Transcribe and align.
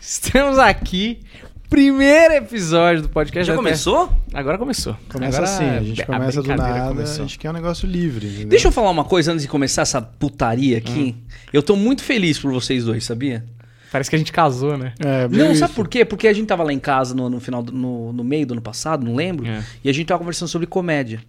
Estamos 0.00 0.58
aqui. 0.58 1.20
Primeiro 1.68 2.34
episódio 2.34 3.02
do 3.02 3.08
podcast. 3.08 3.46
Já 3.46 3.52
Até- 3.52 3.62
começou? 3.62 4.12
Agora 4.34 4.58
começou. 4.58 4.96
Começa 5.12 5.38
Agora 5.38 5.52
assim, 5.54 5.64
a 5.64 5.82
gente 5.82 6.02
a 6.02 6.06
começa 6.06 6.42
do 6.42 6.48
nada, 6.48 6.88
começou. 6.88 7.24
a 7.24 7.26
gente 7.28 7.38
quer 7.38 7.50
um 7.50 7.52
negócio 7.52 7.86
livre. 7.86 8.26
entendeu? 8.26 8.48
Deixa 8.48 8.66
eu 8.68 8.72
falar 8.72 8.90
uma 8.90 9.04
coisa 9.04 9.30
antes 9.32 9.42
de 9.42 9.48
começar 9.48 9.82
essa 9.82 10.02
putaria 10.02 10.78
aqui. 10.78 11.14
Hum. 11.16 11.22
Eu 11.52 11.62
tô 11.62 11.76
muito 11.76 12.02
feliz 12.02 12.38
por 12.38 12.50
vocês 12.52 12.84
dois, 12.84 13.04
sabia? 13.04 13.44
Parece 13.92 14.10
que 14.10 14.16
a 14.16 14.18
gente 14.18 14.32
casou, 14.32 14.76
né? 14.76 14.94
É, 14.98 15.28
Não, 15.28 15.50
isso. 15.52 15.60
sabe 15.60 15.74
por 15.74 15.86
quê? 15.86 16.04
Porque 16.04 16.26
a 16.26 16.32
gente 16.32 16.46
tava 16.46 16.62
lá 16.64 16.72
em 16.72 16.78
casa 16.78 17.14
no, 17.14 17.28
no 17.30 17.38
final, 17.40 17.62
do- 17.62 17.72
no, 17.72 18.12
no 18.12 18.24
meio 18.24 18.46
do 18.46 18.54
ano 18.54 18.62
passado, 18.62 19.04
não 19.04 19.14
lembro, 19.14 19.46
É. 19.46 19.62
e 19.84 19.90
a 19.90 19.92
gente 19.92 20.06
tava 20.06 20.18
conversando 20.18 20.48
sobre 20.48 20.66
comédia. 20.66 21.20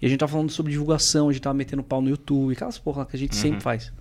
E 0.00 0.06
a 0.06 0.08
gente 0.08 0.18
tava 0.18 0.32
falando 0.32 0.50
sobre 0.50 0.72
divulgação, 0.72 1.28
a 1.28 1.32
gente 1.32 1.42
tava 1.42 1.54
metendo 1.54 1.82
pau 1.82 2.00
no 2.00 2.08
YouTube, 2.08 2.52
aquelas 2.52 2.78
porra 2.78 3.00
lá 3.00 3.06
que 3.06 3.16
a 3.16 3.18
gente 3.18 3.34
Uhum. 3.34 3.40
sempre 3.40 3.60
faz. 3.60 3.92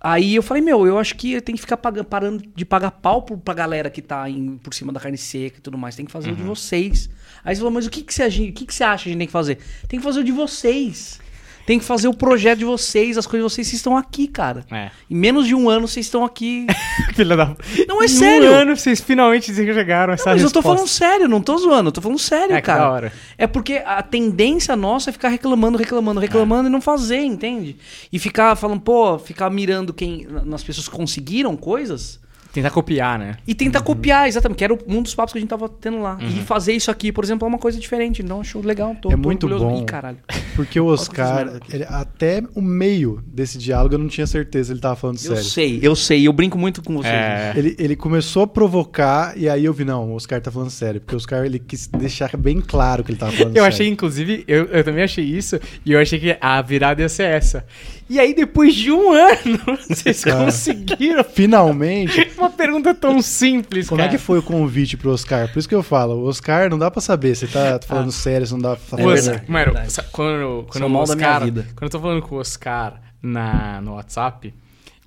Aí 0.00 0.34
eu 0.36 0.42
falei, 0.42 0.62
meu, 0.62 0.86
eu 0.86 0.96
acho 0.98 1.16
que 1.16 1.40
tem 1.40 1.54
que 1.56 1.60
ficar 1.60 1.76
paga- 1.76 2.04
parando 2.04 2.44
de 2.54 2.64
pagar 2.64 2.90
pau 2.92 3.22
pro- 3.22 3.36
pra 3.36 3.52
galera 3.52 3.90
que 3.90 4.00
tá 4.00 4.30
em- 4.30 4.56
por 4.58 4.72
cima 4.72 4.92
da 4.92 5.00
carne 5.00 5.18
seca 5.18 5.58
e 5.58 5.60
tudo 5.60 5.76
mais. 5.76 5.96
Tem 5.96 6.06
que 6.06 6.12
fazer 6.12 6.30
o 6.30 6.36
de 6.36 6.42
Uhum. 6.42 6.48
vocês. 6.48 7.10
Aí 7.44 7.54
você 7.54 7.60
falou, 7.60 7.72
mas 7.72 7.86
o 7.86 7.90
que, 7.90 8.02
que, 8.02 8.14
você, 8.14 8.26
o 8.26 8.30
que, 8.52 8.64
que 8.66 8.74
você 8.74 8.84
acha 8.84 9.04
que 9.04 9.08
a 9.08 9.12
gente 9.12 9.18
tem 9.18 9.26
que 9.26 9.32
fazer? 9.32 9.58
Tem 9.88 9.98
que 9.98 10.04
fazer 10.04 10.20
o 10.20 10.24
de 10.24 10.30
vocês. 10.32 11.20
Tem 11.68 11.78
que 11.78 11.84
fazer 11.84 12.08
o 12.08 12.14
projeto 12.14 12.60
de 12.60 12.64
vocês, 12.64 13.18
as 13.18 13.26
coisas 13.26 13.46
de 13.46 13.54
vocês. 13.54 13.66
Vocês 13.66 13.78
estão 13.78 13.94
aqui, 13.94 14.26
cara. 14.26 14.64
É. 14.72 14.90
Em 15.10 15.14
menos 15.14 15.46
de 15.46 15.54
um 15.54 15.68
ano 15.68 15.86
vocês 15.86 16.06
estão 16.06 16.24
aqui. 16.24 16.66
Filha 17.14 17.36
da. 17.36 17.54
Não, 17.86 18.00
é 18.00 18.06
Em 18.06 18.08
sério. 18.08 18.50
Um 18.50 18.54
ano 18.54 18.74
vocês 18.74 19.02
finalmente 19.02 19.52
chegaram 19.54 20.12
a 20.12 20.14
essa 20.14 20.30
Mas 20.30 20.40
eu 20.40 20.50
tô 20.50 20.60
resposta. 20.60 20.62
falando 20.62 20.88
sério, 20.88 21.28
não 21.28 21.42
tô 21.42 21.58
zoando, 21.58 21.88
eu 21.88 21.92
tô 21.92 22.00
falando 22.00 22.18
sério, 22.18 22.56
É, 22.56 22.60
que 22.62 22.66
cara. 22.66 22.80
da 22.80 22.90
hora. 22.90 23.12
É 23.36 23.46
porque 23.46 23.82
a 23.84 24.02
tendência 24.02 24.74
nossa 24.74 25.10
é 25.10 25.12
ficar 25.12 25.28
reclamando, 25.28 25.76
reclamando, 25.76 26.18
reclamando 26.18 26.70
e 26.70 26.72
não 26.72 26.80
fazer, 26.80 27.20
entende? 27.22 27.76
E 28.10 28.18
ficar 28.18 28.56
falando, 28.56 28.80
pô, 28.80 29.18
ficar 29.18 29.50
mirando 29.50 29.92
quem 29.92 30.26
nas 30.46 30.64
pessoas 30.64 30.88
que 30.88 30.96
conseguiram 30.96 31.54
coisas 31.54 32.18
Tentar 32.52 32.70
copiar, 32.70 33.18
né? 33.18 33.36
e 33.46 33.54
tentar 33.54 33.82
copiar, 33.82 34.26
exatamente, 34.26 34.58
que 34.58 34.64
era 34.64 34.76
um 34.86 35.02
dos 35.02 35.14
papos 35.14 35.32
que 35.32 35.38
a 35.38 35.40
gente 35.40 35.50
tava 35.50 35.68
tendo 35.68 36.00
lá. 36.00 36.18
E 36.20 36.40
fazer 36.42 36.72
isso 36.72 36.90
aqui, 36.90 37.12
por 37.12 37.22
exemplo, 37.22 37.46
é 37.46 37.48
uma 37.48 37.58
coisa 37.58 37.78
diferente. 37.78 38.22
Então 38.22 38.40
acho 38.40 38.58
legal, 38.60 38.96
tô, 39.00 39.08
É 39.10 39.12
tô 39.12 39.18
muito 39.18 39.44
orgulhoso. 39.46 39.70
bom. 39.70 39.82
Ih, 39.82 39.84
caralho. 39.84 40.18
Porque 40.56 40.80
o 40.80 40.86
Oscar, 40.86 41.60
ele- 41.72 41.84
até 41.88 42.42
o 42.54 42.60
meio 42.62 43.22
desse 43.26 43.58
diálogo 43.58 43.94
eu 43.94 43.98
não 43.98 44.08
tinha 44.08 44.26
certeza 44.26 44.66
se 44.68 44.72
ele 44.72 44.80
tava 44.80 44.96
falando 44.96 45.16
Eu 45.16 45.20
sério. 45.36 45.44
sei, 45.44 45.78
eu 45.82 45.94
sei, 45.94 46.26
eu 46.26 46.32
brinco 46.32 46.58
muito 46.58 46.82
com 46.82 46.96
vocês. 46.96 47.12
É. 47.14 47.52
Ele, 47.54 47.76
ele 47.78 47.94
começou 47.94 48.42
a 48.42 48.46
provocar 48.46 49.36
e 49.36 49.48
aí 49.48 49.64
eu 49.64 49.72
vi, 49.72 49.84
não, 49.84 50.10
o 50.10 50.14
Oscar 50.14 50.40
tá 50.40 50.50
falando 50.50 50.70
sério. 50.70 51.00
Porque 51.00 51.14
o 51.14 51.18
Oscar, 51.18 51.44
ele 51.44 51.58
quis 51.58 51.86
deixar 51.86 52.36
bem 52.36 52.60
claro 52.60 53.04
que 53.04 53.10
ele 53.12 53.18
tava 53.18 53.30
falando 53.32 53.48
Eu 53.56 53.62
sério. 53.62 53.68
achei, 53.68 53.88
inclusive, 53.88 54.44
eu, 54.48 54.64
eu 54.66 54.82
também 54.84 55.04
achei 55.04 55.24
isso, 55.24 55.60
e 55.84 55.92
eu 55.92 56.00
achei 56.00 56.18
que 56.18 56.36
a 56.40 56.60
virada 56.62 57.02
ia 57.02 57.08
ser 57.08 57.24
essa. 57.24 57.64
E 58.10 58.18
aí, 58.18 58.32
depois 58.34 58.74
de 58.74 58.90
um 58.90 59.12
ano, 59.12 59.58
vocês 59.88 60.24
Cara. 60.24 60.44
conseguiram 60.46 61.22
Finalmente, 61.24 62.30
uma 62.38 62.48
pergunta 62.48 62.94
tão 62.94 63.20
simples, 63.20 63.88
como 63.88 64.00
é 64.00 64.04
cara. 64.04 64.16
que 64.16 64.22
foi 64.22 64.38
o 64.38 64.42
convite 64.42 64.96
pro 64.96 65.10
Oscar? 65.12 65.46
Por 65.52 65.58
isso 65.58 65.68
que 65.68 65.74
eu 65.74 65.82
falo, 65.82 66.14
o 66.14 66.24
Oscar 66.26 66.70
não 66.70 66.78
dá 66.78 66.90
pra 66.90 67.00
saber 67.02 67.34
se 67.34 67.46
tá 67.46 67.78
falando 67.86 68.10
sério, 68.10 68.46
se 68.46 68.52
não 68.52 68.60
dá 68.60 68.76
pra 68.76 68.84
É 68.98 69.02
falar. 69.02 69.12
Oscar- 69.14 69.24
verdade, 69.34 69.50
mano, 69.52 69.64
verdade. 69.72 69.94
quando, 70.12 70.66
quando 70.70 70.84
Sou 70.84 70.90
o 70.90 70.96
Oscar, 71.02 71.40
quando 71.42 71.62
eu 71.82 71.90
tô 71.90 72.00
falando 72.00 72.22
com 72.22 72.34
o 72.36 72.38
Oscar 72.38 73.00
na, 73.22 73.80
no 73.82 73.94
WhatsApp 73.94 74.54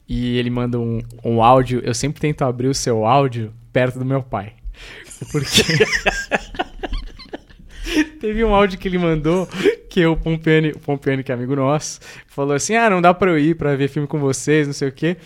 e 0.08 0.38
ele 0.38 0.49
manda 0.52 0.77
um, 0.80 1.02
um 1.25 1.41
áudio, 1.41 1.81
eu 1.83 1.93
sempre 1.95 2.19
tento 2.21 2.43
abrir 2.43 2.67
o 2.67 2.73
seu 2.75 3.05
áudio 3.05 3.52
perto 3.73 3.97
do 3.97 4.05
meu 4.05 4.21
pai. 4.21 4.53
Porque 5.31 5.63
teve 8.19 8.43
um 8.43 8.53
áudio 8.53 8.79
que 8.79 8.87
ele 8.87 8.97
mandou 8.97 9.47
que 9.89 10.05
o 10.05 10.15
Pompiani, 10.15 10.71
o 10.71 10.79
Pompiani, 10.79 11.23
que 11.23 11.31
é 11.31 11.35
amigo 11.35 11.55
nosso, 11.55 11.99
falou 12.27 12.55
assim: 12.55 12.75
"Ah, 12.75 12.89
não 12.89 13.01
dá 13.01 13.13
pra 13.13 13.31
eu 13.31 13.39
ir 13.39 13.55
pra 13.55 13.75
ver 13.75 13.87
filme 13.87 14.07
com 14.07 14.19
vocês, 14.19 14.67
não 14.67 14.73
sei 14.73 14.89
o 14.89 14.91
quê". 14.91 15.17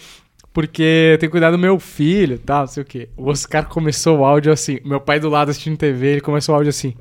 Porque 0.54 1.12
eu 1.12 1.18
tenho 1.18 1.30
que 1.30 1.34
cuidar 1.34 1.52
do 1.52 1.58
meu 1.60 1.78
filho, 1.80 2.40
tal, 2.40 2.62
não 2.62 2.68
sei 2.68 2.82
o 2.82 2.86
quê. 2.86 3.10
O 3.18 3.30
Oscar 3.30 3.68
começou 3.68 4.20
o 4.20 4.26
áudio 4.26 4.54
assim, 4.54 4.80
meu 4.86 5.02
pai 5.02 5.20
do 5.20 5.28
lado 5.30 5.52
assistindo 5.52 5.76
TV, 5.76 6.08
ele 6.14 6.22
começou 6.22 6.54
o 6.54 6.56
áudio 6.56 6.70
assim: 6.70 6.94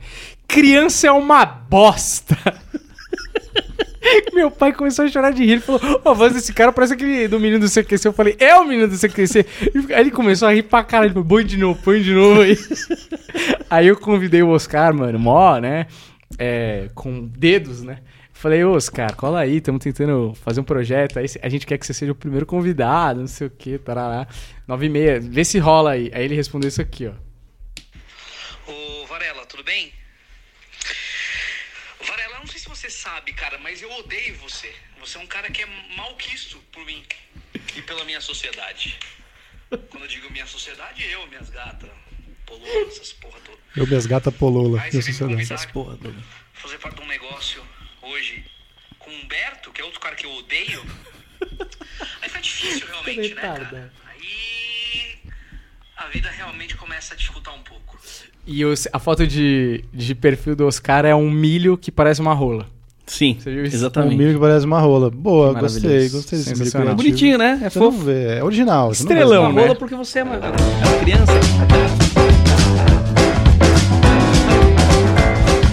Criança 0.48 1.06
é 1.06 1.12
uma 1.12 1.44
bosta. 1.44 2.36
Meu 4.32 4.50
pai 4.50 4.72
começou 4.72 5.04
a 5.04 5.08
chorar 5.08 5.32
de 5.32 5.44
rir. 5.44 5.52
Ele 5.52 5.60
falou: 5.60 5.80
Ô, 6.04 6.08
a 6.10 6.12
voz 6.12 6.32
desse 6.32 6.52
cara 6.52 6.72
parece 6.72 6.94
aquele 6.94 7.28
do 7.28 7.40
menino 7.40 7.60
do 7.60 7.70
CQC. 7.70 8.08
Eu 8.08 8.12
falei: 8.12 8.36
É 8.38 8.54
o 8.56 8.64
menino 8.64 8.88
do 8.88 8.96
CQC. 8.96 9.46
Aí 9.94 10.00
ele 10.00 10.10
começou 10.10 10.48
a 10.48 10.52
rir 10.52 10.62
pra 10.64 10.84
caralho. 10.84 11.08
Ele 11.08 11.14
falou: 11.14 11.28
Põe 11.28 11.44
de 11.44 11.56
novo, 11.56 11.80
põe 11.82 12.00
de 12.02 12.12
novo 12.12 12.40
aí. 12.40 12.56
aí 13.68 13.86
eu 13.86 13.96
convidei 13.96 14.42
o 14.42 14.50
Oscar, 14.50 14.94
mano, 14.94 15.18
mó, 15.18 15.58
né? 15.58 15.86
É, 16.38 16.90
com 16.94 17.26
dedos, 17.26 17.82
né? 17.82 17.98
Falei, 18.32 18.62
Oscar, 18.62 19.14
cola 19.16 19.40
aí, 19.40 19.56
estamos 19.56 19.82
tentando 19.82 20.34
fazer 20.34 20.60
um 20.60 20.64
projeto. 20.64 21.18
Aí 21.18 21.26
a 21.40 21.48
gente 21.48 21.66
quer 21.66 21.78
que 21.78 21.86
você 21.86 21.94
seja 21.94 22.12
o 22.12 22.14
primeiro 22.14 22.44
convidado, 22.44 23.20
não 23.20 23.26
sei 23.26 23.46
o 23.46 23.50
que, 23.50 23.78
tarará. 23.78 24.26
Nove 24.68 24.84
e 24.84 24.88
meia, 24.90 25.18
vê 25.18 25.44
se 25.44 25.58
rola 25.58 25.92
aí. 25.92 26.10
Aí 26.12 26.24
ele 26.24 26.34
respondeu 26.34 26.68
isso 26.68 26.82
aqui, 26.82 27.06
ó. 27.06 27.12
Ô, 28.70 29.06
Varela, 29.06 29.46
tudo 29.46 29.64
bem? 29.64 29.90
Varela, 32.06 32.34
eu 32.34 32.40
não 32.40 32.46
sei 32.46 32.60
se 32.60 32.68
você 32.68 32.90
sabe, 33.04 33.32
cara, 33.34 33.58
mas 33.58 33.82
eu 33.82 33.90
odeio 33.92 34.34
você. 34.38 34.72
Você 35.00 35.18
é 35.18 35.20
um 35.20 35.26
cara 35.26 35.50
que 35.50 35.62
é 35.62 35.66
malquisto 35.96 36.58
por 36.72 36.84
mim 36.86 37.04
e 37.76 37.82
pela 37.82 38.04
minha 38.04 38.20
sociedade. 38.20 38.98
Quando 39.90 40.04
eu 40.04 40.08
digo 40.08 40.30
minha 40.30 40.46
sociedade, 40.46 41.04
eu, 41.10 41.26
minhas 41.26 41.50
gatas, 41.50 41.90
pololas, 42.46 42.88
essas 42.94 43.12
porra 43.12 43.38
toda. 43.44 43.58
Eu, 43.76 43.86
minhas 43.86 44.06
gatas 44.06 44.34
polola. 44.34 44.80
Me 44.82 44.90
sociedade. 44.92 45.34
convidar 45.34 45.72
Porra, 45.72 45.96
doido. 45.96 46.24
fazer 46.54 46.78
parte 46.78 46.96
de 46.96 47.02
um 47.02 47.06
negócio 47.06 47.62
hoje 48.02 48.44
com 48.98 49.10
o 49.10 49.14
Humberto, 49.14 49.70
que 49.72 49.80
é 49.82 49.84
outro 49.84 50.00
cara 50.00 50.14
que 50.16 50.24
eu 50.24 50.32
odeio. 50.32 50.82
Aí 52.22 52.28
fica 52.28 52.40
difícil 52.40 52.86
realmente, 52.86 53.34
né, 53.34 53.40
cara? 53.42 53.92
Aí 54.06 55.18
a 55.96 56.06
vida 56.08 56.30
realmente 56.30 56.74
começa 56.76 57.12
a 57.14 57.16
dificultar 57.16 57.54
um 57.54 57.62
pouco. 57.62 57.98
E 58.46 58.64
o- 58.64 58.72
a 58.92 58.98
foto 58.98 59.26
de, 59.26 59.84
de 59.92 60.14
perfil 60.14 60.54
do 60.56 60.66
Oscar 60.66 61.04
é 61.04 61.14
um 61.14 61.30
milho 61.30 61.76
que 61.76 61.90
parece 61.92 62.20
uma 62.20 62.32
rola. 62.34 62.70
Sim, 63.06 63.36
isso? 63.38 63.48
Um 63.50 63.52
exatamente. 63.64 64.16
milho 64.16 64.34
que 64.34 64.40
parece 64.40 64.64
uma 64.64 64.80
rola. 64.80 65.10
Boa, 65.10 65.52
gostei, 65.52 66.08
gostei 66.08 66.38
desse 66.38 66.54
milho 66.54 66.70
criativo. 66.70 66.94
Bonitinho, 66.96 67.38
né? 67.38 67.60
É 67.62 67.68
Você 67.70 67.78
não 67.78 67.92
fofo. 67.92 68.04
vê, 68.04 68.38
é 68.38 68.44
original. 68.44 68.86
não 68.86 68.92
Estrelão. 68.92 69.42
Uma 69.44 69.52
né? 69.52 69.62
rola 69.62 69.74
porque 69.74 69.94
você 69.94 70.20
é 70.20 70.24
uma, 70.24 70.36
é 70.36 70.38
uma 70.38 70.98
criança. 71.00 71.32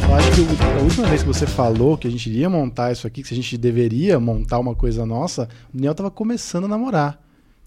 Eu 0.10 0.16
acho 0.16 0.32
que 0.32 0.42
a 0.80 0.82
última 0.84 1.08
vez 1.08 1.22
que 1.22 1.28
você 1.28 1.48
falou 1.48 1.98
que 1.98 2.08
a 2.08 2.12
gente 2.12 2.30
iria 2.30 2.50
montar 2.50 2.92
isso 2.92 3.08
aqui, 3.08 3.24
que 3.24 3.34
a 3.34 3.38
gente 3.38 3.58
deveria 3.58 4.20
montar 4.20 4.60
uma 4.60 4.76
coisa 4.76 5.06
nossa, 5.06 5.48
o 5.74 5.78
Daniel 5.78 5.96
tava 5.96 6.12
começando 6.12 6.66
a 6.66 6.68
namorar. 6.68 7.20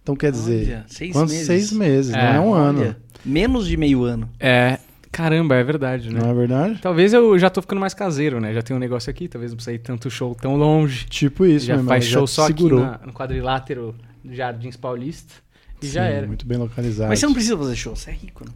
Então 0.03 0.15
quer 0.15 0.31
dizer, 0.31 0.67
Olha, 0.69 0.85
seis 0.89 1.13
quantos 1.13 1.33
meses. 1.33 1.47
seis 1.47 1.73
meses, 1.73 2.15
É, 2.15 2.21
não 2.23 2.35
é 2.35 2.41
um 2.41 2.51
Olha, 2.51 2.61
ano. 2.89 2.97
Menos 3.25 3.67
de 3.67 3.77
meio 3.77 4.05
ano. 4.05 4.29
É. 4.39 4.79
Caramba, 5.15 5.55
é 5.55 5.63
verdade, 5.65 6.13
né? 6.13 6.21
Não 6.21 6.31
é 6.31 6.35
verdade? 6.35 6.79
Talvez 6.83 7.13
eu 7.13 7.39
já 7.39 7.49
tô 7.49 7.61
ficando 7.63 7.79
mais 7.81 7.95
caseiro, 7.95 8.41
né? 8.41 8.53
Já 8.53 8.63
tenho 8.63 8.77
um 8.77 8.81
negócio 8.81 9.09
aqui, 9.11 9.29
talvez 9.29 9.53
não 9.53 9.57
precise 9.57 9.77
ir 9.77 9.79
tanto 9.79 10.11
show 10.11 10.35
tão 10.35 10.57
longe. 10.57 11.07
Tipo 11.07 11.47
isso, 11.47 11.67
já 11.67 11.77
meu 11.77 11.85
faz 11.85 12.05
irmão, 12.07 12.19
show 12.21 12.27
te 12.27 12.31
só 12.31 12.47
segurou. 12.47 12.83
aqui 12.85 13.01
na- 13.01 13.07
no 13.07 13.13
quadrilátero 13.13 13.95
do 14.25 14.35
Jardins 14.35 14.77
Paulista. 14.77 15.35
E 15.81 15.87
já 15.87 16.03
Sim, 16.07 16.13
era. 16.15 16.27
Muito 16.27 16.47
bem 16.47 16.59
localizado. 16.59 17.09
Mas 17.09 17.19
você 17.21 17.27
não 17.27 17.33
precisa 17.35 17.57
fazer 17.57 17.77
show, 17.77 17.95
você 17.95 18.11
é 18.11 18.15
rico, 18.15 18.45
né? 18.45 18.51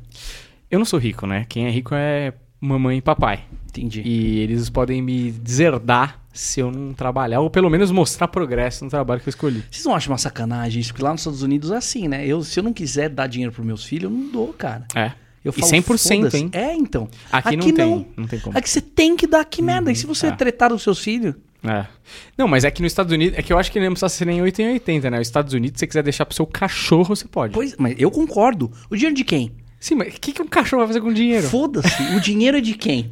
Eu 0.70 0.78
não 0.78 0.86
sou 0.86 0.98
rico, 0.98 1.26
né? 1.26 1.44
Quem 1.48 1.66
é 1.66 1.70
rico 1.70 1.94
é 1.94 2.32
mamãe 2.60 2.98
e 2.98 3.02
papai. 3.02 3.44
Entendi. 3.68 4.02
E 4.04 4.38
eles 4.41 4.68
podem 4.68 5.00
me 5.00 5.30
deserdar 5.30 6.20
se 6.32 6.60
eu 6.60 6.70
não 6.72 6.92
trabalhar, 6.92 7.41
ou 7.41 7.50
pelo 7.50 7.68
menos 7.70 7.91
mostrar 7.91 8.28
progresso 8.28 8.84
no 8.84 8.91
trabalho 8.91 9.20
que 9.20 9.28
eu 9.28 9.30
escolhi. 9.30 9.62
Vocês 9.70 9.84
não 9.84 9.94
acham 9.94 10.10
uma 10.12 10.18
sacanagem 10.18 10.80
isso? 10.80 10.91
Porque 10.92 11.04
lá 11.04 11.12
nos 11.12 11.20
Estados 11.20 11.42
Unidos 11.42 11.70
é 11.70 11.76
assim, 11.76 12.08
né? 12.08 12.26
Eu, 12.26 12.42
se 12.42 12.58
eu 12.58 12.64
não 12.64 12.72
quiser 12.72 13.08
dar 13.08 13.26
dinheiro 13.26 13.52
pros 13.52 13.66
meus 13.66 13.84
filhos, 13.84 14.04
eu 14.10 14.10
não 14.10 14.30
dou, 14.30 14.52
cara. 14.52 14.86
É. 14.94 15.12
Eu 15.48 15.54
E 15.56 15.60
falo, 15.60 15.72
100%, 15.72 16.19
foda-se. 16.19 16.36
hein? 16.36 16.50
É, 16.53 16.75
então. 16.75 17.09
Aqui, 17.32 17.56
não 17.56 17.72
tem. 17.72 18.06
Não 18.16 18.26
tem 18.26 18.38
como. 18.38 18.56
Aqui 18.59 18.69
você 18.69 18.81
tem 18.81 19.16
que 19.16 19.26
dar 19.26 19.44
que 19.44 19.62
merda. 19.62 19.91
E 19.91 19.97
se 19.97 20.06
você 20.06 20.26
é. 20.26 20.31
tretar 20.32 20.72
os 20.72 20.82
seus 20.82 20.98
filhos? 20.98 21.34
É. 21.64 21.86
Não, 22.36 22.47
mas 22.47 22.64
é 22.64 22.70
que 22.70 22.82
nos 22.82 22.92
Estados 22.92 23.12
Unidos. 23.12 23.38
É 23.38 23.42
que 23.42 23.53
eu 23.53 23.59
acho 23.59 23.72
que 23.72 23.81
não 23.81 23.88
precisa 23.92 24.09
ser 24.09 24.26
nem 24.26 24.41
8 24.42 24.60
em 24.62 24.72
80, 24.75 25.10
né? 25.10 25.20
Os 25.20 25.26
Estados 25.26 25.53
Unidos, 25.54 25.78
se 25.78 25.81
você 25.81 25.86
quiser 25.86 26.03
deixar 26.03 26.26
pro 26.26 26.34
seu 26.36 26.47
cachorro, 26.47 27.04
você 27.16 27.26
pode. 27.26 27.54
Pois, 27.54 27.75
mas 27.78 27.94
eu 27.98 28.10
concordo. 28.10 28.70
O 28.91 28.94
dinheiro 28.94 29.16
de 29.16 29.25
quem? 29.25 29.53
Sim, 29.80 29.95
mas 29.97 30.15
o 30.15 30.21
que, 30.21 30.33
que 30.33 30.42
um 30.42 30.47
cachorro 30.47 30.80
vai 30.80 30.89
fazer 30.89 31.00
com 31.00 31.12
dinheiro? 31.12 31.48
Foda-se. 31.48 32.03
o 32.15 32.21
dinheiro 32.21 32.59
é 32.59 32.60
de 32.60 32.74
quem? 32.74 33.10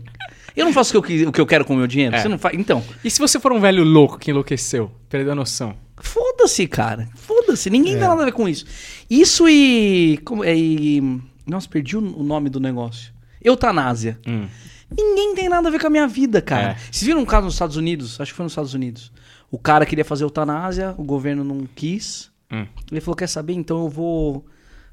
Eu 0.54 0.64
não 0.64 0.72
faço 0.72 0.96
o 0.98 1.02
que 1.02 1.12
eu, 1.22 1.28
o 1.28 1.32
que 1.32 1.40
eu 1.40 1.46
quero 1.46 1.64
com 1.64 1.74
o 1.74 1.76
meu 1.76 1.86
dinheiro. 1.86 2.14
É. 2.16 2.20
Você 2.22 2.28
não 2.28 2.38
faz. 2.38 2.58
Então, 2.58 2.82
E 3.04 3.10
se 3.10 3.18
você 3.18 3.38
for 3.40 3.52
um 3.52 3.60
velho 3.60 3.82
louco 3.84 4.18
que 4.18 4.30
enlouqueceu? 4.30 4.90
Perdeu 5.08 5.32
a 5.32 5.34
noção. 5.34 5.74
foda-se, 6.00 6.66
cara. 6.68 7.08
Foda-se. 7.14 7.68
Ninguém 7.70 7.94
É. 7.94 7.98
tem 7.98 8.08
nada 8.08 8.22
a 8.22 8.24
ver 8.26 8.32
com 8.32 8.48
isso. 8.48 8.64
Isso 9.10 9.48
e. 9.48 10.18
Como, 10.24 10.44
é, 10.44 10.54
e 10.56 11.20
nossa, 11.46 11.68
perdi 11.68 11.96
o, 11.96 12.00
nome 12.00 12.50
do 12.50 12.58
negócio. 12.58 13.12
Eutanásia. 13.42 14.18
Hum. 14.26 14.46
Ninguém 14.90 15.34
tem 15.34 15.48
nada 15.48 15.68
a 15.68 15.70
ver 15.70 15.80
com 15.80 15.86
a 15.86 15.90
minha 15.90 16.06
vida, 16.06 16.40
cara. 16.40 16.72
É. 16.72 16.76
Vocês 16.90 17.02
viram 17.02 17.20
um 17.20 17.24
caso 17.24 17.44
nos 17.44 17.54
Estados 17.54 17.76
Unidos? 17.76 18.20
Acho 18.20 18.32
que 18.32 18.36
foi 18.36 18.44
nos 18.44 18.52
Estados 18.52 18.74
Unidos. 18.74 19.12
O 19.50 19.58
cara 19.58 19.86
queria 19.86 20.04
fazer 20.04 20.24
eutanásia, 20.24 20.94
o 20.98 21.04
governo 21.04 21.44
não 21.44 21.66
quis. 21.74 22.30
Hum. 22.50 22.66
Ele 22.90 23.00
falou: 23.00 23.16
quer 23.16 23.28
saber? 23.28 23.52
Então 23.54 23.84
eu 23.84 23.88
vou 23.88 24.44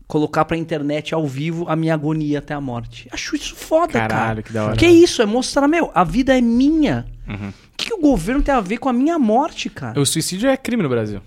colocar 0.07 0.45
pra 0.45 0.57
internet 0.57 1.13
ao 1.13 1.27
vivo 1.27 1.65
a 1.67 1.75
minha 1.75 1.93
agonia 1.93 2.39
até 2.39 2.53
a 2.53 2.61
morte. 2.61 3.07
Acho 3.11 3.35
isso 3.35 3.55
foda, 3.55 3.93
cara. 3.93 4.07
Caralho, 4.07 4.43
que 4.43 4.53
da 4.53 4.65
hora. 4.65 4.75
Que 4.75 4.87
isso? 4.87 5.21
É 5.21 5.25
mostrar, 5.25 5.67
meu, 5.67 5.91
a 5.93 6.03
vida 6.03 6.37
é 6.37 6.41
minha. 6.41 7.05
Uhum. 7.27 7.49
O 7.49 7.77
que, 7.77 7.87
que 7.87 7.93
o 7.93 7.99
governo 7.99 8.41
tem 8.41 8.53
a 8.53 8.61
ver 8.61 8.77
com 8.77 8.89
a 8.89 8.93
minha 8.93 9.17
morte, 9.17 9.69
cara? 9.69 9.99
O 9.99 10.05
suicídio 10.05 10.49
é 10.49 10.57
crime 10.57 10.83
no 10.83 10.89
Brasil. 10.89 11.21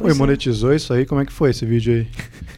Oi, 0.00 0.14
monetizou 0.14 0.74
isso 0.74 0.92
aí? 0.92 1.06
Como 1.06 1.20
é 1.20 1.24
que 1.24 1.32
foi 1.32 1.50
esse 1.50 1.64
vídeo 1.64 1.94
aí? 1.94 2.06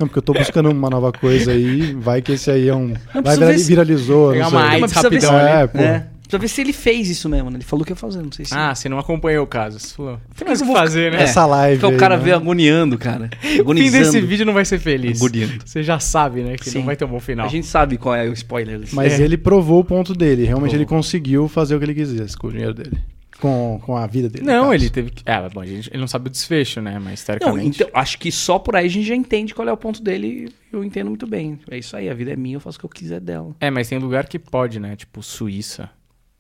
Não, 0.01 0.07
porque 0.07 0.19
eu 0.19 0.23
tô 0.23 0.33
buscando 0.33 0.71
uma 0.71 0.89
nova 0.89 1.13
coisa 1.13 1.51
aí, 1.53 1.93
vai 1.95 2.23
que 2.23 2.33
esse 2.33 2.51
aí 2.51 2.69
é 2.69 2.75
um... 2.75 2.95
Vai 3.13 3.23
precisa 3.23 3.47
ver 3.47 3.59
se- 3.59 3.69
viralizou, 3.69 4.33
Pegar 4.33 4.45
não 4.45 4.51
uma 4.53 4.61
sei. 4.61 4.69
AIDS 4.71 4.81
Mas 4.81 4.93
precisa 4.93 5.11
ver 5.11 5.17
rapidão 5.17 5.31
se- 5.41 5.47
ali. 5.53 5.63
É, 5.63 5.67
pô. 5.67 5.79
É. 5.79 6.07
Precisa 6.25 6.39
ver 6.39 6.49
se 6.49 6.61
ele 6.63 6.73
fez 6.73 7.11
isso 7.11 7.29
mesmo, 7.29 7.51
né? 7.51 7.57
Ele 7.59 7.65
falou 7.65 7.85
que 7.85 7.93
ia 7.93 7.97
fazer, 7.97 8.23
não 8.23 8.33
sei 8.33 8.47
se. 8.47 8.55
Ah, 8.55 8.75
você 8.75 8.89
não 8.89 8.99
acompanhou 8.99 9.45
o 9.45 9.47
caso. 9.47 9.79
Você 9.79 9.95
falou, 9.95 10.19
tem 10.35 10.47
mais 10.49 10.59
o 10.61 10.65
que 10.65 10.69
vou- 10.71 10.77
fazer, 10.79 11.13
né? 11.13 11.19
É. 11.19 11.23
Essa 11.25 11.45
live 11.45 11.81
Porque 11.81 11.93
o 11.93 11.97
aí, 11.97 12.01
cara 12.01 12.17
né? 12.17 12.23
vê 12.25 12.33
agoniando, 12.33 12.97
cara. 12.97 13.29
O 13.45 13.47
fim 13.47 13.61
Agonizando. 13.61 14.05
desse 14.05 14.21
vídeo 14.23 14.47
não 14.47 14.55
vai 14.55 14.65
ser 14.65 14.79
feliz. 14.79 15.19
Agoniando. 15.21 15.53
Você 15.67 15.83
já 15.83 15.99
sabe, 16.01 16.41
né? 16.43 16.57
Que 16.57 16.71
Sim. 16.71 16.79
não 16.79 16.87
vai 16.87 16.97
ter 16.97 17.05
um 17.05 17.09
bom 17.09 17.21
final. 17.21 17.45
A 17.47 17.49
gente 17.51 17.67
sabe 17.67 17.99
qual 17.99 18.15
é 18.15 18.25
o 18.27 18.33
spoiler. 18.33 18.79
desse. 18.81 18.95
Mas 18.95 19.21
É. 19.21 19.23
ele 19.23 19.37
provou 19.37 19.81
o 19.81 19.85
ponto 19.85 20.15
dele. 20.15 20.45
Realmente 20.45 20.71
Provou. 20.71 20.77
ele 20.77 20.87
conseguiu 20.87 21.47
fazer 21.47 21.75
o 21.77 21.79
que 21.79 21.85
ele 21.85 21.95
quisesse 21.95 22.37
com 22.37 22.47
o 22.47 22.51
dinheiro 22.51 22.73
dele. 22.73 22.97
Com, 23.45 23.81
com 23.85 23.97
a 23.97 24.07
vida 24.07 24.29
dele. 24.29 24.45
Não, 24.45 24.73
ele 24.73 24.89
teve 24.89 25.11
que. 25.11 25.23
É, 25.27 25.49
bom, 25.49 25.61
a 25.61 25.67
gente, 25.67 25.91
ele 25.91 25.99
não 26.01 26.09
sabe 26.09 26.29
o 26.29 26.31
desfecho, 26.31 26.81
né? 26.81 26.99
Mas 26.99 27.21
Não, 27.21 27.27
teoricamente. 27.39 27.83
então, 27.83 27.91
acho 28.01 28.19
que 28.19 28.33
só 28.33 28.59
por 28.59 28.75
aí 28.75 28.87
a 28.87 28.91
gente 28.91 29.07
já 29.07 29.15
entende 29.15 29.55
qual 29.55 29.69
é 29.69 29.73
o 29.73 29.77
ponto 29.77 30.03
dele 30.03 30.27
e 30.73 30.75
eu 30.77 30.83
entendo 30.83 31.09
muito 31.09 31.27
bem. 31.27 31.59
É 31.71 31.77
isso 31.79 31.97
aí, 31.97 32.09
a 32.09 32.15
vida 32.15 32.33
é 32.33 32.37
minha, 32.37 32.57
eu 32.57 32.61
faço 32.61 32.77
o 32.77 32.81
que 32.81 32.87
eu 32.87 32.91
quiser 32.91 33.21
dela. 33.21 33.55
É, 33.61 33.71
mas 33.71 33.89
tem 33.89 33.99
lugar 33.99 34.27
que 34.27 34.39
pode, 34.39 34.81
né? 34.81 34.97
Tipo, 34.97 35.23
Suíça. 35.23 35.91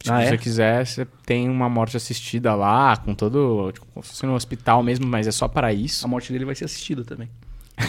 Se 0.03 0.11
Ah, 0.12 0.21
você 0.23 0.35
é? 0.35 0.37
quiser, 0.37 0.87
você 0.87 1.06
tem 1.25 1.49
uma 1.49 1.69
morte 1.69 1.97
assistida 1.97 2.55
lá, 2.55 2.95
com 2.97 3.15
todo. 3.15 3.71
Tipo, 3.73 3.87
como 3.93 4.05
se 4.05 4.11
fosse 4.11 4.27
no 4.27 4.35
hospital 4.35 4.83
mesmo, 4.83 5.06
mas 5.06 5.27
é 5.27 5.31
só 5.33 5.49
para 5.49 5.73
isso. 5.73 6.05
A 6.05 6.09
morte 6.09 6.31
dele 6.33 6.45
vai 6.45 6.55
ser 6.55 6.67
assistida 6.67 7.03
também. 7.05 7.29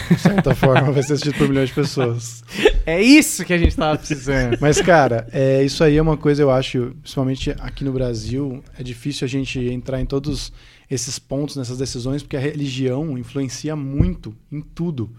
De 0.09 0.19
certa 0.19 0.55
forma, 0.55 0.91
vai 0.91 1.03
ser 1.03 1.13
assistido 1.13 1.37
por 1.37 1.47
milhões 1.47 1.69
de 1.69 1.75
pessoas. 1.75 2.43
É 2.87 3.01
isso 3.01 3.43
que 3.43 3.51
a 3.51 3.57
gente 3.57 3.75
tava 3.75 3.97
precisando. 3.97 4.59
Mas, 4.61 4.79
cara, 4.79 5.27
é, 5.31 5.63
isso 5.63 5.83
aí 5.83 5.97
é 5.97 6.01
uma 6.01 6.15
coisa, 6.15 6.43
eu 6.43 6.51
acho, 6.51 6.95
principalmente 7.01 7.49
aqui 7.59 7.83
no 7.83 7.91
Brasil, 7.91 8.63
é 8.77 8.83
difícil 8.83 9.25
a 9.25 9.27
gente 9.27 9.59
entrar 9.59 9.99
em 9.99 10.05
todos 10.05 10.53
esses 10.87 11.17
pontos, 11.17 11.55
nessas 11.55 11.79
decisões, 11.79 12.21
porque 12.21 12.37
a 12.37 12.39
religião 12.39 13.17
influencia 13.17 13.75
muito 13.75 14.35
em 14.51 14.61
tudo. 14.61 15.09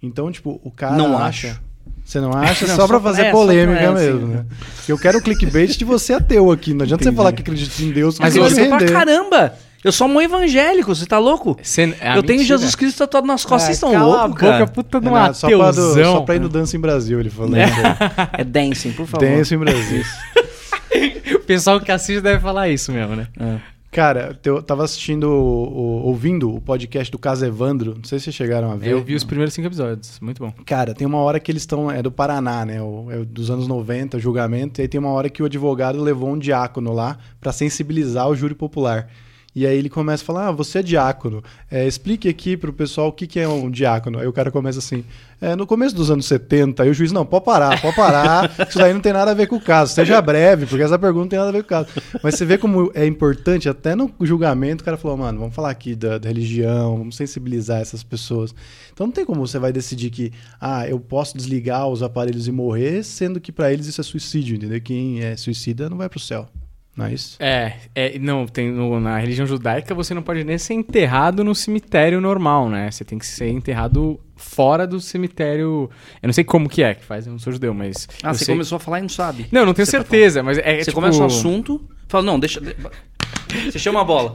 Então, 0.00 0.30
tipo, 0.30 0.60
o 0.62 0.70
cara 0.70 0.96
Não 0.96 1.18
acha. 1.18 1.48
acho. 1.48 1.60
Você 2.04 2.20
não 2.20 2.30
acha? 2.38 2.68
Não, 2.68 2.76
só 2.76 2.82
só 2.82 2.86
pra 2.86 3.00
pra- 3.00 3.10
fazer 3.10 3.22
é, 3.26 3.30
polêmica 3.32 3.80
é, 3.80 3.90
mesmo, 3.92 4.20
sim. 4.20 4.26
né? 4.34 4.46
Porque 4.76 4.92
eu 4.92 4.98
quero 4.98 5.18
o 5.18 5.20
clickbait 5.22 5.76
de 5.76 5.84
você 5.84 6.12
ateu 6.12 6.52
aqui. 6.52 6.72
Não 6.72 6.84
adianta 6.84 7.02
você 7.02 7.08
Entendi. 7.08 7.16
falar 7.16 7.32
que 7.32 7.42
acredita 7.42 7.82
em 7.82 7.90
Deus, 7.90 8.14
que 8.14 8.20
Mas 8.22 8.34
você 8.34 8.60
eu 8.62 8.68
Gosto 8.70 8.86
pra 8.86 8.92
caramba! 8.92 9.54
Eu 9.84 9.92
sou 9.92 10.08
um 10.08 10.20
evangélico, 10.20 10.94
você 10.94 11.06
tá 11.06 11.18
louco? 11.18 11.56
Você- 11.62 11.82
é 12.00 12.16
eu 12.16 12.22
tenho 12.22 12.40
mentira. 12.40 12.58
Jesus 12.58 12.74
Cristo 12.74 12.98
tatuado 12.98 13.26
nas 13.26 13.44
costas, 13.44 13.62
vocês 13.62 13.76
estão 13.76 13.92
loucos, 14.04 14.28
boca, 14.30 14.40
cara? 14.48 14.66
puta 14.66 15.00
de 15.00 15.06
um 15.06 15.10
Renato, 15.12 15.36
só, 15.36 15.46
pra 15.46 15.70
do- 15.70 15.94
só 15.94 16.20
pra 16.22 16.34
ir 16.34 16.40
no 16.40 16.48
Dança 16.48 16.76
em 16.76 16.80
Brasil, 16.80 17.20
ele 17.20 17.30
falou. 17.30 17.52
É 18.36 18.42
dancing, 18.44 18.92
por 18.92 19.06
favor. 19.06 19.24
Dança 19.26 19.54
em 19.54 19.58
Brasil. 19.58 20.02
O 21.34 21.38
pessoal 21.40 21.80
que 21.80 21.92
assiste 21.92 22.20
deve 22.20 22.40
falar 22.40 22.68
isso 22.68 22.90
mesmo, 22.92 23.14
né? 23.14 23.28
É. 23.38 23.56
Cara, 23.90 24.38
eu 24.44 24.62
tava 24.62 24.84
assistindo, 24.84 25.24
ouvindo 25.30 26.54
o 26.54 26.60
podcast 26.60 27.10
do 27.10 27.18
Caso 27.18 27.44
Evandro. 27.46 27.94
Não 27.96 28.04
sei 28.04 28.18
se 28.18 28.24
vocês 28.24 28.36
chegaram 28.36 28.70
a 28.70 28.76
ver. 28.76 28.90
Eu 28.90 29.02
vi 29.02 29.14
os 29.14 29.24
primeiros 29.24 29.54
cinco 29.54 29.66
episódios. 29.66 30.18
Muito 30.20 30.42
bom. 30.44 30.52
Cara, 30.66 30.92
tem 30.92 31.06
uma 31.06 31.18
hora 31.18 31.40
que 31.40 31.50
eles 31.50 31.62
estão. 31.62 31.90
É 31.90 32.02
do 32.02 32.10
Paraná, 32.12 32.66
né? 32.66 32.82
O, 32.82 33.06
é 33.10 33.24
dos 33.24 33.50
anos 33.50 33.66
90, 33.66 34.18
o 34.18 34.20
julgamento. 34.20 34.80
E 34.80 34.82
aí 34.82 34.88
tem 34.88 34.98
uma 35.00 35.10
hora 35.10 35.30
que 35.30 35.42
o 35.42 35.46
advogado 35.46 36.02
levou 36.02 36.28
um 36.30 36.38
diácono 36.38 36.92
lá 36.92 37.16
pra 37.40 37.50
sensibilizar 37.50 38.28
o 38.28 38.34
júri 38.36 38.54
popular. 38.54 39.08
E 39.58 39.66
aí 39.66 39.76
ele 39.76 39.88
começa 39.88 40.22
a 40.22 40.26
falar: 40.26 40.46
Ah, 40.46 40.52
você 40.52 40.78
é 40.78 40.82
diácono. 40.84 41.42
É, 41.68 41.84
explique 41.84 42.28
aqui 42.28 42.56
pro 42.56 42.72
pessoal 42.72 43.08
o 43.08 43.12
que, 43.12 43.26
que 43.26 43.40
é 43.40 43.48
um 43.48 43.68
diácono. 43.68 44.20
Aí 44.20 44.26
o 44.28 44.32
cara 44.32 44.52
começa 44.52 44.78
assim: 44.78 45.04
é, 45.40 45.56
No 45.56 45.66
começo 45.66 45.96
dos 45.96 46.12
anos 46.12 46.26
70, 46.26 46.84
aí 46.84 46.88
o 46.88 46.94
juiz, 46.94 47.10
não, 47.10 47.26
pode 47.26 47.44
parar, 47.44 47.80
pode 47.82 47.96
parar. 47.96 48.48
Isso 48.68 48.78
daí 48.78 48.94
não 48.94 49.00
tem 49.00 49.12
nada 49.12 49.32
a 49.32 49.34
ver 49.34 49.48
com 49.48 49.56
o 49.56 49.60
caso. 49.60 49.92
Seja 49.92 50.22
breve, 50.22 50.64
porque 50.64 50.84
essa 50.84 50.96
pergunta 50.96 51.22
não 51.22 51.28
tem 51.28 51.38
nada 51.40 51.48
a 51.48 51.52
ver 51.52 51.64
com 51.64 51.66
o 51.66 51.68
caso. 51.70 51.88
Mas 52.22 52.36
você 52.36 52.44
vê 52.44 52.56
como 52.56 52.92
é 52.94 53.04
importante, 53.04 53.68
até 53.68 53.96
no 53.96 54.08
julgamento, 54.20 54.82
o 54.82 54.84
cara 54.84 54.96
falou: 54.96 55.16
Mano, 55.16 55.40
vamos 55.40 55.56
falar 55.56 55.70
aqui 55.70 55.96
da, 55.96 56.18
da 56.18 56.28
religião, 56.28 56.96
vamos 56.96 57.16
sensibilizar 57.16 57.80
essas 57.80 58.04
pessoas. 58.04 58.54
Então 58.92 59.08
não 59.08 59.12
tem 59.12 59.24
como 59.24 59.44
você 59.44 59.58
vai 59.58 59.72
decidir 59.72 60.10
que, 60.10 60.32
ah, 60.60 60.86
eu 60.86 61.00
posso 61.00 61.36
desligar 61.36 61.88
os 61.88 62.00
aparelhos 62.00 62.46
e 62.46 62.52
morrer, 62.52 63.02
sendo 63.02 63.40
que 63.40 63.50
pra 63.50 63.72
eles 63.72 63.88
isso 63.88 64.00
é 64.00 64.04
suicídio, 64.04 64.54
entendeu? 64.54 64.80
Quem 64.80 65.20
é 65.20 65.36
suicida 65.36 65.90
não 65.90 65.96
vai 65.96 66.08
pro 66.08 66.20
céu. 66.20 66.48
Não 66.98 67.06
é 67.06 67.12
isso? 67.14 67.36
É, 67.38 67.74
é 67.94 68.18
não, 68.18 68.44
tem 68.44 68.72
no- 68.72 68.98
na 68.98 69.18
religião 69.18 69.46
judaica 69.46 69.94
você 69.94 70.12
não 70.12 70.20
pode 70.22 70.42
nem 70.42 70.58
ser 70.58 70.74
enterrado 70.74 71.44
no 71.44 71.54
cemitério 71.54 72.20
normal, 72.20 72.68
né? 72.68 72.90
Você 72.90 73.04
tem 73.04 73.16
que 73.18 73.24
ser 73.26 73.48
enterrado 73.50 74.18
fora 74.34 74.84
do 74.84 74.98
cemitério. 75.00 75.88
Eu 76.20 76.26
não 76.26 76.32
sei 76.32 76.42
como 76.42 76.68
que 76.68 76.82
é, 76.82 76.94
que 76.94 77.04
faz, 77.04 77.24
eu 77.26 77.30
não 77.32 77.38
sou 77.38 77.52
judeu, 77.52 77.72
mas. 77.72 78.08
Ah, 78.20 78.30
eu 78.30 78.34
você 78.34 78.44
sei- 78.46 78.54
começou 78.54 78.74
a 78.76 78.80
falar 78.80 78.98
e 78.98 79.02
não 79.02 79.08
sabe. 79.08 79.46
Não, 79.52 79.60
eu 79.60 79.66
não 79.66 79.74
tenho 79.74 79.86
tá 79.86 79.90
certeza, 79.92 80.42
mas 80.42 80.58
é. 80.58 80.78
Você 80.78 80.86
tipo- 80.86 80.94
começa 80.96 81.22
o 81.22 81.26
assunto, 81.26 81.80
fala, 82.08 82.24
não, 82.24 82.38
deixa. 82.40 82.60
de- 82.60 82.74
Você 83.70 83.78
chama 83.78 84.00
a 84.00 84.04
bola. 84.04 84.34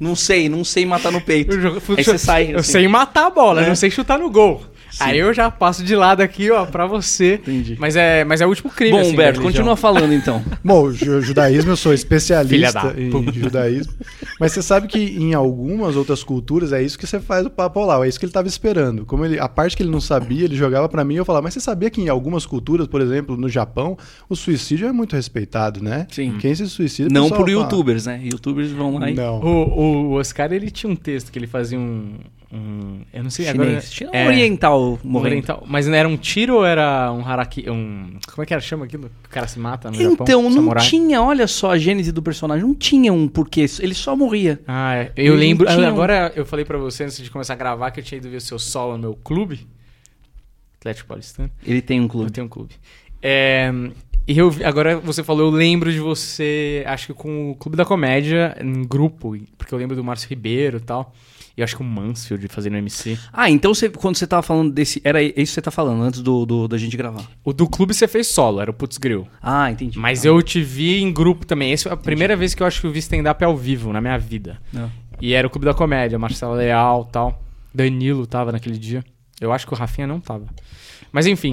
Não 0.00 0.14
sei, 0.16 0.48
não 0.48 0.64
sei 0.64 0.86
matar 0.86 1.10
no 1.12 1.20
peito. 1.20 1.54
Eu, 1.56 1.60
jogo- 1.60 1.82
Aí 1.96 2.04
você 2.04 2.16
sai. 2.18 2.54
eu 2.54 2.58
assim. 2.60 2.72
sei 2.72 2.88
matar 2.88 3.26
a 3.26 3.30
bola, 3.30 3.60
eu 3.60 3.64
É. 3.66 3.68
não 3.68 3.76
sei 3.76 3.90
chutar 3.90 4.18
no 4.18 4.30
gol. 4.30 4.62
Aí 5.00 5.18
eu 5.18 5.32
já 5.32 5.50
passo 5.50 5.84
de 5.84 5.94
lado 5.94 6.20
aqui, 6.20 6.50
ó, 6.50 6.64
pra 6.64 6.86
você. 6.86 7.34
Entendi. 7.34 7.76
Mas 7.78 7.96
é, 7.96 8.24
mas 8.24 8.40
é 8.40 8.46
o 8.46 8.48
último 8.48 8.70
crime. 8.70 8.92
Bom, 8.92 9.00
assim, 9.00 9.12
Humberto, 9.12 9.40
religião. 9.40 9.52
continua 9.52 9.76
falando 9.76 10.12
então. 10.12 10.42
Bom, 10.64 10.90
judaísmo 10.92 11.72
eu 11.72 11.76
sou 11.76 11.92
Filha 11.92 12.00
especialista 12.00 12.92
da 12.92 13.00
em 13.00 13.32
judaísmo. 13.32 13.92
Mas 14.40 14.52
você 14.52 14.62
sabe 14.62 14.88
que 14.88 14.98
em 14.98 15.34
algumas 15.34 15.96
outras 15.96 16.22
culturas 16.22 16.72
é 16.72 16.82
isso 16.82 16.98
que 16.98 17.06
você 17.06 17.20
faz 17.20 17.46
o 17.46 17.50
papo 17.50 17.84
lá, 17.84 18.04
é 18.04 18.08
isso 18.08 18.18
que 18.18 18.24
ele 18.24 18.30
estava 18.30 18.48
esperando. 18.48 19.04
Como 19.04 19.24
ele, 19.24 19.38
a 19.38 19.48
parte 19.48 19.76
que 19.76 19.82
ele 19.82 19.90
não 19.90 20.00
sabia, 20.00 20.44
ele 20.44 20.56
jogava 20.56 20.88
pra 20.88 21.04
mim 21.04 21.14
e 21.14 21.16
eu 21.18 21.24
falava, 21.24 21.44
mas 21.44 21.54
você 21.54 21.60
sabia 21.60 21.90
que 21.90 22.00
em 22.00 22.08
algumas 22.08 22.46
culturas, 22.46 22.86
por 22.86 23.00
exemplo, 23.00 23.36
no 23.36 23.48
Japão, 23.48 23.96
o 24.28 24.36
suicídio 24.36 24.88
é 24.88 24.92
muito 24.92 25.14
respeitado, 25.14 25.82
né? 25.82 26.06
Sim. 26.10 26.36
Quem 26.38 26.54
se 26.54 26.66
suicida... 26.68 27.08
o 27.08 27.12
Não 27.12 27.28
por 27.28 27.38
fala, 27.38 27.50
youtubers, 27.50 28.06
né? 28.06 28.20
Youtubers 28.24 28.70
vão 28.70 28.98
lá 28.98 29.10
e. 29.10 29.14
Não. 29.14 29.40
O, 29.40 30.10
o 30.10 30.12
Oscar, 30.12 30.52
ele 30.52 30.70
tinha 30.70 30.90
um 30.90 30.96
texto 30.96 31.30
que 31.30 31.38
ele 31.38 31.46
fazia 31.46 31.78
um. 31.78 32.14
Um- 32.52 33.00
eu 33.12 33.22
não 33.24 33.30
sei 33.30 33.48
agora. 33.48 33.68
Chinês. 33.68 33.92
China 33.92 34.10
é, 34.12 34.26
oriental 34.26 34.98
morrendo. 35.02 35.26
oriental. 35.26 35.64
Mas 35.66 35.86
não 35.86 35.94
era 35.94 36.08
um 36.08 36.16
tiro 36.16 36.56
ou 36.56 36.64
era 36.66 37.12
um 37.12 37.26
haraki. 37.26 37.68
Um, 37.68 38.18
como 38.32 38.42
é 38.42 38.46
que 38.46 38.52
era? 38.54 38.60
Chama 38.60 38.84
aquilo? 38.84 39.10
Que 39.22 39.28
o 39.28 39.30
cara 39.30 39.46
se 39.48 39.58
mata 39.58 39.90
no 39.90 39.96
Japão? 39.96 40.12
Então, 40.20 40.42
não 40.42 40.52
Samurai? 40.52 40.84
tinha, 40.86 41.20
olha 41.22 41.46
só 41.46 41.72
a 41.72 41.78
gênese 41.78 42.12
do 42.12 42.22
personagem, 42.22 42.64
não 42.64 42.74
tinha 42.74 43.12
um 43.12 43.26
porquê, 43.28 43.66
ele 43.80 43.94
só 43.94 44.14
morria. 44.16 44.60
Ah, 44.66 44.94
é. 44.94 45.12
eu 45.16 45.34
Ele 45.34 45.40
lembro. 45.46 45.66
tinha 45.66 45.78
um- 45.86 45.88
Agora 45.88 46.32
eu 46.36 46.46
falei 46.46 46.64
pra 46.64 46.78
você 46.78 47.04
antes 47.04 47.18
de 47.22 47.30
começar 47.30 47.54
a 47.54 47.56
gravar 47.56 47.90
que 47.90 48.00
eu 48.00 48.04
tinha 48.04 48.18
ido 48.18 48.30
ver 48.30 48.36
o 48.36 48.40
seu 48.40 48.58
solo 48.58 48.92
no 48.92 48.98
meu 48.98 49.14
clube. 49.14 49.66
Atlético 50.78 51.08
Paulistano. 51.08 51.50
Ele 51.66 51.82
tem 51.82 52.00
um 52.00 52.04
Eu 52.04 52.08
clube. 52.08 52.30
tenho 52.32 52.46
um 52.46 52.50
clube. 52.50 52.74
É, 53.22 53.72
e 54.28 54.38
eu, 54.38 54.54
agora 54.64 54.98
você 54.98 55.24
falou, 55.24 55.46
eu 55.46 55.50
lembro 55.50 55.90
de 55.92 55.98
você, 55.98 56.84
acho 56.86 57.08
que 57.08 57.14
com 57.14 57.50
o 57.50 57.54
Clube 57.56 57.76
da 57.76 57.84
Comédia, 57.84 58.56
em 58.60 58.84
grupo, 58.84 59.36
porque 59.58 59.74
eu 59.74 59.78
lembro 59.78 59.96
do 59.96 60.04
Márcio 60.04 60.28
Ribeiro 60.28 60.76
e 60.76 60.80
tal. 60.80 61.12
E 61.56 61.60
eu 61.60 61.64
acho 61.64 61.74
que 61.74 61.80
o 61.82 61.84
Mansfield 61.84 62.46
fazendo 62.48 62.76
MC. 62.76 63.18
Ah, 63.32 63.48
então 63.48 63.72
você, 63.74 63.88
quando 63.88 64.16
você 64.16 64.26
tava 64.26 64.42
falando 64.42 64.70
desse. 64.72 65.00
Era 65.02 65.22
isso 65.22 65.34
que 65.34 65.46
você 65.46 65.62
tá 65.62 65.70
falando, 65.70 66.02
antes 66.02 66.20
do, 66.20 66.44
do- 66.44 66.68
da 66.68 66.76
gente 66.76 66.96
gravar. 66.96 67.24
O 67.42 67.52
do 67.52 67.66
clube 67.66 67.94
você 67.94 68.06
fez 68.06 68.26
solo, 68.26 68.60
era 68.60 68.70
o 68.70 68.74
Putz 68.74 68.98
Grill. 68.98 69.26
Ah, 69.42 69.70
entendi. 69.70 69.98
Mas 69.98 70.24
Ah, 70.24 70.28
eu 70.28 70.42
te 70.42 70.60
vi 70.62 71.00
em 71.00 71.10
grupo 71.12 71.46
também. 71.46 71.72
Essa 71.72 71.88
é 71.88 71.92
a 71.92 71.96
primeira 71.96 72.36
vez 72.36 72.54
que 72.54 72.62
eu 72.62 72.66
acho 72.66 72.80
que 72.82 72.86
eu 72.86 72.92
vi 72.92 72.98
stand-up 72.98 73.42
ao 73.42 73.56
vivo 73.56 73.92
na 73.92 74.00
minha 74.00 74.18
vida. 74.18 74.58
não. 74.72 74.90
E 75.18 75.32
era 75.32 75.46
o 75.46 75.50
Clube 75.50 75.64
da 75.64 75.72
Comédia, 75.72 76.18
Marcelo 76.18 76.52
Leal 76.52 77.06
tal. 77.06 77.42
Danilo 77.74 78.26
tava 78.26 78.52
naquele 78.52 78.76
dia. 78.76 79.02
Eu 79.40 79.50
acho 79.50 79.66
que 79.66 79.72
o 79.72 79.76
Rafinha 79.76 80.06
não 80.06 80.20
tava. 80.20 80.44
Mas 81.10 81.26
enfim, 81.26 81.52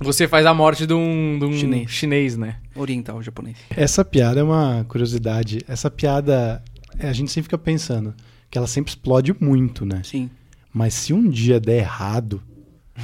você 0.00 0.26
faz 0.26 0.44
a 0.46 0.52
morte 0.52 0.84
de 0.84 0.92
um, 0.92 1.38
de 1.38 1.44
um 1.44 1.52
Chinês. 1.52 1.90
chinês, 1.92 2.36
né? 2.36 2.56
Oriental, 2.74 3.22
japonês. 3.22 3.56
Essa 3.70 4.04
piada 4.04 4.40
é 4.40 4.42
uma 4.42 4.84
curiosidade. 4.88 5.60
Essa 5.68 5.88
piada, 5.88 6.60
é, 6.98 7.08
a 7.08 7.12
gente 7.12 7.30
sempre 7.30 7.44
fica 7.44 7.58
pensando 7.58 8.12
que 8.52 8.58
ela 8.58 8.66
sempre 8.66 8.90
explode 8.90 9.34
muito, 9.40 9.86
né? 9.86 10.02
Sim. 10.04 10.28
Mas 10.72 10.92
se 10.92 11.12
um 11.14 11.26
dia 11.28 11.58
der 11.58 11.78
errado, 11.78 12.40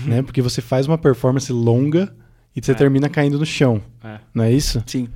né? 0.05 0.21
Porque 0.23 0.43
você 0.43 0.61
faz 0.61 0.87
uma 0.87 0.99
performance 0.99 1.51
longa 1.51 2.15
e 2.55 2.61
você 2.63 2.73
É. 2.73 2.75
termina 2.75 3.09
caindo 3.09 3.39
no 3.39 3.47
chão, 3.47 3.81
É. 4.05 4.19
não 4.35 4.45
é 4.45 4.53
isso? 4.53 4.83
Sim. 4.87 5.09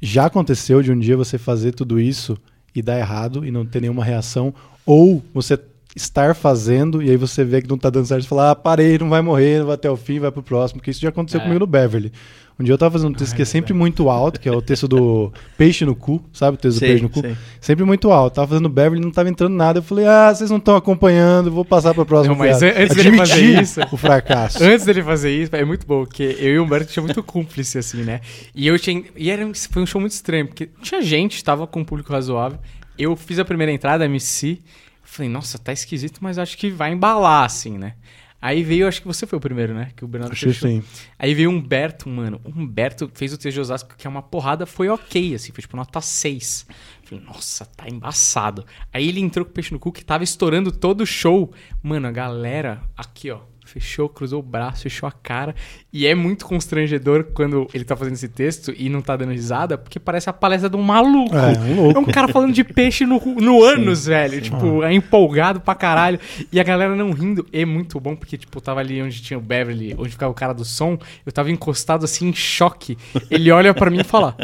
Já 0.00 0.26
aconteceu 0.26 0.82
de 0.82 0.92
um 0.92 0.98
dia 0.98 1.16
você 1.16 1.38
fazer 1.38 1.72
tudo 1.72 1.98
isso 1.98 2.36
e 2.74 2.82
dar 2.82 2.98
errado 2.98 3.46
e 3.46 3.50
não 3.50 3.64
ter 3.64 3.80
nenhuma 3.80 4.04
reação, 4.04 4.52
ou 4.84 5.22
você 5.32 5.58
estar 5.96 6.34
fazendo 6.34 7.02
e 7.02 7.10
aí 7.10 7.16
você 7.16 7.42
vê 7.44 7.62
que 7.62 7.68
não 7.68 7.78
tá 7.78 7.88
dando 7.88 8.06
certo 8.06 8.24
e 8.24 8.28
falar, 8.28 8.50
ah, 8.50 8.54
parei, 8.54 8.98
não 8.98 9.08
vai 9.08 9.22
morrer, 9.22 9.60
não 9.60 9.66
vai 9.66 9.74
até 9.74 9.90
o 9.90 9.96
fim, 9.96 10.18
vai 10.18 10.30
pro 10.30 10.42
próximo, 10.42 10.80
porque 10.80 10.90
isso 10.90 11.00
já 11.00 11.08
aconteceu 11.10 11.40
É. 11.40 11.42
comigo 11.44 11.60
no 11.60 11.66
Beverly. 11.66 12.12
Um 12.60 12.64
dia 12.64 12.74
eu 12.74 12.78
tava 12.78 12.92
fazendo 12.92 13.10
um 13.10 13.14
texto 13.14 13.34
que 13.34 13.42
é 13.42 13.44
sempre 13.44 13.72
muito 13.72 14.08
alto, 14.10 14.38
que 14.38 14.48
é 14.48 14.52
o 14.52 14.60
texto 14.62 14.86
do 14.86 15.32
peixe 15.58 15.84
no 15.84 15.96
cu, 15.96 16.22
sabe 16.32 16.56
o 16.56 16.60
texto 16.60 16.76
do 16.76 16.80
Sei, 16.80 16.88
peixe 16.90 17.02
no 17.02 17.08
cu? 17.10 17.20
sei. 17.20 17.36
Sempre 17.60 17.84
muito 17.84 18.10
alto. 18.12 18.34
Tava 18.34 18.48
fazendo 18.48 18.68
Beverly, 18.68 19.00
não 19.02 19.10
tava 19.10 19.28
entrando 19.28 19.54
nada. 19.54 19.78
Eu 19.78 19.82
falei, 19.82 20.06
ah, 20.06 20.32
vocês 20.34 20.50
não 20.50 20.58
estão 20.58 20.76
acompanhando, 20.76 21.50
vou 21.50 21.64
passar 21.64 21.94
pra 21.94 22.04
próxima. 22.04 22.34
Não, 22.34 22.38
mas 22.38 22.62
an- 22.62 22.72
antes 22.76 22.94
dele 22.96 23.16
fazer 23.16 23.62
isso- 23.62 23.80
o 23.90 23.96
fracasso. 23.96 24.62
Antes 24.62 24.84
dele 24.86 25.02
fazer 25.02 25.30
isso, 25.30 25.54
é 25.56 25.64
muito 25.64 25.86
bom, 25.86 26.04
porque 26.04 26.36
eu 26.38 26.54
e 26.54 26.58
o 26.58 26.64
Humberto 26.64 26.92
tinha 26.92 27.02
muito 27.02 27.22
cúmplice, 27.22 27.78
assim, 27.78 28.02
né? 28.02 28.20
E 28.54 28.66
eu 28.66 28.78
tinha. 28.78 29.02
E 29.16 29.30
era, 29.30 29.50
foi 29.70 29.82
um 29.82 29.86
show 29.86 30.00
muito 30.00 30.12
estranho, 30.12 30.46
porque 30.46 30.68
tinha 30.82 31.00
gente, 31.02 31.42
tava 31.42 31.66
com 31.66 31.80
um 31.80 31.84
público 31.84 32.12
razoável. 32.12 32.58
Eu 32.98 33.16
fiz 33.16 33.38
a 33.38 33.44
primeira 33.44 33.72
entrada, 33.72 34.04
MC. 34.04 34.58
Falei, 35.02 35.30
nossa, 35.30 35.58
tá 35.58 35.72
esquisito, 35.72 36.18
mas 36.22 36.38
acho 36.38 36.56
que 36.56 36.70
vai 36.70 36.92
embalar, 36.92 37.44
assim, 37.44 37.76
né? 37.76 37.94
Aí 38.42 38.64
veio, 38.64 38.88
acho 38.88 39.00
que 39.00 39.06
você 39.06 39.24
foi 39.24 39.38
o 39.38 39.40
primeiro, 39.40 39.72
né? 39.72 39.92
Que 39.94 40.04
o 40.04 40.08
Bernardo 40.08 40.34
que 40.34 40.40
fechou. 40.40 40.68
sim. 40.68 40.82
Aí 41.16 41.32
veio 41.32 41.48
o 41.48 41.52
Humberto, 41.52 42.08
mano. 42.08 42.40
O 42.42 42.50
Humberto 42.50 43.08
fez 43.14 43.32
o 43.32 43.38
texto 43.38 43.54
de 43.54 43.60
Osasco, 43.60 43.94
que 43.96 44.04
é 44.04 44.10
uma 44.10 44.20
porrada, 44.20 44.66
foi 44.66 44.88
ok, 44.88 45.36
assim, 45.36 45.52
foi 45.52 45.62
tipo 45.62 45.76
nota 45.76 46.00
6. 46.00 46.66
Falei, 47.04 47.24
nossa, 47.24 47.64
tá 47.64 47.88
embaçado. 47.88 48.66
Aí 48.92 49.08
ele 49.08 49.20
entrou 49.20 49.44
com 49.44 49.52
o 49.52 49.54
peixe 49.54 49.72
no 49.72 49.78
cu, 49.78 49.92
que 49.92 50.04
tava 50.04 50.24
estourando 50.24 50.72
todo 50.72 51.02
o 51.02 51.06
show. 51.06 51.52
Mano, 51.80 52.08
a 52.08 52.10
galera, 52.10 52.82
aqui, 52.96 53.30
ó, 53.30 53.38
fechou, 53.72 54.08
cruzou 54.08 54.40
o 54.40 54.42
braço, 54.42 54.82
fechou 54.82 55.08
a 55.08 55.12
cara. 55.12 55.54
E 55.92 56.06
é 56.06 56.14
muito 56.14 56.44
constrangedor 56.44 57.24
quando 57.32 57.66
ele 57.72 57.84
tá 57.84 57.96
fazendo 57.96 58.14
esse 58.14 58.28
texto 58.28 58.72
e 58.76 58.88
não 58.88 59.00
tá 59.00 59.16
dando 59.16 59.32
risada, 59.32 59.78
porque 59.78 59.98
parece 59.98 60.28
a 60.28 60.32
palestra 60.32 60.68
de 60.68 60.76
um 60.76 60.82
maluco. 60.82 61.34
É, 61.34 61.58
um. 61.58 61.90
É 61.92 61.98
um 61.98 62.04
cara 62.04 62.28
falando 62.28 62.52
de 62.52 62.62
peixe 62.62 63.06
no, 63.06 63.18
no 63.18 63.62
ânus, 63.62 64.06
velho. 64.06 64.40
Tipo, 64.40 64.82
é 64.82 64.92
empolgado 64.92 65.60
pra 65.60 65.74
caralho. 65.74 66.20
E 66.52 66.60
a 66.60 66.62
galera 66.62 66.94
não 66.94 67.12
rindo. 67.12 67.46
É 67.52 67.64
muito 67.64 67.98
bom, 67.98 68.14
porque, 68.14 68.36
tipo, 68.36 68.58
eu 68.58 68.62
tava 68.62 68.80
ali 68.80 69.00
onde 69.02 69.22
tinha 69.22 69.38
o 69.38 69.42
Beverly, 69.42 69.94
onde 69.98 70.10
ficava 70.10 70.30
o 70.30 70.34
cara 70.34 70.52
do 70.52 70.64
som. 70.64 70.98
Eu 71.24 71.32
tava 71.32 71.50
encostado 71.50 72.04
assim, 72.04 72.28
em 72.28 72.34
choque. 72.34 72.98
Ele 73.30 73.50
olha 73.50 73.72
pra 73.72 73.90
mim 73.90 74.00
e 74.00 74.04
fala: 74.04 74.36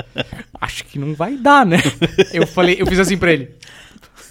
Acho 0.61 0.85
que 0.85 0.99
não 0.99 1.15
vai 1.15 1.37
dar, 1.37 1.67
né? 1.67 1.79
Eu 2.33 2.47
falei, 2.47 2.77
eu 2.79 2.87
fiz 2.87 2.99
assim 2.99 3.19
pra 3.19 3.33
ele. 3.33 3.51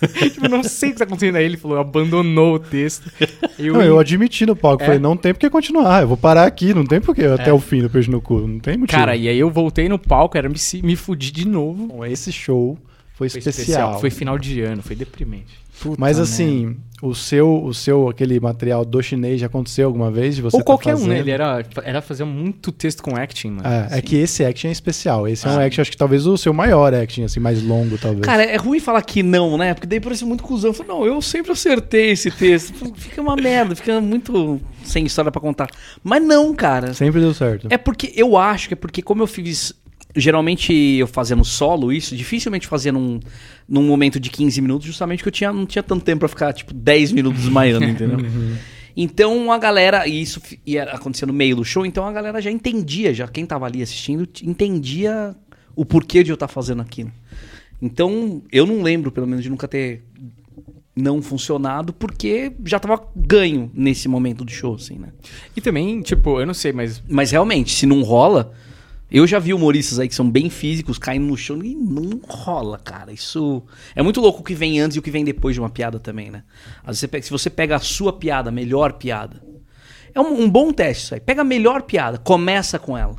tipo, 0.32 0.48
não 0.48 0.64
sei 0.64 0.90
o 0.90 0.92
que 0.94 1.00
tá 1.00 1.04
acontecendo. 1.06 1.36
Aí 1.36 1.46
ele 1.46 1.58
falou, 1.58 1.78
abandonou 1.78 2.56
o 2.56 2.60
texto. 2.60 3.12
Eu, 3.58 3.74
Não, 3.74 3.82
eu 3.82 4.00
admiti 4.00 4.46
no 4.46 4.56
palco. 4.56 4.84
É. 4.84 4.86
Falei, 4.86 5.00
não 5.00 5.18
tem 5.18 5.34
porque 5.34 5.50
continuar. 5.50 6.02
Eu 6.02 6.08
vou 6.08 6.18
parar 6.18 6.46
aqui. 6.46 6.74
Não 6.74 6.86
tem 6.86 7.02
porque 7.02 7.24
até 7.24 7.52
o 7.52 7.60
fim 7.60 7.82
do 7.82 7.90
Peixe 7.90 8.10
no 8.10 8.22
Cu. 8.22 8.48
Não 8.48 8.60
tem 8.60 8.78
motivo. 8.78 8.98
Cara, 8.98 9.16
e 9.16 9.28
aí 9.28 9.38
eu 9.38 9.50
voltei 9.50 9.90
no 9.90 9.98
palco, 10.00 10.38
era 10.38 10.48
me, 10.50 10.58
me 10.84 10.96
fudi 10.96 11.32
de 11.32 11.48
novo. 11.48 11.88
Bom, 11.88 12.06
esse 12.06 12.32
show 12.32 12.78
foi, 13.18 13.30
Foi 13.30 13.40
especial. 13.40 14.00
Foi 14.00 14.10
final 14.12 14.38
de 14.38 14.62
ano, 14.62 14.84
foi 14.84 14.96
deprimente. 14.96 15.67
Mas 15.98 16.20
assim, 16.20 16.76
o 17.02 17.14
seu, 17.14 17.64
o 17.64 17.74
seu, 17.74 18.10
aquele 18.10 18.40
material 18.40 18.84
do 18.84 19.02
chinês 19.04 19.40
já 19.40 19.46
aconteceu 19.48 19.86
alguma 19.88 20.10
vez? 20.10 20.36
De 20.36 20.42
você 20.42 20.56
Ou 20.58 20.62
tá 20.62 20.66
qualquer 20.66 20.96
um, 20.96 20.98
fazendo? 20.98 21.10
né? 21.14 21.20
Ele 21.20 21.32
era, 21.32 21.64
era 21.84 22.02
fazer 22.02 22.24
muito 22.24 22.72
texto 22.72 23.04
com 23.04 23.16
acting, 23.16 23.50
mano. 23.52 23.68
É, 23.68 24.00
é 24.00 24.02
que 24.02 24.16
esse 24.16 24.44
action 24.44 24.70
é 24.70 24.72
especial. 24.72 25.28
Esse 25.28 25.46
é 25.48 25.50
Ah. 25.52 25.54
um 25.56 25.60
action, 25.60 25.82
acho 25.82 25.92
que 25.92 25.98
talvez 25.98 26.26
o 26.26 26.36
seu 26.38 26.54
maior 26.54 26.94
action, 26.94 27.24
assim, 27.26 27.40
mais 27.40 27.62
longo, 27.62 27.98
talvez. 27.98 28.22
Cara, 28.26 28.44
é 28.44 28.56
ruim 28.58 28.80
falar 28.80 29.02
que 29.04 29.22
não, 29.22 29.58
né? 29.58 29.74
Porque 29.76 29.86
daí 29.88 30.00
parece 30.00 30.26
muito 30.26 30.44
cuzão. 30.44 30.72
Eu 30.72 30.74
falo, 30.74 30.90
não, 30.90 31.06
eu 31.06 31.22
sempre 31.22 31.52
acertei 31.52 32.12
esse 32.12 32.32
texto. 32.32 32.92
Fica 32.96 33.22
uma 33.22 33.36
merda, 33.36 33.76
fica 33.76 34.02
muito 34.02 34.60
sem 34.84 35.06
história 35.06 35.32
pra 35.32 35.40
contar. 35.42 35.68
Mas 36.04 36.24
não, 36.24 36.54
cara. 36.56 36.94
Sempre 36.94 37.22
deu 37.22 37.34
certo. 37.34 37.68
É 37.70 37.78
porque 37.78 38.12
eu 38.16 38.36
acho 38.38 38.70
que 38.70 38.74
é 38.74 38.78
porque 38.78 39.02
como 39.04 39.22
eu 39.22 39.28
fiz 39.28 39.74
geralmente 40.18 40.74
eu 40.74 41.08
fazendo 41.08 41.46
solo 41.46 41.92
isso, 41.94 42.16
dificilmente 42.16 42.68
fazia 42.68 42.92
num, 42.92 43.20
num 43.68 43.84
momento 43.84 44.20
de 44.20 44.30
15 44.30 44.60
minutos, 44.62 44.88
justamente 44.88 45.24
que 45.24 45.30
eu 45.30 45.32
tinha, 45.32 45.54
não 45.54 45.66
tinha 45.66 45.84
tanto 45.84 46.04
tempo 46.04 46.20
pra 46.20 46.28
ficar 46.28 46.54
tipo 46.54 46.74
10 46.74 47.12
minutos 47.14 47.42
desmaiando, 47.42 47.86
entendeu? 47.86 48.18
Então 49.00 49.52
a 49.52 49.60
galera, 49.60 50.08
e 50.08 50.20
isso 50.24 50.42
ia 50.66 50.86
acontecer 50.86 51.28
no 51.28 51.34
meio 51.34 51.56
do 51.56 51.64
show, 51.64 51.86
então 51.86 52.04
a 52.04 52.12
galera 52.12 52.42
já 52.42 52.50
entendia, 52.50 53.14
já 53.14 53.28
quem 53.28 53.46
tava 53.46 53.68
ali 53.68 53.84
assistindo 53.84 54.28
entendia 54.42 55.36
o 55.76 55.86
porquê 55.86 56.24
de 56.24 56.32
eu 56.32 56.34
estar 56.34 56.48
fazendo 56.48 56.82
aquilo. 56.82 57.12
Então 57.80 58.42
eu 58.52 58.66
não 58.66 58.82
lembro, 58.82 59.12
pelo 59.12 59.28
menos, 59.28 59.44
de 59.44 59.52
nunca 59.52 59.68
ter 59.68 60.04
não 60.96 61.22
funcionado, 61.22 61.94
porque 61.94 62.52
já 62.66 62.80
tava 62.80 63.00
ganho 63.16 63.70
nesse 63.72 64.08
momento 64.08 64.44
do 64.44 64.52
show, 64.52 64.74
assim, 64.74 64.96
né? 64.96 65.10
E 65.56 65.62
também, 65.62 66.02
tipo, 66.02 66.40
eu 66.42 66.48
não 66.48 66.56
sei, 66.56 66.74
mas 66.74 67.04
Mas 67.08 67.30
realmente, 67.30 67.72
se 67.76 67.86
não 67.86 68.02
rola. 68.02 68.52
Eu 69.10 69.26
já 69.26 69.40
vi 69.40 69.54
humoristas 69.54 70.00
aí 70.00 70.08
que 70.08 70.16
são 70.16 70.30
bem 70.30 70.50
físicos 70.50 70.98
caindo 70.98 71.26
no 71.28 71.38
chão 71.38 71.64
e 71.64 71.74
não 71.74 72.20
rola, 72.28 72.78
cara. 72.78 73.12
Isso. 73.14 73.64
É 73.96 74.04
muito 74.04 74.20
louco 74.20 74.42
o 74.42 74.44
que 74.44 74.54
vem 74.54 74.80
antes 74.82 74.98
e 74.98 75.00
o 75.00 75.02
que 75.02 75.10
vem 75.12 75.24
depois 75.24 75.56
de 75.56 75.62
uma 75.62 75.70
piada 75.70 75.98
também, 76.00 76.30
né? 76.30 76.44
Às 76.84 76.88
vezes 76.88 77.00
você 77.02 77.08
pega- 77.08 77.24
se 77.24 77.30
você 77.32 77.50
pega 77.50 77.76
a 77.78 77.80
sua 77.80 78.12
piada, 78.14 78.50
a 78.50 78.52
melhor 78.52 78.94
piada. 78.94 79.42
É 80.14 80.20
um, 80.20 80.42
um 80.44 80.50
bom 80.50 80.74
teste 80.74 81.04
isso 81.06 81.14
aí. 81.14 81.20
Pega 81.22 81.42
a 81.42 81.46
melhor 81.46 81.84
piada, 81.84 82.18
começa 82.18 82.78
com 82.78 82.98
ela. 82.98 83.16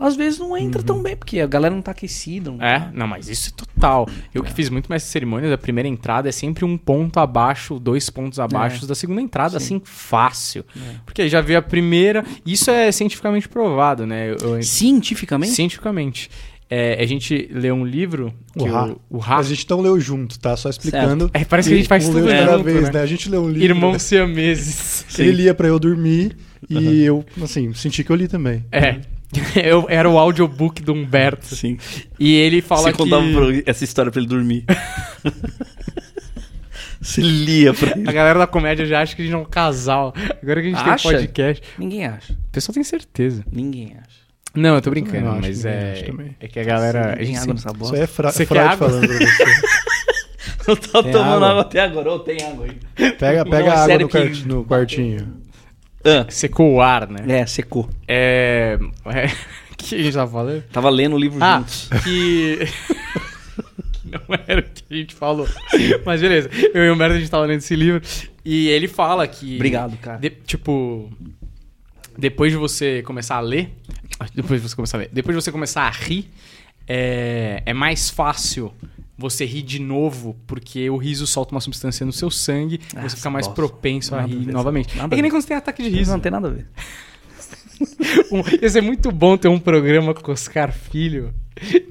Às 0.00 0.16
vezes 0.16 0.38
não 0.38 0.56
entra 0.56 0.82
tão 0.82 1.02
bem, 1.02 1.14
porque 1.14 1.38
a 1.40 1.46
galera 1.46 1.74
não 1.74 1.82
tá 1.82 1.90
aquecida. 1.90 2.50
não 2.50 2.60
É, 2.64 2.80
tá- 2.80 2.90
não, 2.94 3.06
mas 3.06 3.28
isso 3.28 3.50
é 3.50 3.64
total. 3.64 4.08
Eu 4.34 4.42
que 4.42 4.52
fiz 4.52 4.70
muito 4.70 4.86
mais 4.88 5.02
cerimônias, 5.02 5.52
a 5.52 5.58
primeira 5.58 5.86
entrada 5.88 6.28
é 6.28 6.32
sempre 6.32 6.64
um 6.64 6.78
ponto 6.78 7.20
abaixo, 7.20 7.78
dois 7.78 8.08
pontos 8.08 8.38
abaixo 8.40 8.86
da 8.86 8.94
segunda 8.94 9.20
entrada, 9.20 9.58
assim, 9.58 9.80
fácil. 9.84 10.64
Porque 11.04 11.22
aí 11.22 11.28
já 11.28 11.40
veio 11.42 11.58
a 11.58 11.62
primeira. 11.62 12.24
Isso 12.46 12.70
é 12.70 12.90
cientificamente 12.90 13.48
provado, 13.48 14.06
né? 14.06 14.30
Eu- 14.30 14.56
eu- 14.56 14.62
Cientificamente? 14.62 15.52
cientificamente. 15.52 16.30
É, 16.72 17.02
a 17.02 17.04
gente 17.06 17.48
lê 17.52 17.72
um 17.72 17.84
livro 17.84 18.32
O 18.56 18.62
o, 18.62 18.70
Ra. 18.70 18.94
o 19.10 19.18
Ra- 19.18 19.38
A 19.38 19.42
gente 19.42 19.68
não 19.68 19.80
leu 19.80 19.98
junto, 19.98 20.38
tá? 20.38 20.56
Só 20.56 20.70
explicando. 20.70 21.28
É, 21.34 21.44
parece 21.44 21.68
que 21.68 21.74
a 21.74 21.78
gente 21.78 21.88
faz 21.88 22.08
um 22.08 22.12
tudo 22.12 22.26
leu 22.26 22.46
junto, 22.52 22.62
vez, 22.64 22.82
né? 22.84 22.90
né? 22.92 23.00
A 23.02 23.06
gente 23.06 23.28
leu 23.28 23.42
um 23.42 23.48
livro. 23.48 23.64
Irmãos 23.64 24.02
siameses. 24.02 25.04
Ele 25.18 25.32
lia 25.32 25.52
pra 25.54 25.66
eu 25.66 25.80
dormir 25.80 26.36
e 26.68 27.02
eu, 27.02 27.24
assim, 27.42 27.74
senti 27.74 28.04
que 28.04 28.10
eu 28.10 28.14
li 28.16 28.28
também. 28.28 28.64
É. 28.70 29.00
Eu, 29.62 29.86
era 29.88 30.08
o 30.10 30.18
audiobook 30.18 30.82
do 30.82 30.92
Humberto. 30.92 31.54
Sim. 31.54 31.78
E 32.18 32.34
ele 32.34 32.60
fala 32.60 32.82
Você 32.82 32.92
que... 32.92 32.98
contava 32.98 33.22
pra- 33.22 33.62
essa 33.66 33.84
história 33.84 34.10
pra 34.10 34.20
ele 34.20 34.28
dormir. 34.28 34.64
Você 37.00 37.22
lia 37.22 37.72
pra 37.72 37.92
ele. 37.92 38.08
A 38.08 38.12
galera 38.12 38.38
da 38.38 38.46
comédia 38.46 38.84
já 38.84 39.00
acha 39.00 39.16
que 39.16 39.22
a 39.22 39.24
gente 39.24 39.34
é 39.34 39.38
um 39.38 39.44
casal. 39.44 40.12
Agora 40.42 40.60
que 40.60 40.66
a 40.66 40.70
gente 40.70 40.80
Acha? 40.80 41.08
tem 41.08 41.12
podcast. 41.18 41.62
Ninguém 41.78 42.06
acha. 42.06 42.32
O 42.34 42.36
pessoal 42.52 42.74
tem 42.74 42.84
certeza. 42.84 43.42
Ninguém 43.50 43.94
acha. 43.98 44.20
Não, 44.54 44.74
eu 44.74 44.82
tô 44.82 44.90
brincando, 44.90 45.24
não 45.26 45.32
acho, 45.32 45.40
mas 45.42 45.64
é, 45.64 46.04
é 46.40 46.48
que 46.48 46.58
a 46.58 46.64
galera. 46.64 47.12
A 47.12 47.16
Tem 47.16 47.26
gente 47.26 47.38
água 47.38 47.54
nessa 47.54 47.68
Isso 47.68 47.78
bosta. 47.78 47.96
aí 47.96 48.02
é 48.02 48.06
fra 48.06 48.32
Você 48.32 48.44
Freud 48.44 48.64
quer 48.66 48.72
água? 48.72 48.88
falando 48.90 49.06
pra 49.08 49.16
você. 49.16 49.44
Eu 50.70 50.76
tô 50.76 51.02
Tem 51.02 51.12
tomando 51.12 51.32
água? 51.36 51.48
água? 51.50 51.60
até 51.62 51.80
agora. 51.80 52.12
Ô, 52.12 52.18
tem 52.18 52.42
água 52.42 52.66
aí. 52.66 53.12
Pega, 53.12 53.44
Não, 53.44 53.50
pega 53.50 53.68
é 53.68 53.70
a 53.70 53.78
água 53.84 53.98
no, 53.98 54.08
que- 54.08 54.18
quart- 54.18 54.44
no 54.44 54.64
quartinho. 54.64 55.39
Ah, 56.04 56.26
secou 56.30 56.72
o 56.74 56.80
ar, 56.80 57.08
né? 57.08 57.40
é, 57.40 57.46
secou. 57.46 57.88
É. 58.08 58.78
é... 59.06 59.26
O 59.72 59.76
que 59.76 59.94
a 59.94 60.02
gente 60.02 60.14
tava 60.14 60.30
falando? 60.30 60.62
Tava 60.72 60.88
lendo 60.90 61.14
o 61.14 61.18
livro 61.18 61.42
Ah, 61.42 61.58
juntos. 61.58 61.88
que. 62.04 62.58
que 63.92 64.08
não 64.10 64.20
era 64.46 64.60
o 64.60 64.64
que 64.64 64.84
a 64.90 64.94
gente 64.96 65.14
falou. 65.14 65.48
Mas 66.04 66.20
beleza. 66.20 66.50
Eu 66.74 66.84
e 66.84 66.90
o 66.90 66.96
Merda 66.96 67.16
a 67.16 67.18
gente 67.18 67.30
tava 67.30 67.44
lendo 67.46 67.58
esse 67.58 67.74
livro. 67.76 68.02
E 68.44 68.68
ele 68.68 68.88
fala 68.88 69.26
que. 69.26 69.56
Obrigado, 69.56 69.96
cara. 69.98 70.18
de- 70.18 70.30
tipo. 70.30 71.10
Depois 72.18 72.52
de 72.52 72.58
você 72.58 73.02
começar 73.02 73.36
a 73.36 73.40
ler. 73.40 73.70
Depois 74.34 74.60
de 74.60 74.68
você 74.68 74.76
começar 74.76 74.98
a 74.98 75.00
ler. 75.00 75.10
Depois 75.12 75.36
de 75.36 75.42
você 75.42 75.50
começar 75.52 75.82
a 75.82 75.90
rir, 75.90 76.28
é, 76.86 77.62
é 77.64 77.72
mais 77.72 78.10
fácil 78.10 78.72
você 79.20 79.44
rir 79.44 79.62
de 79.62 79.78
novo, 79.78 80.34
porque 80.46 80.88
o 80.90 80.96
riso 80.96 81.26
solta 81.26 81.54
uma 81.54 81.60
substância 81.60 82.04
no 82.06 82.12
seu 82.12 82.30
sangue 82.30 82.80
Ah, 82.96 83.02
você 83.08 83.16
fica 83.16 83.30
mais 83.30 83.46
bosta. 83.46 83.54
propenso 83.62 84.14
a 84.14 84.22
Nada 84.22 84.32
a 84.32 84.34
rir 84.36 84.44
ver, 84.46 84.52
novamente. 84.52 84.96
nada 84.96 85.14
é 85.14 85.14
a 85.14 85.16
que 85.16 85.22
nem 85.22 85.30
quando 85.30 85.42
você 85.42 85.48
tem 85.48 85.56
ataque 85.56 85.82
de 85.82 85.88
riso. 85.90 86.10
não 86.10 86.18
tem 86.20 86.32
nada 86.32 86.48
a 86.48 86.50
ver. 86.50 86.66
Um, 88.30 88.42
ia 88.60 88.68
ser 88.68 88.82
muito 88.82 89.10
bom 89.10 89.38
ter 89.38 89.48
um 89.48 89.58
programa 89.58 90.12
com 90.12 90.30
Oscar 90.32 90.70
Filho 90.70 91.32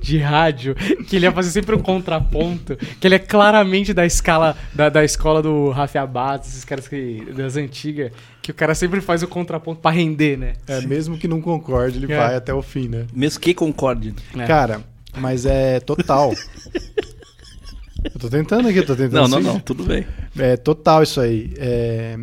de 0.02 0.20
rádio, 0.20 0.76
que 1.08 1.16
ele 1.16 1.26
ia 1.26 1.32
fazer 1.32 1.50
sempre 1.50 1.76
um 1.76 1.80
contraponto, 1.80 2.76
que 3.00 3.08
ele 3.08 3.16
é 3.16 3.20
claramente 3.20 3.92
da 3.94 4.06
escala 4.06 4.56
da, 4.74 4.88
da 4.90 5.04
escola 5.04 5.42
do 5.42 5.70
Rafa 5.72 6.00
Abad, 6.02 6.42
esses 6.46 6.64
caras 6.64 6.88
que, 6.88 7.26
das 7.36 7.56
antigas, 7.58 8.12
que 8.42 8.52
o 8.52 8.54
cara 8.54 8.76
sempre 8.76 9.02
faz 9.02 9.24
o 9.24 9.28
contraponto 9.28 9.82
pra 9.82 9.90
render, 9.92 10.38
né? 10.38 10.54
É, 10.68 10.80
mesmo 10.82 11.18
que 11.18 11.28
não 11.28 11.42
concorde, 11.42 11.98
ele 11.98 12.12
É. 12.14 12.18
vai 12.18 12.36
até 12.36 12.54
o 12.54 12.62
fim, 12.62 12.88
né? 12.88 13.06
Mesmo 13.12 13.40
que 13.40 13.54
concorde. 13.56 14.14
É. 14.38 14.46
Cara, 14.46 14.82
mas 15.18 15.44
é 15.46 15.80
total. 15.80 16.34
Eu 18.26 18.30
tô 18.30 18.38
tentando 18.38 18.68
aqui, 18.68 18.80
eu 18.80 18.86
tô 18.86 18.96
tentando. 18.96 19.28
Não, 19.30 19.40
não, 19.40 19.54
não. 19.54 19.60
Tudo 19.60 19.84
bem. 19.84 20.06
É 20.38 20.58
total 20.58 21.02
isso 21.04 21.20
aí. 21.22 21.54
É, 21.58 22.18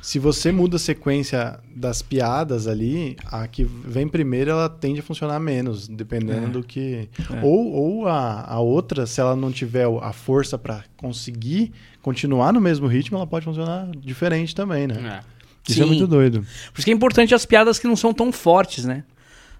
se 0.00 0.18
você 0.18 0.52
muda 0.52 0.76
a 0.76 0.78
sequência 0.78 1.58
das 1.74 2.02
piadas 2.02 2.66
ali, 2.66 3.16
a 3.24 3.46
que 3.48 3.64
vem 3.64 4.06
primeiro 4.06 4.50
ela 4.50 4.68
tende 4.68 5.00
a 5.00 5.02
funcionar 5.02 5.40
menos, 5.40 5.88
dependendo 5.88 6.46
É. 6.46 6.50
do 6.50 6.62
que. 6.62 7.08
Ou, 7.42 7.72
ou 7.72 8.06
a, 8.08 8.44
a 8.46 8.60
outra, 8.60 9.06
se 9.06 9.20
ela 9.20 9.34
não 9.34 9.50
tiver 9.50 9.86
a 10.02 10.12
força 10.12 10.58
pra 10.58 10.84
conseguir 10.96 11.72
continuar 12.02 12.52
no 12.52 12.60
mesmo 12.60 12.86
ritmo, 12.86 13.16
ela 13.16 13.26
pode 13.26 13.44
funcionar 13.46 13.88
diferente 13.96 14.54
também, 14.54 14.86
né? 14.86 15.20
É. 15.30 15.34
Isso 15.66 15.80
é 15.80 15.84
Sim. 15.84 15.88
muito 15.88 16.06
doido. 16.06 16.40
Por 16.72 16.78
isso 16.78 16.84
que 16.84 16.90
é 16.90 16.94
importante 16.94 17.34
as 17.34 17.46
piadas 17.46 17.78
que 17.78 17.86
não 17.86 17.96
são 17.96 18.12
tão 18.12 18.30
fortes, 18.30 18.84
né? 18.84 19.02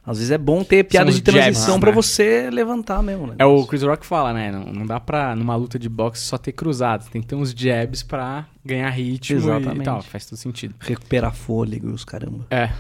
Às 0.07 0.19
vezes 0.19 0.31
é 0.31 0.39
bom 0.39 0.63
ter 0.63 0.85
piadas 0.85 1.15
de 1.15 1.23
transição 1.23 1.81
pra 1.81 1.91
né? 1.91 1.95
você 1.95 2.51
levantar 2.51 3.03
mesmo, 3.03 3.29
né? 3.29 3.37
É 3.39 3.47
o 3.47 3.65
Chris 3.67 3.83
Rock 3.83 4.05
fala, 4.05 4.33
né? 4.35 4.53
Não, 4.53 4.65
não 4.65 4.87
dá 4.87 5.01
pra, 5.01 5.35
numa 5.35 5.57
luta 5.57 5.79
de 5.79 5.89
boxe, 5.89 6.21
só 6.23 6.37
ter 6.37 6.53
cruzados. 6.53 7.07
Tem 7.09 7.23
que 7.23 7.29
ter 7.29 7.35
uns 7.35 7.53
jabs 7.53 8.03
pra 8.03 8.47
ganhar 8.65 8.91
ritmo 8.91 9.39
e 9.39 9.43
Exatamente. 9.43 9.85
tal. 9.85 10.03
Faz 10.03 10.27
todo 10.27 10.39
sentido. 10.39 10.75
Recuperar 10.79 11.35
fôlego 11.35 11.89
e 11.89 11.93
os 11.93 12.05
caramba. 12.05 12.47
É. 12.51 12.71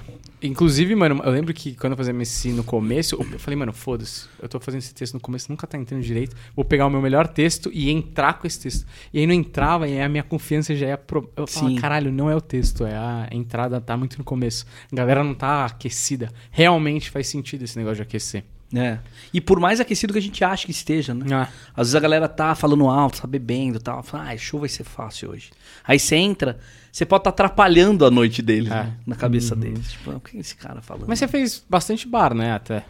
Inclusive, 0.42 0.94
mano, 0.94 1.22
eu 1.24 1.30
lembro 1.30 1.54
que 1.54 1.74
quando 1.74 1.92
eu 1.92 1.96
fazia 1.96 2.12
MC 2.12 2.50
no 2.50 2.62
começo, 2.62 3.14
eu 3.14 3.38
falei, 3.38 3.56
mano, 3.56 3.72
foda-se. 3.72 4.26
Eu 4.40 4.48
tô 4.48 4.60
fazendo 4.60 4.80
esse 4.80 4.94
texto 4.94 5.14
no 5.14 5.20
começo, 5.20 5.50
nunca 5.50 5.66
tá 5.66 5.78
entrando 5.78 6.02
direito. 6.02 6.36
Vou 6.54 6.64
pegar 6.64 6.86
o 6.86 6.90
meu 6.90 7.00
melhor 7.00 7.26
texto 7.26 7.70
e 7.72 7.90
entrar 7.90 8.38
com 8.38 8.46
esse 8.46 8.60
texto. 8.60 8.86
E 9.12 9.18
aí 9.18 9.26
não 9.26 9.34
entrava, 9.34 9.88
e 9.88 9.92
aí 9.92 10.02
a 10.02 10.08
minha 10.08 10.22
confiança 10.22 10.74
já 10.74 10.88
ia 10.88 10.98
pro... 10.98 11.30
Eu 11.36 11.46
falava, 11.46 11.74
Sim. 11.74 11.80
caralho, 11.80 12.12
não 12.12 12.28
é 12.28 12.36
o 12.36 12.40
texto, 12.40 12.84
é 12.84 12.96
a 12.96 13.28
entrada 13.32 13.80
tá 13.80 13.96
muito 13.96 14.18
no 14.18 14.24
começo. 14.24 14.66
A 14.92 14.96
galera 14.96 15.24
não 15.24 15.34
tá 15.34 15.64
aquecida. 15.64 16.30
Realmente 16.50 17.10
faz 17.10 17.26
sentido 17.26 17.62
esse 17.62 17.78
negócio 17.78 17.96
de 17.96 18.02
aquecer. 18.02 18.44
É. 18.74 18.98
E 19.32 19.40
por 19.40 19.60
mais 19.60 19.78
aquecido 19.80 20.12
que 20.12 20.18
a 20.18 20.22
gente 20.22 20.42
acha 20.44 20.64
que 20.66 20.72
esteja, 20.72 21.14
né? 21.14 21.26
Ah. 21.32 21.48
Às 21.76 21.88
vezes 21.88 21.94
a 21.94 22.00
galera 22.00 22.28
tá 22.28 22.54
falando 22.54 22.88
alto, 22.88 23.20
tá 23.20 23.26
bebendo 23.26 23.76
e 23.78 23.80
tal. 23.80 24.02
Fala, 24.02 24.30
ah, 24.30 24.36
show 24.36 24.60
vai 24.60 24.68
ser 24.68 24.84
fácil 24.84 25.30
hoje. 25.30 25.50
Aí 25.86 25.98
você 25.98 26.16
entra, 26.16 26.58
você 26.90 27.04
pode 27.06 27.20
estar 27.20 27.30
atrapalhando 27.30 28.04
a 28.04 28.10
noite 28.10 28.42
deles, 28.42 28.70
É. 28.70 28.84
né? 28.84 28.94
Na 29.06 29.16
cabeça 29.16 29.54
deles. 29.54 29.92
Tipo, 29.92 30.10
o 30.12 30.20
que 30.20 30.36
é 30.36 30.40
esse 30.40 30.56
cara 30.56 30.80
falando? 30.82 31.06
Mas 31.08 31.18
você 31.18 31.28
fez 31.28 31.64
bastante 31.68 32.06
bar, 32.08 32.34
né, 32.34 32.52
até. 32.52 32.84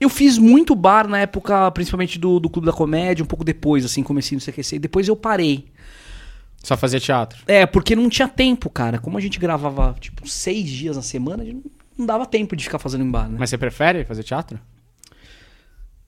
Eu 0.00 0.08
fiz 0.08 0.38
muito 0.38 0.74
bar 0.74 1.06
na 1.06 1.18
época, 1.20 1.70
principalmente 1.70 2.18
do, 2.18 2.40
do 2.40 2.50
Clube 2.50 2.66
da 2.66 2.72
Comédia, 2.72 3.22
um 3.22 3.26
pouco 3.26 3.44
depois, 3.44 3.84
assim, 3.84 4.02
comecei 4.02 4.36
no 4.36 4.42
CQC. 4.42 4.78
Depois 4.80 5.06
eu 5.06 5.14
parei. 5.14 5.66
Só 6.62 6.76
fazia 6.76 6.98
teatro. 6.98 7.38
É, 7.46 7.64
porque 7.66 7.94
não 7.94 8.08
tinha 8.08 8.26
tempo, 8.26 8.68
cara. 8.70 8.98
Como 8.98 9.16
a 9.18 9.20
gente 9.20 9.38
gravava, 9.38 9.94
tipo, 10.00 10.26
seis 10.28 10.68
dias 10.68 10.96
na 10.96 11.02
semana, 11.02 11.42
a 11.42 11.46
gente 11.46 11.56
não- 11.56 11.70
não 11.96 12.06
dava 12.06 12.26
tempo 12.26 12.56
de 12.56 12.64
ficar 12.64 12.78
fazendo 12.78 13.04
em 13.04 13.10
bar, 13.10 13.28
né? 13.28 13.36
Mas 13.38 13.50
você 13.50 13.58
prefere 13.58 14.04
fazer 14.04 14.22
teatro? 14.22 14.58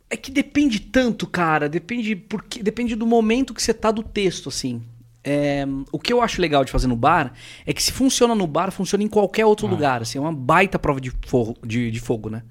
É 0.08 0.16
que 0.16 0.30
depende 0.30 0.80
tanto, 0.80 1.26
cara. 1.26 1.68
Depende 1.68 2.14
porque 2.14 2.62
depende 2.62 2.94
do 2.94 3.06
momento 3.06 3.52
que 3.52 3.62
você 3.62 3.74
tá 3.74 3.90
do 3.90 4.02
texto, 4.02 4.48
assim. 4.48 4.82
É, 5.24 5.66
o 5.90 5.98
que 5.98 6.12
eu 6.12 6.22
acho 6.22 6.40
legal 6.40 6.64
de 6.64 6.70
fazer 6.70 6.86
no 6.86 6.94
bar 6.94 7.32
é 7.66 7.72
que 7.72 7.82
se 7.82 7.90
funciona 7.90 8.32
no 8.32 8.46
bar, 8.46 8.70
funciona 8.70 9.02
em 9.02 9.08
qualquer 9.08 9.44
outro 9.44 9.66
lugar. 9.66 10.02
Assim, 10.02 10.18
é 10.18 10.20
uma 10.20 10.32
baita 10.32 10.78
prova 10.78 11.00
de 11.00 11.10
fogo, 11.26 11.56
de, 11.66 11.90
de 11.90 11.98
fogo, 11.98 12.30
né? 12.30 12.42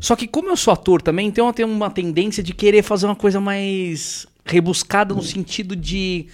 Só 0.00 0.14
que 0.14 0.26
como 0.26 0.50
eu 0.50 0.56
sou 0.56 0.72
ator 0.72 1.00
também, 1.00 1.28
então 1.28 1.46
eu 1.46 1.52
tenho 1.52 1.68
uma 1.68 1.90
tendência 1.90 2.42
de 2.42 2.52
querer 2.52 2.82
fazer 2.82 3.06
uma 3.06 3.16
coisa 3.16 3.40
mais 3.40 4.26
rebuscada 4.44 5.14
no 5.14 5.22
sentido 5.22 5.74
de. 5.74 6.26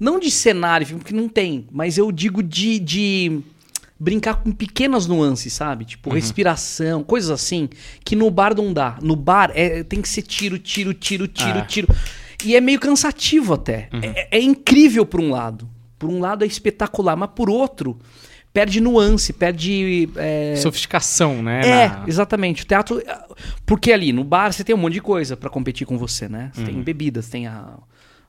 Não 0.00 0.18
de 0.18 0.30
cenário, 0.30 0.86
porque 0.86 1.12
não 1.12 1.28
tem, 1.28 1.66
mas 1.70 1.98
eu 1.98 2.10
digo 2.10 2.42
de. 2.42 2.78
de 2.78 3.40
brincar 4.00 4.36
com 4.42 4.52
pequenas 4.52 5.06
nuances, 5.06 5.52
sabe? 5.52 5.84
Tipo, 5.84 6.10
respiração, 6.10 7.02
coisas 7.02 7.30
assim, 7.30 7.68
que 8.04 8.14
no 8.14 8.30
bar 8.30 8.54
não 8.54 8.72
dá. 8.72 8.96
No 9.02 9.16
bar 9.16 9.50
é, 9.54 9.82
tem 9.82 10.00
que 10.00 10.08
ser 10.08 10.22
tiro, 10.22 10.58
tiro, 10.58 10.94
tiro, 10.94 11.26
tiro, 11.26 11.58
Ah. 11.58 11.62
tiro. 11.64 11.88
E 12.44 12.54
é 12.54 12.60
meio 12.60 12.78
cansativo 12.78 13.54
até. 13.54 13.88
É, 14.02 14.38
é 14.38 14.40
incrível 14.40 15.04
por 15.04 15.20
um 15.20 15.30
lado. 15.30 15.68
Por 15.98 16.08
um 16.08 16.20
lado 16.20 16.44
é 16.44 16.46
espetacular, 16.46 17.16
mas 17.16 17.30
por 17.34 17.50
outro, 17.50 17.98
perde 18.52 18.80
nuance, 18.80 19.32
perde. 19.32 20.08
é, 20.14 20.54
Sofisticação, 20.56 21.42
né? 21.42 21.60
é, 21.64 21.88
na- 21.88 22.04
exatamente. 22.06 22.62
O 22.62 22.66
teatro. 22.66 23.02
Porque 23.66 23.90
ali 23.92 24.12
no 24.12 24.22
bar 24.22 24.52
você 24.52 24.62
tem 24.62 24.72
um 24.74 24.78
monte 24.78 24.92
de 24.94 25.00
coisa 25.00 25.36
pra 25.36 25.50
competir 25.50 25.84
com 25.86 25.98
você, 25.98 26.28
né? 26.28 26.52
Você 26.54 26.60
Uhum. 26.60 26.66
tem 26.66 26.82
bebidas, 26.82 27.28
tem 27.28 27.48
a, 27.48 27.74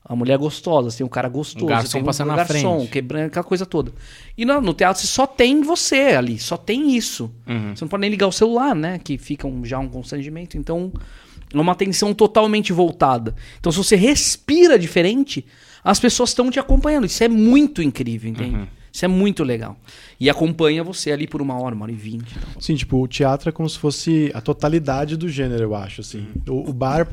a 0.09 0.15
mulher 0.15 0.39
gostosa, 0.39 0.89
você 0.89 0.97
tem 0.97 1.05
o 1.05 1.09
cara 1.09 1.29
gostoso, 1.29 1.63
O 1.63 1.67
garçom 1.67 1.99
tem 1.99 2.03
passando 2.03 2.27
o 2.27 2.31
na 2.31 2.37
garçom, 2.37 2.77
frente. 2.79 2.91
quebrando 2.91 3.27
aquela 3.27 3.43
coisa 3.43 3.63
toda. 3.63 3.93
E 4.35 4.43
no, 4.43 4.59
no 4.59 4.73
teatro 4.73 4.99
você 4.99 5.07
só 5.07 5.27
tem 5.27 5.61
você 5.61 6.15
ali, 6.17 6.39
só 6.39 6.57
tem 6.57 6.95
isso. 6.97 7.31
Uhum. 7.47 7.75
Você 7.75 7.83
não 7.85 7.89
pode 7.89 8.01
nem 8.01 8.09
ligar 8.09 8.25
o 8.27 8.31
celular, 8.31 8.73
né? 8.75 8.97
Que 8.97 9.19
fica 9.19 9.45
um- 9.45 9.63
já 9.63 9.77
um 9.77 9.87
constrangimento. 9.87 10.57
Então, 10.57 10.91
é 11.53 11.57
uma 11.59 11.73
atenção 11.73 12.11
totalmente 12.11 12.73
voltada. 12.73 13.35
Então, 13.59 13.71
se 13.71 13.77
você 13.77 13.95
respira 13.95 14.79
diferente, 14.79 15.45
as 15.83 15.99
pessoas 15.99 16.31
estão 16.31 16.49
te 16.49 16.59
acompanhando. 16.59 17.05
Isso 17.05 17.23
é 17.23 17.27
muito 17.29 17.79
incrível, 17.81 18.31
entende? 18.31 18.55
Uhum. 18.55 18.67
Isso 18.91 19.05
é 19.05 19.08
muito 19.08 19.43
legal. 19.43 19.77
E 20.19 20.29
acompanha 20.29 20.84
você 20.84 21.12
ali 21.12 21.27
por 21.27 21.41
uma 21.41 21.60
hora, 21.60 21.75
uma 21.75 21.84
hora 21.84 21.91
e 21.91 21.96
vinte. 21.96 22.36
então. 22.38 22.62
Sim, 22.62 22.75
tipo, 22.75 23.01
o 23.01 23.08
teatro 23.08 23.50
é 23.50 23.51
como 23.51 23.69
se 23.69 23.77
fosse 23.77 24.31
a 24.34 24.41
totalidade 24.41 25.15
do 25.15 25.29
gênero, 25.29 25.63
eu 25.63 25.75
acho, 25.75 26.01
assim. 26.01 26.27
O, 26.48 26.69
o 26.69 26.74
bar, 26.74 27.08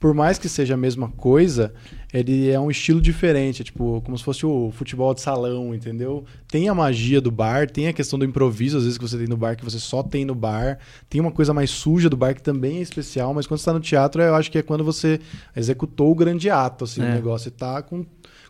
por 0.00 0.14
mais 0.14 0.38
que 0.38 0.48
seja 0.48 0.74
a 0.74 0.76
mesma 0.76 1.08
coisa, 1.08 1.72
ele 2.12 2.50
é 2.50 2.58
um 2.58 2.70
estilo 2.70 3.00
diferente, 3.00 3.62
é 3.62 3.64
tipo, 3.64 4.00
como 4.04 4.16
se 4.16 4.24
fosse 4.24 4.44
o 4.46 4.70
futebol 4.72 5.12
de 5.14 5.20
salão, 5.20 5.74
entendeu? 5.74 6.24
Tem 6.48 6.68
a 6.68 6.74
magia 6.74 7.20
do 7.20 7.30
bar, 7.30 7.70
tem 7.70 7.86
a 7.88 7.92
questão 7.92 8.18
do 8.18 8.24
improviso, 8.24 8.78
às 8.78 8.84
vezes, 8.84 8.98
que 8.98 9.06
você 9.06 9.18
tem 9.18 9.26
no 9.28 9.36
bar, 9.36 9.56
que 9.56 9.64
você 9.64 9.78
só 9.78 10.02
tem 10.02 10.24
no 10.24 10.34
bar. 10.34 10.78
Tem 11.08 11.20
uma 11.20 11.30
coisa 11.30 11.52
mais 11.54 11.70
suja 11.70 12.08
do 12.08 12.16
bar, 12.16 12.34
que 12.34 12.42
também 12.42 12.78
é 12.78 12.80
especial, 12.80 13.32
mas 13.34 13.46
quando 13.46 13.60
você 13.60 13.66
tá 13.66 13.72
no 13.74 13.80
teatro, 13.80 14.22
eu 14.22 14.34
acho 14.34 14.50
que 14.50 14.58
é 14.58 14.62
quando 14.62 14.82
você 14.82 15.20
executou 15.54 16.10
o 16.10 16.14
grande 16.14 16.48
ato, 16.50 16.84
assim, 16.84 17.02
É. 17.02 17.06
do 17.06 17.12
negócio. 17.12 17.44
Você 17.44 17.50
tá 17.50 17.82
com... 17.82 18.04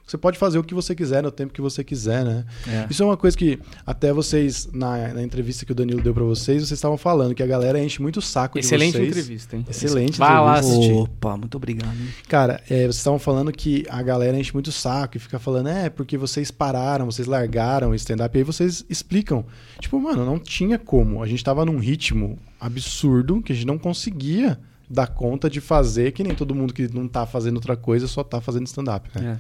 Você 0.09 0.17
pode 0.17 0.39
fazer 0.39 0.59
o 0.59 0.65
que 0.65 0.73
você 0.73 0.95
quiser 0.95 1.23
no 1.23 1.31
tempo 1.31 1.53
que 1.53 1.61
você 1.61 1.85
quiser, 1.85 2.25
né? 2.25 2.45
É. 2.67 2.87
Isso 2.89 3.03
é 3.03 3.07
uma 3.07 3.17
coisa 3.17 3.37
que 3.37 3.59
até 3.87 4.11
vocês, 4.11 4.67
na, 4.73 5.09
na 5.13 5.23
entrevista 5.23 5.67
que 5.67 5.73
o 5.73 5.75
Danilo 5.75 6.01
deu 6.01 6.15
pra 6.15 6.25
vocês, 6.25 6.63
vocês 6.67 6.79
estavam 6.79 6.97
falando 6.97 7.35
que 7.35 7.43
a 7.43 7.47
galera 7.47 7.79
enche 7.79 8.01
muito 8.01 8.17
o 8.17 8.23
saco 8.23 8.59
Excelente 8.59 8.93
de 8.93 8.99
vocês. 8.99 9.09
entrevista, 9.11 9.57
hein? 9.57 9.67
Excelente 9.69 10.19
Vai 10.19 10.33
lá 10.41 10.59
entrevista. 10.59 10.77
assistir. 10.79 10.93
Opa, 10.95 11.37
muito 11.37 11.57
obrigado. 11.57 11.93
hein? 11.95 12.09
Cara, 12.27 12.63
é, 12.71 12.81
vocês 12.85 12.97
estavam 12.97 13.19
falando 13.19 13.53
que 13.53 13.85
a 13.91 14.03
galera 14.03 14.39
enche 14.39 14.53
muito 14.55 14.69
o 14.69 14.73
saco 14.73 15.19
e 15.19 15.21
fica 15.21 15.39
falando, 15.39 15.69
é, 15.69 15.91
porque 15.91 16.17
vocês 16.17 16.51
pararam, 16.51 17.05
vocês 17.05 17.29
largaram 17.29 17.91
o 17.91 17.95
stand-up, 17.95 18.35
e 18.35 18.39
aí 18.39 18.45
vocês 18.45 18.87
explicam. 18.89 19.45
Tipo, 19.79 20.01
mano, 20.01 20.25
não 20.25 20.39
tinha 20.39 20.79
como. 20.79 21.23
A 21.23 21.27
gente 21.27 21.45
tava 21.45 21.67
num 21.67 21.79
ritmo 21.79 22.39
absurdo 22.59 23.43
que 23.43 23.53
a 23.53 23.55
gente 23.55 23.67
não 23.67 23.77
conseguia 23.79 24.59
dar 24.89 25.07
conta 25.09 25.51
de 25.51 25.61
fazer, 25.61 26.13
que 26.13 26.23
nem 26.25 26.35
todo 26.35 26.55
mundo 26.55 26.73
que 26.73 26.89
não 26.95 27.07
tá 27.07 27.27
fazendo 27.27 27.57
outra 27.57 27.77
coisa 27.77 28.07
só 28.09 28.25
tá 28.25 28.41
fazendo 28.41 28.67
stand-up, 28.67 29.11
né? 29.15 29.39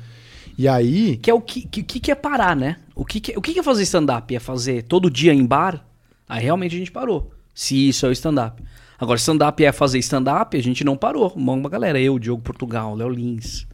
E 0.58 0.66
aí, 0.66 1.16
Que 1.18 1.30
é 1.30 1.34
o 1.34 1.40
que, 1.40 1.62
que, 1.62 2.00
que 2.00 2.10
é 2.10 2.14
parar, 2.16 2.56
né? 2.56 2.76
O 2.94 3.04
que, 3.04 3.20
que- 3.20 3.38
o 3.38 3.40
que 3.40 3.58
é 3.58 3.62
fazer 3.62 3.84
stand-up? 3.84 4.34
É 4.34 4.40
fazer 4.40 4.82
todo 4.82 5.08
dia 5.08 5.32
em 5.32 5.46
bar? 5.46 5.84
Aí 6.28 6.42
realmente 6.42 6.74
a 6.74 6.78
gente 6.78 6.90
parou. 6.90 7.30
Se 7.54 7.88
isso 7.88 8.04
é 8.04 8.08
o 8.08 8.12
stand-up. 8.12 8.60
Agora, 8.98 9.16
stand-up 9.18 9.64
é 9.64 9.70
fazer 9.70 9.98
stand-up, 10.00 10.56
a 10.56 10.62
gente 10.62 10.82
não 10.84 10.96
parou. 10.96 11.32
Uma 11.36 11.68
galera, 11.68 12.00
eu, 12.00 12.18
Diogo 12.18 12.42
Portugal, 12.42 12.96
Léo 12.96 13.08
Lins. 13.08 13.66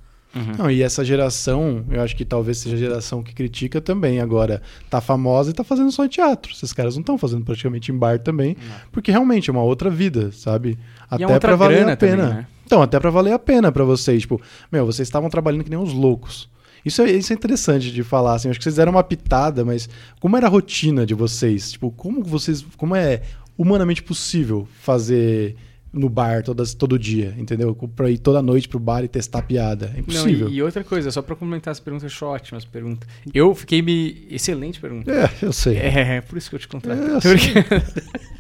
Não, 0.59 0.69
e 0.69 0.83
essa 0.83 1.05
geração, 1.05 1.85
eu 1.91 2.03
acho 2.03 2.17
que 2.17 2.25
talvez 2.25 2.59
seja 2.59 2.75
a 2.75 2.79
geração 2.79 3.23
que 3.23 3.33
critica 3.33 3.81
também 3.81 4.21
agora. 4.21 4.61
Tá 4.91 5.01
famosa 5.01 5.51
e 5.51 5.55
tá 5.55 5.63
fazendo 5.63 5.93
só 5.93 6.05
em 6.05 6.09
teatro. 6.09 6.53
Esses 6.53 6.73
caras 6.73 6.97
não 6.97 7.01
estão 7.03 7.17
fazendo 7.17 7.45
praticamente 7.45 7.93
em 7.93 7.97
bar 7.97 8.19
também, 8.19 8.57
porque 8.91 9.11
realmente 9.13 9.49
é 9.49 9.53
uma 9.53 9.63
outra 9.63 9.89
vida, 9.89 10.33
sabe? 10.33 10.71
E 10.71 11.23
é 11.23 11.25
Até 11.25 11.25
outra 11.27 11.39
pra 11.39 11.57
valer 11.57 11.77
grana 11.79 11.93
a 11.93 11.97
pena. 11.97 12.23
também, 12.25 12.35
né? 12.39 12.47
Então, 12.67 12.83
até 12.83 12.99
pra 12.99 13.11
valer 13.11 13.33
a 13.33 13.39
pena 13.39 13.71
pra 13.71 13.85
vocês, 13.85 14.23
tipo, 14.23 14.41
meu, 14.73 14.85
vocês 14.85 15.07
estavam 15.07 15.31
trabalhando 15.31 15.63
que 15.63 15.71
nem 15.71 15.79
uns 15.79 15.93
loucos. 15.93 16.49
Isso 16.85 17.03
é, 17.03 17.11
isso 17.11 17.33
é 17.33 17.37
interessante 17.37 17.91
de 17.91 18.03
falar, 18.03 18.35
assim, 18.35 18.49
acho 18.51 18.59
que 18.59 18.65
vocês 18.65 18.77
deram 18.77 18.93
uma 18.93 19.03
pitada, 19.05 19.65
mas 19.65 19.89
como 20.21 20.37
era 20.37 20.47
a 20.47 20.51
rotina 20.51 21.07
de 21.07 21.15
vocês? 21.15 21.73
Tipo, 21.73 21.91
como 21.91 22.23
vocês, 22.23 22.65
como 22.77 22.95
é 22.95 23.23
humanamente 23.57 24.03
possível 24.03 24.69
fazer 24.81 25.57
no 25.93 26.09
bar 26.09 26.43
todas, 26.43 26.75
todo 26.75 26.99
dia, 26.99 27.33
entendeu? 27.39 27.73
Pra 27.95 28.11
ir 28.11 28.19
toda 28.19 28.43
noite 28.43 28.69
pro 28.69 28.81
bar 28.81 29.05
e 29.05 29.09
testar 29.09 29.43
piada. 29.43 29.87
É 29.87 29.93
Não, 29.93 29.99
impossível. 30.01 30.49
e, 30.49 30.55
e 30.55 30.63
outra 30.63 30.83
coisa, 30.83 31.11
só 31.13 31.23
pra 31.23 31.37
complementar 31.37 31.71
as 31.71 31.79
perguntas, 31.79 32.03
eu 32.03 32.09
acho 32.09 32.27
ótimas 32.27 32.65
perguntas. 32.65 33.09
Eu 33.33 33.55
fiquei 33.55 33.81
me. 33.81 34.27
Excelente 34.29 34.81
pergunta. 34.81 35.11
É, 35.11 35.31
eu 35.41 35.53
sei. 35.53 35.77
É, 35.77 36.21
por 36.21 36.37
isso 36.37 36.51
que 36.51 36.57
eu 36.57 36.61
te 36.61 36.67
contrato. 36.69 37.01
É, 37.01 37.31
eu. 37.31 38.15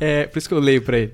É, 0.00 0.26
por 0.26 0.38
isso 0.38 0.48
que 0.48 0.54
eu 0.54 0.58
leio 0.60 0.82
pra 0.82 0.98
ele. 0.98 1.12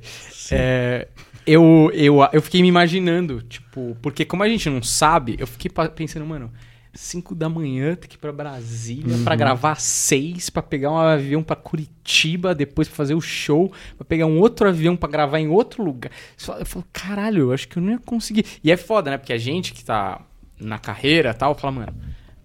É, 0.50 1.08
eu, 1.46 1.90
eu, 1.94 2.16
eu 2.32 2.42
fiquei 2.42 2.62
me 2.62 2.68
imaginando, 2.68 3.42
tipo, 3.42 3.96
porque 4.00 4.24
como 4.24 4.42
a 4.42 4.48
gente 4.48 4.68
não 4.70 4.82
sabe, 4.82 5.36
eu 5.38 5.46
fiquei 5.46 5.70
pensando, 5.94 6.24
mano, 6.24 6.50
5 6.94 7.34
da 7.34 7.48
manhã, 7.48 7.94
tem 7.96 8.08
que 8.08 8.16
ir 8.16 8.18
pra 8.18 8.32
Brasília 8.32 9.16
pra 9.24 9.34
gravar 9.34 9.72
às 9.72 9.82
6, 9.82 10.50
pra 10.50 10.62
pegar 10.62 10.92
um 10.92 10.96
avião 10.96 11.42
pra 11.42 11.56
Curitiba, 11.56 12.54
depois 12.54 12.88
pra 12.88 12.96
fazer 12.96 13.14
o 13.14 13.20
show, 13.20 13.72
pra 13.96 14.04
pegar 14.04 14.26
um 14.26 14.38
outro 14.38 14.68
avião 14.68 14.96
pra 14.96 15.08
gravar 15.08 15.40
em 15.40 15.48
outro 15.48 15.82
lugar. 15.82 16.10
Eu 16.58 16.66
falo, 16.66 16.84
caralho, 16.92 17.42
eu 17.42 17.52
acho 17.52 17.68
que 17.68 17.78
eu 17.78 17.82
não 17.82 17.92
ia 17.92 17.98
conseguir. 17.98 18.44
E 18.62 18.70
é 18.70 18.76
foda, 18.76 19.10
né? 19.10 19.18
Porque 19.18 19.32
a 19.32 19.38
gente 19.38 19.72
que 19.72 19.84
tá 19.84 20.20
na 20.58 20.78
carreira 20.78 21.30
e 21.30 21.34
tal, 21.34 21.54
fala, 21.54 21.72
mano, 21.72 21.94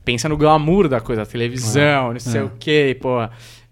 pensa 0.04 0.28
no 0.28 0.38
glamour 0.38 0.88
da 0.88 1.00
coisa, 1.00 1.26
televisão, 1.26 2.14
não 2.14 2.20
sei 2.20 2.42
é. 2.42 2.44
o 2.44 2.52
quê, 2.60 2.98
pô. 3.00 3.18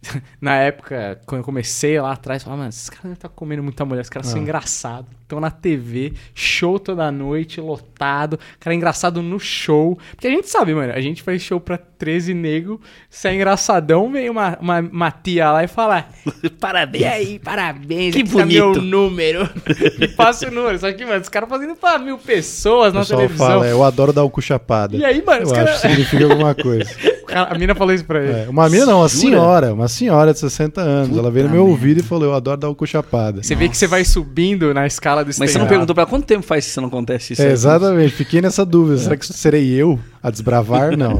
Na 0.39 0.55
época, 0.57 1.19
quando 1.25 1.39
eu 1.39 1.45
comecei 1.45 1.99
lá 1.99 2.11
atrás, 2.13 2.41
eu 2.41 2.45
falava, 2.45 2.59
mano, 2.61 2.69
esses 2.69 2.89
caras 2.89 3.05
não 3.05 3.13
estão 3.13 3.31
comendo 3.35 3.63
muita 3.63 3.83
mulher, 3.83 4.01
esses 4.01 4.09
caras 4.09 4.27
são 4.27 4.39
Ah. 4.39 4.41
engraçados. 4.43 5.09
Estão 5.21 5.41
na 5.41 5.51
TV, 5.51 6.13
show 6.33 6.79
toda 6.79 7.11
noite, 7.11 7.59
lotado, 7.59 8.39
cara 8.61 8.73
engraçado 8.73 9.21
no 9.21 9.37
show. 9.37 9.99
Porque 10.11 10.25
a 10.27 10.29
gente 10.29 10.47
sabe, 10.47 10.73
mano, 10.73 10.93
a 10.93 11.01
gente 11.01 11.21
faz 11.21 11.41
show 11.41 11.59
pra 11.59 11.77
13 11.77 12.33
nego, 12.33 12.79
se 13.09 13.27
é 13.27 13.35
engraçadão, 13.35 14.09
vem 14.09 14.29
uma, 14.29 14.57
uma, 14.61 14.79
uma 14.79 15.11
tia 15.11 15.51
lá 15.51 15.63
e 15.65 15.67
fala, 15.67 16.05
Parabéns. 16.61 17.01
e 17.03 17.05
aí, 17.05 17.39
parabéns, 17.39 18.15
Que 18.15 18.21
aqui 18.21 18.29
tá 18.31 18.45
meu 18.45 18.67
bonito. 18.71 18.81
número. 18.85 19.49
e 19.99 20.07
passa 20.09 20.47
o 20.47 20.51
número. 20.51 20.79
Só 20.79 20.93
que, 20.93 21.05
mano, 21.05 21.19
os 21.19 21.27
caras 21.29 21.49
fazendo 21.49 21.75
pra 21.75 21.97
mil 21.97 22.17
pessoas 22.17 22.93
na 22.93 23.03
televisão. 23.03 23.47
fala, 23.47 23.67
eu 23.67 23.83
adoro 23.83 24.13
dar 24.13 24.23
o 24.23 24.29
cu 24.29 24.41
chapada. 24.41 24.95
E 24.95 25.03
aí, 25.03 25.21
mano, 25.25 25.43
os 25.43 25.49
eu 25.49 25.55
caras... 25.55 25.71
acho 25.71 25.81
que 25.81 25.87
significa 25.89 26.23
alguma 26.23 26.55
coisa. 26.55 26.89
A 27.33 27.57
mina 27.57 27.75
falou 27.75 27.93
isso 27.93 28.05
pra 28.05 28.23
ele. 28.23 28.31
É, 28.31 28.49
uma 28.49 28.69
mina 28.69 28.85
não, 28.85 28.99
uma 29.01 29.07
Jura? 29.07 29.19
senhora, 29.21 29.73
uma 29.73 29.87
senhora 29.87 30.33
de 30.33 30.39
60 30.39 30.81
anos. 30.81 31.07
Puta 31.09 31.19
ela 31.19 31.31
veio 31.31 31.45
no 31.47 31.51
meu 31.51 31.63
merda. 31.63 31.71
ouvido 31.77 31.99
e 31.99 32.03
falou, 32.03 32.25
eu 32.25 32.33
adoro 32.33 32.57
dar 32.59 32.69
o 32.69 32.75
cu 32.75 32.85
chapada. 32.87 33.43
Você 33.43 33.55
vê 33.55 33.67
que 33.69 33.75
você 33.77 33.87
vai 33.87 34.03
subindo 34.05 34.73
na 34.73 34.85
escala 34.87 35.23
do 35.23 35.27
Mas 35.27 35.35
você 35.35 35.41
não 35.41 35.47
stand-up. 35.47 35.69
perguntou 35.69 35.95
pra 35.95 36.05
quanto 36.05 36.25
tempo 36.25 36.43
faz 36.43 36.65
que 36.65 36.71
isso 36.71 36.81
não 36.81 36.87
acontece 36.87 37.33
isso? 37.33 37.41
É, 37.41 37.47
aí? 37.47 37.51
exatamente, 37.51 38.13
fiquei 38.13 38.41
nessa 38.41 38.65
dúvida. 38.65 38.97
Será 38.97 39.17
que 39.17 39.25
serei 39.25 39.67
eu 39.73 39.99
a 40.23 40.29
desbravar? 40.29 40.97
Não. 40.97 41.19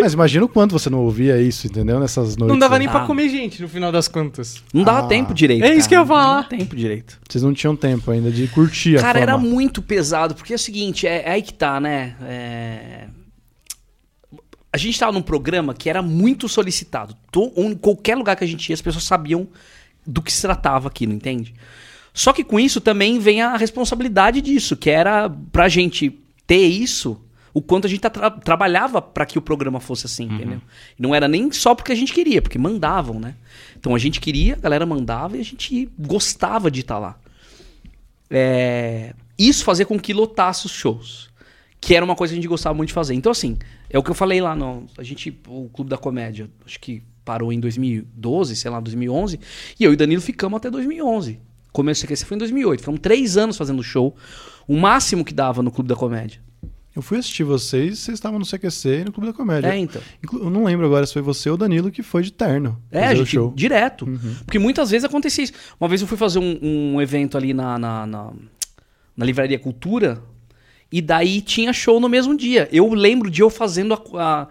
Mas 0.00 0.12
imagina 0.12 0.44
o 0.44 0.48
quanto 0.48 0.72
você 0.72 0.88
não 0.90 1.00
ouvia 1.00 1.40
isso, 1.40 1.66
entendeu? 1.66 1.98
Nessas 2.00 2.36
noites. 2.36 2.48
Não 2.52 2.58
dava 2.58 2.78
nem 2.78 2.88
pra 2.88 3.02
Ah. 3.02 3.06
comer 3.06 3.28
gente, 3.28 3.60
no 3.62 3.68
final 3.68 3.90
das 3.92 4.08
contas. 4.08 4.62
Não 4.72 4.84
dava 4.84 5.00
Ah. 5.00 5.08
tempo 5.08 5.34
direito. 5.34 5.64
É 5.64 5.68
isso 5.74 5.76
cara. 5.80 5.88
que 5.88 5.94
eu 5.96 6.00
ia 6.00 6.06
falar. 6.06 6.26
Não 6.26 6.34
dava 6.42 6.48
tempo 6.48 6.76
direito. 6.76 7.18
Vocês 7.28 7.42
não 7.42 7.52
tinham 7.52 7.74
tempo 7.76 8.10
ainda 8.10 8.30
de 8.30 8.46
curtir 8.48 8.96
a 8.98 9.00
Cara, 9.00 9.18
era 9.20 9.32
fama. 9.32 9.44
muito 9.48 9.82
pesado, 9.82 10.34
porque 10.34 10.52
é 10.52 10.56
o 10.56 10.58
seguinte, 10.58 11.06
é, 11.06 11.22
é 11.26 11.30
aí 11.32 11.42
que 11.42 11.52
tá, 11.52 11.78
né? 11.80 12.14
É, 12.26 13.04
A 14.78 14.86
gente 14.86 14.98
tava 14.98 15.12
num 15.12 15.22
programa 15.22 15.74
que 15.74 15.90
era 15.90 16.00
muito 16.02 16.48
solicitado. 16.48 17.16
To- 17.30 17.52
Em 17.56 17.74
qualquer 17.74 18.16
lugar 18.16 18.36
que 18.36 18.44
a 18.44 18.46
gente 18.46 18.68
ia, 18.70 18.74
as 18.74 18.80
pessoas 18.82 19.04
sabiam 19.04 19.46
do 20.06 20.22
que 20.22 20.32
se 20.32 20.40
tratava 20.42 20.88
aquilo, 20.88 21.12
entende? 21.12 21.54
Só 22.14 22.32
que 22.32 22.42
com 22.44 22.58
isso 22.58 22.80
também 22.80 23.18
vem 23.18 23.42
a 23.42 23.56
responsabilidade 23.56 24.40
disso, 24.40 24.76
que 24.76 24.88
era 24.90 25.28
pra 25.52 25.68
gente 25.68 26.18
ter 26.46 26.66
isso, 26.66 27.20
o 27.52 27.60
quanto 27.60 27.86
a 27.86 27.90
gente 27.90 28.00
tra- 28.00 28.30
trabalhava 28.30 29.00
pra 29.02 29.26
que 29.26 29.38
o 29.38 29.42
programa 29.42 29.80
fosse 29.80 30.06
assim, 30.06 30.24
entendeu? 30.24 30.60
E 30.98 31.02
não 31.02 31.14
era 31.14 31.28
nem 31.28 31.50
só 31.52 31.74
porque 31.74 31.92
a 31.92 31.94
gente 31.94 32.12
queria, 32.12 32.40
porque 32.40 32.58
mandavam, 32.58 33.20
né? 33.20 33.34
Então 33.78 33.94
a 33.94 33.98
gente 33.98 34.20
queria, 34.20 34.54
a 34.54 34.58
galera 34.58 34.86
mandava 34.86 35.36
e 35.36 35.40
a 35.40 35.44
gente 35.44 35.88
gostava 35.98 36.70
de 36.70 36.80
estar 36.80 36.98
lá. 36.98 37.18
É, 38.30 39.14
Isso 39.38 39.64
fazia 39.64 39.86
com 39.86 39.98
que 39.98 40.12
lotasse 40.12 40.66
os 40.66 40.72
shows. 40.72 41.28
Que 41.80 41.94
era 41.94 42.04
uma 42.04 42.16
coisa 42.16 42.32
que 42.32 42.38
a 42.38 42.40
gente 42.40 42.48
gostava 42.48 42.74
muito 42.74 42.88
de 42.88 42.94
fazer. 42.94 43.14
Então, 43.14 43.30
assim, 43.30 43.56
é 43.90 43.98
o 43.98 44.02
que 44.02 44.10
eu 44.10 44.14
falei 44.14 44.40
lá 44.40 44.54
no. 44.54 44.86
A 44.96 45.02
gente, 45.02 45.36
o 45.46 45.68
Clube 45.70 45.90
da 45.90 45.96
Comédia, 45.96 46.50
acho 46.64 46.78
que 46.78 47.02
parou 47.24 47.52
em 47.52 47.60
2012, 47.60 48.56
sei 48.56 48.70
lá, 48.70 48.80
2011. 48.80 49.38
E 49.78 49.84
eu 49.84 49.90
e 49.92 49.94
o 49.94 49.96
Danilo 49.96 50.22
ficamos 50.22 50.56
até 50.56 50.70
2011. 50.70 51.38
Começo 51.72 52.06
CQC 52.06 52.24
foi 52.24 52.34
em 52.36 52.38
2008. 52.38 52.82
Foram 52.82 52.98
três 52.98 53.36
anos 53.36 53.56
fazendo 53.56 53.82
show. 53.82 54.16
O 54.66 54.76
máximo 54.76 55.24
que 55.24 55.34
dava 55.34 55.62
no 55.62 55.70
Clube 55.70 55.88
da 55.88 55.96
Comédia. 55.96 56.40
Eu 56.96 57.02
fui 57.02 57.18
assistir 57.18 57.44
vocês, 57.44 57.98
vocês 57.98 58.16
estavam 58.16 58.38
no 58.38 58.44
CQC 58.44 58.88
e 58.88 59.04
no 59.04 59.12
Clube 59.12 59.28
da 59.28 59.32
Comédia. 59.32 59.68
É, 59.68 59.78
então. 59.78 60.02
Eu 60.32 60.50
não 60.50 60.64
lembro 60.64 60.86
agora 60.86 61.06
se 61.06 61.12
foi 61.12 61.22
você 61.22 61.48
ou 61.48 61.54
o 61.54 61.58
Danilo 61.58 61.90
que 61.90 62.02
foi 62.02 62.22
de 62.22 62.32
terno. 62.32 62.82
É, 62.90 63.06
a 63.06 63.14
gente, 63.14 63.30
show. 63.30 63.52
direto. 63.54 64.04
Porque 64.44 64.58
muitas 64.58 64.90
vezes 64.90 65.04
acontecia 65.04 65.44
isso. 65.44 65.52
Uma 65.78 65.88
vez 65.88 66.00
eu 66.00 66.08
fui 66.08 66.16
fazer 66.16 66.40
um, 66.40 66.58
um 66.94 67.00
evento 67.00 67.36
ali 67.36 67.54
na, 67.54 67.78
na, 67.78 68.06
na, 68.06 68.32
na 69.16 69.24
Livraria 69.24 69.58
Cultura 69.58 70.20
e 70.90 71.00
daí 71.02 71.40
tinha 71.40 71.72
show 71.72 71.98
no 72.00 72.08
mesmo 72.08 72.36
dia. 72.36 72.68
Eu 72.72 72.88
lembro 72.92 73.30
de 73.30 73.42
eu 73.42 73.50
fazendo 73.50 73.94
a, 73.94 74.00
a, 74.14 74.48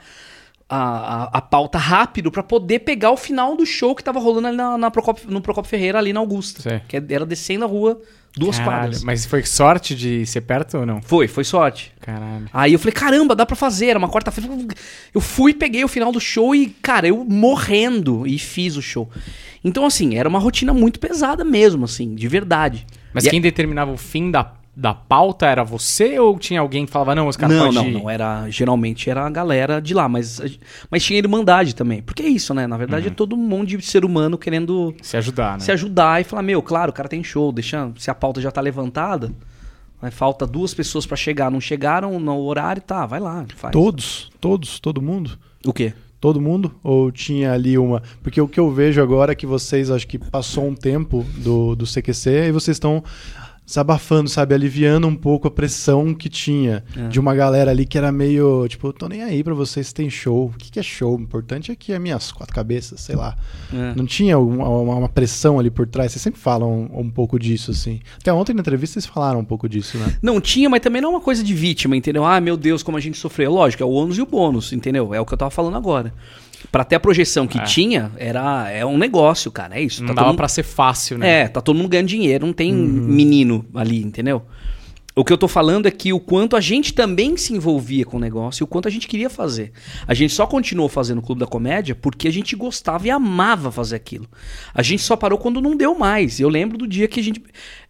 a, 0.70 1.38
a- 1.38 1.42
pauta 1.42 1.78
rápido 1.78 2.32
pra 2.32 2.44
poder 2.44 2.80
pegar 2.80 3.12
o 3.12 3.18
final 3.18 3.56
do 3.56 3.66
show 3.66 3.96
que 3.96 4.04
tava 4.04 4.20
rolando 4.20 4.48
ali 4.50 4.58
na, 4.58 4.78
na 4.78 4.92
Procopio- 4.92 5.30
no 5.32 5.42
Procopio 5.42 5.70
Ferreira, 5.70 5.98
ali 5.98 6.14
na 6.14 6.20
Augusta. 6.20 6.62
Sei. 6.62 6.82
Que 6.88 7.02
era 7.10 7.26
descendo 7.26 7.64
a 7.66 7.68
rua 7.68 8.00
duas 8.36 8.58
Caralho, 8.60 8.82
quadras. 8.82 9.04
Mas 9.04 9.26
foi 9.26 9.44
sorte 9.44 9.96
de 9.96 10.24
ser 10.28 10.42
perto 10.42 10.78
ou 10.78 10.86
não? 10.86 11.02
Foi, 11.02 11.28
foi 11.28 11.44
sorte. 11.44 11.92
Caralho. 12.00 12.48
Aí 12.54 12.74
eu 12.74 12.78
falei, 12.78 12.94
caramba, 12.94 13.36
dá 13.36 13.46
pra 13.46 13.56
fazer. 13.56 13.88
Era 13.88 13.98
uma 14.00 14.10
quarta-feira. 14.10 14.52
Eu 15.14 15.22
fui, 15.22 15.54
peguei 15.56 15.84
o 15.84 15.88
final 15.88 16.12
do 16.12 16.20
show 16.20 16.54
e, 16.54 16.68
cara, 16.68 17.08
eu 17.08 17.26
morrendo 17.26 18.28
e 18.28 18.38
fiz 18.38 18.76
o 18.76 18.82
show. 18.82 19.10
Então, 19.64 19.86
assim, 19.88 20.16
era 20.18 20.30
uma 20.30 20.38
rotina 20.38 20.72
muito 20.74 21.00
pesada 21.00 21.44
mesmo, 21.44 21.86
assim, 21.86 22.14
de 22.14 22.28
verdade. 22.28 22.86
Mas 23.12 23.26
E- 23.26 23.30
quem 23.32 23.42
determinava 23.42 23.92
o 23.92 23.98
fim 23.98 24.30
da, 24.30 24.54
da 24.80 24.94
pauta 24.94 25.48
era 25.48 25.64
você 25.64 26.20
ou 26.20 26.38
tinha 26.38 26.60
alguém 26.60 26.86
que 26.86 26.92
falava, 26.92 27.16
não, 27.16 27.28
os 27.28 27.36
caras 27.36 27.58
Não, 27.58 27.72
não, 27.72 27.88
ir? 27.88 27.92
não 27.94 28.08
era. 28.08 28.48
Geralmente 28.48 29.10
era 29.10 29.26
a 29.26 29.30
galera 29.30 29.82
de 29.82 29.92
lá, 29.92 30.08
mas, 30.08 30.40
mas 30.92 31.04
tinha 31.04 31.18
irmandade 31.18 31.74
também. 31.74 32.00
Porque 32.00 32.22
é 32.22 32.28
isso, 32.28 32.54
né? 32.54 32.68
Na 32.68 32.78
verdade, 32.78 33.08
é 33.08 33.10
todo 33.10 33.36
um 33.36 33.40
monte 33.40 33.76
de 33.76 33.84
ser 33.84 34.06
humano 34.06 34.38
querendo 34.38 34.94
Se 35.02 35.18
ajudar, 35.18 35.54
né? 35.54 35.60
se 35.62 35.72
ajudar 35.72 36.22
e 36.22 36.24
falar, 36.24 36.44
meu, 36.44 36.62
claro, 36.62 36.92
o 36.92 36.94
cara 36.94 37.10
tem 37.10 37.24
show, 37.24 37.52
deixa, 37.52 37.92
se 37.98 38.12
a 38.12 38.14
pauta 38.14 38.40
já 38.40 38.52
tá 38.52 38.62
levantada, 38.62 39.32
aí 40.00 40.12
falta 40.12 40.46
duas 40.46 40.76
pessoas 40.76 41.08
pra 41.08 41.18
chegar, 41.18 41.50
não 41.50 41.60
chegaram 41.60 42.20
no 42.20 42.40
horário, 42.42 42.80
tá, 42.80 43.04
vai 43.08 43.20
lá, 43.20 43.44
faz. 43.56 43.72
Todos, 43.72 44.30
todos, 44.40 44.80
todo 44.80 45.02
mundo? 45.02 45.40
O 45.66 45.74
quê? 45.74 45.92
Todo 46.20 46.40
mundo? 46.40 46.76
Ou 46.84 47.12
tinha 47.12 47.52
ali 47.54 47.78
uma. 47.80 48.02
Porque 48.22 48.40
o 48.40 48.48
que 48.48 48.60
eu 48.60 48.72
vejo 48.72 49.02
agora 49.02 49.32
é 49.32 49.36
que 49.36 49.46
vocês, 49.46 49.90
acho 49.90 50.08
que 50.08 50.18
passou 50.20 50.68
um 50.68 50.76
tempo 50.76 51.26
do, 51.38 51.76
do 51.76 51.86
CQC 51.86 52.48
e 52.48 52.52
vocês 52.52 52.76
estão 52.76 53.04
desabafando, 53.68 54.30
sabe? 54.30 54.56
Aliviando 54.56 55.06
um 55.08 55.16
pouco 55.16 55.48
a 55.48 55.52
pressão 55.52 56.14
que 56.14 56.30
tinha 56.30 56.84
É. 56.96 57.10
de 57.10 57.20
uma 57.20 57.36
galera 57.36 57.70
ali 57.70 57.86
que 57.86 57.98
era 57.98 58.12
meio. 58.14 58.66
Tipo, 58.70 58.88
eu 58.88 58.94
tô 58.94 59.08
nem 59.10 59.22
aí 59.22 59.44
pra 59.44 59.54
vocês 59.54 59.88
se 59.88 59.94
tem 59.94 60.10
show. 60.10 60.48
O 60.48 60.58
que, 60.58 60.72
que 60.72 60.80
é 60.80 60.84
show? 60.84 61.18
O 61.18 61.22
importante 61.22 61.70
é 61.72 61.76
que 61.76 61.92
é 61.92 62.00
minhas 62.00 62.32
quatro 62.32 62.56
cabeças, 62.56 63.02
sei 63.02 63.16
lá. 63.18 63.36
É. 63.74 63.94
Não 63.94 64.06
tinha 64.06 64.40
uma, 64.40 64.68
uma- 64.70 64.96
uma 64.96 65.10
pressão 65.10 65.60
ali 65.60 65.70
por 65.70 65.86
trás? 65.86 66.14
Vocês 66.14 66.22
sempre 66.22 66.40
falam 66.40 66.90
um, 66.94 67.02
um 67.02 67.10
pouco 67.10 67.38
disso, 67.38 67.72
assim. 67.72 68.00
Até 68.18 68.32
ontem 68.32 68.54
na 68.54 68.62
entrevista 68.62 68.94
vocês 69.00 69.06
falaram 69.06 69.40
um 69.42 69.46
pouco 69.46 69.68
disso, 69.68 69.98
né? 69.98 70.18
Não 70.22 70.40
tinha, 70.40 70.70
mas 70.70 70.80
também 70.80 71.02
não 71.02 71.10
é 71.10 71.14
uma 71.16 71.22
coisa 71.22 71.44
de 71.44 71.54
vítima, 71.54 71.98
entendeu? 71.98 72.24
Ah, 72.24 72.40
meu 72.40 72.56
Deus, 72.56 72.82
como 72.82 72.98
a 72.98 73.02
gente 73.02 73.18
sofreu. 73.18 73.52
Lógico, 73.52 73.84
é 73.84 73.86
o 73.86 73.90
ônus 73.90 74.18
e 74.18 74.22
o 74.22 74.26
bônus, 74.26 74.72
entendeu? 74.72 75.14
É 75.14 75.20
o 75.20 75.26
que 75.26 75.34
eu 75.34 75.38
tava 75.38 75.52
falando 75.52 75.76
agora. 75.76 76.14
Pra 76.72 76.84
ter 76.84 76.96
a 76.96 77.00
projeção 77.00 77.48
que 77.48 77.58
É. 77.60 77.64
tinha, 77.64 78.12
era 78.18 78.70
é 78.72 78.86
um 78.86 78.98
negócio, 78.98 79.52
cara. 79.52 79.78
É 79.78 79.82
isso. 79.82 80.02
Não 80.02 80.10
tá 80.10 80.16
dava 80.16 80.28
mundo- 80.30 80.38
pra 80.38 80.48
ser 80.48 80.64
fácil, 80.64 81.18
né? 81.18 81.42
É, 81.42 81.48
tá 81.48 81.62
todo 81.62 81.76
mundo 81.76 81.88
ganhando 81.90 82.08
dinheiro, 82.08 82.46
não 82.46 82.54
tem 82.54 82.74
Uhum. 82.74 82.80
menino 82.84 83.66
ali, 83.76 84.02
entendeu? 84.04 84.42
O 85.18 85.26
que 85.26 85.34
eu 85.34 85.38
tô 85.38 85.48
falando 85.48 85.88
é 85.88 85.92
que 85.92 86.14
o 86.14 86.20
quanto 86.20 86.56
a 86.56 86.62
gente 86.62 86.94
também 86.94 87.36
se 87.38 87.52
envolvia 87.52 88.06
com 88.06 88.18
o 88.18 88.20
negócio 88.20 88.62
e 88.62 88.64
o 88.64 88.68
quanto 88.68 88.88
a 88.88 88.92
gente 88.92 89.08
queria 89.08 89.32
fazer. 89.32 89.72
A 90.08 90.14
gente 90.14 90.32
só 90.32 90.46
continuou 90.46 90.88
fazendo 90.88 91.18
o 91.18 91.22
Clube 91.24 91.40
da 91.40 91.48
Comédia 91.48 91.96
porque 91.96 92.28
a 92.28 92.32
gente 92.32 92.56
gostava 92.56 93.08
e 93.08 93.10
amava 93.10 93.72
fazer 93.72 93.96
aquilo. 93.96 94.28
A 94.72 94.84
gente 94.84 95.02
só 95.02 95.16
parou 95.16 95.40
quando 95.40 95.60
não 95.60 95.76
deu 95.76 95.98
mais. 95.98 96.40
Eu 96.40 96.48
lembro 96.48 96.78
do 96.78 96.86
dia 96.86 97.08
que 97.08 97.20
a 97.20 97.24
gente. 97.24 97.42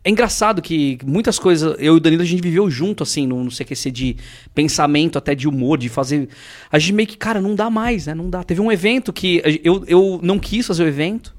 É 0.05 0.09
engraçado 0.09 0.61
que 0.61 0.99
muitas 1.05 1.37
coisas. 1.37 1.75
Eu 1.79 1.95
e 1.95 1.97
o 1.97 1.99
Danilo 1.99 2.21
a 2.21 2.25
gente 2.25 2.41
viveu 2.41 2.69
junto, 2.69 3.03
assim, 3.03 3.27
no, 3.27 3.43
no 3.43 3.51
CQC 3.51 3.91
de 3.91 4.15
pensamento, 4.55 5.17
até 5.17 5.35
de 5.35 5.49
humor, 5.49 5.77
de 5.77 5.89
fazer. 5.89 6.29
A 6.71 6.79
gente 6.79 6.93
meio 6.93 7.09
que, 7.09 7.17
cara, 7.17 7.41
não 7.41 7.55
dá 7.55 7.69
mais, 7.69 8.05
né? 8.05 8.13
Não 8.13 8.29
dá. 8.29 8.41
Teve 8.41 8.61
um 8.61 8.71
evento 8.71 9.11
que 9.11 9.41
eu, 9.65 9.83
eu 9.85 10.17
não 10.23 10.39
quis 10.39 10.65
fazer 10.65 10.85
o 10.85 10.87
evento. 10.87 11.35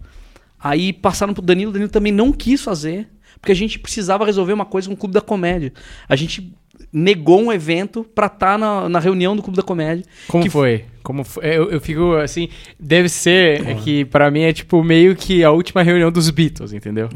Aí 0.60 0.92
passaram 0.92 1.32
pro 1.32 1.40
Danilo, 1.40 1.70
o 1.70 1.72
Danilo 1.72 1.90
também 1.90 2.12
não 2.12 2.30
quis 2.30 2.60
fazer, 2.60 3.08
porque 3.40 3.52
a 3.52 3.56
gente 3.56 3.78
precisava 3.78 4.24
resolver 4.24 4.52
uma 4.52 4.64
coisa 4.64 4.88
com 4.88 4.94
o 4.94 4.96
Clube 4.96 5.14
da 5.14 5.20
Comédia. 5.20 5.72
A 6.08 6.16
gente 6.16 6.52
negou 6.92 7.40
um 7.40 7.52
evento 7.52 8.04
pra 8.14 8.26
estar 8.26 8.58
na, 8.58 8.88
na 8.88 8.98
reunião 8.98 9.36
do 9.36 9.42
Clube 9.42 9.56
da 9.56 9.62
Comédia. 9.62 10.04
Como 10.26 10.42
Que 10.44 10.50
foi? 10.50 10.84
Como 11.02 11.24
foi? 11.24 11.44
Eu, 11.44 11.70
eu 11.70 11.80
fico 11.80 12.14
assim, 12.14 12.48
deve 12.78 13.08
ser 13.08 13.66
é 13.66 13.74
que 13.74 14.04
pra 14.04 14.30
mim 14.30 14.42
é 14.42 14.52
tipo 14.52 14.82
meio 14.82 15.16
que 15.16 15.42
a 15.42 15.50
última 15.50 15.82
reunião 15.82 16.10
dos 16.10 16.30
Beatles, 16.30 16.72
entendeu? 16.72 17.08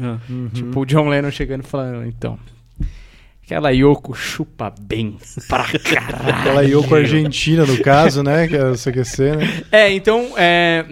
Tipo 0.53 0.81
o 0.81 0.85
John 0.85 1.07
Lennon 1.09 1.31
chegando 1.31 1.63
e 1.63 1.67
falando, 1.67 2.05
então, 2.05 2.37
aquela 3.53 3.69
Yoko 3.69 4.15
chupa 4.15 4.73
bem 4.81 5.17
pra 5.47 5.65
caralho. 5.79 6.29
Aquela 6.29 6.61
Yoko 6.63 6.95
Argentina, 6.95 7.65
no 7.65 7.77
caso, 7.81 8.23
né? 8.23 8.47
Que 8.47 8.55
é 8.55 8.65
o 8.65 8.73
CQC, 8.73 9.35
né? 9.35 9.63
É, 9.71 9.91
então, 9.93 10.33
é, 10.37 10.85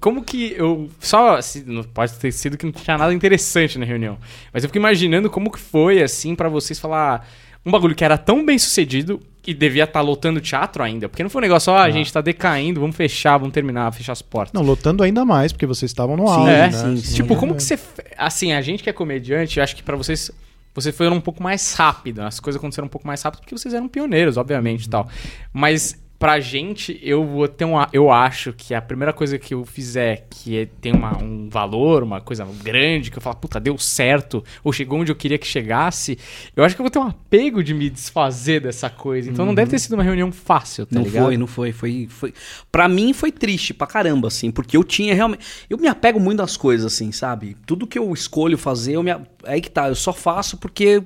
como 0.00 0.24
que 0.24 0.54
eu. 0.56 0.88
Só. 0.98 1.36
assim, 1.36 1.62
não 1.66 1.82
pode 1.82 2.14
ter 2.14 2.32
sido 2.32 2.56
que 2.56 2.64
não 2.64 2.72
tinha 2.72 2.96
nada 2.96 3.12
interessante 3.12 3.78
na 3.78 3.84
reunião. 3.84 4.16
Mas 4.52 4.64
eu 4.64 4.68
fico 4.68 4.78
imaginando 4.78 5.28
como 5.28 5.50
que 5.50 5.58
foi, 5.58 6.02
assim, 6.02 6.34
pra 6.34 6.48
vocês 6.48 6.78
falar. 6.80 7.28
Um 7.64 7.70
bagulho 7.70 7.96
que 7.96 8.04
era 8.04 8.16
tão 8.16 8.46
bem 8.46 8.56
sucedido 8.60 9.20
e 9.44 9.52
devia 9.52 9.82
estar 9.82 10.00
lotando 10.00 10.40
teatro 10.40 10.84
ainda. 10.84 11.08
Porque 11.08 11.20
não 11.24 11.28
foi 11.28 11.40
um 11.40 11.42
negócio, 11.42 11.72
ó, 11.72 11.78
a 11.78 11.90
gente 11.90 12.12
tá 12.12 12.20
decaindo, 12.20 12.80
vamos 12.80 12.94
fechar, 12.94 13.36
vamos 13.38 13.52
terminar, 13.52 13.92
fechar 13.92 14.12
as 14.12 14.22
portas. 14.22 14.52
Não, 14.52 14.62
lotando 14.62 15.02
ainda 15.02 15.24
mais, 15.24 15.52
porque 15.52 15.66
vocês 15.66 15.90
estavam 15.90 16.16
no 16.16 16.28
Sim, 16.28 16.32
auge, 16.32 16.50
é, 16.50 16.58
né? 16.58 16.70
sim, 16.70 16.96
sim. 16.96 17.14
Tipo, 17.16 17.34
como 17.34 17.56
que 17.56 17.62
você. 17.64 17.76
Assim, 18.16 18.52
a 18.52 18.62
gente 18.62 18.84
que 18.84 18.88
é 18.88 18.92
comediante, 18.92 19.58
eu 19.58 19.64
acho 19.64 19.74
que 19.74 19.82
pra 19.82 19.96
vocês. 19.96 20.30
Vocês 20.76 20.94
foram 20.94 21.16
um 21.16 21.20
pouco 21.22 21.42
mais 21.42 21.72
rápido, 21.72 22.20
as 22.20 22.38
coisas 22.38 22.60
aconteceram 22.60 22.86
um 22.86 22.90
pouco 22.90 23.06
mais 23.06 23.22
rápido 23.22 23.40
porque 23.40 23.56
vocês 23.56 23.72
eram 23.72 23.88
pioneiros, 23.88 24.36
obviamente 24.36 24.90
tal. 24.90 25.08
Mas 25.50 25.98
pra 26.18 26.40
gente, 26.40 26.98
eu 27.02 27.24
vou 27.26 27.46
ter 27.46 27.64
uma. 27.64 27.88
Eu 27.92 28.10
acho 28.10 28.52
que 28.52 28.74
a 28.74 28.80
primeira 28.80 29.12
coisa 29.12 29.38
que 29.38 29.52
eu 29.54 29.64
fizer 29.64 30.26
que 30.30 30.58
é- 30.58 30.66
tem 30.80 30.92
uma, 30.92 31.16
um 31.22 31.48
valor, 31.48 32.02
uma 32.02 32.20
coisa 32.20 32.46
grande, 32.62 33.10
que 33.10 33.18
eu 33.18 33.22
falo, 33.22 33.36
puta, 33.36 33.60
deu 33.60 33.76
certo, 33.78 34.42
ou 34.64 34.72
chegou 34.72 34.98
onde 35.00 35.12
eu 35.12 35.16
queria 35.16 35.36
que 35.38 35.46
chegasse, 35.46 36.18
eu 36.56 36.64
acho 36.64 36.74
que 36.74 36.80
eu 36.80 36.84
vou 36.84 36.90
ter 36.90 36.98
um 36.98 37.06
apego 37.06 37.62
de 37.62 37.74
me 37.74 37.90
desfazer 37.90 38.60
dessa 38.60 38.88
coisa. 38.88 39.30
Então 39.30 39.44
não 39.44 39.54
deve 39.54 39.70
ter 39.70 39.78
sido 39.78 39.92
uma 39.94 40.02
reunião 40.02 40.32
fácil, 40.32 40.86
tá 40.86 40.96
não 40.96 41.02
ligado? 41.02 41.24
foi, 41.24 41.36
não 41.36 41.46
foi, 41.46 41.72
foi, 41.72 42.06
foi. 42.08 42.34
Pra 42.72 42.88
mim 42.88 43.12
foi 43.12 43.30
triste 43.30 43.74
pra 43.74 43.86
caramba, 43.86 44.28
assim, 44.28 44.50
porque 44.50 44.76
eu 44.76 44.84
tinha 44.84 45.14
realmente. 45.14 45.44
Eu 45.68 45.76
me 45.78 45.86
apego 45.88 46.18
muito 46.18 46.40
às 46.42 46.56
coisas, 46.56 46.92
assim, 46.92 47.12
sabe? 47.12 47.56
Tudo 47.66 47.86
que 47.86 47.98
eu 47.98 48.12
escolho 48.12 48.56
fazer, 48.56 48.92
eu 48.94 49.02
me. 49.02 49.10
a- 49.10 49.20
Aí 49.44 49.60
que 49.60 49.70
tá, 49.70 49.88
eu 49.88 49.94
só 49.94 50.12
faço 50.12 50.56
porque 50.56 51.02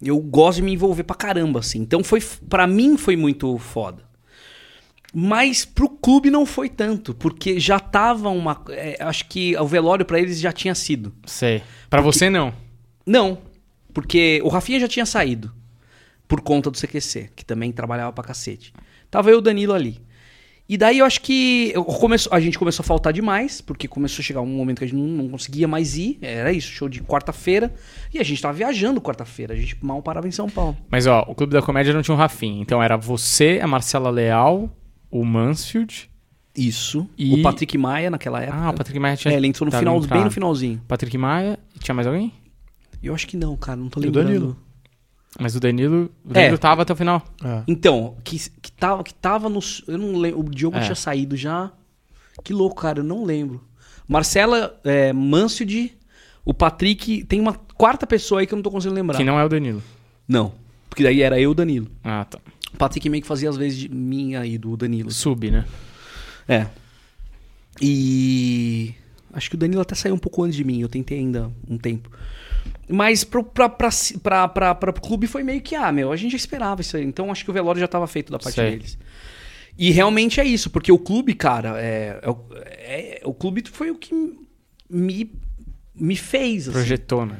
eu 0.00 0.18
gosto 0.18 0.56
de 0.56 0.62
me 0.62 0.72
envolver 0.72 1.02
pra 1.04 1.14
caramba, 1.14 1.60
assim. 1.60 1.80
Então 1.80 2.02
foi. 2.02 2.20
Pra 2.48 2.66
mim 2.66 2.96
foi 2.96 3.16
muito 3.16 3.56
foda. 3.58 4.02
Mas 5.14 5.64
pro 5.64 5.88
clube 5.88 6.30
não 6.30 6.46
foi 6.46 6.68
tanto, 6.70 7.12
porque 7.12 7.60
já 7.60 7.78
tava 7.78 8.30
uma. 8.30 8.62
é, 8.70 8.96
acho 9.00 9.26
que 9.28 9.54
o 9.56 9.66
velório 9.66 10.04
pra 10.06 10.18
eles 10.18 10.40
já 10.40 10.52
tinha 10.52 10.74
sido. 10.74 11.12
Sei. 11.26 11.62
Pra 11.90 12.00
você 12.00 12.30
não. 12.30 12.52
Não, 13.06 13.38
porque 13.92 14.40
o 14.42 14.48
Rafinha 14.48 14.80
já 14.80 14.88
tinha 14.88 15.04
saído 15.04 15.52
por 16.26 16.40
conta 16.40 16.70
do 16.70 16.78
CQC, 16.78 17.30
que 17.36 17.44
também 17.44 17.70
trabalhava 17.72 18.12
pra 18.12 18.24
cacete. 18.24 18.72
Tava 19.10 19.28
eu 19.30 19.34
e 19.34 19.38
o 19.38 19.42
Danilo 19.42 19.74
ali. 19.74 20.00
E 20.66 20.78
daí 20.78 21.00
eu 21.00 21.04
acho 21.04 21.20
que 21.20 21.70
eu 21.74 21.84
começo- 21.84 22.30
a 22.32 22.40
gente 22.40 22.58
começou 22.58 22.82
a 22.82 22.86
faltar 22.86 23.12
demais, 23.12 23.60
porque 23.60 23.86
começou 23.86 24.22
a 24.22 24.24
chegar 24.24 24.40
um 24.40 24.46
momento 24.46 24.78
que 24.78 24.84
a 24.84 24.86
gente 24.86 24.96
não, 24.96 25.24
não 25.24 25.28
conseguia 25.28 25.68
mais 25.68 25.98
ir. 25.98 26.16
Era 26.22 26.50
isso, 26.52 26.70
show 26.72 26.88
de 26.88 27.02
quarta-feira. 27.02 27.74
E 28.14 28.18
a 28.18 28.22
gente 28.22 28.40
tava 28.40 28.54
viajando 28.54 28.98
quarta-feira, 28.98 29.52
a 29.52 29.56
gente 29.56 29.76
mal 29.82 30.00
parava 30.00 30.26
em 30.26 30.30
São 30.30 30.48
Paulo. 30.48 30.74
Mas 30.88 31.06
ó, 31.06 31.26
o 31.28 31.34
Clube 31.34 31.52
da 31.52 31.60
Comédia 31.60 31.92
não 31.92 32.00
tinha 32.00 32.14
um 32.14 32.18
Rafinha. 32.18 32.62
Então 32.62 32.82
era 32.82 32.96
você, 32.96 33.60
a 33.62 33.66
Marcela 33.66 34.08
Leal, 34.08 34.70
o 35.12 35.24
Mansfield. 35.24 36.10
Isso. 36.56 37.08
E- 37.16 37.34
O 37.34 37.42
Patrick 37.42 37.78
Maia 37.78 38.10
naquela 38.10 38.42
época. 38.42 38.58
Ah, 38.58 38.70
o 38.70 38.74
Patrick 38.74 38.98
Maia 38.98 39.16
tinha. 39.16 39.32
É, 39.32 39.36
ele 39.36 39.46
entrou 39.46 39.70
no 39.70 39.76
final, 39.76 40.00
bem 40.00 40.24
no 40.24 40.30
finalzinho. 40.30 40.80
Patrick 40.88 41.16
Maia. 41.16 41.58
Tinha 41.78 41.94
mais 41.94 42.06
alguém? 42.06 42.32
Eu 43.02 43.14
acho 43.14 43.26
que 43.26 43.36
não, 43.36 43.56
cara, 43.56 43.76
não 43.76 43.88
tô 43.88 44.00
E 44.00 44.02
o 44.02 44.06
lembrando. 44.06 44.26
Danilo? 44.26 44.56
Mas 45.40 45.54
o 45.56 45.60
Danilo. 45.60 46.10
O 46.24 46.30
É. 46.30 46.34
Danilo 46.34 46.58
tava 46.58 46.82
até 46.82 46.92
o 46.92 46.96
final. 46.96 47.22
É. 47.42 47.62
Então, 47.66 48.16
que, 48.22 48.38
que, 48.60 48.70
tava, 48.72 49.02
que 49.02 49.14
tava 49.14 49.48
no. 49.48 49.60
Eu 49.88 49.96
não 49.98 50.16
lembro. 50.16 50.40
O 50.40 50.44
Diogo 50.50 50.76
É. 50.76 50.80
tinha 50.82 50.94
saído 50.94 51.36
já. 51.36 51.70
Que 52.44 52.52
louco, 52.52 52.76
cara, 52.82 52.98
eu 53.00 53.04
não 53.04 53.24
lembro. 53.24 53.62
Marcela 54.06 54.78
é, 54.84 55.12
Mansfield, 55.12 55.96
O 56.44 56.52
Patrick. 56.52 57.24
Tem 57.24 57.40
uma 57.40 57.54
quarta 57.54 58.06
pessoa 58.06 58.40
aí 58.40 58.46
que 58.46 58.52
eu 58.52 58.56
não 58.56 58.62
tô 58.62 58.70
conseguindo 58.70 58.96
lembrar. 59.00 59.16
Que 59.16 59.24
não 59.24 59.38
é 59.38 59.44
o 59.44 59.48
Danilo. 59.48 59.82
Não. 60.28 60.52
Porque 60.90 61.02
daí 61.02 61.22
era 61.22 61.36
eu 61.40 61.44
e 61.44 61.52
o 61.52 61.54
Danilo. 61.54 61.88
Ah, 62.04 62.24
tá. 62.26 62.38
Patrick 62.82 63.08
meio 63.08 63.22
que 63.22 63.28
fazia 63.28 63.48
as 63.48 63.56
vezes 63.56 63.78
de 63.78 63.88
minha 63.88 64.44
e 64.44 64.58
do 64.58 64.76
Danilo. 64.76 65.08
Sub, 65.12 65.48
né? 65.48 65.64
É. 66.48 66.66
E. 67.80 68.92
Acho 69.32 69.48
que 69.48 69.54
o 69.54 69.58
Danilo 69.58 69.80
até 69.80 69.94
saiu 69.94 70.14
um 70.14 70.18
pouco 70.18 70.42
antes 70.42 70.56
de 70.56 70.64
mim, 70.64 70.80
eu 70.80 70.88
tentei 70.88 71.18
ainda 71.18 71.50
um 71.68 71.78
tempo. 71.78 72.10
Mas 72.88 73.22
pro, 73.24 73.42
pra, 73.44 73.68
pra, 73.68 73.88
pra, 74.22 74.48
pra, 74.48 74.74
pra, 74.74 74.92
pro 74.92 75.00
clube 75.00 75.26
foi 75.26 75.42
meio 75.44 75.60
que, 75.62 75.74
ah, 75.74 75.90
meu, 75.92 76.10
a 76.12 76.16
gente 76.16 76.32
já 76.32 76.36
esperava 76.36 76.80
isso 76.80 76.96
aí. 76.96 77.04
Então 77.04 77.30
acho 77.30 77.44
que 77.44 77.50
o 77.50 77.54
velório 77.54 77.80
já 77.80 77.86
tava 77.88 78.06
feito 78.06 78.30
da 78.32 78.38
parte 78.38 78.56
Sei. 78.56 78.70
deles. 78.72 78.98
E 79.78 79.90
realmente 79.90 80.38
é 80.40 80.44
isso, 80.44 80.68
porque 80.68 80.92
o 80.92 80.98
clube, 80.98 81.34
cara, 81.34 81.80
é, 81.80 82.18
é, 82.20 82.28
o- 82.30 82.44
é- 82.66 83.20
o 83.24 83.32
clube 83.32 83.62
foi 83.72 83.90
o 83.90 83.94
que 83.94 84.12
me, 84.90 85.32
me 85.94 86.16
fez. 86.16 86.64
Assim. 86.64 86.72
Projetou, 86.72 87.24
né? 87.24 87.36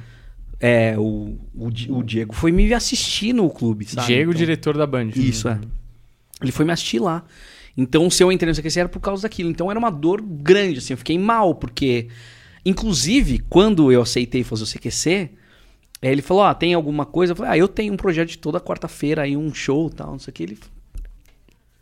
É, 0.65 0.95
o, 0.97 1.37
o, 1.53 1.67
o 1.99 2.03
Diego 2.05 2.33
foi 2.33 2.53
me 2.53 2.73
assistir 2.73 3.33
no 3.33 3.51
clube, 3.51 3.85
sabe? 3.85 4.07
Diego, 4.07 4.31
Então- 4.31 4.39
diretor 4.39 4.79
da 4.79 4.87
Band. 4.87 5.09
Isso, 5.17 5.49
é. 5.49 5.59
Ele 6.41 6.53
foi 6.53 6.65
me 6.65 6.71
assistir 6.73 7.01
lá. 7.01 7.25
Então, 7.77 8.09
se 8.09 8.23
eu 8.23 8.31
entrei 8.31 8.49
no 8.53 8.57
CQC 8.57 8.79
era 8.81 8.89
por 8.89 9.01
causa 9.01 9.23
daquilo. 9.25 9.51
Então, 9.51 9.69
era 9.71 9.79
uma 9.79 9.91
dor 9.91 10.23
grande, 10.23 10.79
assim. 10.79 10.93
Eu 10.93 10.99
fiquei 10.99 11.19
mal, 11.19 11.55
porque... 11.57 12.07
Inclusive, 12.65 13.41
quando 13.49 13.91
eu 13.91 14.03
aceitei 14.03 14.45
fazer 14.45 14.63
o 14.63 14.67
CQC, 14.67 15.31
eh, 16.01 16.13
ele 16.13 16.23
falou, 16.23 16.45
ah, 16.45 16.55
tem 16.55 16.75
alguma 16.75 17.05
coisa? 17.05 17.33
Eu 17.33 17.37
falei, 17.37 17.51
ah, 17.53 17.59
eu 17.59 17.67
tenho 17.67 17.93
um 17.93 17.97
projeto 17.97 18.29
de 18.29 18.39
toda 18.39 18.61
quarta-feira 18.61 19.23
aí, 19.23 19.37
um 19.37 19.53
show 19.53 19.89
e 19.89 19.97
tal, 19.97 20.13
não 20.13 20.19
sei 20.21 20.31
o 20.31 20.35
que. 20.35 20.43
Ele, 20.45 20.59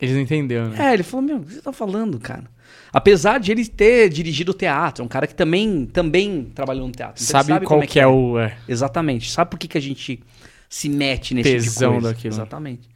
Eles 0.01 0.15
não 0.15 0.23
entenderam, 0.23 0.69
né? 0.69 0.91
é, 0.91 0.95
ele 0.95 1.03
falou, 1.03 1.27
meu, 1.27 1.37
o 1.39 1.45
que 1.45 1.55
você 1.55 1.63
tá 1.63 1.73
falando, 1.73 2.19
cara? 2.19 2.45
Apesar 2.93 3.39
de 3.39 3.53
ele 3.53 3.67
ter 3.67 4.09
dirigido 4.09 4.53
o 4.53 4.55
teatro, 4.55 5.03
é 5.03 5.05
um 5.05 5.09
cara 5.09 5.27
que 5.27 5.35
também, 5.35 5.87
também 5.87 6.51
trabalhou 6.55 6.87
no 6.87 6.93
teatro. 6.93 7.23
Então, 7.23 7.41
ele 7.41 7.47
sabe, 7.47 7.67
qual 7.67 7.79
como 7.79 7.89
que 7.89 8.01
é, 8.01 8.07
o... 8.07 8.39
É. 8.39 8.57
Exatamente. 8.69 9.31
Sabe 9.31 9.51
por 9.51 9.59
que, 9.59 9.69
que 9.69 9.79
a 9.79 9.81
gente 9.81 10.21
se 10.69 10.89
mete 10.89 11.35
nesse 11.35 11.51
tipo 11.51 11.63
Tesão 11.65 11.93
coisa? 11.93 12.09
daquilo. 12.09 12.35
Exatamente. 12.35 12.89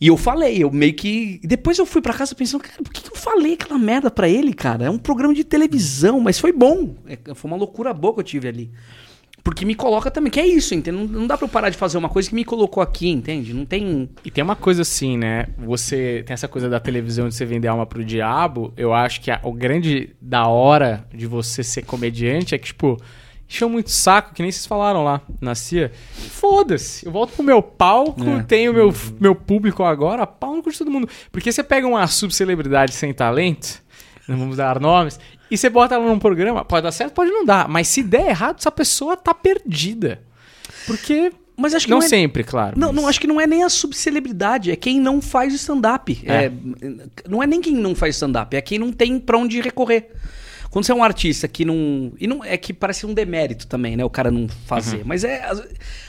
E 0.00 0.06
eu 0.06 0.16
falei, 0.16 0.62
eu 0.62 0.70
meio 0.70 0.94
que. 0.94 1.40
Depois 1.44 1.78
eu 1.78 1.84
fui 1.84 2.00
pra 2.00 2.14
casa 2.14 2.34
pensando, 2.34 2.62
cara, 2.62 2.82
por 2.82 2.90
que, 2.90 3.02
que 3.02 3.12
eu 3.12 3.16
falei 3.16 3.52
aquela 3.52 3.78
merda 3.78 4.10
pra 4.10 4.26
ele, 4.26 4.54
cara? 4.54 4.86
É 4.86 4.90
um 4.90 4.96
programa 4.96 5.34
de 5.34 5.44
televisão, 5.44 6.18
mas 6.20 6.38
foi 6.38 6.52
bom. 6.52 6.94
É, 7.06 7.34
foi 7.34 7.50
uma 7.50 7.56
loucura 7.56 7.92
boa 7.92 8.14
que 8.14 8.20
eu 8.20 8.24
tive 8.24 8.48
ali. 8.48 8.70
Porque 9.42 9.64
me 9.64 9.74
coloca 9.74 10.10
também, 10.10 10.30
que 10.30 10.38
é 10.38 10.46
isso, 10.46 10.74
entende? 10.74 10.96
Não, 10.98 11.04
não 11.06 11.26
dá 11.26 11.36
pra 11.36 11.46
eu 11.46 11.48
parar 11.48 11.70
de 11.70 11.76
fazer 11.76 11.96
uma 11.98 12.08
coisa 12.08 12.28
que 12.28 12.34
me 12.34 12.44
colocou 12.44 12.82
aqui, 12.82 13.08
entende? 13.08 13.54
Não 13.54 13.64
tem. 13.64 14.08
E 14.24 14.30
tem 14.30 14.44
uma 14.44 14.54
coisa 14.56 14.82
assim, 14.82 15.16
né? 15.16 15.46
Você 15.58 16.22
tem 16.26 16.34
essa 16.34 16.46
coisa 16.48 16.68
da 16.68 16.78
televisão 16.78 17.28
de 17.28 17.34
você 17.34 17.44
vender 17.46 17.68
alma 17.68 17.86
pro 17.86 18.04
diabo. 18.04 18.72
Eu 18.76 18.92
acho 18.92 19.20
que 19.20 19.30
a- 19.30 19.40
o 19.42 19.52
grande 19.52 20.10
da 20.20 20.46
hora 20.46 21.06
de 21.12 21.26
você 21.26 21.62
ser 21.64 21.82
comediante 21.82 22.54
é 22.54 22.58
que, 22.58 22.66
tipo, 22.66 22.96
encheu 23.48 23.68
muito 23.68 23.90
saco, 23.90 24.32
que 24.34 24.42
nem 24.42 24.52
vocês 24.52 24.66
falaram 24.66 25.02
lá 25.02 25.20
na 25.40 25.54
CIA. 25.54 25.90
Foda-se, 26.14 27.04
eu 27.06 27.10
volto 27.12 27.32
pro 27.34 27.42
meu 27.42 27.60
palco, 27.62 28.22
É. 28.28 28.42
tenho 28.42 28.72
meu, 28.72 28.94
meu 29.18 29.34
público 29.34 29.82
agora, 29.82 30.26
pau 30.26 30.54
no 30.54 30.62
cu 30.62 30.70
de 30.70 30.78
todo 30.78 30.90
mundo. 30.90 31.08
Porque 31.32 31.50
você 31.50 31.62
pega 31.64 31.86
uma 31.86 32.06
subcelebridade 32.06 32.92
sem 32.92 33.12
talento, 33.12 33.82
não 34.30 34.38
vamos 34.38 34.56
dar 34.56 34.80
nomes, 34.80 35.18
e 35.50 35.56
você 35.56 35.68
bota 35.68 35.94
ela 35.94 36.06
num 36.06 36.18
programa, 36.18 36.64
pode 36.64 36.84
dar 36.84 36.92
certo, 36.92 37.12
pode 37.12 37.30
não 37.30 37.44
dar, 37.44 37.68
mas 37.68 37.88
se 37.88 38.02
der 38.02 38.28
errado, 38.28 38.56
essa 38.58 38.70
pessoa 38.70 39.16
tá 39.16 39.34
perdida. 39.34 40.22
Porque. 40.86 41.32
Mas 41.56 41.74
acho 41.74 41.84
que 41.84 41.90
não 41.90 41.98
não, 41.98 42.06
é. 42.06 42.08
sempre, 42.08 42.42
claro. 42.42 42.78
Não, 42.78 42.88
mas- 42.88 42.96
não, 42.96 43.08
acho 43.08 43.20
que 43.20 43.26
não 43.26 43.38
é 43.38 43.46
nem 43.46 43.62
a 43.62 43.68
subcelebridade, 43.68 44.70
é 44.70 44.76
quem 44.76 44.98
não 44.98 45.20
faz 45.20 45.52
stand-up. 45.52 46.18
É. 46.24 46.46
É, 46.46 46.52
não 47.28 47.42
é 47.42 47.46
nem 47.46 47.60
quem 47.60 47.74
não 47.74 47.94
faz 47.94 48.14
stand-up, 48.14 48.56
é 48.56 48.60
quem 48.62 48.78
não 48.78 48.90
tem 48.90 49.18
pra 49.18 49.36
onde 49.36 49.60
recorrer. 49.60 50.10
Quando 50.70 50.84
você 50.86 50.92
é 50.92 50.94
um 50.94 51.02
artista 51.02 51.48
que 51.48 51.64
não. 51.64 52.12
E 52.18 52.28
não 52.28 52.44
é 52.44 52.56
que 52.56 52.72
parece 52.72 53.04
um 53.04 53.12
demérito 53.12 53.66
também, 53.66 53.96
né? 53.96 54.04
O 54.04 54.10
cara 54.10 54.30
não 54.30 54.46
fazer. 54.66 54.98
Uhum. 54.98 55.02
Mas 55.04 55.24
é. 55.24 55.42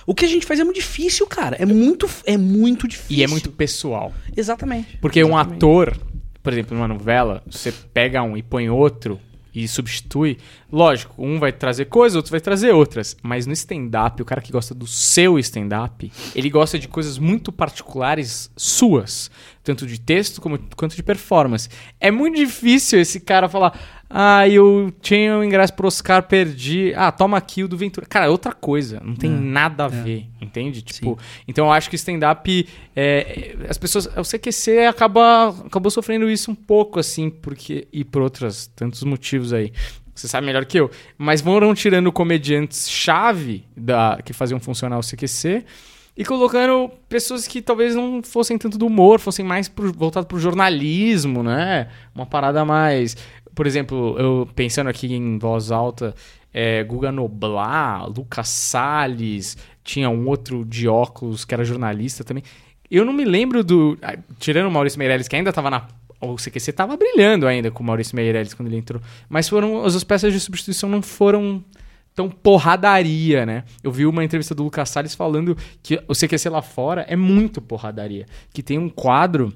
O 0.05 0.13
que 0.13 0.23
a 0.23 0.27
gente 0.27 0.45
faz 0.45 0.59
é 0.59 0.63
muito 0.63 0.75
difícil, 0.77 1.25
cara. 1.25 1.57
É 1.59 1.65
muito, 1.65 2.07
é 2.25 2.37
muito 2.37 2.87
difícil. 2.87 3.17
E 3.17 3.23
é 3.23 3.27
muito 3.27 3.49
pessoal. 3.51 4.13
Exatamente. 4.37 4.99
Porque 5.01 5.23
um 5.23 5.29
Exatamente. 5.29 5.55
ator, 5.55 5.97
por 6.41 6.53
exemplo, 6.53 6.75
numa 6.75 6.87
novela, 6.87 7.43
você 7.49 7.71
pega 7.71 8.23
um 8.23 8.35
e 8.35 8.43
põe 8.43 8.69
outro 8.69 9.19
e 9.53 9.67
substitui, 9.67 10.37
lógico, 10.71 11.13
um 11.17 11.37
vai 11.37 11.51
trazer 11.51 11.85
coisas, 11.85 12.15
outro 12.15 12.31
vai 12.31 12.39
trazer 12.39 12.71
outras. 12.71 13.17
Mas 13.21 13.45
no 13.45 13.53
stand-up, 13.53 14.21
o 14.21 14.25
cara 14.25 14.41
que 14.41 14.51
gosta 14.51 14.73
do 14.73 14.87
seu 14.87 15.37
stand-up, 15.39 16.11
ele 16.33 16.49
gosta 16.49 16.79
de 16.79 16.87
coisas 16.87 17.17
muito 17.17 17.51
particulares 17.51 18.49
suas, 18.55 19.29
tanto 19.63 19.85
de 19.85 19.99
texto 19.99 20.39
como, 20.39 20.57
quanto 20.75 20.95
de 20.95 21.03
performance. 21.03 21.69
É 21.99 22.09
muito 22.09 22.37
difícil 22.37 22.99
esse 22.99 23.19
cara 23.19 23.49
falar. 23.49 24.00
Ah, 24.13 24.47
eu 24.47 24.93
tinha 25.01 25.37
o 25.37 25.43
ingresso 25.43 25.73
pro 25.73 25.87
Oscar, 25.87 26.23
perdi. 26.23 26.93
Ah, 26.95 27.11
toma 27.11 27.37
aqui 27.37 27.63
o 27.63 27.67
do 27.67 27.77
Ventura. 27.77 28.05
Cara, 28.05 28.25
é 28.25 28.29
outra 28.29 28.51
coisa. 28.51 29.01
Não 29.03 29.15
tem 29.15 29.31
nada 29.31 29.85
a 29.85 29.87
ver, 29.87 30.27
entende? 30.41 30.81
Tipo, 30.81 31.17
então 31.47 31.67
eu 31.67 31.71
acho 31.71 31.89
que 31.89 31.95
o 31.95 31.97
stand-up. 31.97 32.67
é, 32.95 33.55
as 33.69 33.77
pessoas. 33.77 34.07
O 34.17 34.23
CQC 34.23 34.85
acaba, 34.87 35.49
acabou 35.65 35.89
sofrendo 35.89 36.29
isso 36.29 36.51
um 36.51 36.55
pouco, 36.55 36.99
assim, 36.99 37.29
porque. 37.29 37.87
E 37.93 38.03
por 38.03 38.21
outros 38.21 38.67
tantos 38.75 39.03
motivos 39.03 39.53
aí. 39.53 39.71
Você 40.13 40.27
sabe 40.27 40.45
melhor 40.45 40.65
que 40.65 40.77
eu. 40.77 40.91
Mas 41.17 41.39
foram 41.39 41.73
tirando 41.73 42.11
comediantes-chave 42.11 43.65
da 43.75 44.19
que 44.23 44.33
faziam 44.33 44.59
funcionar 44.59 44.99
o 44.99 45.01
CQC 45.01 45.63
e 46.15 46.25
colocando 46.25 46.91
pessoas 47.07 47.47
que 47.47 47.61
talvez 47.61 47.95
não 47.95 48.21
fossem 48.21 48.57
tanto 48.57 48.77
do 48.77 48.85
humor, 48.85 49.19
fossem 49.19 49.45
mais 49.45 49.69
pro, 49.69 49.91
voltado 49.93 50.27
pro 50.27 50.39
jornalismo, 50.39 51.41
né? 51.41 51.87
Uma 52.13 52.25
parada 52.25 52.65
mais. 52.65 53.15
Por 53.53 53.67
exemplo, 53.67 54.15
eu 54.17 54.47
pensando 54.55 54.87
aqui 54.87 55.13
em 55.13 55.37
voz 55.37 55.71
alta, 55.71 56.15
é, 56.53 56.83
Guga 56.83 57.11
Noblar, 57.11 58.09
Lucas 58.09 58.49
Salles, 58.49 59.57
tinha 59.83 60.09
um 60.09 60.27
outro 60.27 60.65
de 60.65 60.87
óculos 60.87 61.45
que 61.45 61.53
era 61.53 61.63
jornalista 61.63 62.23
também. 62.23 62.43
Eu 62.89 63.05
não 63.05 63.13
me 63.13 63.23
lembro 63.23 63.63
do. 63.63 63.97
Tirando 64.37 64.67
o 64.67 64.71
Maurício 64.71 64.99
Meirelles, 64.99 65.27
que 65.27 65.35
ainda 65.35 65.53
tava 65.53 65.69
na. 65.69 65.87
O 66.19 66.35
CQC 66.35 66.73
tava 66.73 66.95
brilhando 66.97 67.47
ainda 67.47 67.71
com 67.71 67.81
o 67.81 67.85
Maurício 67.85 68.15
Meirelles 68.15 68.53
quando 68.53 68.67
ele 68.67 68.77
entrou. 68.77 69.01
Mas 69.29 69.47
foram. 69.47 69.83
As 69.85 70.03
peças 70.03 70.33
de 70.33 70.39
substituição 70.39 70.89
não 70.89 71.01
foram 71.01 71.63
tão 72.13 72.29
porradaria, 72.29 73.45
né? 73.45 73.63
Eu 73.81 73.91
vi 73.91 74.05
uma 74.05 74.23
entrevista 74.23 74.53
do 74.53 74.63
Lucas 74.63 74.89
Salles 74.89 75.15
falando 75.15 75.57
que 75.81 76.01
o 76.07 76.13
CQC 76.13 76.49
lá 76.49 76.61
fora 76.61 77.05
é 77.07 77.15
muito 77.15 77.61
porradaria. 77.61 78.25
Que 78.53 78.61
tem 78.61 78.77
um 78.77 78.89
quadro 78.89 79.53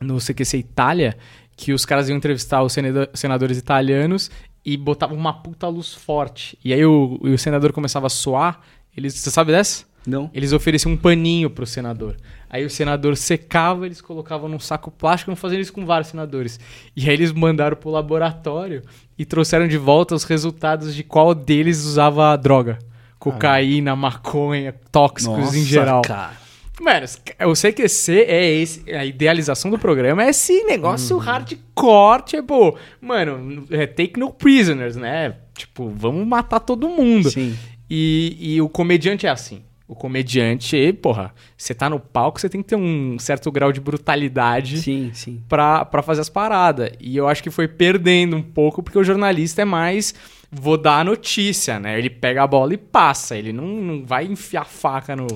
no 0.00 0.18
CQC 0.18 0.58
Itália 0.58 1.16
que 1.56 1.72
os 1.72 1.84
caras 1.86 2.08
iam 2.08 2.16
entrevistar 2.16 2.62
os 2.62 2.72
senado- 2.72 3.08
senadores 3.14 3.56
italianos 3.58 4.30
e 4.64 4.76
botavam 4.76 5.16
uma 5.16 5.32
puta 5.32 5.66
luz 5.68 5.94
forte. 5.94 6.58
E 6.64 6.72
aí 6.74 6.84
o, 6.84 7.18
o 7.22 7.38
senador 7.38 7.72
começava 7.72 8.06
a 8.06 8.10
suar. 8.10 8.60
Eles, 8.96 9.14
você 9.14 9.30
sabe 9.30 9.52
dessa? 9.52 9.84
Não. 10.06 10.30
Eles 10.32 10.52
ofereciam 10.52 10.92
um 10.92 10.96
paninho 10.96 11.50
pro 11.50 11.66
senador. 11.66 12.16
Aí 12.48 12.64
o 12.64 12.70
senador 12.70 13.16
secava, 13.16 13.86
eles 13.86 14.00
colocavam 14.00 14.48
num 14.48 14.60
saco 14.60 14.90
plástico, 14.90 15.30
não 15.30 15.36
faziam 15.36 15.60
isso 15.60 15.72
com 15.72 15.84
vários 15.84 16.08
senadores. 16.10 16.60
E 16.96 17.08
aí 17.08 17.14
eles 17.14 17.32
mandaram 17.32 17.76
pro 17.76 17.90
laboratório 17.90 18.82
e 19.18 19.24
trouxeram 19.24 19.66
de 19.66 19.76
volta 19.76 20.14
os 20.14 20.22
resultados 20.24 20.94
de 20.94 21.02
qual 21.02 21.34
deles 21.34 21.84
usava 21.84 22.36
droga. 22.36 22.78
Cocaína, 23.18 23.96
maconha, 23.96 24.74
tóxicos 24.92 25.54
em 25.54 25.64
geral. 25.64 26.02
cara. 26.02 26.36
Mano, 26.80 27.06
o 27.46 27.54
CQC 27.54 28.12
é 28.28 28.52
esse. 28.52 28.92
A 28.92 29.04
idealização 29.04 29.70
do 29.70 29.78
programa 29.78 30.24
é 30.24 30.30
esse 30.30 30.64
negócio 30.64 31.16
hardcore, 31.16 32.22
tipo, 32.22 32.78
mano, 33.00 33.64
é 33.70 33.86
take 33.86 34.18
no 34.20 34.30
prisoners, 34.32 34.94
né? 34.94 35.36
Tipo, 35.56 35.88
vamos 35.88 36.26
matar 36.26 36.60
todo 36.60 36.88
mundo. 36.88 37.30
Sim. 37.30 37.56
E, 37.88 38.36
e 38.38 38.60
o 38.60 38.68
comediante 38.68 39.26
é 39.26 39.30
assim. 39.30 39.62
O 39.88 39.94
comediante, 39.94 40.92
porra, 40.94 41.32
você 41.56 41.72
tá 41.72 41.88
no 41.88 42.00
palco, 42.00 42.40
você 42.40 42.48
tem 42.48 42.60
que 42.60 42.68
ter 42.68 42.74
um 42.74 43.16
certo 43.20 43.52
grau 43.52 43.70
de 43.70 43.80
brutalidade 43.80 44.78
Sim, 44.80 45.12
sim. 45.14 45.40
pra, 45.48 45.84
pra 45.84 46.02
fazer 46.02 46.22
as 46.22 46.28
paradas. 46.28 46.90
E 46.98 47.16
eu 47.16 47.28
acho 47.28 47.40
que 47.40 47.50
foi 47.52 47.68
perdendo 47.68 48.36
um 48.36 48.42
pouco, 48.42 48.82
porque 48.82 48.98
o 48.98 49.04
jornalista 49.04 49.62
é 49.62 49.64
mais. 49.64 50.12
Vou 50.50 50.78
dar 50.78 51.00
a 51.00 51.04
notícia, 51.04 51.78
né? 51.80 51.98
Ele 51.98 52.08
pega 52.08 52.42
a 52.42 52.46
bola 52.46 52.74
e 52.74 52.76
passa. 52.76 53.36
Ele 53.36 53.52
não, 53.52 53.66
não 53.66 54.04
vai 54.04 54.24
enfiar 54.24 54.64
faca 54.64 55.16
no. 55.16 55.26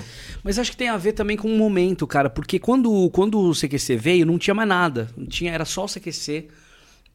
Mas 0.42 0.58
acho 0.58 0.70
que 0.70 0.76
tem 0.76 0.88
a 0.88 0.96
ver 0.96 1.12
também 1.12 1.36
com 1.36 1.52
o 1.52 1.58
momento, 1.58 2.06
cara, 2.06 2.30
porque 2.30 2.58
quando, 2.58 3.10
quando 3.10 3.40
o 3.40 3.52
CQC 3.52 3.96
veio, 3.96 4.26
não 4.26 4.38
tinha 4.38 4.54
mais 4.54 4.68
nada. 4.68 5.10
Não 5.16 5.26
tinha, 5.26 5.52
era 5.52 5.64
só 5.64 5.84
o 5.84 5.88
CQC. 5.88 6.48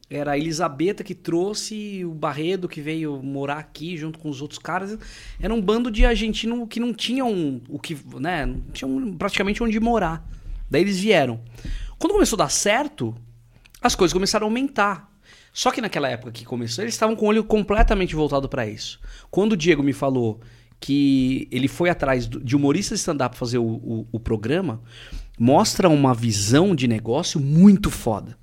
Era 0.08 0.32
a 0.32 0.38
Elisabetta 0.38 1.02
que 1.02 1.14
trouxe 1.14 2.04
o 2.04 2.12
Barredo 2.12 2.68
que 2.68 2.80
veio 2.80 3.20
morar 3.20 3.58
aqui 3.58 3.96
junto 3.96 4.20
com 4.20 4.28
os 4.28 4.40
outros 4.40 4.58
caras. 4.58 4.96
Era 5.40 5.52
um 5.52 5.60
bando 5.60 5.90
de 5.90 6.04
argentino 6.04 6.64
que 6.66 6.78
não 6.78 6.94
tinham 6.94 7.60
o 7.68 7.78
que, 7.78 7.98
né, 8.20 8.46
não 8.46 8.60
tinham 8.72 9.14
praticamente 9.14 9.62
onde 9.64 9.80
morar. 9.80 10.24
Daí 10.70 10.82
eles 10.82 11.00
vieram. 11.00 11.40
Quando 11.98 12.12
começou 12.12 12.36
a 12.36 12.44
dar 12.44 12.50
certo, 12.50 13.16
as 13.82 13.96
coisas 13.96 14.12
começaram 14.12 14.46
a 14.46 14.48
aumentar. 14.48 15.10
Só 15.58 15.70
que 15.70 15.80
naquela 15.80 16.06
época 16.10 16.30
que 16.32 16.44
começou, 16.44 16.84
eles 16.84 16.92
estavam 16.92 17.16
com 17.16 17.24
o 17.24 17.28
olho 17.28 17.42
completamente 17.42 18.14
voltado 18.14 18.46
para 18.46 18.66
isso. 18.66 19.00
Quando 19.30 19.52
o 19.52 19.56
Diego 19.56 19.82
me 19.82 19.94
falou 19.94 20.38
que 20.78 21.48
ele 21.50 21.66
foi 21.66 21.88
atrás 21.88 22.28
de 22.28 22.54
humoristas 22.54 22.98
de 22.98 23.00
stand-up 23.00 23.34
fazer 23.38 23.56
o, 23.56 23.64
o- 23.64 24.06
o 24.12 24.20
programa, 24.20 24.82
mostra 25.38 25.88
uma 25.88 26.12
visão 26.12 26.74
de 26.74 26.86
negócio 26.86 27.40
muito 27.40 27.90
foda. 27.90 28.36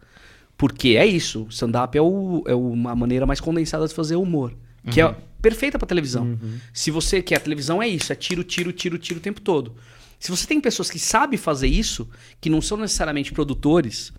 Porque 0.58 0.90
é 0.98 1.06
isso, 1.06 1.46
stand-up 1.52 1.96
é, 1.96 2.02
o, 2.02 2.44
é 2.48 2.56
uma 2.56 2.96
maneira 2.96 3.28
mais 3.28 3.40
condensada 3.40 3.88
de 3.88 3.94
fazer 3.94 4.16
humor. 4.16 4.56
Que 4.92 5.00
é 5.00 5.16
perfeita 5.40 5.78
pra 5.78 5.88
televisão. 5.88 6.26
Se 6.74 6.90
você 6.90 7.22
quer 7.22 7.36
a 7.36 7.40
televisão 7.40 7.80
é 7.82 7.88
isso, 7.88 8.12
é 8.12 8.16
tiro, 8.16 8.44
tiro, 8.44 8.72
tiro, 8.74 8.98
tiro 8.98 9.20
o 9.20 9.22
tempo 9.24 9.40
todo. 9.40 9.76
Se 10.20 10.32
você 10.32 10.48
tem 10.48 10.60
pessoas 10.60 10.90
que 10.90 10.98
sabem 10.98 11.38
fazer 11.38 11.68
isso, 11.68 12.10
que 12.42 12.50
não 12.50 12.60
são 12.62 12.78
necessariamente 12.78 13.32
produtores 13.34 14.12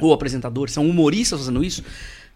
ou 0.00 0.12
apresentadores, 0.12 0.74
são 0.74 0.88
humoristas 0.88 1.40
fazendo 1.40 1.64
isso, 1.64 1.82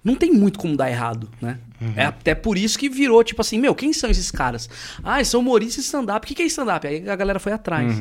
não 0.02 0.16
tem 0.16 0.32
muito 0.32 0.58
como 0.58 0.76
dar 0.76 0.90
errado, 0.90 1.28
né? 1.40 1.58
É 1.96 2.04
até 2.04 2.34
por 2.34 2.56
isso 2.56 2.78
que 2.78 2.88
virou, 2.88 3.22
tipo 3.22 3.40
assim, 3.40 3.58
meu, 3.58 3.74
quem 3.74 3.92
são 3.92 4.08
esses 4.08 4.30
caras? 4.30 4.68
Ah, 5.04 5.22
são 5.22 5.40
humoristas 5.40 5.84
stand-up. 5.84 6.24
O 6.24 6.28
que 6.28 6.34
que 6.34 6.42
é 6.42 6.46
stand-up? 6.46 6.86
Aí 6.86 7.08
a 7.08 7.16
galera 7.16 7.38
foi 7.38 7.52
atrás. 7.52 8.00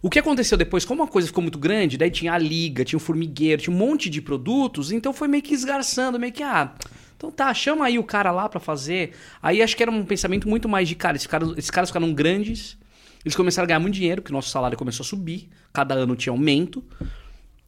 O 0.00 0.08
que 0.08 0.18
aconteceu 0.18 0.56
depois, 0.56 0.84
como 0.84 1.02
a 1.02 1.08
coisa 1.08 1.26
ficou 1.26 1.42
muito 1.42 1.58
grande, 1.58 1.98
daí 1.98 2.10
tinha 2.10 2.32
a 2.32 2.38
liga, 2.38 2.84
tinha 2.84 2.96
o 2.96 3.00
formigueiro, 3.00 3.62
tinha 3.62 3.74
um 3.74 3.78
monte 3.78 4.08
de 4.08 4.22
produtos, 4.22 4.92
então 4.92 5.12
foi 5.12 5.26
meio 5.28 5.42
que 5.42 5.52
esgarçando, 5.52 6.18
meio 6.18 6.32
que, 6.32 6.42
ah, 6.42 6.72
então 7.16 7.32
tá, 7.32 7.52
chama 7.52 7.84
aí 7.84 7.98
o 7.98 8.04
cara 8.04 8.30
lá 8.30 8.48
pra 8.48 8.60
fazer. 8.60 9.12
Aí 9.42 9.60
acho 9.60 9.76
que 9.76 9.82
era 9.82 9.90
um 9.90 10.04
pensamento 10.04 10.48
muito 10.48 10.68
mais 10.68 10.88
de, 10.88 10.94
cara, 10.94 11.16
esses 11.16 11.26
caras, 11.26 11.50
esses 11.58 11.70
caras 11.70 11.90
ficaram 11.90 12.14
grandes, 12.14 12.78
eles 13.24 13.34
começaram 13.34 13.64
a 13.64 13.66
ganhar 13.66 13.80
muito 13.80 13.94
dinheiro, 13.94 14.22
que 14.22 14.30
o 14.30 14.32
nosso 14.32 14.50
salário 14.50 14.78
começou 14.78 15.02
a 15.02 15.06
subir, 15.06 15.50
cada 15.72 15.94
ano 15.94 16.14
tinha 16.14 16.32
aumento, 16.32 16.82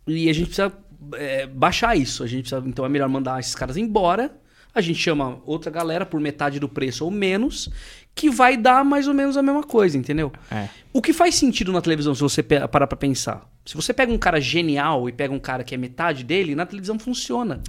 e 0.07 0.31
a 0.31 0.33
gente 0.33 0.47
precisa 0.47 0.73
é, 1.15 1.47
baixar 1.47 1.97
isso. 1.97 2.23
A 2.23 2.27
gente 2.27 2.43
precisa, 2.49 2.63
então 2.69 2.85
é 2.85 2.89
melhor 2.89 3.09
mandar 3.09 3.39
esses 3.41 3.55
caras 3.55 3.77
embora. 3.77 4.35
A 4.75 4.81
gente 4.81 4.99
chama 5.01 5.41
outra 5.45 5.71
galera 5.71 6.07
por 6.07 6.21
metade 6.21 6.61
do 6.61 6.69
preço 6.69 7.05
ou 7.05 7.11
menos, 7.11 7.69
que 8.15 8.31
vai 8.31 8.57
dar 8.57 8.85
mais 8.85 9.09
ou 9.09 9.15
menos 9.15 9.37
a 9.37 9.43
mesma 9.43 9.65
coisa, 9.65 9.99
entendeu? 9.99 10.33
É. 10.51 10.69
O 10.93 11.03
que 11.03 11.13
faz 11.13 11.35
sentido 11.35 11.73
na 11.73 11.81
televisão, 11.81 12.15
se 12.15 12.21
você 12.21 12.41
parar 12.43 12.87
pra 12.87 12.97
pensar? 12.97 13.51
Se 13.67 13.75
você 13.75 13.93
pega 13.93 14.13
um 14.13 14.19
cara 14.19 14.41
genial 14.41 15.09
e 15.09 15.13
pega 15.13 15.35
um 15.35 15.41
cara 15.41 15.65
que 15.65 15.75
é 15.75 15.79
metade 15.79 16.23
dele, 16.23 16.55
na 16.55 16.65
televisão 16.67 16.99
funciona. 17.01 17.61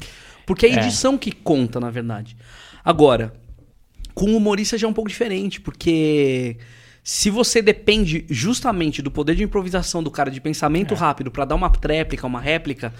Porque 0.46 0.67
é 0.67 0.70
a 0.70 0.76
É. 0.76 0.78
edição 0.78 1.17
que 1.17 1.32
conta, 1.32 1.80
na 1.80 1.89
verdade. 1.89 2.38
Agora, 2.86 3.34
com 4.13 4.32
o 4.32 4.38
humorista 4.38 4.78
já 4.78 4.86
é 4.86 4.89
um 4.89 4.94
pouco 4.94 5.10
diferente, 5.10 5.60
porque 5.60 6.58
se 7.04 7.30
você 7.30 7.62
depende 7.62 8.26
justamente 8.30 9.02
do 9.02 9.10
poder 9.10 9.36
de 9.36 9.44
improvisação 9.44 10.04
do 10.04 10.12
cara, 10.12 10.30
de 10.30 10.40
pensamento 10.40 10.94
rápido 10.94 11.32
pra 11.32 11.46
dar 11.46 11.56
uma 11.56 11.70
tréplica, 11.70 12.28
uma 12.28 12.40
réplica, 12.40 12.94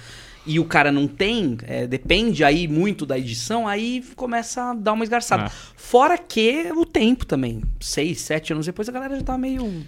e 0.46 0.60
o 0.60 0.66
cara 0.66 0.92
não 0.92 1.08
tem, 1.08 1.56
é, 1.68 1.86
depende 1.86 2.44
aí 2.44 2.68
muito 2.68 3.06
da 3.06 3.18
edição, 3.18 3.68
aí 3.68 4.04
começa 4.16 4.72
a 4.72 4.74
dar 4.74 4.94
uma 4.94 5.04
esgarçada. 5.04 5.44
Ah. 5.46 5.52
Fora 5.76 6.18
que 6.18 6.72
o 6.76 6.84
tempo 6.84 7.26
também. 7.28 7.62
Seis, 7.80 8.22
sete 8.22 8.52
anos 8.52 8.66
depois 8.66 8.90
a 8.90 8.92
galera 8.92 9.16
já 9.18 9.22
tá 9.24 9.38
meio. 9.38 9.84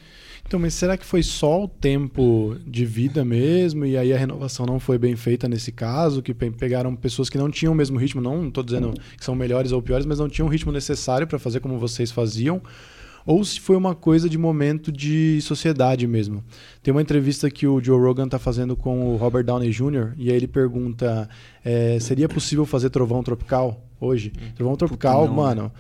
Então, 0.46 0.60
mas 0.60 0.76
será 0.76 0.96
que 0.98 1.06
foi 1.06 1.24
só 1.24 1.64
o 1.64 1.68
tempo 1.68 2.56
de 2.68 2.86
vida 2.86 3.26
mesmo? 3.26 3.86
E 3.86 3.98
aí 3.98 4.14
a 4.14 4.18
renovação 4.18 4.66
não 4.66 4.80
foi 4.80 5.00
bem 5.00 5.16
feita 5.16 5.48
nesse 5.48 5.72
caso? 5.72 6.22
Que 6.22 6.34
pe- 6.34 6.52
pegaram 6.52 6.96
pessoas 6.96 7.30
que 7.30 7.38
não 7.38 7.50
tinham 7.50 7.74
o 7.74 7.76
mesmo 7.76 7.98
ritmo, 7.98 8.22
não 8.22 8.50
estou 8.50 8.64
dizendo 8.64 8.94
que 9.18 9.24
são 9.26 9.34
melhores 9.34 9.72
ou 9.72 9.82
piores, 9.82 10.06
mas 10.06 10.20
não 10.20 10.30
tinham 10.30 10.48
o 10.48 10.52
ritmo 10.52 10.72
necessário 10.72 11.26
para 11.26 11.40
fazer 11.40 11.62
como 11.62 11.80
vocês 11.80 12.12
faziam? 12.12 12.62
Ou 13.26 13.44
se 13.46 13.60
foi 13.60 13.76
uma 13.76 13.96
coisa 13.96 14.28
de 14.30 14.38
momento 14.38 14.92
de 14.92 15.40
sociedade 15.42 16.06
mesmo? 16.08 16.44
Tem 16.82 16.92
uma 16.92 17.02
entrevista 17.02 17.50
que 17.50 17.66
o 17.66 17.82
Joe 17.82 18.00
Rogan 18.00 18.26
está 18.26 18.38
fazendo 18.38 18.76
com 18.76 19.14
o 19.14 19.16
Robert 19.16 19.44
Downey 19.46 19.70
Jr. 19.72 20.14
e 20.18 20.30
aí 20.30 20.36
ele 20.36 20.48
pergunta: 20.48 21.30
é, 21.64 21.98
seria 22.00 22.28
possível 22.28 22.66
fazer 22.66 22.90
Trovão 22.90 23.24
Tropical 23.24 23.82
hoje? 24.00 24.32
Trovão 24.56 24.76
Tropical, 24.76 25.26
não, 25.28 25.34
mano. 25.34 25.72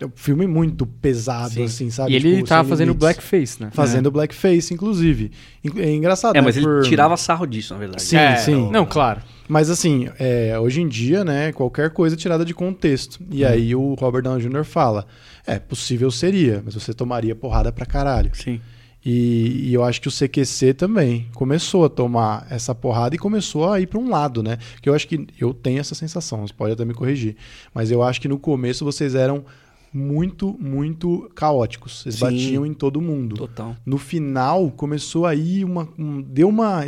É 0.00 0.06
um 0.06 0.12
filme 0.12 0.44
muito 0.44 0.84
pesado, 0.84 1.52
Sim. 1.54 1.62
assim, 1.64 1.88
sabe? 1.88 2.10
E 2.12 2.16
ele 2.16 2.36
Tipo, 2.38 2.48
tava 2.48 2.64
sem 2.64 2.70
fazendo 2.70 2.88
limites. 2.88 3.00
blackface, 3.00 3.62
né? 3.62 3.70
Fazendo 3.72 4.10
blackface, 4.10 4.74
inclusive. 4.74 5.30
In- 5.62 5.78
É 5.80 5.94
engraçado, 5.94 6.34
É, 6.34 6.40
né? 6.40 6.44
mas 6.44 6.56
ele 6.56 6.66
Por- 6.66 6.82
tirava 6.82 7.16
sarro 7.16 7.46
disso, 7.46 7.72
na 7.74 7.78
verdade. 7.78 8.02
Sim, 8.02 8.16
É, 8.16 8.34
sim. 8.36 8.70
Não, 8.72 8.84
claro. 8.84 9.20
Mas 9.48 9.70
assim, 9.70 10.08
é, 10.18 10.58
hoje 10.58 10.80
em 10.82 10.88
dia, 10.88 11.24
né, 11.24 11.52
qualquer 11.52 11.90
coisa 11.90 12.16
é 12.16 12.18
tirada 12.18 12.44
de 12.44 12.52
contexto. 12.52 13.20
E 13.30 13.44
aí 13.44 13.72
o 13.72 13.94
Robert 13.94 14.22
Downey 14.22 14.42
Jr. 14.42 14.64
fala: 14.64 15.06
é, 15.46 15.58
possível 15.58 16.10
seria, 16.10 16.62
mas 16.64 16.74
você 16.74 16.92
tomaria 16.94 17.34
porrada 17.34 17.70
pra 17.72 17.84
caralho. 17.86 18.30
Sim. 18.34 18.60
E, 19.06 19.68
e 19.68 19.74
eu 19.74 19.84
acho 19.84 20.00
que 20.00 20.08
o 20.08 20.10
CQC 20.10 20.72
também 20.72 21.26
começou 21.34 21.84
a 21.84 21.90
tomar 21.90 22.46
essa 22.48 22.74
porrada 22.74 23.14
e 23.14 23.18
começou 23.18 23.70
a 23.70 23.78
ir 23.78 23.86
pra 23.86 23.98
um 23.98 24.08
lado, 24.08 24.42
né? 24.42 24.56
Que 24.80 24.88
eu 24.88 24.94
acho 24.94 25.06
que 25.06 25.26
eu 25.38 25.52
tenho 25.52 25.78
essa 25.78 25.94
sensação, 25.94 26.46
você 26.46 26.54
pode 26.54 26.72
até 26.72 26.84
me 26.86 26.94
corrigir. 26.94 27.36
Mas 27.74 27.90
eu 27.90 28.02
acho 28.02 28.18
que 28.20 28.28
no 28.28 28.38
começo 28.38 28.82
vocês 28.82 29.14
eram 29.14 29.44
muito, 29.92 30.56
muito 30.58 31.30
caóticos. 31.34 32.00
Vocês 32.02 32.14
Sim. 32.14 32.20
batiam 32.22 32.66
em 32.66 32.72
todo 32.74 33.00
mundo 33.00 33.36
Total. 33.36 33.76
no 33.84 33.98
final 33.98 34.70
começou 34.70 35.26
aí 35.26 35.62
uma 35.64 35.86
um- 35.98 36.22
deu 36.22 36.48
uma 36.48 36.84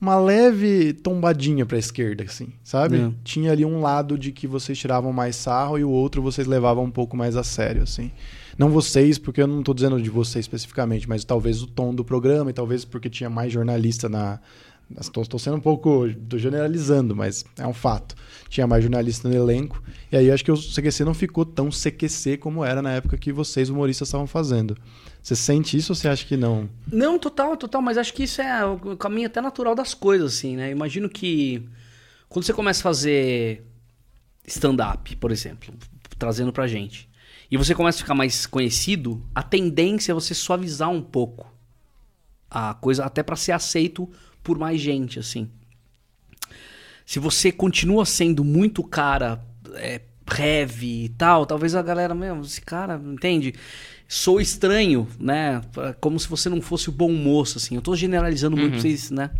uma 0.00 0.18
leve 0.18 0.92
tombadinha 0.92 1.64
pra 1.64 1.78
esquerda 1.78 2.24
assim, 2.24 2.52
sabe? 2.62 2.98
É. 2.98 3.10
Tinha 3.24 3.52
ali 3.52 3.64
um 3.64 3.80
lado 3.80 4.18
de 4.18 4.30
que 4.30 4.46
vocês 4.46 4.78
tiravam 4.78 5.12
mais 5.12 5.36
sarro 5.36 5.78
e 5.78 5.84
o 5.84 5.90
outro 5.90 6.20
vocês 6.20 6.46
levavam 6.46 6.84
um 6.84 6.90
pouco 6.90 7.16
mais 7.16 7.36
a 7.36 7.42
sério 7.42 7.82
assim. 7.82 8.10
Não 8.58 8.70
vocês, 8.70 9.18
porque 9.18 9.42
eu 9.42 9.46
não 9.46 9.62
tô 9.62 9.74
dizendo 9.74 10.00
de 10.00 10.08
vocês 10.08 10.44
especificamente, 10.44 11.08
mas 11.08 11.24
talvez 11.24 11.62
o 11.62 11.66
tom 11.66 11.94
do 11.94 12.04
programa 12.04 12.50
e 12.50 12.54
talvez 12.54 12.84
porque 12.84 13.10
tinha 13.10 13.28
mais 13.28 13.52
jornalista 13.52 14.08
na 14.08 14.38
Estou 15.00 15.38
sendo 15.38 15.56
um 15.56 15.60
pouco. 15.60 16.08
Tô 16.28 16.38
generalizando, 16.38 17.14
mas 17.14 17.44
é 17.58 17.66
um 17.66 17.74
fato. 17.74 18.14
Tinha 18.48 18.66
mais 18.66 18.84
jornalista 18.84 19.28
no 19.28 19.34
elenco. 19.34 19.82
E 20.12 20.16
aí 20.16 20.30
acho 20.30 20.44
que 20.44 20.52
o 20.52 20.56
CQC 20.56 21.04
não 21.04 21.14
ficou 21.14 21.44
tão 21.44 21.70
CQC 21.70 22.36
como 22.36 22.64
era 22.64 22.80
na 22.80 22.92
época 22.92 23.18
que 23.18 23.32
vocês, 23.32 23.68
humoristas, 23.68 24.08
estavam 24.08 24.26
fazendo. 24.26 24.76
Você 25.20 25.34
sente 25.34 25.76
isso 25.76 25.90
ou 25.92 25.96
você 25.96 26.06
acha 26.06 26.24
que 26.24 26.36
não? 26.36 26.68
Não, 26.90 27.18
total, 27.18 27.56
total, 27.56 27.82
mas 27.82 27.98
acho 27.98 28.14
que 28.14 28.22
isso 28.22 28.40
é 28.40 28.64
o 28.64 28.96
caminho 28.96 29.26
até 29.26 29.40
natural 29.40 29.74
das 29.74 29.92
coisas, 29.92 30.34
assim, 30.34 30.56
né? 30.56 30.70
Imagino 30.70 31.08
que 31.08 31.68
quando 32.28 32.44
você 32.44 32.52
começa 32.52 32.80
a 32.80 32.84
fazer 32.84 33.66
stand-up, 34.46 35.16
por 35.16 35.32
exemplo, 35.32 35.74
trazendo 36.16 36.52
pra 36.52 36.68
gente, 36.68 37.08
e 37.50 37.56
você 37.56 37.74
começa 37.74 37.98
a 37.98 38.02
ficar 38.02 38.14
mais 38.14 38.46
conhecido, 38.46 39.20
a 39.34 39.42
tendência 39.42 40.12
é 40.12 40.14
você 40.14 40.32
suavizar 40.32 40.90
um 40.90 41.02
pouco 41.02 41.52
a 42.48 42.74
coisa, 42.74 43.04
até 43.04 43.22
pra 43.22 43.34
ser 43.34 43.52
aceito 43.52 44.08
por 44.46 44.56
mais 44.56 44.80
gente, 44.80 45.18
assim. 45.18 45.50
Se 47.04 47.18
você 47.18 47.50
continua 47.50 48.06
sendo 48.06 48.44
muito 48.44 48.84
cara 48.84 49.44
é, 49.74 50.00
heavy 50.38 51.06
e 51.06 51.08
tal, 51.08 51.44
talvez 51.44 51.74
a 51.74 51.82
galera, 51.82 52.14
mesmo, 52.14 52.42
esse 52.42 52.60
cara, 52.60 53.00
entende? 53.04 53.54
Sou 54.06 54.40
estranho, 54.40 55.08
né? 55.18 55.60
Como 56.00 56.18
se 56.20 56.28
você 56.28 56.48
não 56.48 56.62
fosse 56.62 56.88
o 56.88 56.92
bom 56.92 57.10
moço, 57.10 57.58
assim. 57.58 57.74
Eu 57.74 57.82
tô 57.82 57.96
generalizando 57.96 58.56
muito 58.56 58.74
pra 58.74 58.80
vocês, 58.82 59.10
né? 59.10 59.32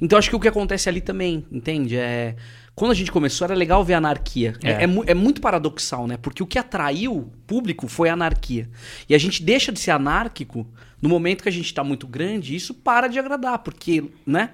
Então 0.00 0.18
acho 0.18 0.30
que 0.30 0.36
o 0.36 0.40
que 0.40 0.48
acontece 0.48 0.88
ali 0.88 1.02
também, 1.02 1.44
entende? 1.52 1.94
É. 1.98 2.34
Quando 2.78 2.92
a 2.92 2.94
gente 2.94 3.10
começou, 3.10 3.44
era 3.44 3.54
legal 3.54 3.84
ver 3.84 3.94
a 3.94 3.98
anarquia. 3.98 4.54
É, 4.62 4.70
É. 4.70 4.84
é 4.84 4.88
é 5.06 5.14
muito 5.14 5.40
paradoxal, 5.40 6.06
né? 6.06 6.16
Porque 6.16 6.42
o 6.42 6.46
que 6.46 6.58
atraiu 6.58 7.16
o 7.16 7.22
público 7.46 7.88
foi 7.88 8.08
a 8.08 8.12
anarquia. 8.12 8.68
E 9.08 9.14
a 9.14 9.18
gente 9.18 9.42
deixa 9.42 9.72
de 9.72 9.80
ser 9.80 9.90
anárquico 9.90 10.64
no 11.02 11.08
momento 11.08 11.42
que 11.42 11.48
a 11.48 11.52
gente 11.52 11.74
tá 11.74 11.82
muito 11.82 12.06
grande, 12.06 12.52
e 12.52 12.56
isso 12.56 12.72
para 12.74 13.08
de 13.08 13.18
agradar, 13.18 13.58
porque, 13.58 14.04
né? 14.24 14.50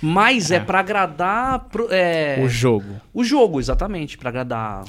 Mas 0.00 0.50
é, 0.50 0.56
É. 0.56 0.60
pra 0.60 0.80
agradar 0.80 1.60
pro- 1.70 1.88
é, 1.90 2.40
O 2.44 2.48
jogo. 2.48 3.00
o 3.12 3.24
jogo, 3.24 3.58
exatamente, 3.60 4.16
pra 4.18 4.30
agradar 4.30 4.84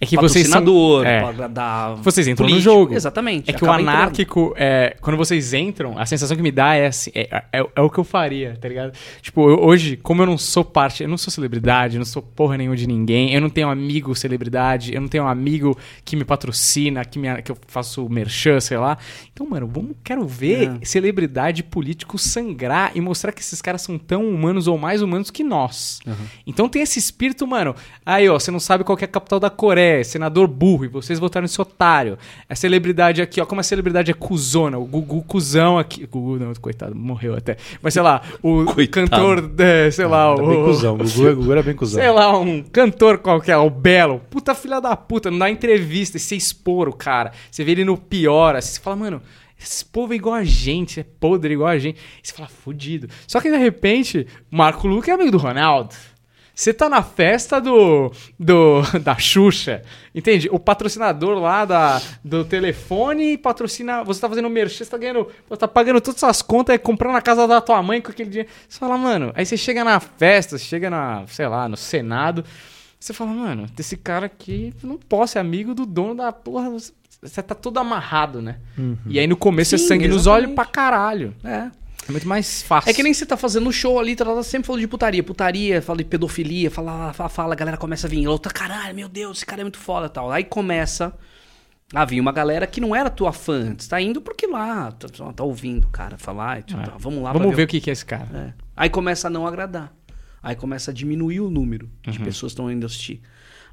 É 0.00 0.06
que 0.06 0.16
vocês 0.16 0.48
são... 0.48 1.04
é. 1.04 1.20
pra 1.20 1.28
agradar 1.28 1.94
Vocês 1.96 2.26
entram 2.26 2.46
no 2.46 2.52
político. 2.52 2.72
jogo. 2.74 2.94
Exatamente. 2.94 3.50
É 3.50 3.52
que 3.52 3.64
o 3.64 3.70
anárquico, 3.70 4.54
é, 4.56 4.96
quando 5.00 5.16
vocês 5.16 5.52
entram, 5.52 5.98
a 5.98 6.06
sensação 6.06 6.36
que 6.36 6.42
me 6.42 6.50
dá 6.50 6.74
é 6.74 6.86
assim, 6.86 7.10
é, 7.14 7.42
é- 7.52 7.66
é 7.74 7.80
o 7.82 7.90
que 7.90 7.98
eu 7.98 8.04
faria, 8.04 8.56
tá 8.60 8.68
ligado? 8.68 8.92
Tipo, 9.20 9.50
eu- 9.50 9.60
hoje, 9.62 9.96
como 9.96 10.22
eu 10.22 10.26
não 10.26 10.38
sou 10.38 10.64
parte, 10.64 11.02
eu 11.02 11.08
não 11.08 11.18
sou 11.18 11.30
celebridade, 11.30 11.96
eu 11.96 11.98
não 11.98 12.06
sou 12.06 12.22
porra 12.22 12.56
nenhuma 12.56 12.76
de 12.76 12.86
ninguém, 12.86 13.34
eu 13.34 13.40
não 13.40 13.50
tenho 13.50 13.68
amigo 13.68 14.14
celebridade, 14.14 14.94
eu 14.94 15.00
não 15.00 15.08
tenho 15.08 15.24
um 15.24 15.28
amigo 15.28 15.76
que 16.04 16.16
me 16.16 16.24
patrocina, 16.24 17.04
que, 17.04 17.18
me, 17.18 17.42
que 17.42 17.50
eu 17.52 17.58
faço 17.66 18.08
merchan, 18.08 18.60
sei 18.60 18.78
lá. 18.78 18.96
Então, 19.32 19.46
mano, 19.48 19.66
vamos, 19.66 19.96
quero 20.02 20.26
ver 20.26 20.70
É. 20.82 20.84
celebridade 20.84 21.62
político 21.62 22.16
sangrar 22.18 22.92
e 22.94 23.00
mostrar 23.00 23.32
que 23.32 23.40
esses 23.40 23.60
caras 23.60 23.82
são 23.82 23.98
tão 23.98 24.15
humanos 24.24 24.66
ou 24.68 24.76
mais 24.78 25.02
humanos 25.02 25.30
que 25.30 25.42
nós. 25.44 26.00
Então 26.46 26.68
tem 26.68 26.82
esse 26.82 26.98
espírito, 26.98 27.46
mano. 27.46 27.74
Aí, 28.04 28.28
ó, 28.28 28.38
você 28.38 28.50
não 28.50 28.60
sabe 28.60 28.84
qual 28.84 28.96
que 28.96 29.04
é 29.04 29.06
a 29.06 29.10
capital 29.10 29.40
da 29.40 29.50
Coreia, 29.50 30.04
senador 30.04 30.46
burro, 30.46 30.84
e 30.84 30.88
vocês 30.88 31.18
votaram 31.18 31.42
nesse 31.44 31.60
otário. 31.60 32.18
A 32.48 32.54
celebridade 32.54 33.20
aqui, 33.22 33.40
ó, 33.40 33.46
como 33.46 33.60
a 33.60 33.64
celebridade 33.64 34.10
é 34.10 34.14
cuzona, 34.14 34.78
o 34.78 34.84
Gugu 34.84 35.22
cuzão 35.22 35.78
aqui. 35.78 36.06
Gugu, 36.06 36.38
não, 36.38 36.52
coitado, 36.54 36.94
morreu 36.94 37.34
até. 37.34 37.56
Mas 37.82 37.94
sei 37.94 38.02
lá, 38.02 38.22
o 38.42 38.64
Coitado. 38.72 39.08
cantor, 39.08 39.50
é, 39.58 39.90
sei 39.90 40.06
lá, 40.06 40.32
Era 40.32 40.42
o. 40.42 40.48
bem 40.48 40.64
cuzão. 40.64 40.94
O 40.94 40.98
Gugu, 40.98 41.28
o 41.28 41.36
Gugu 41.36 41.52
era 41.52 41.62
bem 41.62 41.74
cuzão. 41.74 42.00
Sei 42.02 42.10
lá, 42.10 42.38
um 42.38 42.62
cantor 42.62 43.18
qualquer, 43.18 43.56
o 43.56 43.70
Belo. 43.70 44.20
Puta 44.30 44.54
filha 44.54 44.80
da 44.80 44.96
puta, 44.96 45.30
não 45.30 45.38
dá 45.38 45.50
entrevista, 45.50 46.16
e 46.16 46.20
você 46.20 46.36
expor 46.36 46.88
o 46.88 46.92
cara. 46.92 47.32
Você 47.50 47.64
vê 47.64 47.72
ele 47.72 47.84
no 47.84 47.96
pior, 47.96 48.54
assim, 48.56 48.74
você 48.74 48.80
fala, 48.80 48.96
mano, 48.96 49.22
esse 49.58 49.84
povo 49.84 50.12
é 50.12 50.16
igual 50.16 50.34
a 50.34 50.44
gente, 50.44 51.00
é 51.00 51.04
podre 51.04 51.54
igual 51.54 51.68
a 51.68 51.78
gente. 51.78 51.98
E 52.22 52.26
você 52.26 52.34
fala, 52.34 52.48
fudido. 52.48 53.08
Só 53.26 53.40
que 53.40 53.50
de 53.50 53.56
repente, 53.56 54.26
Marco 54.50 54.86
Luque 54.86 55.10
é 55.10 55.14
amigo 55.14 55.30
do 55.30 55.38
Ronaldo. 55.38 55.94
Você 56.56 56.72
tá 56.72 56.88
na 56.88 57.02
festa 57.02 57.60
do, 57.60 58.10
do 58.40 58.80
da 59.04 59.18
Xuxa, 59.18 59.82
entende? 60.14 60.48
O 60.50 60.58
patrocinador 60.58 61.38
lá 61.38 61.66
da, 61.66 62.00
do 62.24 62.46
telefone 62.46 63.36
patrocina. 63.36 64.02
Você 64.04 64.22
tá 64.22 64.26
fazendo 64.26 64.48
merchan, 64.48 64.82
você 64.82 64.90
tá 64.90 64.96
ganhando. 64.96 65.28
Você 65.50 65.58
tá 65.58 65.68
pagando 65.68 66.00
todas 66.00 66.24
as 66.24 66.40
contas, 66.40 66.74
é 66.74 66.78
comprando 66.78 67.16
a 67.16 67.20
casa 67.20 67.46
da 67.46 67.60
tua 67.60 67.82
mãe 67.82 68.00
com 68.00 68.10
aquele 68.10 68.30
dinheiro. 68.30 68.50
Você 68.66 68.78
fala, 68.78 68.96
mano, 68.96 69.32
aí 69.34 69.44
você 69.44 69.54
chega 69.54 69.84
na 69.84 70.00
festa, 70.00 70.56
você 70.56 70.64
chega 70.64 70.88
na, 70.88 71.26
sei 71.26 71.46
lá, 71.46 71.68
no 71.68 71.76
Senado. 71.76 72.42
Você 72.98 73.12
fala, 73.12 73.32
mano, 73.32 73.66
desse 73.76 73.94
cara 73.94 74.24
aqui, 74.24 74.72
não 74.82 74.96
posso 74.96 75.34
ser 75.34 75.40
amigo 75.40 75.74
do 75.74 75.84
dono 75.84 76.14
da 76.14 76.32
porra. 76.32 76.74
Você 77.28 77.42
tá 77.42 77.54
todo 77.54 77.78
amarrado, 77.78 78.40
né? 78.40 78.56
E 79.06 79.18
aí 79.18 79.26
no 79.26 79.36
começo 79.36 79.74
é 79.74 79.78
Sim, 79.78 79.88
sangue 79.88 80.08
nos 80.08 80.22
exatamente. 80.22 80.44
olhos 80.44 80.54
pra 80.54 80.64
caralho. 80.64 81.34
É. 81.44 81.70
É 82.08 82.12
muito 82.12 82.28
mais 82.28 82.62
fácil. 82.62 82.88
É 82.88 82.94
que 82.94 83.02
nem 83.02 83.12
você 83.12 83.26
tá 83.26 83.36
fazendo 83.36 83.70
show 83.72 83.98
ali, 83.98 84.14
tá, 84.14 84.24
tá 84.24 84.42
sempre 84.42 84.66
falando 84.66 84.80
de 84.80 84.86
putaria. 84.86 85.22
Putaria, 85.22 85.82
fala 85.82 85.98
de 85.98 86.04
pedofilia, 86.04 86.70
fala, 86.70 87.12
fala, 87.12 87.28
fala, 87.28 87.54
a 87.54 87.56
galera 87.56 87.76
começa 87.76 88.06
a 88.06 88.10
vir. 88.10 88.26
Outra, 88.28 88.52
caralho, 88.52 88.94
meu 88.94 89.08
Deus, 89.08 89.38
esse 89.38 89.46
cara 89.46 89.62
é 89.62 89.64
muito 89.64 89.78
foda 89.78 90.06
e 90.06 90.10
tal. 90.10 90.30
Aí 90.30 90.44
começa 90.44 91.12
a 91.92 92.04
vir 92.04 92.20
uma 92.20 92.32
galera 92.32 92.66
que 92.66 92.80
não 92.80 92.94
era 92.94 93.10
tua 93.10 93.32
fã 93.32 93.54
antes. 93.54 93.88
Tá 93.88 94.00
indo 94.00 94.20
porque 94.20 94.46
lá, 94.46 94.92
tá, 94.92 95.08
tá 95.32 95.42
ouvindo 95.42 95.84
o 95.84 95.90
cara 95.90 96.16
falar. 96.16 96.60
e 96.60 96.62
tipo, 96.62 96.80
tá, 96.80 96.94
vamos 96.96 97.22
lá 97.22 97.32
Vamos 97.32 97.54
ver 97.56 97.62
o 97.62 97.64
o 97.64 97.68
que 97.68 97.80
que 97.80 97.90
é 97.90 97.92
esse 97.92 98.04
cara. 98.04 98.28
É. 98.32 98.62
Aí 98.76 98.88
começa 98.88 99.26
a 99.26 99.30
não 99.30 99.44
agradar. 99.46 99.92
Aí 100.40 100.54
começa 100.54 100.92
a 100.92 100.94
diminuir 100.94 101.40
o 101.40 101.50
número 101.50 101.90
de 102.06 102.20
pessoas 102.20 102.52
que 102.52 102.54
estão 102.54 102.70
indo 102.70 102.86
assistir. 102.86 103.20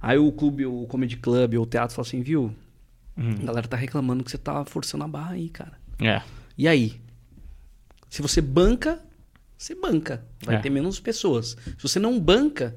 Aí 0.02 0.18
o 0.18 0.32
clube, 0.32 0.66
o 0.66 0.86
comedy 0.88 1.18
club, 1.18 1.54
ou 1.54 1.64
o 1.64 1.66
teatro 1.68 1.96
fala 1.96 2.06
assim, 2.08 2.22
viu? 2.22 2.54
A 3.16 3.46
galera 3.46 3.68
tá 3.68 3.78
reclamando 3.78 4.24
que 4.24 4.32
você 4.32 4.38
tá 4.38 4.66
forçando 4.66 5.04
a 5.04 5.08
barra 5.08 5.34
aí, 5.34 5.50
cara. 5.50 5.74
É. 6.02 6.22
E 6.58 6.68
aí? 6.68 7.00
Se 8.10 8.22
você 8.22 8.42
banca, 8.42 9.00
você 9.58 9.76
banca. 9.76 10.24
Vai 10.46 10.56
É. 10.56 10.60
ter 10.60 10.70
menos 10.70 11.00
pessoas. 11.00 11.56
Se 11.78 11.82
você 11.82 12.00
não 12.00 12.20
banca, 12.20 12.76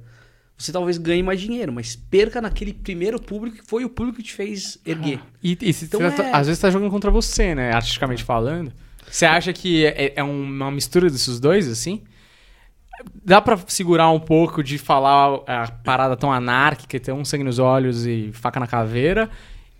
você 0.56 0.72
talvez 0.72 0.98
ganhe 0.98 1.22
mais 1.22 1.40
dinheiro, 1.40 1.72
mas 1.72 1.96
perca 1.96 2.40
naquele 2.40 2.72
primeiro 2.72 3.20
público 3.20 3.58
que 3.58 3.66
foi 3.66 3.84
o 3.84 3.88
público 3.90 4.18
que 4.18 4.22
te 4.24 4.32
fez 4.34 4.78
erguer. 4.84 5.20
E, 5.42 5.56
e 5.60 5.72
se 5.72 5.86
Então 5.86 6.00
tá- 6.10 6.22
é- 6.24 6.32
às 6.34 6.46
vezes 6.46 6.60
tá 6.60 6.70
jogando 6.70 6.90
contra 6.90 7.10
você, 7.10 7.54
né? 7.54 7.72
Artisticamente 7.72 8.22
falando. 8.24 8.72
Você 9.10 9.24
acha 9.24 9.52
que 9.52 9.86
é, 9.86 10.14
é 10.16 10.22
uma 10.22 10.70
mistura 10.70 11.08
desses 11.10 11.38
dois, 11.40 11.68
assim? 11.68 12.02
Dá 13.24 13.40
pra 13.42 13.58
segurar 13.68 14.10
um 14.10 14.18
pouco 14.20 14.62
de 14.62 14.78
falar 14.78 15.40
a 15.46 15.70
parada 15.70 16.16
tão 16.16 16.32
anárquica, 16.32 16.98
ter 16.98 17.12
um 17.12 17.24
sangue 17.24 17.44
nos 17.44 17.58
olhos 17.58 18.06
e 18.06 18.30
faca 18.32 18.58
na 18.58 18.66
caveira. 18.66 19.30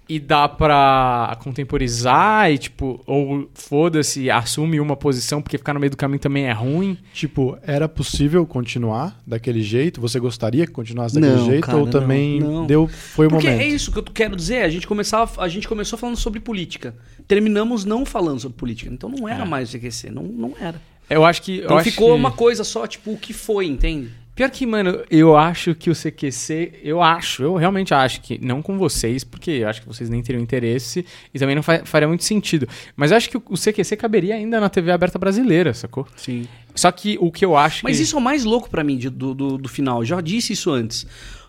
E 0.09 0.21
dá 0.21 0.49
pra 0.49 1.37
contemporizar 1.43 2.49
e, 2.51 2.59
tipo, 2.59 3.03
ou 3.07 3.51
foda-se, 3.55 4.31
assume 4.31 4.79
uma 4.79 4.97
posição 4.97 5.43
porque 5.43 5.59
ficar 5.59 5.75
no 5.75 5.81
meio 5.81 5.91
do 5.91 5.97
caminho 5.97 6.21
também 6.21 6.45
é 6.45 6.53
ruim. 6.53 6.97
Tipo, 7.13 7.59
era 7.63 7.89
possível 7.89 8.47
continuar 8.47 9.21
daquele 9.27 9.63
jeito? 9.63 10.01
Você 10.01 10.21
gostaria 10.21 10.65
que 10.65 10.73
continuasse 10.73 11.17
daquele 11.17 11.35
Não, 11.41 11.47
jeito? 11.47 11.67
cara, 11.67 11.79
ou 11.79 11.89
também 11.89 12.39
não, 12.39 12.53
não. 12.53 12.67
deu 12.67 12.87
foi 12.87 13.27
o 13.27 13.31
Porque 13.31 13.49
momento? 13.49 13.63
é 13.63 13.67
isso 13.67 13.91
que 13.91 13.99
eu 13.99 14.03
quero 14.05 14.37
dizer. 14.37 14.63
A 14.63 14.69
gente, 14.69 14.87
começava, 14.87 15.43
a 15.43 15.49
gente 15.49 15.67
começou 15.67 15.99
falando 15.99 16.17
sobre 16.17 16.39
política. 16.39 16.95
Terminamos 17.27 17.85
não 17.85 18.07
falando 18.07 18.39
sobre 18.39 18.57
política. 18.57 18.89
Então 18.93 19.09
não 19.11 19.29
era 19.29 19.45
mais 19.45 19.69
o 19.69 19.73
CQC. 19.73 20.11
Não, 20.11 20.23
não 20.23 20.53
era. 20.61 20.81
Eu 21.11 21.25
acho 21.25 21.43
que. 21.43 21.59
eu 21.59 21.65
Então 21.65 21.79
acho 21.79 21.91
ficou 21.91 22.09
que- 22.09 22.15
uma 22.15 22.31
coisa 22.31 22.63
só, 22.65 22.87
tipo, 22.87 23.13
o 23.13 23.19
que 23.19 23.33
foi, 23.33 23.67
entende? 23.67 24.11
Pior 24.37 24.51
que, 24.51 24.67
mano, 24.67 25.03
eu 25.11 25.35
acho 25.35 25.75
que 25.75 25.89
o 25.91 25.95
CQC, 25.95 26.81
eu 26.85 27.03
acho, 27.03 27.43
eu 27.43 27.55
realmente 27.57 27.95
acho 27.95 28.21
que, 28.21 28.39
não 28.45 28.61
com 28.61 28.77
vocês, 28.77 29.25
porque 29.25 29.51
eu 29.51 29.69
acho 29.69 29.81
que 29.81 29.89
vocês 29.89 30.11
nem 30.11 30.23
teriam 30.23 30.43
interesse 30.43 31.07
e 31.33 31.39
também 31.39 31.55
não 31.57 31.63
fa- 31.63 31.87
faria 31.87 32.07
muito 32.07 32.23
sentido. 32.23 32.69
Mas 32.95 33.11
eu 33.11 33.17
acho 33.17 33.31
que 33.31 33.39
o 33.39 33.57
CQC 33.57 33.97
caberia 33.97 34.35
ainda 34.35 34.61
na 34.61 34.69
TV 34.69 34.93
aberta 34.93 35.19
brasileira, 35.19 35.73
sacou? 35.73 36.07
Sim. 36.15 36.47
Só 36.75 36.93
que 36.93 37.17
o 37.19 37.33
que 37.33 37.47
eu 37.47 37.57
acho 37.57 37.83
Mas 37.83 37.97
que... 37.97 38.03
isso 38.03 38.15
é 38.15 38.19
o 38.19 38.23
mais 38.23 38.45
louco 38.45 38.69
pra 38.69 38.85
mim 38.85 38.99
de- 38.99 39.09
do, 39.09 39.33
do, 39.35 39.57
do 39.57 39.69
final. 39.71 40.03
Eu 40.03 40.05
já 40.05 40.21
disse 40.21 40.53
isso 40.53 40.71
antes. 40.71 41.07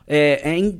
É, 0.07 0.49
é 0.51 0.57
in- 0.57 0.79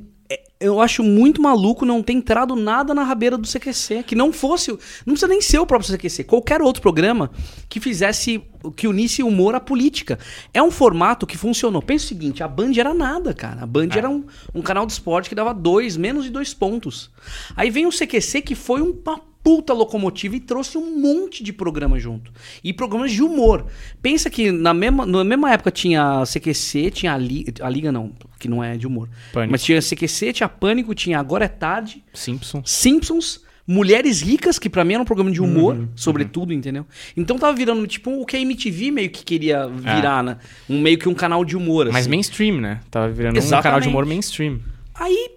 eu 0.60 0.80
acho 0.80 1.04
muito 1.04 1.40
maluco 1.40 1.84
não 1.84 2.02
ter 2.02 2.14
entrado 2.14 2.56
nada 2.56 2.92
na 2.92 3.04
rabeira 3.04 3.38
do 3.38 3.46
CQC. 3.46 4.02
Que 4.02 4.14
não 4.14 4.32
fosse. 4.32 4.70
Não 5.06 5.14
precisa 5.14 5.28
nem 5.28 5.40
ser 5.40 5.58
o 5.58 5.66
próprio 5.66 5.96
CQC. 5.96 6.24
Qualquer 6.24 6.60
outro 6.60 6.82
programa 6.82 7.30
que 7.68 7.78
fizesse. 7.78 8.42
que 8.74 8.88
unisse 8.88 9.22
humor 9.22 9.54
à 9.54 9.60
política. 9.60 10.18
É 10.52 10.62
um 10.62 10.70
formato 10.70 11.26
que 11.26 11.36
funcionou. 11.36 11.80
Pensa 11.80 12.06
o 12.06 12.08
seguinte: 12.08 12.42
a 12.42 12.48
Band 12.48 12.72
era 12.76 12.92
nada, 12.92 13.32
cara. 13.32 13.62
A 13.62 13.66
Band 13.66 13.90
era 13.96 14.10
um, 14.10 14.24
um 14.54 14.62
canal 14.62 14.84
de 14.84 14.92
esporte 14.92 15.28
que 15.28 15.34
dava 15.34 15.54
dois, 15.54 15.96
menos 15.96 16.24
de 16.24 16.30
dois 16.30 16.52
pontos. 16.52 17.10
Aí 17.56 17.70
vem 17.70 17.86
o 17.86 17.90
CQC 17.90 18.42
que 18.42 18.54
foi 18.54 18.80
uma 18.80 19.20
puta 19.48 19.72
locomotiva 19.72 20.36
e 20.36 20.40
trouxe 20.40 20.76
um 20.76 21.00
monte 21.00 21.42
de 21.42 21.54
programa 21.54 21.98
junto. 21.98 22.30
E 22.62 22.70
programas 22.70 23.12
de 23.12 23.22
humor. 23.22 23.64
Pensa 24.02 24.28
que 24.28 24.52
na 24.52 24.74
mesma, 24.74 25.06
na 25.06 25.24
mesma 25.24 25.50
época 25.50 25.70
tinha 25.70 26.20
a 26.20 26.24
CQC, 26.26 26.90
tinha 26.90 27.14
a 27.14 27.16
Liga, 27.16 27.64
a 27.64 27.70
Liga 27.70 27.90
não, 27.90 28.12
que 28.38 28.46
não 28.46 28.62
é 28.62 28.76
de 28.76 28.86
humor. 28.86 29.08
Pânico. 29.32 29.52
Mas 29.52 29.64
tinha 29.64 29.80
CQC, 29.80 30.34
tinha 30.34 30.48
Pânico, 30.50 30.94
tinha 30.94 31.18
Agora 31.18 31.46
é 31.46 31.48
Tarde, 31.48 32.04
Simpsons. 32.12 32.70
Simpsons, 32.70 33.40
Mulheres 33.66 34.20
Ricas, 34.20 34.58
que 34.58 34.68
pra 34.68 34.84
mim 34.84 34.92
era 34.92 35.02
um 35.02 35.06
programa 35.06 35.30
de 35.30 35.40
humor, 35.40 35.88
sobretudo, 35.96 36.52
entendeu? 36.52 36.84
Então 37.16 37.38
tava 37.38 37.56
virando 37.56 37.86
tipo 37.86 38.20
o 38.20 38.26
que 38.26 38.36
a 38.36 38.40
MTV 38.40 38.90
meio 38.90 39.08
que 39.08 39.24
queria 39.24 39.66
virar, 39.66 40.22
né? 40.22 40.36
Um, 40.68 40.78
meio 40.78 40.98
que 40.98 41.08
um 41.08 41.14
canal 41.14 41.42
de 41.42 41.56
humor, 41.56 41.86
assim. 41.86 41.94
Mas 41.94 42.06
mainstream, 42.06 42.60
né? 42.60 42.80
Tava 42.90 43.08
virando 43.08 43.34
um 43.34 43.38
Exatamente. 43.38 43.62
canal 43.62 43.80
de 43.80 43.88
humor 43.88 44.04
mainstream. 44.04 44.60
Aí 44.94 45.30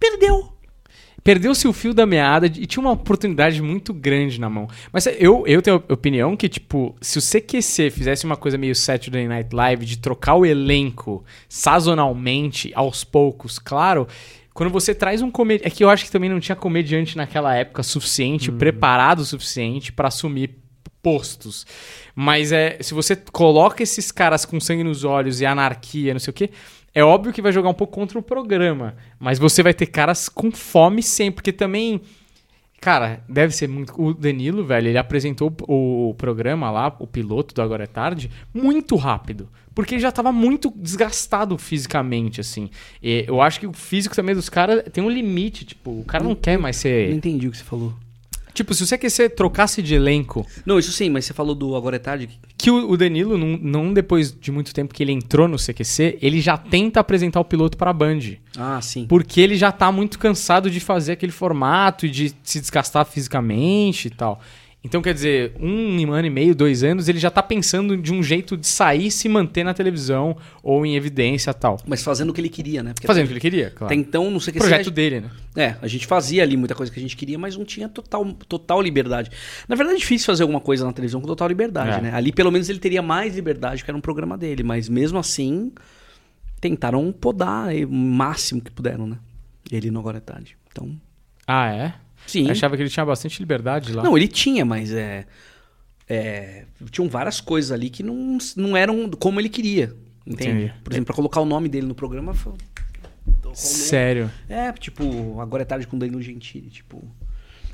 perdeu. 0.00 0.53
Perdeu-se 1.24 1.66
o 1.66 1.72
fio 1.72 1.94
da 1.94 2.04
meada 2.04 2.46
e 2.46 2.66
tinha 2.66 2.82
uma 2.82 2.92
oportunidade 2.92 3.62
muito 3.62 3.94
grande 3.94 4.38
na 4.38 4.50
mão. 4.50 4.68
Mas 4.92 5.06
eu, 5.06 5.42
eu 5.46 5.62
tenho 5.62 5.82
a 5.88 5.92
opinião 5.94 6.36
que, 6.36 6.50
tipo, 6.50 6.94
se 7.00 7.18
o 7.18 7.22
CQC 7.22 7.90
fizesse 7.90 8.26
uma 8.26 8.36
coisa 8.36 8.58
meio 8.58 8.74
Saturday 8.74 9.26
Night 9.26 9.56
Live 9.56 9.86
de 9.86 9.96
trocar 9.96 10.34
o 10.34 10.44
elenco 10.44 11.24
sazonalmente, 11.48 12.70
aos 12.74 13.04
poucos, 13.04 13.58
claro. 13.58 14.06
Quando 14.52 14.68
você 14.70 14.94
traz 14.94 15.22
um 15.22 15.30
comediante. 15.30 15.66
É 15.66 15.70
que 15.70 15.82
eu 15.82 15.88
acho 15.88 16.04
que 16.04 16.10
também 16.10 16.28
não 16.28 16.38
tinha 16.38 16.54
comediante 16.54 17.16
naquela 17.16 17.56
época 17.56 17.82
suficiente, 17.82 18.52
preparado 18.52 19.20
o 19.20 19.24
suficiente 19.24 19.92
pra 19.92 20.08
assumir 20.08 20.58
postos. 21.02 21.66
Mas 22.14 22.52
é, 22.52 22.78
se 22.80 22.92
você 22.92 23.16
coloca 23.16 23.82
esses 23.82 24.12
caras 24.12 24.44
com 24.44 24.60
sangue 24.60 24.84
nos 24.84 25.04
olhos 25.04 25.40
e 25.40 25.46
anarquia, 25.46 26.12
não 26.12 26.20
sei 26.20 26.30
o 26.30 26.34
quê, 26.34 26.50
é 26.94 27.02
óbvio 27.02 27.32
que 27.32 27.42
vai 27.42 27.52
jogar 27.52 27.68
um 27.68 27.74
pouco 27.74 27.92
contra 27.92 28.18
o 28.18 28.22
programa. 28.22 28.94
Mas 29.18 29.38
você 29.38 29.62
vai 29.62 29.74
ter 29.74 29.86
caras 29.86 30.28
com 30.28 30.52
fome 30.52 31.02
sempre, 31.02 31.36
porque 31.36 31.52
também. 31.52 32.00
Cara, 32.80 33.24
deve 33.28 33.54
ser 33.54 33.66
muito. 33.66 33.94
O 34.00 34.12
Danilo, 34.12 34.64
velho, 34.64 34.88
ele 34.88 34.98
apresentou 34.98 35.52
o, 35.66 36.14
programa 36.18 36.70
lá, 36.70 36.94
o 37.00 37.06
piloto 37.06 37.54
do 37.54 37.62
Agora 37.62 37.84
é 37.84 37.86
Tarde, 37.86 38.30
muito 38.52 38.94
rápido. 38.94 39.48
Porque 39.74 39.94
ele 39.94 40.02
já 40.02 40.12
tava 40.12 40.30
muito 40.30 40.72
desgastado 40.76 41.56
fisicamente, 41.58 42.40
assim. 42.40 42.70
E 43.02 43.24
eu 43.26 43.40
acho 43.40 43.58
que 43.58 43.66
o 43.66 43.72
físico 43.72 44.14
também 44.14 44.34
dos 44.34 44.48
caras 44.48 44.84
tem 44.92 45.02
um 45.02 45.10
limite. 45.10 45.64
Tipo, 45.64 46.00
o 46.00 46.04
cara 46.04 46.22
não 46.22 46.34
quer 46.34 46.58
mais 46.58 46.76
Não 46.76 46.82
ser. 46.82 47.10
entendi 47.12 47.48
o 47.48 47.50
que 47.50 47.56
você 47.56 47.64
falou. 47.64 47.92
Tipo, 48.54 48.72
se 48.72 48.86
você 48.86 49.10
ser, 49.10 49.30
trocasse 49.30 49.82
de 49.82 49.94
elenco, 49.94 50.46
Não, 50.64 50.78
isso 50.78 50.92
sim, 50.92 51.10
mas 51.10 51.24
você 51.24 51.34
falou 51.34 51.54
do 51.54 51.74
Agora 51.74 51.96
é 51.96 51.98
Tarde. 51.98 52.30
que 52.56 52.70
o, 52.70 52.88
o 52.90 52.96
Danilo, 52.96 53.36
não, 53.36 53.58
não 53.60 53.92
depois 53.92 54.32
de 54.32 54.52
muito 54.52 54.72
tempo 54.72 54.94
que 54.94 55.02
ele 55.02 55.10
entrou 55.12 55.48
no 55.48 55.56
CQC, 55.58 56.18
ele 56.22 56.40
já 56.40 56.56
tenta 56.56 57.00
apresentar 57.00 57.40
o 57.40 57.44
piloto 57.44 57.76
pra 57.76 57.92
Band. 57.92 58.20
Ah, 58.56 58.80
sim. 58.80 59.06
Porque 59.08 59.40
ele 59.40 59.56
já 59.56 59.72
tá 59.72 59.90
muito 59.90 60.18
cansado 60.18 60.70
de 60.70 60.78
fazer 60.78 61.12
aquele 61.12 61.32
formato 61.32 62.06
e 62.06 62.10
de 62.10 62.32
se 62.44 62.60
desgastar 62.60 63.04
fisicamente 63.04 64.06
e 64.06 64.10
tal. 64.10 64.40
Então, 64.86 65.00
quer 65.00 65.14
dizer, 65.14 65.54
um 65.58 66.12
ano 66.12 66.26
e 66.26 66.30
meio, 66.30 66.54
dois 66.54 66.84
anos, 66.84 67.08
ele 67.08 67.18
já 67.18 67.30
tá 67.30 67.42
pensando 67.42 67.96
de 67.96 68.12
um 68.12 68.22
jeito 68.22 68.54
de 68.54 68.66
sair 68.66 69.06
e 69.06 69.10
se 69.10 69.30
manter 69.30 69.64
na 69.64 69.72
televisão 69.72 70.36
ou 70.62 70.84
em 70.84 70.94
evidência 70.94 71.50
e 71.52 71.54
tal. 71.54 71.78
Mas 71.86 72.02
fazendo 72.02 72.28
o 72.28 72.34
que 72.34 72.40
ele 72.42 72.50
queria, 72.50 72.82
né? 72.82 72.92
Porque 72.92 73.06
Fazendo 73.06 73.24
o 73.24 73.28
que 73.28 73.32
ele 73.32 73.40
queria, 73.40 73.70
claro. 73.70 73.86
Até 73.86 73.94
então, 73.98 74.30
não 74.30 74.38
sei 74.38 74.50
o 74.50 74.52
que 74.52 74.58
projeto 74.58 74.78
seja- 74.80 74.90
dele, 74.90 75.20
né? 75.22 75.30
É, 75.56 75.76
a 75.80 75.86
gente 75.88 76.06
fazia 76.06 76.42
ali 76.42 76.54
muita 76.54 76.74
coisa 76.74 76.92
que 76.92 76.98
a 76.98 77.02
gente 77.02 77.16
queria, 77.16 77.38
mas 77.38 77.56
não 77.56 77.64
tinha 77.64 77.88
total, 77.88 78.24
total 78.46 78.82
liberdade. 78.82 79.30
Na 79.66 79.74
verdade, 79.74 79.96
é 79.96 80.00
difícil 80.00 80.26
fazer 80.26 80.42
alguma 80.42 80.60
coisa 80.60 80.84
na 80.84 80.92
televisão 80.92 81.18
com 81.18 81.26
total 81.26 81.48
liberdade, 81.48 81.98
É. 81.98 82.00
né? 82.02 82.10
Ali, 82.14 82.30
pelo 82.30 82.50
menos, 82.52 82.68
ele 82.68 82.78
teria 82.78 83.00
mais 83.00 83.34
liberdade, 83.34 83.82
que 83.82 83.90
era 83.90 83.96
um 83.96 84.02
programa 84.02 84.36
dele. 84.36 84.62
Mas 84.62 84.88
mesmo 84.90 85.18
assim, 85.18 85.72
tentaram 86.60 87.10
podar 87.10 87.74
o 87.74 87.90
máximo 87.92 88.60
que 88.60 88.70
puderam, 88.70 89.06
né? 89.06 89.16
Ele 89.72 89.90
no 89.90 89.98
Agora 90.00 90.18
é 90.18 90.20
Tarde. 90.20 90.56
Então, 90.70 90.94
Ah, 91.46 91.70
é? 91.70 91.94
Sim. 92.26 92.44
Eu 92.44 92.52
achava 92.52 92.76
que 92.76 92.82
ele 92.82 92.90
tinha 92.90 93.04
bastante 93.04 93.38
liberdade 93.40 93.92
lá. 93.92 94.02
Não, 94.02 94.16
ele 94.16 94.28
tinha, 94.28 94.64
mas 94.64 94.92
é, 94.92 95.26
é, 96.08 96.64
tinham 96.90 97.08
várias 97.08 97.40
coisas 97.40 97.72
ali 97.72 97.90
que 97.90 98.02
não, 98.02 98.38
não 98.56 98.76
eram 98.76 99.10
como 99.10 99.40
ele 99.40 99.48
queria. 99.48 99.94
Entende? 100.26 100.64
Entendi. 100.64 100.74
Por 100.82 100.92
exemplo, 100.92 101.06
pra 101.06 101.14
colocar 101.14 101.40
o 101.40 101.44
nome 101.44 101.68
dele 101.68 101.86
no 101.86 101.94
programa. 101.94 102.32
Foi... 102.34 102.54
Sério. 103.52 104.30
É, 104.48 104.72
tipo, 104.72 105.40
agora 105.40 105.62
é 105.62 105.66
tarde 105.66 105.86
com 105.86 105.98
Danilo 105.98 106.22
Gentili, 106.22 106.70
tipo. 106.70 107.04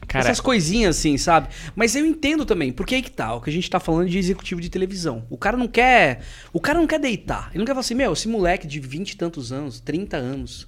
Cara, 0.07 0.25
Essas 0.25 0.41
coisinhas 0.41 0.97
assim, 0.97 1.17
sabe? 1.17 1.49
Mas 1.77 1.95
eu 1.95 2.05
entendo 2.05 2.45
também, 2.45 2.73
porque 2.73 2.97
aí 2.97 3.03
que 3.03 3.11
tá, 3.11 3.35
o 3.35 3.41
que 3.41 3.51
a 3.51 3.53
gente 3.53 3.71
tá 3.71 3.79
falando 3.79 4.09
de 4.09 4.19
executivo 4.19 4.61
de 4.61 4.69
televisão. 4.69 5.25
O 5.31 5.37
cara 5.37 5.57
não 5.57 5.69
quer. 5.69 6.23
O 6.53 6.61
cara 6.61 6.79
não 6.79 6.87
quer 6.87 6.99
deitar. 6.99 7.49
Ele 7.51 7.59
não 7.59 7.65
quer 7.65 7.73
falar 7.73 7.81
assim, 7.81 7.95
meu, 7.95 8.13
esse 8.13 8.27
moleque 8.27 8.67
de 8.67 8.81
20 8.81 9.13
e 9.13 9.17
tantos 9.17 9.53
anos, 9.53 9.79
30 9.79 10.17
anos, 10.17 10.67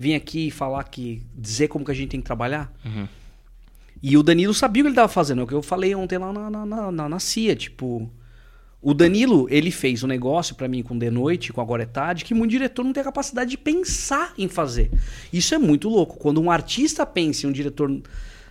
vir 0.00 0.14
aqui 0.14 0.46
e 0.46 0.50
falar 0.50 0.82
que. 0.84 1.22
dizer 1.36 1.68
como 1.68 1.84
que 1.84 1.90
a 1.90 1.94
gente 1.94 2.08
tem 2.08 2.20
que 2.20 2.26
trabalhar. 2.26 2.72
Uhum. 2.82 3.06
E 4.02 4.16
o 4.16 4.22
Danilo 4.22 4.54
sabia 4.54 4.82
o 4.82 4.84
que 4.84 4.88
ele 4.88 4.96
tava 4.96 5.08
fazendo, 5.08 5.42
é 5.42 5.44
o 5.44 5.46
que 5.46 5.52
eu 5.52 5.62
falei 5.62 5.94
ontem 5.94 6.16
lá 6.16 6.32
na, 6.32 6.48
na, 6.50 6.90
na, 6.90 7.08
na- 7.10 7.18
CIA, 7.20 7.54
tipo. 7.54 8.10
O 8.82 8.94
Danilo, 8.94 9.46
ele 9.50 9.70
fez 9.70 10.02
um 10.02 10.06
negócio 10.06 10.54
pra 10.54 10.66
mim 10.66 10.82
com 10.82 10.96
De 10.96 11.10
Noite, 11.10 11.52
com 11.52 11.60
Agora 11.60 11.82
é 11.82 11.86
Tarde, 11.86 12.24
que 12.24 12.32
muito 12.32 12.52
diretor 12.52 12.82
não 12.82 12.94
tem 12.94 13.02
a 13.02 13.04
capacidade 13.04 13.50
de 13.50 13.58
pensar 13.58 14.32
em 14.38 14.48
fazer. 14.48 14.90
Isso 15.30 15.54
é 15.54 15.58
muito 15.58 15.86
louco. 15.86 16.16
Quando 16.16 16.40
um 16.40 16.50
artista 16.50 17.04
pensa 17.04 17.44
e 17.44 17.50
um 17.50 17.52
diretor 17.52 18.00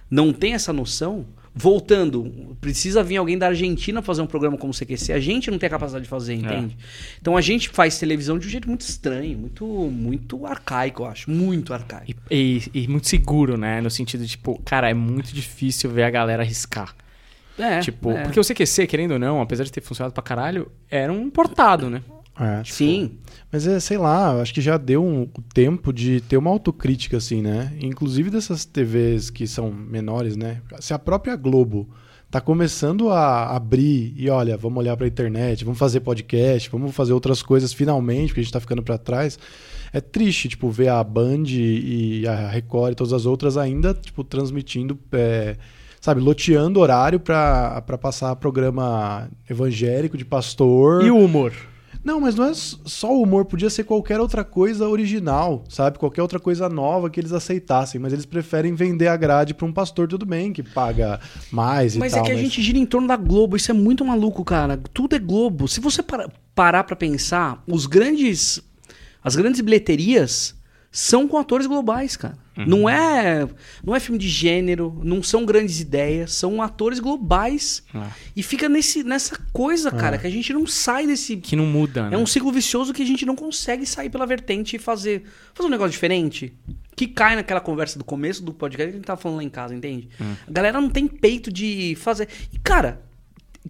não 0.08 0.32
tem 0.32 0.54
essa 0.54 0.72
noção, 0.72 1.26
voltando, 1.62 2.56
precisa 2.62 3.04
vir 3.04 3.18
alguém 3.18 3.38
da 3.38 3.48
Argentina 3.48 4.02
fazer 4.02 4.22
um 4.22 4.28
programa 4.28 4.58
como 4.58 4.72
o 4.72 4.76
CQC. 4.76 5.12
A 5.14 5.20
gente 5.20 5.52
não 5.52 5.58
tem 5.60 5.68
a 5.68 5.70
capacidade 5.70 6.04
de 6.04 6.10
fazer, 6.10 6.34
entende? 6.36 6.78
Então 7.22 7.36
a 7.36 7.42
gente 7.42 7.68
faz 7.70 8.00
televisão 8.00 8.40
de 8.40 8.48
um 8.48 8.50
jeito 8.50 8.68
muito 8.68 8.82
estranho, 8.82 9.38
muito, 9.38 9.66
muito 9.66 10.46
arcaico, 10.46 11.04
eu 11.04 11.08
acho. 11.08 11.30
Muito 11.30 11.74
arcaico. 11.74 12.20
E, 12.32 12.64
e- 12.74 12.84
e 12.84 12.88
muito 12.88 13.08
seguro, 13.08 13.58
né? 13.58 13.82
No 13.82 13.90
sentido 13.92 14.22
de, 14.24 14.30
tipo, 14.30 14.60
cara, 14.64 14.90
é 14.90 14.94
muito 14.94 15.34
difícil 15.34 15.90
ver 15.90 16.04
a 16.04 16.10
galera 16.10 16.44
arriscar. 16.44 16.96
É, 17.58 17.82
tipo, 17.82 18.12
é. 18.12 18.24
porque 18.24 18.40
o 18.40 18.44
CQC, 18.44 18.88
querendo 18.88 19.12
ou 19.12 19.20
não, 19.20 19.42
apesar 19.42 19.66
de 19.66 19.72
ter 19.72 19.82
funcionado 19.82 20.14
pra 20.14 20.24
caralho, 20.24 20.72
era 20.90 21.12
um 21.12 21.30
portado, 21.30 21.90
né? 21.90 22.02
É, 22.40 22.64
tipo, 22.64 22.78
Sim. 22.78 23.18
Mas 23.52 23.68
é, 23.68 23.80
sei 23.80 23.98
lá, 23.98 24.42
acho 24.42 24.54
que 24.54 24.62
já 24.62 24.78
deu 24.78 25.04
um 25.04 25.28
tempo 25.54 25.92
de 25.92 26.22
ter 26.22 26.38
uma 26.38 26.50
autocrítica, 26.50 27.18
assim, 27.18 27.42
né? 27.42 27.74
Inclusive 27.82 28.30
dessas 28.30 28.64
TVs 28.64 29.30
que 29.30 29.46
são 29.46 29.72
menores, 29.72 30.38
né? 30.38 30.62
Se 30.80 30.94
a 30.94 31.00
própria 31.00 31.36
Globo 31.36 31.90
tá 32.32 32.40
começando 32.40 33.10
a 33.10 33.56
abrir 33.56 34.14
e 34.16 34.30
olha, 34.30 34.56
vamos 34.56 34.78
olhar 34.78 34.96
pra 34.96 35.08
internet, 35.08 35.66
vamos 35.66 35.80
fazer 35.80 36.00
podcast, 36.02 36.70
vamos 36.70 36.96
fazer 36.96 37.12
outras 37.12 37.42
coisas 37.42 37.74
finalmente, 37.74 38.28
porque 38.28 38.42
a 38.42 38.44
gente 38.44 38.54
tá 38.54 38.60
ficando 38.60 38.84
pra 38.84 38.98
trás. 38.98 39.38
É 39.92 40.00
triste, 40.00 40.48
tipo, 40.50 40.70
ver 40.70 40.90
a 40.90 41.04
Band 41.04 41.46
e 41.48 42.24
a 42.28 42.48
Record 42.50 42.92
e 42.92 42.96
todas 42.96 43.12
as 43.12 43.26
outras 43.26 43.58
ainda, 43.58 43.96
tipo, 43.96 44.24
transmitindo, 44.24 44.98
é, 45.12 45.58
sabe, 46.00 46.22
loteando 46.22 46.80
horário 46.80 47.20
pra 47.20 47.82
passar 48.00 48.36
programa 48.36 49.28
evangélico 49.50 50.16
de 50.16 50.24
pastor. 50.24 51.04
E 51.04 51.10
o 51.10 51.18
humor? 51.18 51.52
Não, 52.04 52.22
mas 52.22 52.34
não 52.36 52.46
é 52.46 52.54
só 52.54 53.14
o 53.14 53.22
humor, 53.22 53.44
podia 53.46 53.70
ser 53.70 53.84
qualquer 53.84 54.20
outra 54.22 54.44
coisa 54.44 54.88
original, 54.88 55.66
sabe? 55.70 56.00
Qualquer 56.00 56.22
outra 56.22 56.40
coisa 56.40 56.70
nova 56.70 57.10
que 57.10 57.20
eles 57.20 57.34
aceitassem, 57.34 58.00
mas 58.00 58.14
eles 58.14 58.26
preferem 58.26 58.74
vender 58.74 59.08
a 59.10 59.18
grade 59.18 59.54
pra 59.54 59.66
um 59.66 59.74
pastor, 59.74 60.08
tudo 60.08 60.26
bem, 60.26 60.54
que 60.54 60.64
paga 60.64 61.20
mais 61.52 61.96
e 61.96 62.00
Mas 62.00 62.14
tal. 62.14 62.22
é 62.24 62.26
que 62.26 62.32
a 62.32 62.38
gente 62.38 62.62
gira 62.62 62.78
em 62.78 62.86
torno 62.86 63.08
da 63.08 63.18
Globo, 63.18 63.58
isso 63.58 63.70
é 63.70 63.74
muito 63.74 64.06
maluco, 64.06 64.46
cara. 64.46 64.78
Tudo 64.94 65.16
é 65.16 65.20
Globo. 65.20 65.68
Se 65.68 65.82
você 65.82 66.02
para- 66.02 66.30
parar 66.56 66.84
pra 66.86 66.96
pensar, 66.96 67.62
os 67.68 67.86
grandes. 67.86 68.62
As 69.22 69.36
grandes 69.36 69.60
bilheterias 69.60 70.56
são 70.90 71.28
com 71.28 71.38
atores 71.38 71.68
globais, 71.68 72.16
cara. 72.16 72.38
Não 72.68 72.90
é 72.90 73.48
não 73.84 73.96
é 73.96 74.00
filme 74.00 74.20
de 74.20 74.28
gênero, 74.28 75.00
não 75.04 75.24
são 75.24 75.46
grandes 75.46 75.80
ideias, 75.80 76.34
são 76.34 76.62
atores 76.62 77.00
globais. 77.00 77.84
Ah. 77.94 78.12
E 78.36 78.44
fica 78.44 78.68
nesse, 78.68 79.04
nessa 79.04 79.38
coisa, 79.52 79.92
cara, 79.92 80.18
que 80.18 80.28
a 80.28 80.30
gente 80.30 80.52
não 80.54 80.66
sai 80.68 81.08
desse. 81.08 81.38
Que 81.38 81.56
não 81.56 81.66
muda, 81.66 82.10
né? 82.10 82.16
É 82.16 82.18
um 82.18 82.26
ciclo 82.26 82.52
vicioso 82.52 82.94
que 82.94 83.02
a 83.02 83.06
gente 83.06 83.26
não 83.26 83.36
consegue 83.36 83.86
sair 83.86 84.10
pela 84.10 84.26
vertente 84.26 84.76
e 84.76 84.80
fazer, 84.80 85.24
fazer 85.54 85.68
um 85.68 85.72
negócio 85.72 85.92
diferente. 85.92 86.54
Que 86.96 87.08
cai 87.08 87.36
naquela 87.36 87.62
conversa 87.62 87.98
do 87.98 88.04
começo 88.04 88.44
do 88.44 88.54
podcast 88.54 88.90
que 88.90 88.96
a 88.96 88.98
gente 88.98 89.06
tava 89.06 89.22
falando 89.22 89.38
lá 89.38 89.44
em 89.44 89.50
casa, 89.50 89.74
entende? 89.74 90.10
A 90.20 90.52
galera 90.52 90.82
não 90.82 90.90
tem 90.90 91.08
peito 91.08 91.52
de 91.52 91.96
fazer. 91.98 92.28
E, 92.52 92.60
cara, 92.60 93.02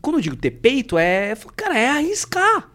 quando 0.01 0.17
eu 0.17 0.21
digo 0.21 0.35
ter 0.35 0.51
peito, 0.51 0.97
é. 0.97 1.35
Cara, 1.55 1.77
é 1.77 1.89
arriscar. 1.89 2.71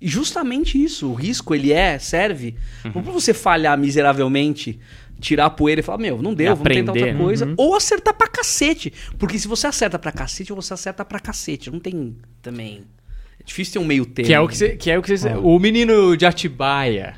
E 0.00 0.06
justamente 0.06 0.82
isso. 0.82 1.08
O 1.08 1.14
risco, 1.14 1.54
ele 1.54 1.72
é, 1.72 1.98
serve. 1.98 2.54
Não 2.84 3.02
pra 3.02 3.12
você 3.12 3.34
falhar 3.34 3.76
miseravelmente, 3.76 4.78
tirar 5.20 5.46
a 5.46 5.50
poeira 5.50 5.80
e 5.80 5.84
falar, 5.84 5.98
meu, 5.98 6.22
não 6.22 6.34
deu, 6.34 6.54
vamos 6.54 6.72
tentar 6.72 6.92
outra 6.92 7.12
né? 7.12 7.18
coisa. 7.18 7.54
Ou 7.56 7.74
acertar 7.74 8.14
pra 8.14 8.28
cacete. 8.28 8.92
Porque 9.18 9.38
se 9.38 9.48
você 9.48 9.66
acerta 9.66 9.98
pra 9.98 10.12
cacete, 10.12 10.52
você 10.52 10.74
acerta 10.74 11.04
pra 11.04 11.20
cacete. 11.20 11.70
Não 11.70 11.80
tem 11.80 12.16
também. 12.40 12.84
É 13.40 13.44
difícil 13.44 13.74
ter 13.74 13.78
um 13.78 13.84
meio 13.84 14.06
termo. 14.06 14.26
Que 14.26 14.34
é 14.34 14.40
o 14.40 14.48
que 14.48 14.56
você. 14.56 14.76
Que 14.76 14.90
é 14.90 14.98
o, 14.98 15.02
que 15.02 15.16
você 15.16 15.34
o 15.34 15.58
menino 15.58 16.16
de 16.16 16.26
Atibaia. 16.26 17.16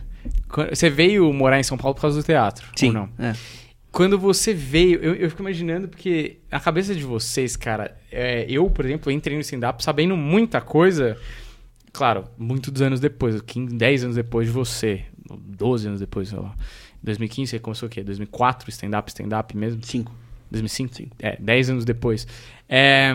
Você 0.68 0.90
veio 0.90 1.32
morar 1.32 1.60
em 1.60 1.62
São 1.62 1.78
Paulo 1.78 1.94
por 1.94 2.02
causa 2.02 2.20
do 2.20 2.24
teatro? 2.24 2.68
Sim. 2.76 2.88
Ou 2.88 2.94
não? 2.94 3.08
é. 3.18 3.34
Quando 3.92 4.16
você 4.16 4.54
veio, 4.54 5.00
eu, 5.00 5.14
eu 5.16 5.30
fico 5.30 5.42
imaginando, 5.42 5.88
porque 5.88 6.38
a 6.48 6.60
cabeça 6.60 6.94
de 6.94 7.02
vocês, 7.02 7.56
cara, 7.56 7.96
é, 8.10 8.46
eu, 8.48 8.70
por 8.70 8.84
exemplo, 8.84 9.10
entrei 9.10 9.36
no 9.36 9.40
stand-up 9.40 9.82
sabendo 9.82 10.16
muita 10.16 10.60
coisa, 10.60 11.16
claro, 11.92 12.24
muitos 12.38 12.80
anos 12.80 13.00
depois, 13.00 13.40
15, 13.40 13.74
10 13.74 14.04
anos 14.04 14.16
depois 14.16 14.46
de 14.46 14.52
você, 14.52 15.06
12 15.28 15.88
anos 15.88 16.00
depois, 16.00 16.28
sei 16.28 16.38
lá. 16.38 16.54
2015 17.02 17.50
você 17.50 17.58
começou 17.58 17.86
o 17.86 17.90
quê? 17.90 18.02
2004, 18.02 18.68
stand-up, 18.70 19.10
stand-up 19.10 19.56
mesmo? 19.56 19.82
Cinco. 19.84 20.14
2005? 20.50 21.16
É, 21.18 21.36
10 21.40 21.70
anos 21.70 21.84
depois. 21.84 22.26
É, 22.68 23.12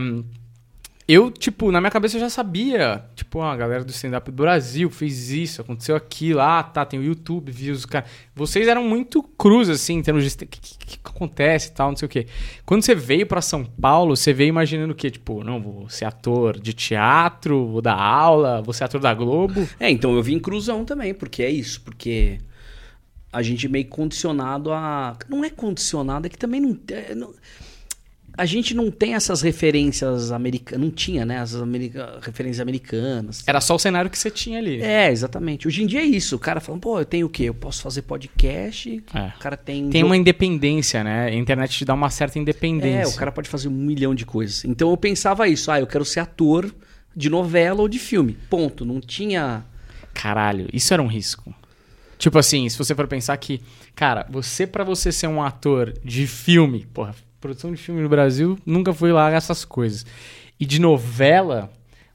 eu, 1.08 1.30
tipo, 1.30 1.72
na 1.72 1.80
minha 1.80 1.92
cabeça 1.92 2.18
eu 2.18 2.22
já 2.22 2.30
sabia. 2.32 3.06
Tipo, 3.16 3.42
a 3.42 3.56
galera 3.56 3.84
do 3.84 3.92
stand-up 3.92 4.32
do 4.32 4.42
Brasil 4.42 4.90
fez 4.90 5.30
isso, 5.30 5.62
aconteceu 5.62 5.96
aquilo. 5.96 6.42
Ah, 6.42 6.64
tá, 6.64 6.84
tem 6.84 7.00
o 7.00 7.04
YouTube, 7.04 7.52
views, 7.52 7.80
os 7.80 7.86
caras. 7.86 8.10
Vocês 8.36 8.68
eram 8.68 8.84
muito 8.84 9.22
cruz, 9.22 9.70
assim, 9.70 9.98
em 9.98 10.02
termos 10.02 10.24
de. 10.24 10.44
O 10.44 10.48
que, 10.48 10.60
que, 10.60 10.78
que 10.80 11.00
acontece 11.04 11.70
e 11.70 11.74
tal, 11.74 11.90
não 11.90 11.96
sei 11.96 12.08
o 12.08 12.10
quê. 12.10 12.26
Quando 12.66 12.82
você 12.82 12.96
veio 12.96 13.28
pra 13.28 13.40
São 13.40 13.64
Paulo, 13.64 14.16
você 14.16 14.34
veio 14.34 14.50
imaginando 14.50 14.94
o 14.94 14.96
quê? 14.96 15.12
Tipo, 15.12 15.44
não, 15.44 15.62
vou 15.62 15.88
ser 15.90 16.06
ator 16.06 16.60
de 16.60 16.74
teatro, 16.74 17.68
vou 17.68 17.84
dar 17.84 18.02
aula, 18.02 18.64
vou 18.64 18.74
ser 18.74 18.86
ator 18.86 19.00
da 19.00 19.14
Globo. 19.14 19.68
É, 19.80 19.92
então 19.92 20.16
eu 20.16 20.24
vim 20.24 20.40
cruzão 20.40 20.84
também, 20.84 21.14
porque 21.14 21.44
é 21.44 21.52
isso, 21.52 21.82
porque 21.82 22.40
a 23.36 23.42
gente 23.44 23.66
é 23.66 23.70
meio 23.70 23.86
condicionado 23.88 24.72
a. 24.72 25.18
Não 25.30 25.44
é 25.44 25.50
condicionado, 25.50 26.26
é 26.28 26.30
que 26.30 26.38
também 26.38 26.62
não. 26.62 26.78
é, 26.90 27.14
não- 27.16 27.34
a 28.38 28.46
gente 28.46 28.74
não 28.74 28.92
tem 28.92 29.14
essas 29.14 29.42
referências 29.42 30.30
americanas. 30.30 30.82
Não 30.84 30.92
tinha, 30.92 31.24
né? 31.26 31.38
As 31.40 31.56
america- 31.56 32.20
referências 32.22 32.60
americanas. 32.60 33.42
Era 33.48 33.62
só 33.62 33.76
o 33.76 33.80
cenário 33.80 34.10
que 34.12 34.20
você 34.20 34.30
tinha 34.30 34.60
ali. 34.60 34.82
É, 34.82 35.10
exatamente. 35.10 35.66
Hoje 35.70 35.84
em 35.84 35.88
dia 35.88 36.02
é 36.02 36.04
isso. 36.04 36.36
O 36.36 36.40
cara 36.40 36.60
fala, 36.60 36.78
pô, 36.78 37.00
eu 37.00 37.06
tenho 37.06 37.28
o 37.28 37.30
quê? 37.30 37.44
Eu 37.44 37.54
posso 37.54 37.82
fazer 37.82 38.02
podcast. 38.02 39.02
É. 39.14 39.28
O 39.38 39.40
cara 39.40 39.56
tem. 39.56 39.90
Tem 39.90 40.04
uma 40.04 40.18
independência, 40.18 41.02
né? 41.02 41.28
A 41.28 41.34
internet 41.34 41.78
te 41.78 41.86
dá 41.86 41.94
uma 41.94 42.10
certa 42.10 42.38
É, 42.38 42.42
independência. 42.42 43.16
o 43.16 43.18
cara 43.18 43.32
pode 43.32 43.48
fazer 43.48 43.70
um 43.70 43.72
milhão 43.72 44.14
de 44.14 44.26
coisas. 44.26 44.66
Então 44.66 44.90
eu 44.90 44.98
pensava 44.98 45.48
isso. 45.48 45.72
Ah, 45.72 45.80
eu 45.80 45.88
quero 45.88 46.04
ser 46.04 46.20
ator 46.20 46.76
de 47.16 47.30
novela 47.30 47.80
ou 47.82 47.88
de 47.88 48.00
filme. 48.00 48.38
Ponto. 48.50 48.84
Não 48.84 49.00
tinha. 49.00 49.64
Caralho, 50.14 50.68
isso 50.74 50.94
era 50.94 51.02
um 51.02 51.08
risco. 51.08 51.56
Tipo 52.26 52.40
assim, 52.40 52.68
se 52.68 52.76
você 52.76 52.96
for 52.96 53.06
pensar 53.06 53.38
que, 53.38 53.62
cara, 53.94 54.26
você 54.28 54.66
pra 54.66 54.84
você 54.84 55.12
ser 55.12 55.28
um 55.28 55.44
ator 55.44 55.94
de 56.04 56.26
filme, 56.26 56.88
porra, 56.92 57.14
produção 57.40 57.72
de 57.72 57.78
filme 57.78 58.02
no 58.02 58.10
Brasil 58.10 58.58
nunca 58.66 58.92
foi 58.92 59.12
lá 59.14 59.30
essas 59.30 59.64
coisas. 59.64 60.08
E 60.60 60.66
de 60.66 60.82
novela, 60.82 61.72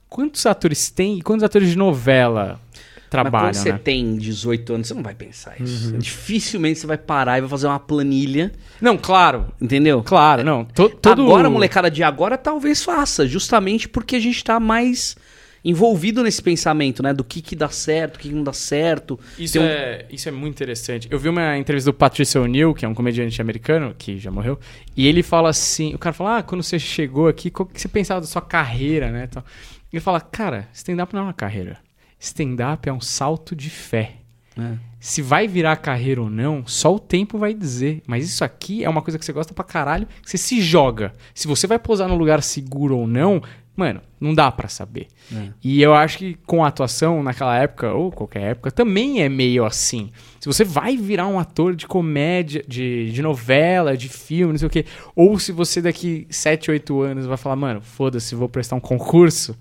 quantos 0.08 0.44
atores 0.46 0.90
tem 0.90 1.18
e 1.18 1.22
quantos 1.22 1.44
atores 1.44 1.68
de 1.70 1.78
novela 1.78 2.60
trabalham, 3.08 3.46
Mas 3.46 3.58
quando 3.58 3.62
você 3.62 3.72
né? 3.72 3.78
tem 3.78 4.16
18 4.16 4.74
anos, 4.74 4.88
você 4.88 4.94
não 4.94 5.02
vai 5.04 5.14
pensar 5.14 5.60
isso. 5.60 5.96
Dificilmente 5.96 6.80
você 6.80 6.88
vai 6.88 6.98
parar 6.98 7.38
e 7.38 7.42
vai 7.42 7.50
fazer 7.50 7.68
uma 7.68 7.78
planilha, 7.78 8.50
Não, 8.80 8.98
claro, 8.98 9.46
entendeu? 9.60 10.02
claro, 10.02 10.42
não. 10.42 10.64
To, 10.64 10.88
todo... 10.88 11.22
Agora, 11.22 11.48
molecada 11.48 11.88
de 11.88 12.02
agora, 12.02 12.36
talvez 12.36 12.82
faça, 12.82 13.28
justamente 13.28 13.88
porque 13.88 14.16
a 14.16 14.20
gente 14.20 14.42
tá 14.42 14.58
mais 14.58 15.16
envolvido 15.64 16.22
nesse 16.22 16.42
pensamento, 16.42 17.02
né? 17.02 17.12
Do 17.12 17.22
que 17.24 17.40
que 17.42 17.54
dá 17.54 17.68
certo, 17.68 18.16
o 18.16 18.18
que, 18.18 18.28
que 18.28 18.34
não 18.34 18.42
dá 18.44 18.52
certo. 18.52 19.18
Isso, 19.38 19.58
um- 19.60 19.62
é, 19.64 20.06
isso 20.10 20.28
é 20.28 20.32
muito 20.32 20.54
interessante. 20.54 21.08
Eu 21.10 21.18
vi 21.18 21.28
uma 21.28 21.56
entrevista 21.58 21.90
do 21.90 21.94
Patrice 21.94 22.38
O'Neill, 22.38 22.72
que 22.74 22.84
é 22.84 22.88
um 22.88 22.94
comediante 22.94 23.40
americano, 23.40 23.94
que 23.96 24.18
já 24.18 24.30
morreu, 24.30 24.58
e 24.96 25.06
ele 25.06 25.22
fala 25.22 25.50
assim, 25.50 25.94
o 25.94 25.98
cara 25.98 26.12
fala, 26.12 26.38
ah, 26.38 26.42
quando 26.42 26.62
você 26.62 26.78
chegou 26.78 27.28
aqui, 27.28 27.50
qual 27.50 27.66
que 27.66 27.80
você 27.80 27.88
pensava 27.88 28.20
da 28.20 28.26
sua 28.26 28.42
carreira, 28.42 29.10
né? 29.10 29.26
tal. 29.26 29.44
Ele 29.92 30.00
fala, 30.00 30.20
cara, 30.20 30.68
stand-up 30.72 31.12
não 31.14 31.22
é 31.22 31.24
uma 31.24 31.34
carreira. 31.34 31.78
Stand-up 32.18 32.88
é 32.88 32.92
um 32.92 33.00
salto 33.00 33.56
de 33.56 33.70
fé. 33.70 34.12
É. 34.58 34.74
Se 34.98 35.22
vai 35.22 35.48
virar 35.48 35.76
carreira 35.76 36.20
ou 36.20 36.28
não, 36.28 36.66
só 36.66 36.94
o 36.94 36.98
tempo 36.98 37.38
vai 37.38 37.54
dizer. 37.54 38.02
Mas 38.06 38.24
isso 38.28 38.44
aqui 38.44 38.84
é 38.84 38.88
uma 38.90 39.00
coisa 39.00 39.18
que 39.18 39.24
você 39.24 39.32
gosta 39.32 39.54
pra 39.54 39.64
caralho, 39.64 40.06
que 40.22 40.28
você 40.30 40.36
se 40.36 40.60
joga. 40.60 41.14
Se 41.34 41.48
você 41.48 41.66
vai 41.66 41.78
pousar 41.78 42.08
num 42.08 42.16
lugar 42.16 42.42
seguro 42.42 42.98
ou 42.98 43.06
não, 43.06 43.42
mano, 43.76 44.00
não 44.20 44.34
dá 44.34 44.50
pra 44.50 44.68
saber. 44.68 45.08
É. 45.34 45.48
E 45.62 45.80
eu 45.82 45.94
acho 45.94 46.18
que 46.18 46.34
com 46.46 46.64
a 46.64 46.68
atuação 46.68 47.22
naquela 47.22 47.56
época, 47.56 47.92
ou 47.92 48.10
qualquer 48.10 48.42
época, 48.42 48.70
também 48.70 49.22
é 49.22 49.28
meio 49.28 49.64
assim. 49.64 50.10
Se 50.38 50.46
você 50.46 50.64
vai 50.64 50.96
virar 50.96 51.26
um 51.26 51.38
ator 51.38 51.74
de 51.74 51.86
comédia, 51.86 52.64
de, 52.66 53.10
de 53.10 53.22
novela, 53.22 53.96
de 53.96 54.08
filme, 54.08 54.52
não 54.52 54.58
sei 54.58 54.68
o 54.68 54.70
quê, 54.70 54.84
ou 55.14 55.38
se 55.38 55.52
você 55.52 55.80
daqui 55.80 56.26
7, 56.30 56.70
8 56.70 57.00
anos 57.00 57.26
vai 57.26 57.36
falar, 57.36 57.56
mano, 57.56 57.80
foda-se, 57.80 58.34
vou 58.34 58.48
prestar 58.48 58.76
um 58.76 58.80
concurso, 58.80 59.56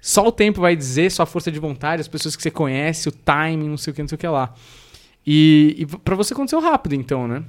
só 0.00 0.26
o 0.26 0.32
tempo 0.32 0.60
vai 0.60 0.74
dizer, 0.74 1.12
sua 1.12 1.26
força 1.26 1.50
de 1.50 1.60
vontade, 1.60 2.00
as 2.00 2.08
pessoas 2.08 2.34
que 2.34 2.42
você 2.42 2.50
conhece, 2.50 3.08
o 3.08 3.12
timing, 3.12 3.68
não 3.68 3.76
sei 3.76 3.92
o 3.92 3.94
que, 3.94 4.02
não 4.02 4.08
sei 4.08 4.16
o 4.16 4.18
que 4.18 4.26
lá. 4.26 4.52
E, 5.26 5.76
e 5.78 5.86
pra 5.86 6.16
você 6.16 6.34
aconteceu 6.34 6.60
rápido, 6.60 6.94
então, 6.94 7.28
né? 7.28 7.44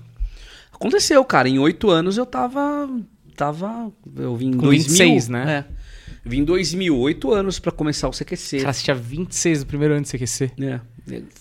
Aconteceu, 0.71 1.23
cara. 1.25 1.49
Em 1.49 1.59
oito 1.59 1.89
anos 1.89 2.17
eu 2.17 2.25
tava. 2.25 2.89
Tava. 3.35 3.91
Eu 4.15 4.35
vim 4.35 4.49
em 4.49 4.57
Com 4.57 4.65
2000, 4.65 4.89
26, 4.89 5.29
né? 5.29 5.65
É. 5.69 5.82
Vim 6.25 6.39
em 6.39 6.43
2000, 6.45 6.97
oito 6.97 7.31
anos 7.33 7.59
pra 7.59 7.71
começar 7.71 8.07
o 8.07 8.11
CQC. 8.11 8.59
Cara, 8.61 8.71
você 8.73 8.83
tinha 8.83 8.95
26 8.95 9.59
no 9.61 9.65
primeiro 9.65 9.93
ano 9.93 10.03
de 10.03 10.09
CQC. 10.09 10.51
É. 10.61 10.79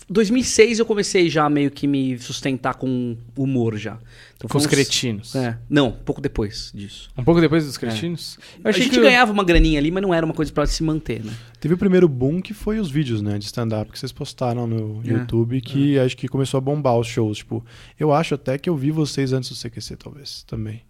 2006 0.09 0.79
eu 0.79 0.85
comecei 0.85 1.29
já 1.29 1.49
meio 1.49 1.71
que 1.71 1.87
me 1.87 2.17
sustentar 2.19 2.73
com 2.75 3.15
humor 3.37 3.77
já. 3.77 3.97
Então, 4.35 4.49
Com 4.49 4.57
os 4.57 4.65
foi 4.65 4.69
uns- 4.71 4.75
cretinos. 4.75 5.35
É. 5.35 5.57
Não, 5.69 5.89
pouco 5.89 6.19
depois 6.19 6.69
disso. 6.75 7.09
Um 7.17 7.23
pouco 7.23 7.39
depois 7.39 7.65
dos 7.65 7.77
cretinos. 7.77 8.37
Eu 8.57 8.61
a 8.65 8.69
achei 8.71 8.83
gente 8.83 8.95
que 8.95 8.99
ganhava 9.01 9.31
uma 9.31 9.43
graninha 9.45 9.79
ali, 9.79 9.89
mas 9.89 10.03
não 10.03 10.13
era 10.13 10.25
uma 10.25 10.33
coisa 10.35 10.51
pra 10.51 10.65
se 10.65 10.83
manter, 10.83 11.23
né? 11.23 11.31
Teve 11.61 11.75
o 11.75 11.77
primeiro 11.77 12.09
boom 12.09 12.41
que 12.41 12.53
foi 12.53 12.77
os 12.77 12.91
vídeos, 12.91 13.21
né, 13.21 13.39
de 13.39 13.45
stand-up 13.45 13.89
que 13.89 13.97
vocês 13.97 14.11
postaram 14.11 14.67
no 14.67 15.01
É, 15.05 15.11
YouTube, 15.13 15.61
que 15.61 15.97
acho 15.97 16.17
que 16.17 16.27
começou 16.27 16.57
a 16.57 16.61
bombar 16.61 16.97
os 16.99 17.07
shows. 17.07 17.37
Tipo, 17.37 17.65
eu 17.97 18.11
acho 18.11 18.35
até 18.35 18.57
que 18.57 18.69
eu 18.69 18.75
vi 18.75 18.91
vocês 18.91 19.31
antes 19.31 19.49
do 19.49 19.55
CQC, 19.55 19.95
talvez, 19.95 20.43
também. 20.43 20.81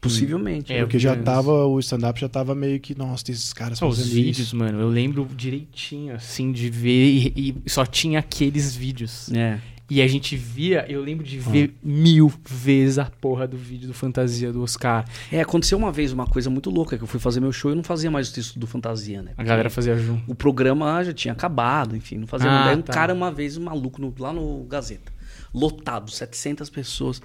Possivelmente. 0.00 0.72
É, 0.72 0.80
Porque 0.80 0.98
já 0.98 1.16
tava, 1.16 1.66
o 1.66 1.78
stand-up 1.80 2.20
já 2.20 2.28
tava 2.28 2.54
meio 2.54 2.78
que, 2.78 2.96
nossa, 2.96 3.24
tem 3.24 3.32
esses 3.34 3.52
caras 3.52 3.80
Os 3.82 3.98
fazendo 3.98 4.12
vídeos, 4.14 4.38
isso. 4.38 4.56
mano, 4.56 4.80
eu 4.80 4.88
lembro 4.88 5.28
direitinho, 5.36 6.14
assim, 6.14 6.52
de 6.52 6.70
ver 6.70 7.04
e, 7.36 7.56
e 7.64 7.70
só 7.70 7.84
tinha 7.84 8.20
aqueles 8.20 8.76
vídeos. 8.76 9.30
É. 9.32 9.58
E 9.90 10.02
a 10.02 10.06
gente 10.06 10.36
via, 10.36 10.84
eu 10.86 11.00
lembro 11.02 11.24
de 11.24 11.38
ver 11.38 11.74
mil 11.82 12.30
vezes 12.46 12.98
a 12.98 13.06
porra 13.06 13.48
do 13.48 13.56
vídeo 13.56 13.88
do 13.88 13.94
Fantasia 13.94 14.52
do 14.52 14.62
Oscar. 14.62 15.06
É, 15.32 15.40
aconteceu 15.40 15.78
uma 15.78 15.90
vez 15.90 16.12
uma 16.12 16.26
coisa 16.26 16.50
muito 16.50 16.68
louca, 16.68 16.98
que 16.98 17.02
eu 17.02 17.08
fui 17.08 17.18
fazer 17.18 17.40
meu 17.40 17.50
show 17.50 17.72
e 17.72 17.74
não 17.74 17.82
fazia 17.82 18.10
mais 18.10 18.28
o 18.28 18.34
texto 18.34 18.58
do 18.58 18.66
Fantasia, 18.66 19.22
né? 19.22 19.32
A 19.36 19.42
galera 19.42 19.70
fazia 19.70 19.96
junto. 19.96 20.30
O 20.30 20.34
programa 20.34 21.02
já 21.02 21.14
tinha 21.14 21.32
acabado, 21.32 21.96
enfim, 21.96 22.18
não 22.18 22.26
fazia 22.26 22.50
Ah. 22.50 22.66
Daí 22.66 22.76
um 22.76 22.82
tá. 22.82 22.92
cara, 22.92 23.14
uma 23.14 23.32
vez, 23.32 23.56
um 23.56 23.64
maluco, 23.64 23.98
no- 23.98 24.14
lá 24.18 24.30
no 24.30 24.62
Gazeta, 24.64 25.10
lotado, 25.54 26.10
700 26.10 26.68
pessoas. 26.68 27.22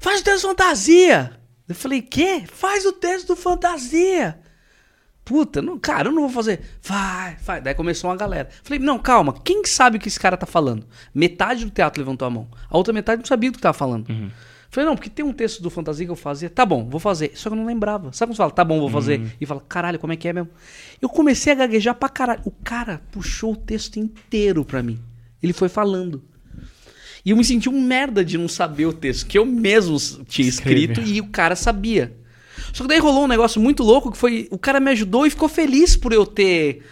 Faz 0.00 0.20
o 0.20 0.24
texto 0.24 0.42
do 0.42 0.48
Fantasia! 0.48 1.38
Eu 1.70 1.76
falei, 1.76 2.02
quê? 2.02 2.42
Faz 2.52 2.84
o 2.84 2.92
texto 2.92 3.28
do 3.28 3.36
Fantasia! 3.36 4.40
Puta, 5.24 5.62
não, 5.62 5.78
cara, 5.78 6.08
eu 6.08 6.12
não 6.12 6.22
vou 6.22 6.30
fazer. 6.30 6.60
Vai, 6.82 7.36
vai. 7.36 7.60
Daí 7.60 7.74
começou 7.74 8.10
uma 8.10 8.16
galera. 8.16 8.48
Falei, 8.64 8.80
não, 8.80 8.98
calma, 8.98 9.32
quem 9.32 9.64
sabe 9.64 9.96
o 9.96 10.00
que 10.00 10.08
esse 10.08 10.18
cara 10.18 10.36
tá 10.36 10.46
falando? 10.46 10.84
Metade 11.14 11.64
do 11.64 11.70
teatro 11.70 12.02
levantou 12.02 12.26
a 12.26 12.30
mão. 12.30 12.48
A 12.68 12.76
outra 12.76 12.92
metade 12.92 13.20
não 13.20 13.26
sabia 13.26 13.52
do 13.52 13.54
que 13.54 13.62
tava 13.62 13.72
falando. 13.72 14.06
Falei, 14.68 14.88
não, 14.88 14.96
porque 14.96 15.08
tem 15.08 15.24
um 15.24 15.32
texto 15.32 15.62
do 15.62 15.70
Fantasia 15.70 16.04
que 16.04 16.10
eu 16.10 16.16
fazia. 16.16 16.50
Tá 16.50 16.66
bom, 16.66 16.88
vou 16.88 16.98
fazer. 16.98 17.30
Só 17.36 17.48
que 17.48 17.54
eu 17.54 17.58
não 17.58 17.66
lembrava. 17.66 18.12
Sabe 18.12 18.30
quando 18.30 18.36
você 18.36 18.42
fala, 18.42 18.50
tá 18.50 18.64
bom, 18.64 18.80
vou 18.80 18.90
fazer? 18.90 19.36
E 19.40 19.46
fala, 19.46 19.60
caralho, 19.68 20.00
como 20.00 20.12
é 20.12 20.16
que 20.16 20.26
é 20.26 20.32
mesmo? 20.32 20.50
Eu 21.00 21.08
comecei 21.08 21.52
a 21.52 21.56
gaguejar 21.56 21.94
pra 21.94 22.08
caralho. 22.08 22.42
O 22.44 22.50
cara 22.50 23.00
puxou 23.12 23.52
o 23.52 23.56
texto 23.56 23.96
inteiro 24.00 24.64
pra 24.64 24.82
mim. 24.82 24.98
Ele 25.40 25.52
foi 25.52 25.68
falando. 25.68 26.24
E 27.24 27.30
eu 27.30 27.36
me 27.36 27.44
senti 27.44 27.68
um 27.68 27.80
merda 27.82 28.24
de 28.24 28.38
não 28.38 28.48
saber 28.48 28.86
o 28.86 28.92
texto, 28.92 29.26
que 29.26 29.38
eu 29.38 29.44
mesmo 29.44 29.96
tinha 30.26 30.48
Escreve. 30.48 30.84
escrito 30.84 31.00
e 31.08 31.20
o 31.20 31.26
cara 31.28 31.54
sabia. 31.54 32.14
Só 32.72 32.84
que 32.84 32.88
daí 32.88 32.98
rolou 32.98 33.24
um 33.24 33.28
negócio 33.28 33.60
muito 33.60 33.82
louco 33.82 34.10
que 34.12 34.16
foi. 34.18 34.48
O 34.50 34.58
cara 34.58 34.80
me 34.80 34.90
ajudou 34.90 35.26
e 35.26 35.30
ficou 35.30 35.48
feliz 35.48 35.96
por 35.96 36.12
eu 36.12 36.24
ter 36.24 36.82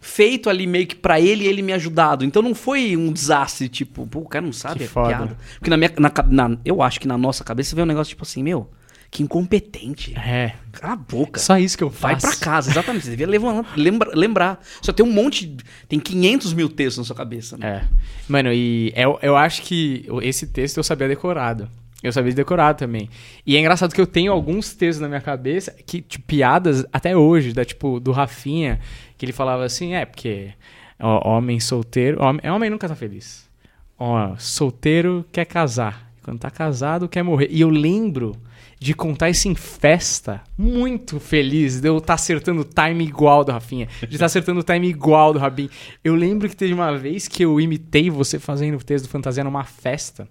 feito 0.00 0.50
ali 0.50 0.66
meio 0.66 0.86
que 0.86 0.94
pra 0.94 1.18
ele 1.20 1.44
e 1.44 1.46
ele 1.48 1.62
me 1.62 1.72
ajudado. 1.72 2.24
Então 2.24 2.42
não 2.42 2.54
foi 2.54 2.96
um 2.96 3.10
desastre, 3.12 3.68
tipo, 3.68 4.06
pô, 4.06 4.20
o 4.20 4.28
cara 4.28 4.44
não 4.44 4.52
sabe 4.52 4.78
Que 4.80 4.84
a 4.84 4.88
foda. 4.88 5.08
piada. 5.08 5.38
Porque 5.58 5.70
na 5.70 5.76
minha. 5.76 5.90
Na, 5.98 6.12
na- 6.48 6.58
eu 6.64 6.82
acho 6.82 7.00
que 7.00 7.08
na 7.08 7.16
nossa 7.18 7.42
cabeça 7.42 7.74
veio 7.74 7.84
um 7.84 7.88
negócio 7.88 8.10
tipo 8.10 8.22
assim, 8.22 8.42
meu, 8.42 8.68
que 9.14 9.22
incompetente. 9.22 10.12
É, 10.18 10.54
Cala 10.72 10.94
a 10.94 10.96
boca. 10.96 11.38
só 11.38 11.56
isso 11.56 11.78
que 11.78 11.84
eu 11.84 11.88
Vai 11.88 12.14
faço. 12.18 12.26
pra 12.36 12.44
casa, 12.44 12.68
exatamente. 12.72 13.04
Você 13.04 13.10
devia 13.10 13.28
levan- 13.28 13.64
lembra- 13.76 14.10
lembrar. 14.12 14.60
Só 14.82 14.92
tem 14.92 15.06
um 15.06 15.12
monte. 15.12 15.56
Tem 15.88 16.00
500 16.00 16.52
mil 16.52 16.68
textos 16.68 16.98
na 16.98 17.04
sua 17.04 17.14
cabeça, 17.14 17.56
né? 17.56 17.66
É. 17.88 17.88
Mano, 18.28 18.52
e 18.52 18.92
eu, 18.96 19.16
eu 19.22 19.36
acho 19.36 19.62
que 19.62 20.04
esse 20.22 20.48
texto 20.48 20.78
eu 20.78 20.82
sabia 20.82 21.06
decorado. 21.06 21.68
Eu 22.02 22.12
sabia 22.12 22.34
decorado 22.34 22.76
também. 22.76 23.08
E 23.46 23.56
é 23.56 23.60
engraçado 23.60 23.94
que 23.94 24.00
eu 24.00 24.06
tenho 24.06 24.32
alguns 24.32 24.74
textos 24.74 25.00
na 25.00 25.06
minha 25.08 25.20
cabeça 25.20 25.70
que, 25.86 26.02
tipo, 26.02 26.26
piadas 26.26 26.84
até 26.92 27.16
hoje, 27.16 27.52
da, 27.52 27.64
tipo, 27.64 28.00
do 28.00 28.10
Rafinha, 28.10 28.80
que 29.16 29.24
ele 29.24 29.32
falava 29.32 29.64
assim, 29.64 29.94
é, 29.94 30.04
porque 30.04 30.50
ó, 30.98 31.36
homem 31.36 31.60
solteiro. 31.60 32.20
Homem, 32.20 32.50
homem 32.50 32.68
nunca 32.68 32.88
tá 32.88 32.96
feliz. 32.96 33.48
Ó, 33.96 34.34
solteiro 34.38 35.24
quer 35.30 35.44
casar. 35.44 36.10
Quando 36.24 36.40
tá 36.40 36.50
casado, 36.50 37.08
quer 37.08 37.22
morrer. 37.22 37.46
E 37.50 37.60
eu 37.60 37.70
lembro 37.70 38.34
de 38.78 38.94
contar 38.94 39.30
isso 39.30 39.48
em 39.48 39.54
festa, 39.54 40.42
muito 40.56 41.18
feliz, 41.20 41.80
de 41.80 41.88
eu 41.88 41.98
estar 41.98 42.14
acertando 42.14 42.62
o 42.62 42.64
time 42.64 43.04
igual 43.04 43.44
do 43.44 43.52
Rafinha, 43.52 43.88
de 44.00 44.14
estar 44.14 44.26
acertando 44.26 44.60
o 44.60 44.64
time 44.64 44.88
igual 44.88 45.32
do 45.32 45.38
Rabin. 45.38 45.68
Eu 46.02 46.14
lembro 46.14 46.48
que 46.48 46.56
teve 46.56 46.72
uma 46.72 46.96
vez 46.96 47.28
que 47.28 47.44
eu 47.44 47.60
imitei 47.60 48.10
você 48.10 48.38
fazendo 48.38 48.76
o 48.76 48.84
texto 48.84 49.06
do 49.06 49.10
Fantasia 49.10 49.44
numa 49.44 49.64
festa 49.64 50.28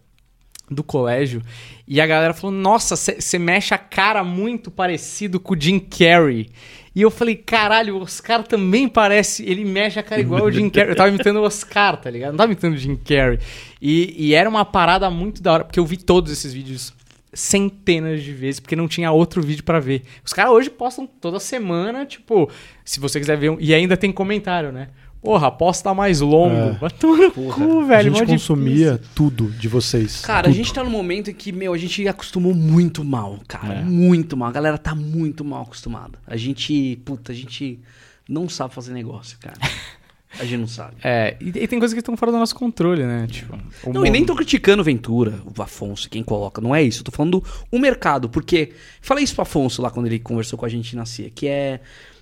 do 0.69 0.83
colégio 0.83 1.41
e 1.87 1.99
a 1.99 2.07
galera 2.07 2.33
falou: 2.33 2.55
Nossa, 2.55 2.95
você 2.95 3.37
mexe 3.37 3.73
a 3.73 3.77
cara 3.77 4.23
muito 4.23 4.71
parecido 4.71 5.39
com 5.39 5.53
o 5.53 5.59
Jim 5.59 5.79
Carrey. 5.79 6.49
E 6.95 7.01
eu 7.01 7.11
falei: 7.11 7.35
Caralho, 7.35 7.97
o 7.97 8.01
Oscar 8.01 8.43
também 8.43 8.87
parece. 8.87 9.43
Ele 9.43 9.65
mexe 9.65 9.99
a 9.99 10.03
cara 10.03 10.21
igual 10.21 10.45
o 10.45 10.51
Jim 10.51 10.69
Carrey. 10.69 10.91
Eu 10.91 10.95
tava 10.95 11.09
imitando 11.09 11.37
o 11.37 11.43
Oscar, 11.43 11.97
tá 11.97 12.09
ligado? 12.09 12.31
Não 12.31 12.37
tava 12.37 12.51
imitando 12.51 12.73
o 12.73 12.77
Jim 12.77 12.95
Carrey. 12.95 13.39
E, 13.81 14.15
e 14.17 14.33
era 14.33 14.49
uma 14.49 14.63
parada 14.63 15.09
muito 15.09 15.41
da 15.41 15.53
hora, 15.53 15.63
porque 15.65 15.79
eu 15.79 15.85
vi 15.85 15.97
todos 15.97 16.31
esses 16.31 16.53
vídeos 16.53 16.93
centenas 17.33 18.21
de 18.23 18.31
vezes, 18.31 18.59
porque 18.59 18.75
não 18.75 18.87
tinha 18.87 19.11
outro 19.11 19.41
vídeo 19.41 19.63
pra 19.63 19.79
ver. 19.79 20.03
Os 20.23 20.33
caras 20.33 20.51
hoje 20.51 20.69
postam 20.69 21.07
toda 21.07 21.39
semana, 21.39 22.05
tipo, 22.05 22.49
se 22.85 22.99
você 22.99 23.19
quiser 23.19 23.37
ver. 23.37 23.49
um- 23.51 23.57
E 23.59 23.73
ainda 23.73 23.97
tem 23.97 24.11
comentário, 24.11 24.71
né? 24.71 24.89
Porra, 25.21 25.49
posta 25.49 25.93
mais 25.93 26.19
longo. 26.19 26.53
É. 26.53 26.71
Vai 26.73 26.89
tomar 26.89 27.31
cu, 27.31 27.79
A 27.79 27.85
velho. 27.85 28.11
gente 28.13 28.21
mó 28.27 28.33
consumia 28.33 28.91
difícil. 28.93 29.11
tudo 29.15 29.49
de 29.51 29.67
vocês. 29.69 30.19
Cara, 30.21 30.39
a 30.41 30.43
Tudo. 30.43 30.53
gente 30.55 30.73
tá 30.73 30.83
num 30.83 30.89
momento 30.89 31.31
em 31.31 31.33
que, 31.33 31.51
meu, 31.53 31.73
a 31.73 31.77
gente 31.77 32.05
acostumou 32.07 32.53
muito 32.53 33.05
mal, 33.05 33.39
cara. 33.47 33.75
É. 33.75 33.83
Muito 33.83 34.35
mal. 34.35 34.49
A 34.49 34.51
galera 34.51 34.77
tá 34.77 34.93
muito 34.93 35.45
mal 35.45 35.61
acostumada. 35.63 36.19
A 36.27 36.35
gente, 36.35 36.99
puta, 37.05 37.31
a 37.31 37.35
gente 37.35 37.79
não 38.27 38.49
sabe 38.49 38.73
fazer 38.73 38.91
negócio, 38.93 39.37
cara. 39.39 39.55
A 40.39 40.43
gente 40.45 40.57
não 40.59 40.67
sabe. 40.67 40.95
É, 41.03 41.37
e, 41.39 41.49
e 41.49 41.67
tem 41.67 41.77
coisas 41.79 41.93
que 41.93 41.99
estão 41.99 42.17
fora 42.17 42.31
do 42.31 42.37
nosso 42.39 42.55
controle, 42.55 43.03
né? 43.03 43.27
Tipo, 43.29 43.57
Não, 43.87 44.05
e 44.05 44.09
nem 44.09 44.21
mundo- 44.21 44.27
tô 44.29 44.35
criticando 44.35 44.81
o 44.81 44.85
Ventura, 44.85 45.39
o 45.57 45.61
Afonso, 45.61 46.09
quem 46.09 46.23
coloca. 46.23 46.59
Não 46.61 46.73
é 46.73 46.81
isso. 46.81 47.01
Eu 47.01 47.05
tô 47.05 47.11
falando 47.11 47.43
o 47.71 47.77
mercado. 47.79 48.27
Porque. 48.29 48.73
Falei 49.01 49.23
isso 49.23 49.33
pro 49.35 49.43
Afonso 49.43 49.81
lá 49.81 49.89
quando 49.91 50.07
ele 50.07 50.19
conversou 50.19 50.57
com 50.57 50.65
a 50.65 50.69
gente 50.69 50.95
na 50.95 51.05
CIA, 51.05 51.29
que 51.29 51.47
é. 51.47 51.79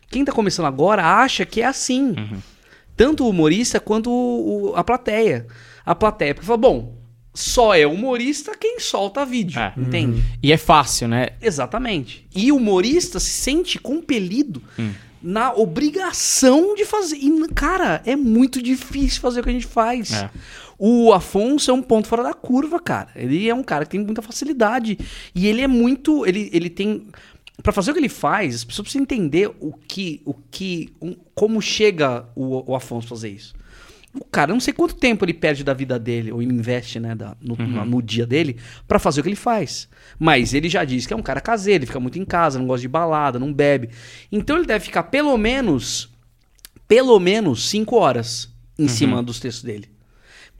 Quem 0.09 0.25
tá 0.25 0.31
começando 0.33 0.65
agora 0.65 1.05
acha 1.05 1.45
que 1.45 1.61
é 1.61 1.65
assim. 1.65 2.09
Uhum. 2.17 2.39
Tanto 2.97 3.23
o 3.23 3.29
humorista 3.29 3.79
quanto 3.79 4.09
o- 4.11 4.71
o- 4.71 4.75
a 4.75 4.83
plateia. 4.83 5.47
A 5.85 5.95
plateia. 5.95 6.33
Porque 6.35 6.45
fala, 6.45 6.57
bom, 6.57 6.97
só 7.33 7.73
é 7.73 7.87
humorista 7.87 8.51
quem 8.59 8.77
solta 8.79 9.25
vídeo. 9.25 9.57
É. 9.57 9.73
Entende? 9.77 10.21
E 10.43 10.51
é 10.51 10.57
fácil, 10.57 11.07
né? 11.07 11.29
Exatamente. 11.41 12.27
E 12.35 12.51
o 12.51 12.57
humorista 12.57 13.21
se 13.21 13.29
sente 13.29 13.79
compelido 13.79 14.61
Hum. 14.77 14.91
Na 15.21 15.53
obrigação 15.53 16.75
de 16.75 16.85
fazer. 16.85 17.17
E, 17.17 17.47
cara, 17.53 18.01
é 18.05 18.15
muito 18.15 18.61
difícil 18.61 19.21
fazer 19.21 19.39
o 19.39 19.43
que 19.43 19.49
a 19.49 19.53
gente 19.53 19.67
faz. 19.67 20.13
É. 20.13 20.29
O 20.77 21.13
Afonso 21.13 21.69
é 21.69 21.73
um 21.73 21.81
ponto 21.81 22.07
fora 22.07 22.23
da 22.23 22.33
curva, 22.33 22.79
cara. 22.79 23.09
Ele 23.15 23.47
é 23.47 23.53
um 23.53 23.61
cara 23.63 23.85
que 23.85 23.91
tem 23.91 23.99
muita 23.99 24.21
facilidade. 24.21 24.97
E 25.35 25.47
ele 25.47 25.61
é 25.61 25.67
muito. 25.67 26.25
Ele, 26.25 26.49
ele 26.51 26.69
tem. 26.69 27.07
Pra 27.61 27.71
fazer 27.71 27.91
o 27.91 27.93
que 27.93 27.99
ele 27.99 28.09
faz, 28.09 28.55
as 28.55 28.63
pessoas 28.63 28.85
precisam 28.85 29.03
entender 29.03 29.51
o 29.59 29.73
que. 29.87 30.21
O 30.25 30.33
que 30.49 30.89
um- 30.99 31.15
como 31.35 31.61
chega 31.61 32.25
o, 32.35 32.71
o 32.71 32.75
Afonso 32.75 33.05
a 33.05 33.09
fazer 33.09 33.29
isso. 33.29 33.53
O 34.13 34.25
cara, 34.25 34.51
não 34.51 34.59
sei 34.59 34.73
quanto 34.73 34.95
tempo 34.95 35.23
ele 35.23 35.33
perde 35.33 35.63
da 35.63 35.73
vida 35.73 35.97
dele, 35.97 36.31
ou 36.31 36.41
ele 36.41 36.53
investe, 36.53 36.99
né, 36.99 37.15
da- 37.15 37.35
no, 37.41 37.55
no- 37.55 37.85
no 37.85 38.01
dia 38.01 38.25
dele, 38.27 38.57
pra 38.87 38.99
fazer 38.99 39.21
o 39.21 39.23
que 39.23 39.29
ele 39.29 39.35
faz. 39.37 39.87
Mas 40.19 40.53
ele 40.53 40.67
já 40.67 40.83
diz 40.83 41.05
que 41.07 41.13
é 41.13 41.15
um 41.15 41.21
cara 41.21 41.39
caseiro, 41.39 41.79
ele 41.83 41.87
fica 41.87 41.99
muito 41.99 42.19
em 42.19 42.25
casa, 42.25 42.59
não 42.59 42.67
gosta 42.67 42.81
de 42.81 42.87
balada, 42.89 43.39
não 43.39 43.53
bebe. 43.53 43.89
Então 44.31 44.57
ele 44.57 44.65
deve 44.65 44.83
ficar 44.83 45.03
pelo 45.03 45.37
menos, 45.37 46.09
pelo 46.87 47.19
menos 47.19 47.69
5 47.69 47.95
horas 47.95 48.49
em 48.77 48.87
cima 48.87 49.21
dos 49.23 49.39
textos 49.39 49.63
dele. 49.63 49.90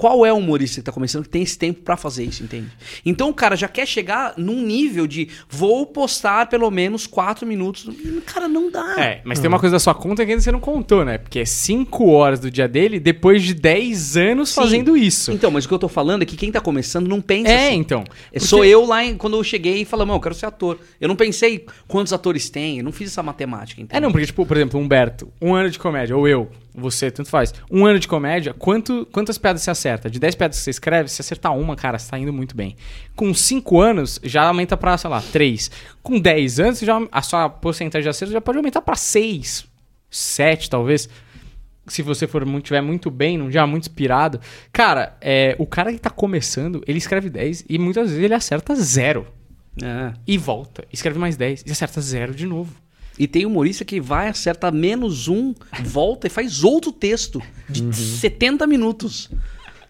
Qual 0.02 0.26
é 0.26 0.34
o 0.34 0.38
humorista 0.38 0.82
que 0.82 0.86
tá 0.86 0.92
começando 0.92 1.26
que 1.26 1.30
tem 1.30 1.44
esse 1.44 1.56
tempo 1.60 1.82
pra 1.84 1.96
fazer 1.96 2.24
isso, 2.24 2.42
entende? 2.44 2.70
Então 3.06 3.30
o 3.30 3.34
cara 3.36 3.56
já 3.56 3.68
quer 3.68 3.86
chegar 3.86 4.34
num 4.36 4.60
nível 4.66 5.06
de 5.06 5.28
vou 5.48 5.86
postar 5.86 6.48
pelo 6.50 6.72
menos 6.72 7.06
4 7.06 7.46
minutos. 7.46 7.88
Cara, 8.26 8.48
não 8.48 8.72
dá. 8.72 8.96
É, 8.98 9.22
mas 9.24 9.38
tem 9.38 9.48
uma 9.48 9.60
coisa 9.60 9.76
da 9.76 9.80
sua 9.80 9.94
conta 9.94 10.26
que 10.26 10.32
ainda 10.32 10.42
você 10.42 10.52
não 10.52 10.60
contou, 10.60 11.06
né? 11.06 11.20
Porque 11.20 11.38
é 11.38 11.46
5 11.46 12.10
horas 12.10 12.40
do 12.40 12.50
dia 12.50 12.68
dele 12.68 13.00
depois 13.00 13.44
de 13.44 13.54
10 13.54 14.18
anos 14.18 14.50
Sim. 14.50 14.56
fazendo 14.56 14.98
isso. 14.98 15.32
Então, 15.32 15.52
mas 15.52 15.66
o 15.66 15.68
que 15.68 15.74
eu 15.76 15.78
tô 15.78 15.88
falando 15.88 16.24
é 16.24 16.26
que 16.26 16.36
quem 16.36 16.52
tá 16.52 16.60
começando 16.60 17.08
não 17.08 17.22
pensa 17.22 17.52
É, 17.52 17.68
assim. 17.68 17.76
então. 17.78 18.04
É, 18.34 18.40
Sou 18.40 18.66
eu 18.66 18.84
lá 18.84 19.06
em- 19.06 19.16
quando 19.16 19.38
eu 19.38 19.44
cheguei 19.44 19.82
e 19.84 19.86
falei, 19.86 20.08
mano, 20.08 20.18
eu 20.18 20.22
quero 20.24 20.34
ser 20.34 20.48
ator. 20.48 20.80
Eu 21.00 21.08
não 21.10 21.16
pensei 21.16 21.64
quantos 21.88 22.12
atores 22.12 22.50
tem, 22.50 22.80
eu 22.80 22.84
não 22.84 22.92
fiz 22.92 23.10
essa 23.12 23.22
matemática. 23.22 23.80
Entende? 23.80 23.96
É, 23.98 24.02
não, 24.02 24.12
porque, 24.12 24.26
tipo, 24.26 24.48
por 24.48 24.58
exemplo, 24.58 24.80
Humberto, 24.80 25.32
um 25.40 25.54
ano 25.54 25.70
de 25.70 25.78
comédia, 25.78 26.18
ou 26.18 26.28
eu, 26.28 26.50
você, 26.74 27.12
tanto 27.12 27.30
faz. 27.30 27.54
Um 27.70 27.86
ano 27.86 28.00
de 28.00 28.08
comédia, 28.08 28.54
quanto, 28.54 29.08
quantas 29.12 29.38
piadas 29.38 29.62
você 29.62 29.72
acerta? 29.72 30.10
De 30.10 30.20
10 30.20 30.36
piadas 30.36 30.58
que 30.58 30.64
você 30.64 30.70
escreve, 30.70 31.10
se 31.10 31.22
acertar 31.22 31.56
uma, 31.56 31.76
cara, 31.76 32.00
você 32.00 32.10
tá 32.10 32.18
indo 32.18 32.32
muito 32.32 32.56
bem. 32.56 32.76
Com 33.16 33.34
5 33.34 33.80
anos, 33.82 34.20
já 34.24 34.44
aumenta 34.44 34.78
pra, 34.78 34.98
sei 34.98 35.10
lá, 35.10 35.22
3. 35.22 35.72
Com 36.02 36.20
10 36.20 36.60
anos, 36.60 36.80
já, 36.80 37.00
a 37.12 37.22
sua 37.22 37.50
porcentagem 37.50 38.04
de 38.04 38.10
acerto 38.10 38.34
já 38.34 38.42
pode 38.42 38.58
aumentar 38.58 38.82
pra 38.82 38.96
6, 38.96 39.66
7, 40.10 40.70
talvez. 40.70 41.10
Se 41.88 42.02
você 42.02 42.28
for 42.28 42.46
muito, 42.46 42.66
tiver 42.66 42.82
muito 42.82 43.10
bem, 43.12 43.38
num 43.38 43.50
dia 43.50 43.66
muito 43.68 43.84
inspirado. 43.84 44.40
Cara, 44.72 45.18
é, 45.20 45.56
o 45.60 45.66
cara 45.66 45.92
que 45.92 46.00
tá 46.00 46.10
começando, 46.10 46.84
ele 46.88 47.00
escreve 47.00 47.30
10 47.30 47.66
e 47.68 47.78
muitas 47.78 48.10
vezes 48.10 48.24
ele 48.24 48.34
acerta 48.34 48.76
zero. 48.76 49.28
É. 49.82 50.14
E 50.28 50.38
volta. 50.38 50.86
Escreve 50.92 51.18
mais 51.18 51.38
10 51.38 51.64
e 51.66 51.72
acerta 51.72 52.00
zero 52.02 52.34
de 52.34 52.46
novo. 52.46 52.81
E 53.20 53.28
tem 53.28 53.46
humorista 53.46 53.86
que 53.86 54.00
vai, 54.02 54.30
acerta 54.30 54.72
menos 54.72 55.28
um, 55.28 55.54
volta 55.84 56.28
e 56.28 56.30
faz 56.30 56.64
outro 56.64 56.92
texto 56.92 57.42
de 57.70 57.84
Uhum. 57.84 57.92
70 57.94 58.66
minutos. 58.66 59.30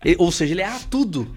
E- 0.04 0.16
ou 0.18 0.32
seja, 0.32 0.54
ele 0.54 0.62
erra 0.62 0.80
tudo. 0.90 1.36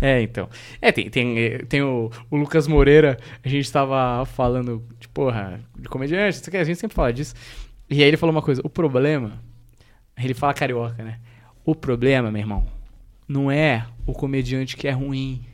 É, 0.00 0.20
então. 0.22 0.48
É, 0.80 0.90
tem, 0.92 1.08
tem, 1.08 1.38
eh, 1.38 1.58
tem 1.68 1.82
o, 1.82 2.10
o 2.30 2.36
Lucas 2.36 2.66
Moreira, 2.66 3.18
a 3.42 3.48
gente 3.48 3.70
tava 3.70 4.24
falando 4.26 4.84
de 5.00 5.08
porra, 5.08 5.60
de 5.78 5.88
comediante, 5.88 6.40
a 6.56 6.64
gente 6.64 6.78
sempre 6.78 6.94
fala 6.94 7.12
disso. 7.12 7.34
E 7.88 8.02
aí 8.02 8.08
ele 8.08 8.16
falou 8.16 8.34
uma 8.34 8.42
coisa, 8.42 8.60
o 8.64 8.68
problema, 8.68 9.40
ele 10.16 10.34
fala 10.34 10.52
carioca, 10.54 11.02
né? 11.02 11.18
O 11.64 11.74
problema, 11.74 12.30
meu 12.30 12.40
irmão, 12.40 12.66
não 13.26 13.50
é 13.50 13.86
o 14.06 14.12
comediante 14.12 14.76
que 14.76 14.86
é 14.88 14.90
ruim. 14.90 15.44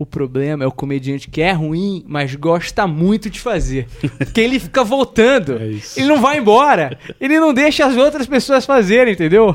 O 0.00 0.06
problema 0.06 0.64
é 0.64 0.66
o 0.66 0.72
comediante 0.72 1.28
que 1.28 1.42
é 1.42 1.52
ruim, 1.52 2.02
mas 2.08 2.34
gosta 2.34 2.86
muito 2.86 3.28
de 3.28 3.38
fazer. 3.38 3.86
Porque 4.16 4.40
ele 4.40 4.58
fica 4.58 4.82
voltando. 4.82 5.56
É 5.60 5.66
isso. 5.66 6.00
Ele 6.00 6.08
não 6.08 6.20
vai 6.22 6.38
embora. 6.38 6.98
Ele 7.20 7.38
não 7.38 7.52
deixa 7.52 7.84
as 7.84 7.94
outras 7.98 8.26
pessoas 8.26 8.64
fazerem, 8.64 9.12
entendeu? 9.12 9.54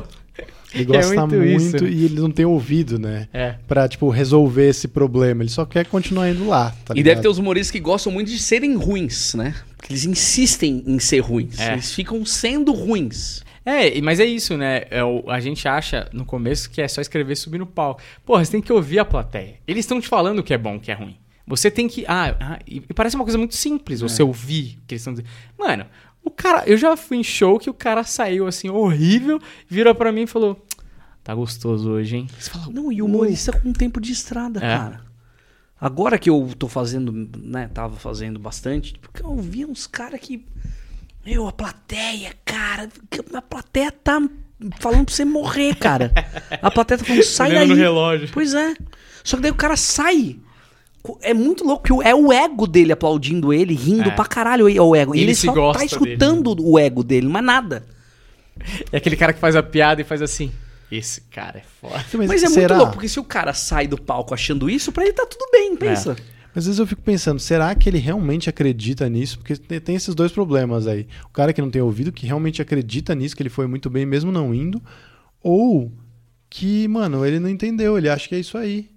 Ele 0.72 0.82
É 0.84 0.84
gosta 0.84 1.26
muito 1.26 1.36
muito, 1.44 1.76
isso. 1.84 1.86
e 1.86 2.04
ele 2.04 2.20
não 2.20 2.30
tem 2.30 2.44
ouvido, 2.44 2.96
né? 2.98 3.26
É. 3.32 3.54
Pra, 3.66 3.88
tipo, 3.88 4.08
resolver 4.08 4.68
esse 4.68 4.86
problema. 4.86 5.42
Ele 5.42 5.50
só 5.50 5.64
quer 5.64 5.84
continuar 5.86 6.30
indo 6.30 6.46
lá, 6.46 6.70
tá 6.84 6.94
e 6.94 6.98
ligado? 6.98 7.14
deve 7.14 7.22
ter 7.22 7.28
os 7.28 7.38
humoristas 7.38 7.70
que 7.72 7.80
gostam 7.80 8.12
muito 8.12 8.30
de 8.30 8.38
serem 8.38 8.76
ruins, 8.76 9.34
né? 9.34 9.52
Porque 9.76 9.92
eles 9.92 10.04
insistem 10.04 10.84
em 10.86 10.98
ser 11.00 11.20
ruins. 11.20 11.58
É. 11.58 11.72
Eles 11.72 11.92
ficam 11.92 12.24
sendo 12.24 12.72
ruins. 12.72 13.42
É, 13.66 14.00
mas 14.00 14.20
é 14.20 14.24
isso, 14.24 14.56
né? 14.56 14.84
É 14.90 15.02
o- 15.04 15.28
a 15.28 15.40
gente 15.40 15.66
acha 15.66 16.08
no 16.12 16.24
começo 16.24 16.70
que 16.70 16.80
é 16.80 16.86
só 16.86 17.00
escrever 17.00 17.32
e 17.32 17.36
subir 17.36 17.58
no 17.58 17.66
palco. 17.66 18.00
Porra, 18.24 18.44
você 18.44 18.52
tem 18.52 18.62
que 18.62 18.72
ouvir 18.72 19.00
a 19.00 19.04
plateia. 19.04 19.56
Eles 19.66 19.84
estão 19.84 20.00
te 20.00 20.06
falando 20.06 20.38
o 20.38 20.42
que 20.44 20.54
é 20.54 20.58
bom, 20.58 20.76
o 20.76 20.80
que 20.80 20.90
é 20.92 20.94
ruim. 20.94 21.18
Você 21.48 21.68
tem 21.70 21.88
que. 21.88 22.04
Ah, 22.06 22.36
ah, 22.40 22.58
e 22.66 22.80
parece 22.94 23.16
uma 23.16 23.24
coisa 23.24 23.36
muito 23.38 23.56
simples 23.56 24.00
você 24.00 24.22
ouvir 24.22 24.78
o 24.82 24.86
que 24.86 24.94
eles 24.94 25.02
estão 25.02 25.12
dizendo. 25.14 25.28
Mano, 25.58 25.84
o 26.22 26.30
cara. 26.30 26.62
Eu 26.66 26.76
já 26.76 26.96
fui 26.96 27.16
em 27.18 27.24
show 27.24 27.58
que 27.58 27.68
o 27.68 27.74
cara 27.74 28.02
saiu 28.04 28.46
assim, 28.46 28.68
horrível, 28.68 29.40
virou 29.68 29.94
pra 29.94 30.10
mim 30.12 30.22
e 30.22 30.26
falou: 30.26 30.64
Tá 31.24 31.34
gostoso 31.34 31.90
hoje, 31.90 32.16
hein? 32.18 32.26
Você 32.38 32.50
fala, 32.50 32.66
Não, 32.72 32.90
e 32.92 33.02
o 33.02 33.06
humorista 33.06 33.52
com 33.52 33.72
tempo 33.72 34.00
de 34.00 34.12
estrada, 34.12 34.58
É. 34.58 34.62
cara. 34.76 35.00
Agora 35.80 36.18
que 36.18 36.30
eu 36.30 36.52
tô 36.58 36.68
fazendo, 36.68 37.12
né, 37.36 37.68
tava 37.72 37.96
fazendo 37.96 38.38
bastante, 38.38 38.94
porque 39.00 39.22
eu 39.24 39.36
vi 39.36 39.64
uns 39.64 39.86
caras 39.86 40.20
que. 40.20 40.44
Meu, 41.26 41.48
a 41.48 41.52
plateia, 41.52 42.32
cara, 42.44 42.88
a 43.34 43.42
plateia 43.42 43.90
tá 43.90 44.22
falando 44.78 45.04
pra 45.06 45.14
você 45.14 45.24
morrer, 45.24 45.74
cara. 45.74 46.12
A 46.62 46.70
plateia 46.70 46.98
tá 46.98 47.04
falando, 47.04 47.22
sai 47.26 47.50
Olhando 47.50 47.60
daí. 47.60 47.76
no 47.76 47.82
relógio. 47.82 48.28
Pois 48.32 48.54
é. 48.54 48.74
Só 49.24 49.36
que 49.36 49.42
daí 49.42 49.50
o 49.50 49.54
cara 49.56 49.76
sai. 49.76 50.36
É 51.22 51.32
muito 51.34 51.64
louco, 51.64 51.84
que 51.84 52.08
é 52.08 52.14
o 52.14 52.32
ego 52.32 52.66
dele 52.66 52.92
aplaudindo 52.92 53.52
ele, 53.52 53.74
rindo 53.74 54.08
É. 54.08 54.12
pra 54.12 54.24
caralho 54.24 54.68
é 54.68 54.80
o 54.80 54.94
ego. 54.94 55.14
Ele 55.14 55.24
ele 55.24 55.34
se 55.34 55.46
só 55.46 55.52
gosta 55.52 55.84
tá 55.88 55.98
dele, 55.98 56.12
escutando 56.14 56.56
o 56.60 56.78
ego 56.78 57.02
dele, 57.04 57.28
mas 57.28 57.44
nada. 57.44 57.84
É 58.92 58.96
aquele 58.96 59.16
cara 59.16 59.32
que 59.32 59.38
faz 59.40 59.54
a 59.54 59.62
piada 59.62 60.00
e 60.00 60.04
faz 60.04 60.22
assim. 60.22 60.52
Esse 60.90 61.20
cara 61.22 61.58
é 61.58 61.62
foda. 61.80 62.04
Mas, 62.14 62.28
Mas, 62.28 62.42
é 62.44 62.46
será? 62.48 62.68
muito 62.74 62.78
louco, 62.78 62.92
porque 62.94 63.08
se 63.08 63.18
o 63.20 63.24
cara 63.24 63.52
sai 63.52 63.86
do 63.88 64.00
palco 64.00 64.32
achando 64.32 64.70
isso, 64.70 64.92
pra 64.92 65.02
ele 65.04 65.12
tá 65.12 65.26
tudo 65.26 65.44
bem, 65.52 65.76
pensa. 65.76 66.16
Às 66.56 66.64
vezes 66.64 66.78
eu 66.78 66.86
fico 66.86 67.02
pensando, 67.02 67.38
será 67.38 67.74
que 67.74 67.86
ele 67.86 67.98
realmente 67.98 68.48
acredita 68.48 69.06
nisso? 69.10 69.38
Porque 69.38 69.54
te- 69.56 69.78
tem 69.78 69.94
esses 69.94 70.14
dois 70.14 70.32
problemas 70.32 70.86
aí. 70.86 71.06
O 71.26 71.28
cara 71.28 71.52
que 71.52 71.60
não 71.60 71.70
tem 71.70 71.82
ouvido, 71.82 72.10
que 72.10 72.24
realmente 72.26 72.62
acredita 72.62 73.14
nisso, 73.14 73.36
que 73.36 73.42
ele 73.42 73.50
foi 73.50 73.66
muito 73.66 73.90
bem 73.90 74.06
mesmo 74.06 74.32
não 74.32 74.54
indo, 74.54 74.80
ou 75.42 75.92
que, 76.48 76.88
mano, 76.88 77.26
ele 77.26 77.38
não 77.38 77.50
entendeu, 77.50 77.98
ele 77.98 78.08
acha 78.08 78.26
que 78.26 78.34
é 78.34 78.38
isso 78.40 78.56
aí. 78.56 78.88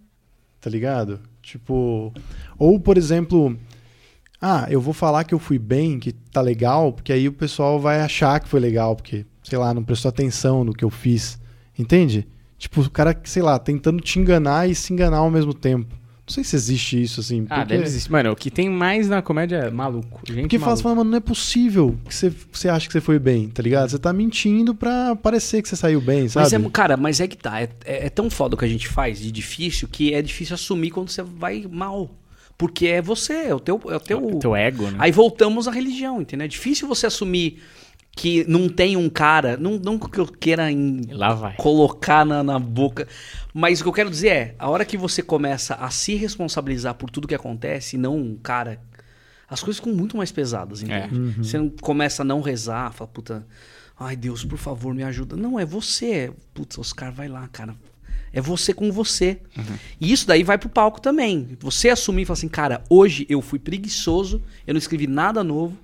Tá 0.62 0.70
ligado? 0.70 1.20
Tipo, 1.41 2.14
ou 2.57 2.80
por 2.80 2.97
exemplo, 2.97 3.57
ah, 4.41 4.66
eu 4.70 4.80
vou 4.80 4.93
falar 4.93 5.26
que 5.26 5.34
eu 5.34 5.39
fui 5.39 5.60
bem, 5.60 5.99
que 5.99 6.14
tá 6.14 6.39
legal, 6.39 6.93
porque 6.93 7.12
aí 7.12 7.28
o 7.28 7.34
pessoal 7.34 7.78
vai 7.78 7.99
achar 7.99 8.39
que 8.39 8.47
foi 8.47 8.62
legal, 8.62 8.95
porque, 8.95 9.26
sei 9.43 9.57
lá, 9.57 9.74
não 9.74 9.84
prestou 9.84 10.07
atenção 10.07 10.64
no 10.64 10.74
que 10.74 10.86
eu 10.86 10.89
fiz. 10.89 11.38
Entende? 11.78 12.26
Tipo, 12.57 12.80
o 12.82 12.89
cara, 12.89 13.20
sei 13.26 13.41
lá, 13.43 13.60
tentando 13.60 14.01
te 14.01 14.18
enganar 14.18 14.70
e 14.70 14.74
se 14.76 14.93
enganar 14.93 15.18
ao 15.18 15.30
mesmo 15.32 15.53
tempo. 15.53 15.99
Não 16.30 16.34
sei 16.36 16.44
se 16.44 16.56
existe 16.56 17.02
isso, 17.02 17.20
assim. 17.22 17.48
Ah, 17.50 17.62
porque- 17.62 17.74
deve 17.74 17.84
existir. 17.86 18.12
Mano, 18.12 18.32
o 18.32 18.36
que 18.36 18.52
tem 18.52 18.70
mais 18.70 19.10
na 19.10 19.20
comédia 19.20 19.56
é 19.56 19.72
maluco. 19.72 20.22
Gente 20.28 20.42
Porque 20.42 20.60
fala, 20.60 20.70
maluca. 20.72 20.84
fala, 20.84 20.96
mano, 20.96 21.10
não 21.10 21.18
é 21.18 21.20
possível 21.20 21.98
que 22.08 22.14
você, 22.14 22.32
você 22.52 22.70
acha 22.70 22.86
que 22.86 22.94
você 22.94 23.02
foi 23.02 23.18
bem, 23.18 23.50
tá 23.50 23.64
ligado? 23.64 23.90
Você 23.90 23.98
tá 23.98 24.14
mentindo 24.14 24.76
pra 24.76 25.16
parecer 25.16 25.64
que 25.64 25.68
você 25.70 25.76
saiu 25.76 26.00
bem, 26.00 26.30
sabe? 26.30 26.44
Mas 26.44 26.54
é, 26.54 26.70
cara, 26.70 26.96
mas 26.96 27.20
é 27.20 27.28
que 27.28 27.36
tá. 27.36 27.60
É, 27.60 27.70
é- 27.84 28.06
é 28.06 28.10
tão 28.10 28.30
foda 28.30 28.54
o 28.54 28.58
que 28.60 28.66
a 28.66 28.68
gente 28.68 28.88
faz 28.88 29.20
de 29.20 29.32
difícil 29.32 29.88
que 29.92 30.14
é 30.14 30.22
difícil 30.22 30.54
assumir 30.54 30.92
quando 30.92 31.10
você 31.10 31.24
vai 31.24 31.66
mal. 31.70 32.12
Porque 32.58 32.88
é 32.88 33.02
você, 33.02 33.34
é 33.48 33.56
o 33.56 33.60
teu. 33.60 33.82
É 33.90 33.96
o 33.96 34.00
teu, 34.00 34.24
O 34.36 34.38
teu 34.38 34.56
ego, 34.56 34.84
né? 34.92 34.98
Aí 35.00 35.12
voltamos 35.12 35.68
à 35.68 35.72
religião, 35.72 36.22
entendeu? 36.22 36.46
É 36.46 36.48
difícil 36.48 36.88
você 36.88 37.08
assumir 37.08 37.60
que 38.16 38.43
não 38.49 38.68
tem 38.68 38.97
um 38.97 39.10
cara. 39.10 39.55
Não, 39.57 39.78
não 39.80 39.97
que 39.97 40.20
eu 40.20 40.26
queira 40.28 40.72
em- 40.72 41.01
colocar 41.57 42.26
na, 42.26 42.43
na 42.43 42.60
boca. 42.60 43.07
Mas 43.53 43.80
o 43.80 43.84
que 43.84 43.89
eu 43.89 43.93
quero 43.93 44.10
dizer 44.10 44.28
é, 44.30 44.55
a 44.60 44.70
hora 44.70 44.84
que 44.86 44.97
você 44.97 45.22
começa 45.22 45.76
a 45.76 45.89
se 45.89 46.16
responsabilizar 46.16 46.95
por 46.95 47.10
tudo 47.10 47.28
que 47.28 47.36
acontece, 47.36 47.95
e 47.95 47.99
não 47.99 48.18
um 48.18 48.36
cara. 48.36 48.82
As 49.49 49.62
coisas 49.64 49.80
ficam 49.80 49.93
muito 49.93 50.16
mais 50.16 50.32
pesadas, 50.32 50.84
entende? 50.84 51.16
Você 51.43 51.57
não 51.57 51.70
começa 51.70 52.22
a 52.22 52.26
não 52.26 52.39
rezar, 52.41 52.93
fala, 52.93 53.07
puta, 53.10 53.47
ai 53.99 54.16
Deus, 54.16 54.43
por 54.45 54.60
favor, 54.60 54.93
me 54.93 55.01
ajuda. 55.03 55.36
Não, 55.36 55.60
é 55.60 55.66
você. 55.66 56.32
Putz, 56.53 56.78
Oscar, 56.78 57.12
vai 57.12 57.28
lá, 57.28 57.47
cara. 57.47 57.74
É 58.32 58.39
você 58.39 58.74
com 58.74 58.91
você. 58.91 59.39
E 59.99 60.12
isso 60.12 60.28
daí 60.28 60.43
vai 60.43 60.57
pro 60.60 60.70
palco 60.70 61.01
também. 61.01 61.57
Você 61.62 61.89
assumir 61.89 62.22
e 62.22 62.26
falar 62.26 62.38
assim, 62.38 62.47
cara, 62.47 62.84
hoje 62.88 63.26
eu 63.28 63.41
fui 63.41 63.57
preguiçoso, 63.57 64.39
eu 64.68 64.74
não 64.76 64.78
escrevi 64.80 65.07
nada 65.07 65.43
novo. 65.43 65.76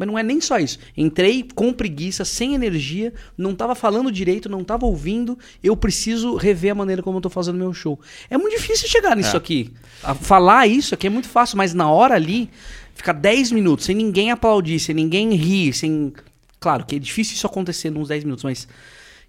Mas 0.00 0.08
não 0.08 0.18
é 0.18 0.22
nem 0.22 0.40
só 0.40 0.58
isso. 0.58 0.78
Entrei 0.96 1.46
com 1.54 1.74
preguiça, 1.74 2.24
sem 2.24 2.54
energia, 2.54 3.12
não 3.36 3.54
tava 3.54 3.74
falando 3.74 4.10
direito, 4.10 4.48
não 4.48 4.64
tava 4.64 4.86
ouvindo. 4.86 5.38
Eu 5.62 5.76
preciso 5.76 6.36
rever 6.36 6.72
a 6.72 6.74
maneira 6.74 7.02
como 7.02 7.18
eu 7.18 7.20
tô 7.20 7.28
fazendo 7.28 7.58
meu 7.58 7.74
show. 7.74 8.00
É 8.30 8.38
muito 8.38 8.56
difícil 8.56 8.88
chegar 8.88 9.14
nisso 9.14 9.36
aqui. 9.36 9.70
A 10.02 10.14
falar 10.14 10.66
isso 10.66 10.94
aqui 10.94 11.06
é 11.06 11.10
muito 11.10 11.28
fácil, 11.28 11.58
mas 11.58 11.74
na 11.74 11.90
hora 11.90 12.14
ali, 12.14 12.48
ficar 12.94 13.12
10 13.12 13.52
minutos 13.52 13.84
sem 13.84 13.94
ninguém 13.94 14.30
aplaudir, 14.30 14.80
sem 14.80 14.94
ninguém 14.94 15.34
rir, 15.34 15.74
sem. 15.74 16.14
Claro 16.58 16.86
que 16.86 16.96
é 16.96 16.98
difícil 16.98 17.34
isso 17.34 17.46
acontecer 17.46 17.90
nos 17.90 18.08
10 18.08 18.24
minutos, 18.24 18.42
mas. 18.44 18.66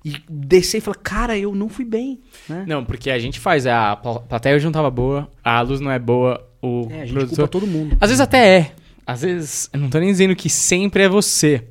E 0.05 0.15
descer 0.29 0.77
e 0.77 0.81
falar, 0.81 0.95
cara, 0.97 1.37
eu 1.37 1.53
não 1.53 1.67
fui 1.69 1.85
bem. 1.85 2.19
Né? 2.49 2.63
Não, 2.65 2.83
porque 2.83 3.11
a 3.11 3.19
gente 3.19 3.39
faz, 3.39 3.67
a 3.67 3.95
pla- 3.97 4.19
plateia 4.21 4.55
hoje 4.55 4.65
não 4.65 4.71
tava 4.71 4.89
boa, 4.89 5.29
a 5.43 5.61
luz 5.61 5.79
não 5.79 5.91
é 5.91 5.99
boa, 5.99 6.43
o 6.59 6.87
É, 6.89 7.01
a 7.01 7.05
gente 7.05 7.13
produtor... 7.13 7.47
todo 7.49 7.67
mundo. 7.67 7.97
Às 8.01 8.09
vezes 8.09 8.19
até 8.21 8.57
é. 8.57 8.71
Às 9.05 9.21
vezes, 9.21 9.69
eu 9.73 9.79
não 9.79 9.89
tô 9.89 9.99
nem 9.99 10.09
dizendo 10.09 10.35
que 10.35 10.49
sempre 10.49 11.03
é 11.03 11.09
você. 11.09 11.67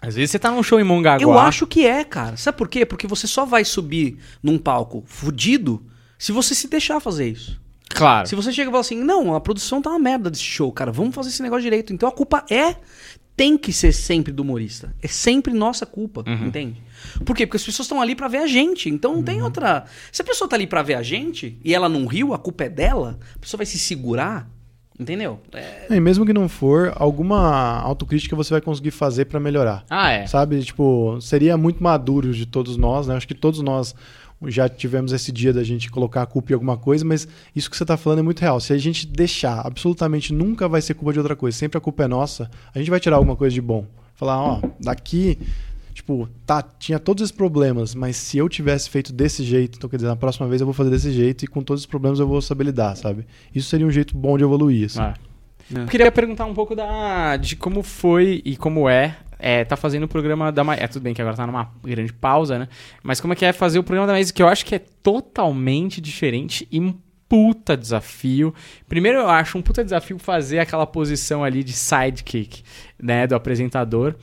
Às 0.00 0.16
vezes 0.16 0.32
você 0.32 0.38
tá 0.38 0.50
num 0.50 0.62
show 0.62 0.80
em 0.80 0.84
Mongaguá. 0.84 1.22
Eu 1.22 1.38
acho 1.38 1.66
que 1.66 1.86
é, 1.86 2.02
cara. 2.02 2.36
Sabe 2.36 2.58
por 2.58 2.68
quê? 2.68 2.84
Porque 2.84 3.06
você 3.06 3.26
só 3.26 3.46
vai 3.46 3.64
subir 3.64 4.18
num 4.42 4.58
palco 4.58 5.04
fudido 5.06 5.84
se 6.18 6.32
você 6.32 6.54
se 6.54 6.68
deixar 6.68 6.98
fazer 7.00 7.28
isso. 7.28 7.60
Claro. 7.88 8.26
Se 8.26 8.34
você 8.34 8.52
chega 8.52 8.68
e 8.68 8.72
fala 8.72 8.80
assim, 8.80 9.02
não, 9.02 9.34
a 9.34 9.40
produção 9.40 9.80
tá 9.80 9.90
uma 9.90 9.98
merda 9.98 10.30
desse 10.30 10.42
show, 10.42 10.72
cara, 10.72 10.90
vamos 10.90 11.14
fazer 11.14 11.28
esse 11.28 11.42
negócio 11.42 11.62
direito. 11.62 11.92
Então 11.92 12.08
a 12.08 12.12
culpa 12.12 12.44
é, 12.50 12.76
tem 13.36 13.56
que 13.56 13.72
ser 13.72 13.92
sempre 13.92 14.32
do 14.32 14.42
humorista. 14.42 14.94
É 15.02 15.08
sempre 15.08 15.52
nossa 15.52 15.86
culpa, 15.86 16.24
entende? 16.26 16.82
Por 17.24 17.36
quê? 17.36 17.46
Porque 17.46 17.58
as 17.58 17.64
pessoas 17.64 17.86
estão 17.86 18.00
ali 18.00 18.14
pra 18.14 18.28
ver 18.28 18.38
a 18.38 18.46
gente. 18.46 18.88
Então 18.88 19.16
não 19.16 19.22
tem 19.22 19.42
outra. 19.42 19.84
Se 20.10 20.22
a 20.22 20.24
pessoa 20.24 20.48
tá 20.48 20.56
ali 20.56 20.66
pra 20.66 20.82
ver 20.82 20.94
a 20.94 21.02
gente 21.02 21.58
e 21.64 21.74
ela 21.74 21.88
não 21.88 22.06
riu, 22.06 22.32
a 22.34 22.38
culpa 22.38 22.64
é 22.64 22.68
dela, 22.68 23.18
a 23.36 23.38
pessoa 23.38 23.58
vai 23.58 23.66
se 23.66 23.78
segurar, 23.78 24.48
entendeu? 25.02 25.38
É, 25.52 25.94
E 25.94 26.00
mesmo 26.00 26.24
que 26.24 26.32
não 26.32 26.48
for, 26.48 26.92
alguma 26.96 27.80
autocrítica 27.80 28.34
você 28.34 28.54
vai 28.54 28.60
conseguir 28.60 28.90
fazer 28.90 29.26
pra 29.26 29.38
melhorar. 29.38 29.84
Ah, 29.90 30.10
é. 30.10 30.26
Sabe? 30.26 30.62
Tipo, 30.62 31.18
seria 31.20 31.56
muito 31.56 31.82
maduro 31.82 32.32
de 32.32 32.46
todos 32.46 32.76
nós, 32.76 33.06
né? 33.06 33.16
Acho 33.16 33.28
que 33.28 33.34
todos 33.34 33.60
nós 33.60 33.94
já 34.46 34.68
tivemos 34.68 35.12
esse 35.12 35.30
dia 35.30 35.52
da 35.52 35.62
gente 35.62 35.90
colocar 35.90 36.22
a 36.22 36.26
culpa 36.26 36.52
em 36.52 36.54
alguma 36.54 36.76
coisa, 36.76 37.04
mas 37.04 37.28
isso 37.54 37.70
que 37.70 37.76
você 37.76 37.84
tá 37.84 37.96
falando 37.96 38.20
é 38.20 38.22
muito 38.22 38.40
real. 38.40 38.58
Se 38.60 38.72
a 38.72 38.78
gente 38.78 39.06
deixar, 39.06 39.60
absolutamente 39.64 40.32
nunca 40.32 40.68
vai 40.68 40.80
ser 40.80 40.94
culpa 40.94 41.12
de 41.12 41.18
outra 41.18 41.36
coisa, 41.36 41.56
sempre 41.56 41.78
a 41.78 41.80
culpa 41.80 42.04
é 42.04 42.08
nossa, 42.08 42.50
a 42.74 42.78
gente 42.78 42.90
vai 42.90 42.98
tirar 42.98 43.16
alguma 43.16 43.36
coisa 43.36 43.54
de 43.54 43.60
bom. 43.60 43.86
Falar, 44.14 44.40
ó, 44.40 44.60
daqui, 44.80 45.38
tipo, 45.92 46.28
tá, 46.46 46.62
tinha 46.62 46.98
todos 46.98 47.22
esses 47.22 47.34
problemas, 47.34 47.94
mas 47.94 48.16
se 48.16 48.38
eu 48.38 48.48
tivesse 48.48 48.88
feito 48.90 49.12
desse 49.12 49.44
jeito, 49.44 49.76
então 49.78 49.88
quer 49.88 49.96
dizer, 49.96 50.08
na 50.08 50.16
próxima 50.16 50.48
vez 50.48 50.60
eu 50.60 50.66
vou 50.66 50.74
fazer 50.74 50.90
desse 50.90 51.12
jeito 51.12 51.44
e 51.44 51.48
com 51.48 51.62
todos 51.62 51.82
os 51.82 51.86
problemas 51.86 52.18
eu 52.18 52.26
vou 52.26 52.40
saber 52.42 52.64
lidar, 52.64 52.96
sabe? 52.96 53.26
Isso 53.54 53.68
seria 53.68 53.86
um 53.86 53.90
jeito 53.90 54.16
bom 54.16 54.36
de 54.36 54.44
evoluir, 54.44 54.86
assim. 54.86 55.00
Ah. 55.00 55.14
É. 55.74 55.82
Eu 55.82 55.86
queria 55.86 56.10
perguntar 56.10 56.44
um 56.44 56.54
pouco 56.54 56.74
da, 56.74 57.36
de 57.36 57.56
como 57.56 57.82
foi 57.82 58.42
e 58.44 58.56
como 58.56 58.88
é, 58.88 59.16
é 59.38 59.64
tá 59.64 59.76
fazendo 59.76 60.04
o 60.04 60.08
programa 60.08 60.50
da 60.50 60.64
Maísa. 60.64 60.84
É, 60.84 60.88
tudo 60.88 61.02
bem 61.02 61.14
que 61.14 61.22
agora 61.22 61.36
tá 61.36 61.46
numa 61.46 61.70
grande 61.82 62.12
pausa, 62.12 62.58
né? 62.58 62.68
Mas 63.02 63.20
como 63.20 63.32
é 63.32 63.36
que 63.36 63.44
é 63.44 63.52
fazer 63.52 63.78
o 63.78 63.84
programa 63.84 64.06
da 64.06 64.12
Maísa, 64.12 64.32
que 64.32 64.42
eu 64.42 64.48
acho 64.48 64.66
que 64.66 64.74
é 64.74 64.80
totalmente 65.02 66.00
diferente 66.00 66.66
e 66.70 66.80
um 66.80 66.94
puta 67.28 67.76
desafio. 67.76 68.54
Primeiro 68.86 69.20
eu 69.20 69.28
acho 69.28 69.56
um 69.56 69.62
puta 69.62 69.82
desafio 69.82 70.18
fazer 70.18 70.58
aquela 70.58 70.86
posição 70.86 71.42
ali 71.42 71.64
de 71.64 71.72
sidekick, 71.72 72.62
né, 73.02 73.26
do 73.26 73.34
apresentador. 73.34 74.14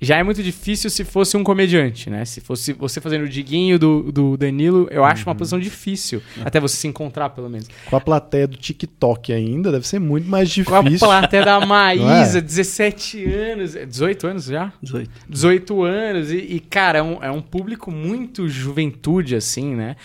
Já 0.00 0.16
é 0.18 0.22
muito 0.22 0.42
difícil 0.42 0.88
se 0.90 1.04
fosse 1.04 1.36
um 1.36 1.42
comediante, 1.42 2.08
né? 2.08 2.24
Se 2.24 2.40
fosse 2.40 2.72
você 2.72 3.00
fazendo 3.00 3.24
o 3.24 3.28
diguinho 3.28 3.78
do, 3.78 4.12
do 4.12 4.36
Danilo, 4.36 4.86
eu 4.90 5.04
acho 5.04 5.26
uma 5.28 5.34
posição 5.34 5.58
difícil. 5.58 6.22
Até 6.44 6.60
você 6.60 6.76
se 6.76 6.86
encontrar, 6.86 7.30
pelo 7.30 7.48
menos. 7.50 7.66
Com 7.86 7.96
a 7.96 8.00
plateia 8.00 8.46
do 8.46 8.56
TikTok 8.56 9.32
ainda, 9.32 9.72
deve 9.72 9.86
ser 9.86 9.98
muito 9.98 10.28
mais 10.28 10.48
Com 10.64 10.74
a 10.74 10.82
difícil. 10.82 11.06
plateia 11.08 11.44
da 11.44 11.60
Maísa, 11.66 12.38
é? 12.38 12.40
17 12.40 13.24
anos. 13.24 13.74
é 13.74 13.84
18 13.84 14.26
anos 14.26 14.44
já? 14.44 14.72
18. 14.82 15.10
18 15.28 15.82
anos. 15.82 16.30
E, 16.30 16.36
e, 16.36 16.60
cara, 16.60 16.98
é 16.98 17.02
um, 17.02 17.24
é 17.24 17.30
um 17.30 17.42
público 17.42 17.90
muito 17.90 18.48
juventude, 18.48 19.34
assim, 19.34 19.74
né? 19.74 19.96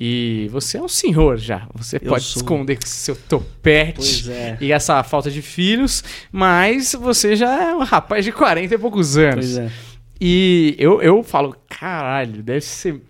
E 0.00 0.48
você 0.52 0.78
é 0.78 0.82
um 0.82 0.88
senhor 0.88 1.38
já. 1.38 1.66
Você 1.74 1.96
Eu 1.96 2.10
pode 2.10 2.24
sou. 2.24 2.40
esconder 2.42 2.76
com 2.76 2.86
seu 2.86 3.16
topete 3.16 3.94
Pois 3.96 4.28
é. 4.28 4.56
e 4.60 4.70
essa 4.72 5.02
falta 5.02 5.30
de 5.30 5.42
filhos, 5.42 6.04
mas 6.30 6.92
você 6.94 7.34
já 7.34 7.70
é 7.70 7.74
um 7.74 7.82
rapaz 7.82 8.24
de 8.24 8.30
40 8.32 8.74
e 8.74 8.78
poucos 8.78 9.16
anos. 9.16 9.46
Pois 9.46 9.58
é. 9.58 9.70
E 10.20 10.74
eu, 10.78 11.00
eu 11.02 11.22
falo, 11.22 11.56
caralho, 11.68 12.42
deve 12.42 12.60
ser 12.60 13.00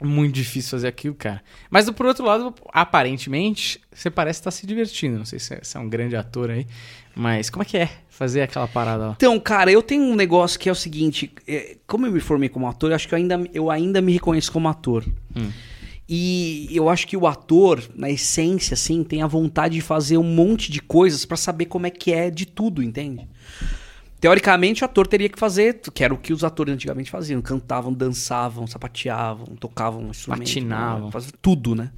É 0.00 0.04
muito 0.04 0.34
difícil 0.34 0.70
fazer 0.70 0.88
aquilo, 0.88 1.14
cara. 1.14 1.42
Mas 1.70 1.88
por 1.90 2.06
outro 2.06 2.24
lado, 2.24 2.54
aparentemente, 2.72 3.80
você 3.92 4.10
parece 4.10 4.40
estar 4.40 4.50
se 4.50 4.66
divertindo. 4.66 5.18
Não 5.18 5.24
sei 5.24 5.38
se 5.38 5.58
você 5.62 5.76
é 5.76 5.80
um 5.80 5.88
grande 5.88 6.16
ator 6.16 6.50
aí. 6.50 6.66
Mas 7.14 7.50
como 7.50 7.62
é 7.62 7.66
que 7.66 7.76
é 7.76 7.90
fazer 8.08 8.40
aquela 8.42 8.66
parada 8.66 9.06
lá? 9.08 9.12
Então, 9.16 9.38
cara, 9.38 9.70
eu 9.70 9.82
tenho 9.82 10.02
um 10.02 10.14
negócio 10.14 10.58
que 10.58 10.68
é 10.68 10.72
o 10.72 10.74
seguinte: 10.74 11.30
é, 11.46 11.76
como 11.86 12.06
eu 12.06 12.12
me 12.12 12.20
formei 12.20 12.48
como 12.48 12.66
ator, 12.66 12.90
eu 12.90 12.94
acho 12.96 13.06
que 13.06 13.14
eu 13.14 13.18
ainda, 13.18 13.38
eu 13.52 13.70
ainda 13.70 14.00
me 14.00 14.12
reconheço 14.12 14.50
como 14.50 14.66
ator. 14.68 15.04
Hum. 15.36 15.50
E 16.08 16.68
eu 16.72 16.88
acho 16.88 17.06
que 17.06 17.16
o 17.16 17.26
ator, 17.26 17.82
na 17.94 18.10
essência, 18.10 18.74
assim, 18.74 19.02
tem 19.04 19.22
a 19.22 19.26
vontade 19.26 19.76
de 19.76 19.80
fazer 19.80 20.18
um 20.18 20.24
monte 20.24 20.70
de 20.70 20.80
coisas 20.82 21.24
pra 21.24 21.36
saber 21.36 21.66
como 21.66 21.86
é 21.86 21.90
que 21.90 22.12
é 22.12 22.30
de 22.30 22.44
tudo, 22.44 22.82
entende? 22.82 23.28
Teoricamente, 24.20 24.82
o 24.82 24.84
ator 24.84 25.06
teria 25.06 25.28
que 25.28 25.38
fazer, 25.38 25.80
que 25.92 26.04
era 26.04 26.14
o 26.14 26.16
que 26.16 26.32
os 26.32 26.44
atores 26.44 26.74
antigamente 26.74 27.10
faziam: 27.10 27.40
cantavam, 27.40 27.92
dançavam, 27.92 28.66
sapateavam, 28.66 29.46
tocavam 29.56 30.08
instrumentos, 30.10 30.54
Patinavam. 30.54 31.06
né? 31.06 31.12
faziam 31.12 31.32
tudo, 31.40 31.74
né? 31.74 31.90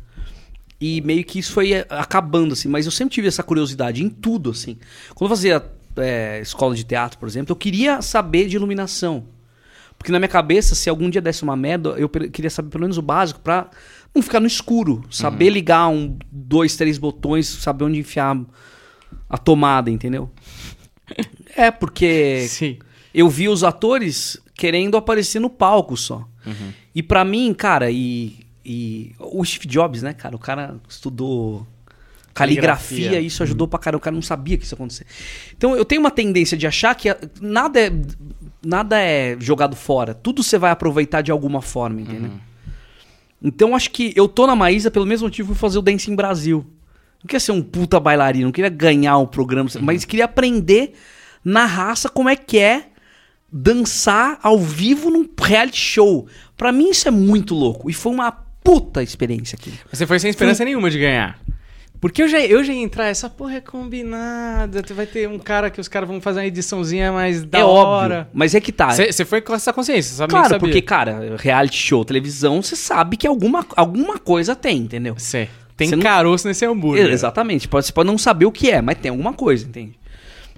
E 0.80 1.00
meio 1.02 1.24
que 1.24 1.38
isso 1.38 1.52
foi 1.52 1.72
eh, 1.72 1.86
acabando, 1.90 2.52
assim. 2.52 2.68
Mas 2.68 2.86
eu 2.86 2.92
sempre 2.92 3.14
tive 3.14 3.28
essa 3.28 3.42
curiosidade 3.42 4.02
em 4.02 4.08
tudo, 4.08 4.50
assim. 4.50 4.78
Quando 5.14 5.30
eu 5.30 5.36
fazia 5.36 5.64
eh, 5.96 6.40
escola 6.40 6.74
de 6.74 6.84
teatro, 6.84 7.18
por 7.18 7.28
exemplo, 7.28 7.52
eu 7.52 7.56
queria 7.56 8.00
saber 8.00 8.48
de 8.48 8.56
iluminação. 8.56 9.24
Porque 10.04 10.12
na 10.12 10.18
minha 10.18 10.28
cabeça, 10.28 10.74
se 10.74 10.90
algum 10.90 11.08
dia 11.08 11.22
desse 11.22 11.42
uma 11.44 11.56
merda, 11.56 11.94
eu 11.96 12.10
queria 12.10 12.50
saber 12.50 12.68
pelo 12.68 12.82
menos 12.82 12.98
o 12.98 13.02
básico 13.02 13.40
pra 13.40 13.70
não 14.14 14.20
ficar 14.20 14.38
no 14.38 14.46
escuro. 14.46 15.02
Saber 15.10 15.48
ligar 15.48 15.88
um, 15.88 16.18
dois, 16.30 16.76
três 16.76 16.98
botões, 16.98 17.46
saber 17.46 17.84
onde 17.84 18.00
enfiar 18.00 18.38
a 19.30 19.38
tomada, 19.38 19.90
entendeu? 19.90 20.30
É, 21.56 21.70
porque 21.70 22.44
Sim. 22.50 22.78
eu 23.14 23.30
vi 23.30 23.48
os 23.48 23.64
atores 23.64 24.36
querendo 24.54 24.98
aparecer 24.98 25.40
no 25.40 25.48
palco 25.48 25.96
só. 25.96 26.28
E 26.94 27.02
pra 27.02 27.24
mim, 27.24 27.54
cara, 27.54 27.90
e, 27.90 28.44
e 28.62 29.14
o 29.18 29.42
Steve 29.42 29.66
Jobs, 29.66 30.02
né, 30.02 30.12
cara, 30.12 30.36
o 30.36 30.38
cara 30.38 30.76
estudou 30.86 31.66
caligrafia, 32.34 32.98
Caligrafia. 32.98 33.20
isso 33.26 33.42
ajudou 33.42 33.66
pra 33.66 33.78
caramba, 33.78 34.02
o 34.02 34.04
cara 34.04 34.14
não 34.14 34.20
sabia 34.20 34.58
que 34.58 34.64
isso 34.64 34.74
ia 34.74 34.76
acontecer. 34.76 35.06
Então 35.56 35.74
eu 35.74 35.84
tenho 35.84 36.02
uma 36.02 36.10
tendência 36.10 36.58
de 36.58 36.66
achar 36.66 36.94
que 36.94 37.08
nada 37.40 37.80
é 37.80 37.90
nada 38.64 38.98
é 38.98 39.36
jogado 39.40 39.76
fora, 39.76 40.14
tudo 40.14 40.42
você 40.42 40.58
vai 40.58 40.70
aproveitar 40.70 41.22
de 41.22 41.30
alguma 41.30 41.62
forma, 41.62 42.00
entendeu? 42.00 42.30
Então 43.42 43.76
acho 43.76 43.90
que 43.90 44.12
eu 44.16 44.26
tô 44.26 44.46
na 44.46 44.56
Maísa 44.56 44.90
pelo 44.90 45.04
mesmo 45.04 45.26
motivo 45.26 45.52
de 45.52 45.58
fazer 45.58 45.78
o 45.78 45.82
Dancing 45.82 46.16
Brasil. 46.16 46.64
Não 47.22 47.26
queria 47.28 47.40
ser 47.40 47.52
um 47.52 47.62
puta 47.62 48.00
bailarino, 48.00 48.46
não 48.46 48.52
queria 48.52 48.70
ganhar 48.70 49.18
o 49.18 49.26
programa, 49.26 49.68
mas 49.80 50.04
queria 50.04 50.24
aprender 50.24 50.94
na 51.44 51.66
raça 51.66 52.08
como 52.08 52.28
é 52.28 52.36
que 52.36 52.58
é 52.58 52.88
dançar 53.52 54.38
ao 54.42 54.58
vivo 54.58 55.10
num 55.10 55.28
reality 55.40 55.78
show. 55.78 56.26
Pra 56.56 56.72
mim 56.72 56.90
isso 56.90 57.06
é 57.06 57.10
muito 57.10 57.54
louco. 57.54 57.88
E 57.88 57.92
foi 57.92 58.12
uma 58.12 58.32
puta 58.32 59.02
experiência 59.02 59.56
aqui. 59.56 59.72
Você 59.92 60.06
foi 60.06 60.18
sem 60.18 60.30
esperança 60.30 60.64
nenhuma 60.64 60.90
de 60.90 60.98
ganhar. 60.98 61.38
Porque 62.04 62.22
eu 62.22 62.28
já, 62.28 62.38
eu 62.38 62.62
já 62.62 62.70
ia 62.70 62.82
entrar, 62.82 63.06
essa 63.06 63.30
porra 63.30 63.54
é 63.54 63.60
combinada. 63.62 64.82
Vai 64.90 65.06
ter 65.06 65.26
um 65.26 65.38
cara 65.38 65.70
que 65.70 65.80
os 65.80 65.88
caras 65.88 66.06
vão 66.06 66.20
fazer 66.20 66.40
uma 66.40 66.46
ediçãozinha 66.46 67.10
mais 67.10 67.42
da 67.42 67.60
é 67.60 67.64
hora. 67.64 68.14
óbvio. 68.18 68.26
Mas 68.34 68.54
é 68.54 68.60
que 68.60 68.70
tá. 68.70 68.90
Você 68.90 69.24
foi 69.24 69.40
com 69.40 69.54
essa 69.54 69.72
consciência, 69.72 70.10
você 70.10 70.16
sabe 70.18 70.30
claro, 70.30 70.48
sabia. 70.50 70.58
porque, 70.60 70.82
cara, 70.82 71.34
reality 71.38 71.78
show, 71.78 72.04
televisão, 72.04 72.60
você 72.60 72.76
sabe 72.76 73.16
que 73.16 73.26
alguma, 73.26 73.64
alguma 73.74 74.18
coisa 74.18 74.54
tem, 74.54 74.80
entendeu? 74.80 75.14
Cê, 75.16 75.48
tem 75.78 75.88
não- 75.92 75.98
caroço 76.00 76.46
nesse 76.46 76.66
hambúrguer. 76.66 77.10
Exatamente. 77.10 77.66
Pode, 77.66 77.86
você 77.86 77.92
pode 77.92 78.06
não 78.06 78.18
saber 78.18 78.44
o 78.44 78.52
que 78.52 78.70
é, 78.70 78.82
mas 78.82 78.98
tem 78.98 79.08
alguma 79.08 79.32
coisa, 79.32 79.66
entende? 79.66 79.94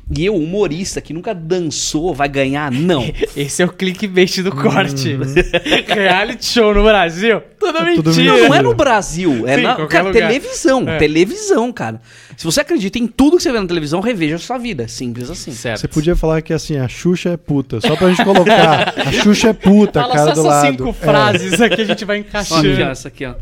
E 0.09 0.25
eu, 0.25 0.37
humorista 0.37 1.01
que 1.01 1.13
nunca 1.13 1.35
dançou, 1.35 2.15
vai 2.15 2.29
ganhar? 2.29 2.71
Não. 2.71 3.03
Esse 3.37 3.61
é 3.61 3.65
o 3.67 3.69
clickbait 3.69 4.41
do 4.41 4.53
corte. 4.53 5.15
Uhum. 5.15 5.35
Reality 5.93 6.45
show 6.47 6.73
no 6.73 6.85
Brasil? 6.85 7.41
Tudo 7.59 7.73
tudo 7.97 8.11
mentira. 8.15 8.25
Não, 8.25 8.49
não 8.49 8.55
é 8.55 8.63
no 8.63 8.73
Brasil, 8.75 9.49
é 9.49 9.57
Sim, 9.57 9.63
na 9.63 9.75
cara, 9.89 10.05
lugar. 10.09 10.13
televisão. 10.13 10.89
É. 10.89 10.99
Televisão, 10.99 11.73
cara. 11.73 12.01
Se 12.37 12.45
você 12.45 12.61
acredita 12.61 12.99
em 13.01 13.09
tudo 13.09 13.37
que 13.37 13.43
você 13.43 13.51
vê 13.51 13.59
na 13.59 13.67
televisão, 13.67 13.99
reveja 14.01 14.37
a 14.37 14.39
sua 14.39 14.59
vida. 14.59 14.85
É 14.85 14.87
Simples 14.87 15.29
assim. 15.29 15.51
Certo. 15.51 15.81
Você 15.81 15.89
podia 15.89 16.15
falar 16.15 16.41
que 16.41 16.53
assim, 16.53 16.77
a 16.77 16.87
Xuxa 16.87 17.31
é 17.31 17.37
puta. 17.37 17.81
Só 17.81 17.97
pra 17.97 18.09
gente 18.11 18.23
colocar. 18.23 18.95
A 18.97 19.11
Xuxa 19.11 19.49
é 19.49 19.53
puta, 19.53 20.01
Fala 20.03 20.15
cara 20.15 20.27
só 20.29 20.35
do 20.35 20.41
essas 20.41 20.45
lado. 20.63 20.71
cinco 20.71 20.89
É. 20.91 20.93
frases 20.93 21.61
aqui 21.61 21.81
a 21.81 21.85
gente 21.85 22.05
vai 22.05 22.19
encaixando. 22.19 22.81
essa 22.83 23.09
aqui, 23.09 23.25
ó. 23.27 23.35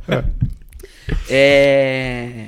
É. 1.29 2.47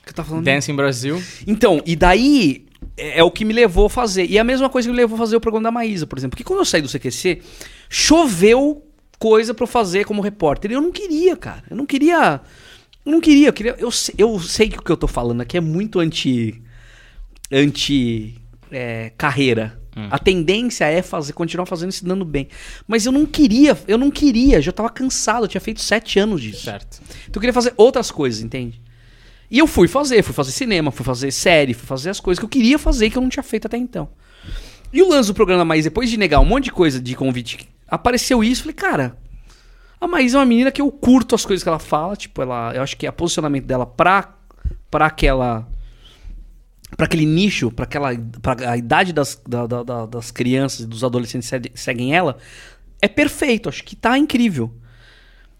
O 0.00 0.04
que 0.04 0.10
eu 0.10 0.14
tava 0.14 0.28
falando? 0.28 0.44
Dancing 0.44 0.74
Brasil. 0.76 1.22
Então, 1.46 1.80
e 1.86 1.96
daí 1.96 2.66
é, 2.96 3.20
é 3.20 3.24
o 3.24 3.30
que 3.30 3.44
me 3.44 3.52
levou 3.52 3.86
a 3.86 3.90
fazer. 3.90 4.26
E 4.26 4.36
é 4.36 4.40
a 4.40 4.44
mesma 4.44 4.68
coisa 4.68 4.88
que 4.88 4.92
me 4.92 4.96
levou 4.96 5.16
a 5.16 5.18
fazer 5.18 5.36
o 5.36 5.40
programa 5.40 5.64
da 5.64 5.70
Maísa, 5.70 6.06
por 6.06 6.18
exemplo. 6.18 6.32
Porque 6.32 6.44
quando 6.44 6.60
eu 6.60 6.64
saí 6.64 6.82
do 6.82 6.88
CQC, 6.88 7.42
choveu 7.88 8.84
coisa 9.18 9.54
pra 9.54 9.64
eu 9.64 9.68
fazer 9.68 10.04
como 10.04 10.22
repórter. 10.22 10.70
E 10.70 10.74
eu 10.74 10.80
não 10.80 10.92
queria, 10.92 11.36
cara. 11.36 11.64
Eu 11.70 11.76
não 11.76 11.86
queria. 11.86 12.40
Eu 13.04 13.12
não 13.12 13.20
queria. 13.20 13.48
Eu, 13.48 13.52
queria, 13.52 13.76
eu, 13.78 13.90
eu 14.16 14.40
sei 14.40 14.68
que 14.68 14.78
o 14.78 14.82
que 14.82 14.90
eu 14.90 14.96
tô 14.96 15.06
falando 15.06 15.40
aqui 15.40 15.56
é 15.56 15.60
muito 15.60 16.00
anti. 16.00 16.62
anti. 17.50 18.36
é, 18.70 19.12
carreira. 19.16 19.78
A 20.10 20.18
tendência 20.18 20.84
é 20.84 21.02
fazer, 21.02 21.32
continuar 21.32 21.66
fazendo 21.66 21.90
e 21.90 21.92
se 21.92 22.04
dando 22.04 22.24
bem. 22.24 22.46
Mas 22.86 23.04
eu 23.04 23.10
não 23.10 23.26
queria, 23.26 23.76
eu 23.88 23.98
não 23.98 24.12
queria, 24.12 24.62
já 24.62 24.70
tava 24.70 24.88
cansado, 24.88 25.44
eu 25.44 25.48
tinha 25.48 25.60
feito 25.60 25.80
sete 25.80 26.20
anos 26.20 26.40
disso. 26.40 26.64
Certo. 26.64 27.00
Então 27.22 27.32
eu 27.34 27.40
queria 27.40 27.52
fazer 27.52 27.74
outras 27.76 28.08
coisas, 28.10 28.40
entende? 28.40 28.80
E 29.50 29.58
eu 29.58 29.66
fui 29.66 29.88
fazer, 29.88 30.22
fui 30.22 30.34
fazer 30.34 30.52
cinema, 30.52 30.90
fui 30.90 31.04
fazer 31.04 31.30
série, 31.30 31.72
fui 31.74 31.86
fazer 31.86 32.10
as 32.10 32.20
coisas 32.20 32.38
que 32.38 32.44
eu 32.44 32.48
queria 32.48 32.78
fazer 32.78 33.08
que 33.10 33.16
eu 33.16 33.22
não 33.22 33.28
tinha 33.30 33.42
feito 33.42 33.66
até 33.66 33.76
então. 33.76 34.08
E 34.92 35.02
o 35.02 35.08
lance 35.08 35.28
do 35.28 35.34
programa 35.34 35.64
Mais, 35.64 35.84
depois 35.84 36.10
de 36.10 36.16
negar 36.16 36.40
um 36.40 36.44
monte 36.44 36.64
de 36.64 36.72
coisa 36.72 37.00
de 37.00 37.14
convite, 37.14 37.68
apareceu 37.86 38.42
isso, 38.44 38.62
falei, 38.62 38.74
cara, 38.74 39.16
a 40.00 40.06
Maísa 40.06 40.36
é 40.36 40.40
uma 40.40 40.46
menina 40.46 40.70
que 40.70 40.80
eu 40.82 40.90
curto 40.90 41.34
as 41.34 41.44
coisas 41.46 41.62
que 41.62 41.68
ela 41.68 41.78
fala, 41.78 42.14
tipo, 42.16 42.40
ela, 42.42 42.72
eu 42.74 42.82
acho 42.82 42.96
que 42.96 43.06
é 43.06 43.10
o 43.10 43.12
posicionamento 43.12 43.64
dela 43.64 43.84
pra, 43.86 44.34
pra 44.90 45.06
aquela 45.06 45.66
para 46.96 47.04
aquele 47.04 47.26
nicho, 47.26 47.70
para 47.70 47.84
aquela 47.84 48.08
pra 48.40 48.70
a 48.70 48.76
idade 48.76 49.12
das, 49.12 49.40
da- 49.46 49.66
da- 49.66 49.82
da- 49.82 50.06
das 50.06 50.30
crianças 50.30 50.80
e 50.80 50.86
dos 50.86 51.04
adolescentes 51.04 51.50
seguem 51.74 52.14
ela, 52.14 52.38
é 53.00 53.06
perfeito, 53.08 53.68
acho 53.68 53.84
que 53.84 53.94
tá 53.94 54.16
incrível. 54.16 54.72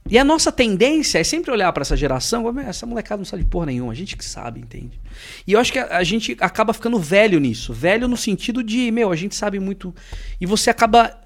E 0.09 0.19
a 0.19 0.25
nossa 0.25 0.51
tendência 0.51 1.19
é 1.19 1.25
sempre 1.25 1.51
olhar 1.51 1.73
pra 1.73 1.83
essa 1.83 1.97
geração, 1.97 2.41
e 2.41 2.43
falar, 2.45 2.55
"Meu, 2.55 2.65
essa 2.69 2.87
molecada 2.87 3.19
não 3.19 3.25
sabe 3.25 3.43
de 3.43 3.49
porra 3.49 3.67
nenhuma, 3.67 3.93
a 3.93 3.95
gente 3.95 4.17
que 4.17 4.25
sabe, 4.25 4.61
entende? 4.61 5.01
E 5.47 5.53
eu 5.53 5.61
acho 5.61 5.73
que 5.73 5.79
a, 5.79 5.99
a 5.99 6.05
gente 6.05 6.37
acaba 6.41 6.73
ficando 6.73 6.99
velho 6.99 7.39
nisso, 7.39 7.73
velho 7.73 8.09
no 8.09 8.17
sentido 8.17 8.63
de, 8.63 8.91
meu, 8.91 9.13
a 9.13 9.17
gente 9.17 9.35
sabe 9.35 9.59
muito 9.59 9.95
e 10.41 10.47
você 10.47 10.71
acaba 10.71 11.19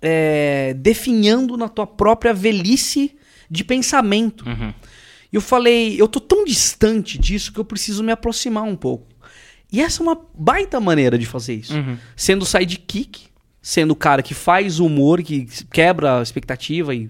é, 0.00 0.74
definhando 0.74 1.56
na 1.56 1.68
tua 1.68 1.86
própria 1.86 2.32
velhice 2.32 3.16
de 3.50 3.64
pensamento. 3.64 4.46
Uhum. 4.46 4.72
E 5.32 5.36
eu 5.36 5.40
falei, 5.40 6.00
eu 6.00 6.08
tô 6.08 6.20
tão 6.20 6.44
distante 6.44 7.18
disso 7.18 7.52
que 7.52 7.60
eu 7.60 7.64
preciso 7.64 8.02
me 8.02 8.12
aproximar 8.12 8.64
um 8.64 8.76
pouco. 8.76 9.06
E 9.72 9.80
essa 9.80 10.02
é 10.02 10.04
uma 10.04 10.18
baita 10.34 10.80
maneira 10.80 11.16
de 11.16 11.26
fazer 11.26 11.54
isso. 11.54 11.76
Uhum. 11.76 11.96
Sendo 12.16 12.44
sidekick, 12.44 13.28
sendo 13.62 13.92
o 13.92 13.96
cara 13.96 14.22
que 14.22 14.34
faz 14.34 14.80
humor, 14.80 15.22
que 15.22 15.46
quebra 15.72 16.18
a 16.18 16.22
expectativa 16.22 16.94
e 16.94 17.08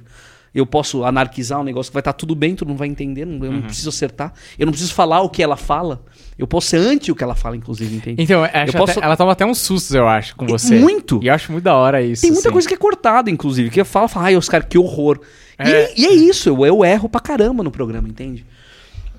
eu 0.55 0.67
posso 0.67 1.05
anarquizar 1.05 1.61
um 1.61 1.65
negócio 1.65 1.91
que 1.91 1.95
vai 1.95 2.01
estar 2.01 2.13
tudo 2.13 2.35
bem, 2.35 2.55
tu 2.55 2.65
não 2.65 2.77
vai 2.77 2.89
entender, 2.89 3.25
não- 3.25 3.39
Uhum. 3.39 3.45
eu 3.45 3.53
não 3.53 3.63
preciso 3.63 3.89
acertar. 3.89 4.33
Eu 4.59 4.67
não 4.67 4.73
preciso 4.73 4.93
falar 4.95 5.21
o 5.23 5.29
que 5.31 5.43
ela 5.43 5.57
fala. 5.57 6.05
Eu 6.39 6.47
posso 6.47 6.69
ser 6.69 6.79
anti 6.79 7.13
o 7.13 7.15
que 7.15 7.23
ela 7.23 7.35
fala, 7.35 7.57
inclusive, 7.57 7.95
entende? 7.97 8.23
Então, 8.23 8.41
eu 8.41 8.45
acho 8.53 8.73
Eu 8.77 8.79
posso- 8.81 8.99
até- 8.99 9.07
ela 9.07 9.17
toma 9.17 9.33
até 9.33 9.45
uns 9.47 9.59
sustos, 9.59 9.95
eu 9.95 10.09
acho, 10.09 10.35
com 10.37 10.47
você. 10.47 10.79
Muito. 10.79 11.21
E 11.23 11.29
eu 11.29 11.35
acho 11.35 11.53
muito 11.53 11.65
da 11.65 11.75
hora 11.77 12.03
isso. 12.03 12.23
Tem 12.23 12.31
muita 12.31 12.49
assim. 12.49 12.53
coisa 12.53 12.67
que 12.69 12.75
é 12.75 12.77
cortada, 12.77 13.31
inclusive, 13.31 13.71
que 13.71 13.85
fala, 13.85 14.09
fala 14.09 14.27
ai, 14.27 14.37
Oscar, 14.37 14.67
que 14.67 14.79
horror. 14.79 15.21
E- 15.59 15.63
É. 15.71 15.93
E, 15.97 16.07
é 16.07 16.13
isso, 16.15 16.49
eu, 16.49 16.65
eu 16.67 16.85
erro 16.85 17.09
pra 17.09 17.21
caramba 17.21 17.63
no 17.63 17.71
programa, 17.71 18.09
entende? 18.09 18.45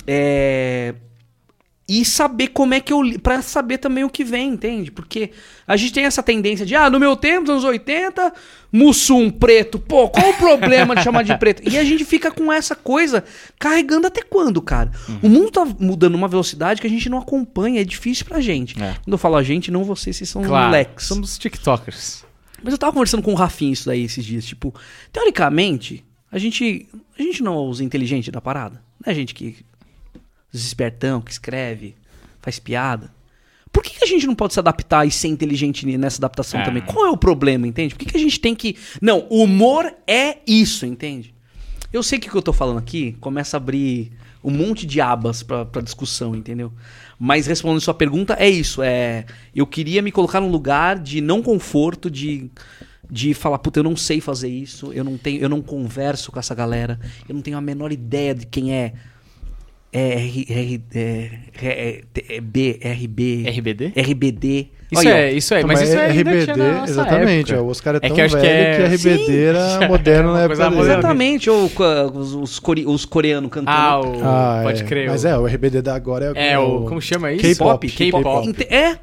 É... 0.08 0.96
E 1.94 2.06
saber 2.06 2.48
como 2.50 2.74
é 2.74 2.80
que 2.80 2.94
eu. 2.94 3.02
li- 3.02 3.18
Pra 3.18 3.42
saber 3.42 3.78
também 3.80 4.04
o 4.04 4.10
que 4.10 4.24
vem, 4.24 4.50
entende? 4.50 4.92
Porque 4.92 5.32
a 5.68 5.76
gente 5.76 5.92
tem 5.92 6.06
essa 6.06 6.24
tendência 6.24 6.66
de, 6.66 6.74
ah, 6.76 6.90
no 6.90 7.00
meu 7.00 7.16
tempo, 7.16 7.42
nos 7.42 7.50
anos 7.50 7.64
80, 7.66 8.34
Mussum 8.72 9.30
preto. 9.30 9.78
Pô, 9.78 10.08
qual 10.10 10.30
o 10.30 10.34
problema 10.36 10.96
de 10.96 11.04
chamar 11.04 11.24
de 11.24 11.38
preto? 11.38 11.68
E 11.68 11.78
a 11.78 11.84
gente 11.84 12.06
fica 12.06 12.32
com 12.32 12.52
essa 12.54 12.74
coisa 12.76 13.24
carregando 13.60 14.08
até 14.08 14.22
quando, 14.22 14.62
cara? 14.62 14.90
O 15.22 15.28
mundo 15.28 15.52
tá 15.52 15.66
mudando 15.80 16.14
numa 16.14 16.28
velocidade 16.30 16.80
que 16.80 16.88
a 16.88 16.90
gente 16.90 17.10
não 17.10 17.18
acompanha, 17.18 17.82
é 17.82 17.84
difícil 17.84 18.26
pra 18.26 18.40
gente. 18.40 18.82
É. 18.82 18.94
Quando 19.04 19.12
eu 19.14 19.18
falo 19.18 19.36
a 19.36 19.44
gente, 19.44 19.70
não 19.72 19.84
vocês, 19.84 20.16
vocês 20.16 20.30
são 20.30 20.42
Claro, 20.44 20.68
moleques. 20.68 21.06
somos 21.08 21.38
tiktokers. 21.38 22.24
Mas 22.64 22.72
eu 22.74 22.78
tava 22.78 22.94
conversando 22.94 23.24
com 23.24 23.32
o 23.34 23.36
Rafinha 23.36 23.74
isso 23.74 23.88
daí 23.88 24.04
esses 24.06 24.24
dias. 24.24 24.46
Tipo, 24.46 24.74
teoricamente, 25.12 26.04
a 26.32 26.38
gente, 26.38 26.88
a 27.18 27.22
gente 27.22 27.44
não 27.44 27.56
é 27.56 27.70
os 27.70 27.82
inteligentes 27.82 28.32
da 28.32 28.40
parada. 28.42 28.82
Não 29.04 29.10
é 29.10 29.12
a 29.12 29.14
gente 29.16 29.34
que. 29.34 29.58
Os 30.54 30.66
espertão, 30.66 31.22
que 31.22 31.32
escreve, 31.32 31.96
faz 32.42 32.60
piada. 32.60 33.12
Por 33.72 33.82
que, 33.84 33.98
que 33.98 34.04
a 34.04 34.08
gente 34.08 34.28
não 34.28 34.36
pode 34.36 34.54
se 34.54 34.60
adaptar 34.60 35.06
e 35.08 35.12
ser 35.12 35.30
inteligente 35.30 35.86
nessa 35.98 36.18
adaptação 36.20 36.60
É. 36.60 36.64
também? 36.66 36.84
Qual 36.84 37.06
é 37.06 37.10
o 37.10 37.16
problema, 37.16 37.66
entende? 37.66 37.96
Por 37.96 38.00
que, 38.00 38.12
que 38.12 38.18
a 38.18 38.20
gente 38.20 38.40
tem 38.40 38.54
que. 38.54 38.76
Não, 39.02 39.26
o 39.30 39.44
humor 39.44 39.94
é 40.06 40.40
isso, 40.46 40.86
entende? 40.86 41.34
Eu 41.94 42.04
sei 42.04 42.20
que 42.20 42.28
o 42.28 42.32
que 42.32 42.38
eu 42.38 42.42
tô 42.42 42.52
falando 42.54 42.80
aqui 42.80 43.14
começa 43.22 43.56
a 43.56 43.60
abrir 43.60 44.12
um 44.44 44.52
monte 44.52 44.86
de 44.86 45.00
abas 45.00 45.42
pra, 45.44 45.64
pra 45.66 45.82
discussão, 45.82 46.36
entendeu? 46.36 46.72
Mas 47.18 47.46
respondendo 47.48 47.80
sua 47.80 47.94
pergunta, 47.94 48.36
é 48.40 48.50
isso. 48.50 48.82
É, 48.82 49.26
eu 49.56 49.66
queria 49.68 50.02
me 50.02 50.12
colocar 50.12 50.42
num 50.42 50.50
lugar 50.50 50.98
de 51.00 51.22
não 51.22 51.42
conforto, 51.42 52.10
de, 52.10 52.50
de 53.10 53.34
falar, 53.34 53.60
puta, 53.60 53.80
eu 53.80 53.84
não 53.84 53.96
sei 53.96 54.20
fazer 54.20 54.50
isso, 54.50 54.92
eu 54.92 55.04
não 55.04 55.18
tenho, 55.18 55.40
eu 55.42 55.48
não 55.50 55.62
converso 55.62 56.32
com 56.32 56.40
essa 56.40 56.56
galera, 56.56 57.00
eu 57.30 57.36
não 57.36 57.42
tenho 57.42 57.58
a 57.58 57.62
menor 57.62 57.92
ideia 57.92 58.34
de 58.36 58.46
quem 58.46 58.74
é. 58.74 58.94
É, 59.94 60.14
R, 60.14 60.46
R, 60.50 60.82
é, 60.96 61.30
é, 61.62 62.02
é, 62.30 62.42
B, 62.42 62.80
RB, 62.82 63.44
RBD? 63.50 63.92
RBD. 63.96 64.68
Isso 64.90 65.08
ó. 65.08 65.12
é, 65.12 65.32
isso 65.34 65.54
é, 65.54 65.58
Então, 65.60 65.68
mas 65.70 65.82
isso 65.82 65.98
é 65.98 66.06
ainda 66.06 66.32
RBD, 66.32 66.52
exatamente. 66.90 67.52
época. 67.54 67.68
ó, 67.68 67.72
os 67.72 67.82
caras 67.82 68.02
É 68.04 68.08
tão 68.08 68.16
que 68.16 68.22
acho 68.22 68.38
que 68.40 68.46
é- 68.46 68.76
que, 68.76 68.84
RBD 68.84 69.26
Sim, 69.26 69.36
era 69.38 69.60
já 69.80 69.88
moderno 69.88 70.30
é 70.30 70.34
na 70.34 70.42
época 70.44 70.70
dele. 70.70 70.82
Exatamente, 70.82 71.50
ou 71.50 71.66
os, 72.14 72.34
os, 72.36 72.60
core- 72.60 72.86
os 72.86 73.06
coreanos 73.06 73.50
cantando. 73.50 73.70
Ah, 73.78 74.00
o, 74.02 74.22
Ah, 74.24 74.60
pode 74.64 74.82
é. 74.82 74.86
crer. 74.86 75.08
Mas 75.10 75.24
o- 75.24 75.28
é, 75.28 75.38
o 75.38 75.46
RBD 75.46 75.82
da 75.82 75.96
agora 75.96 76.34
é, 76.36 76.52
É, 76.52 76.60
o, 76.60 76.82
como 76.86 77.02
chama 77.02 77.32
isso? 77.32 77.42
K-pop. 77.42 77.88
K-pop. 77.90 78.66
É. 78.70 78.98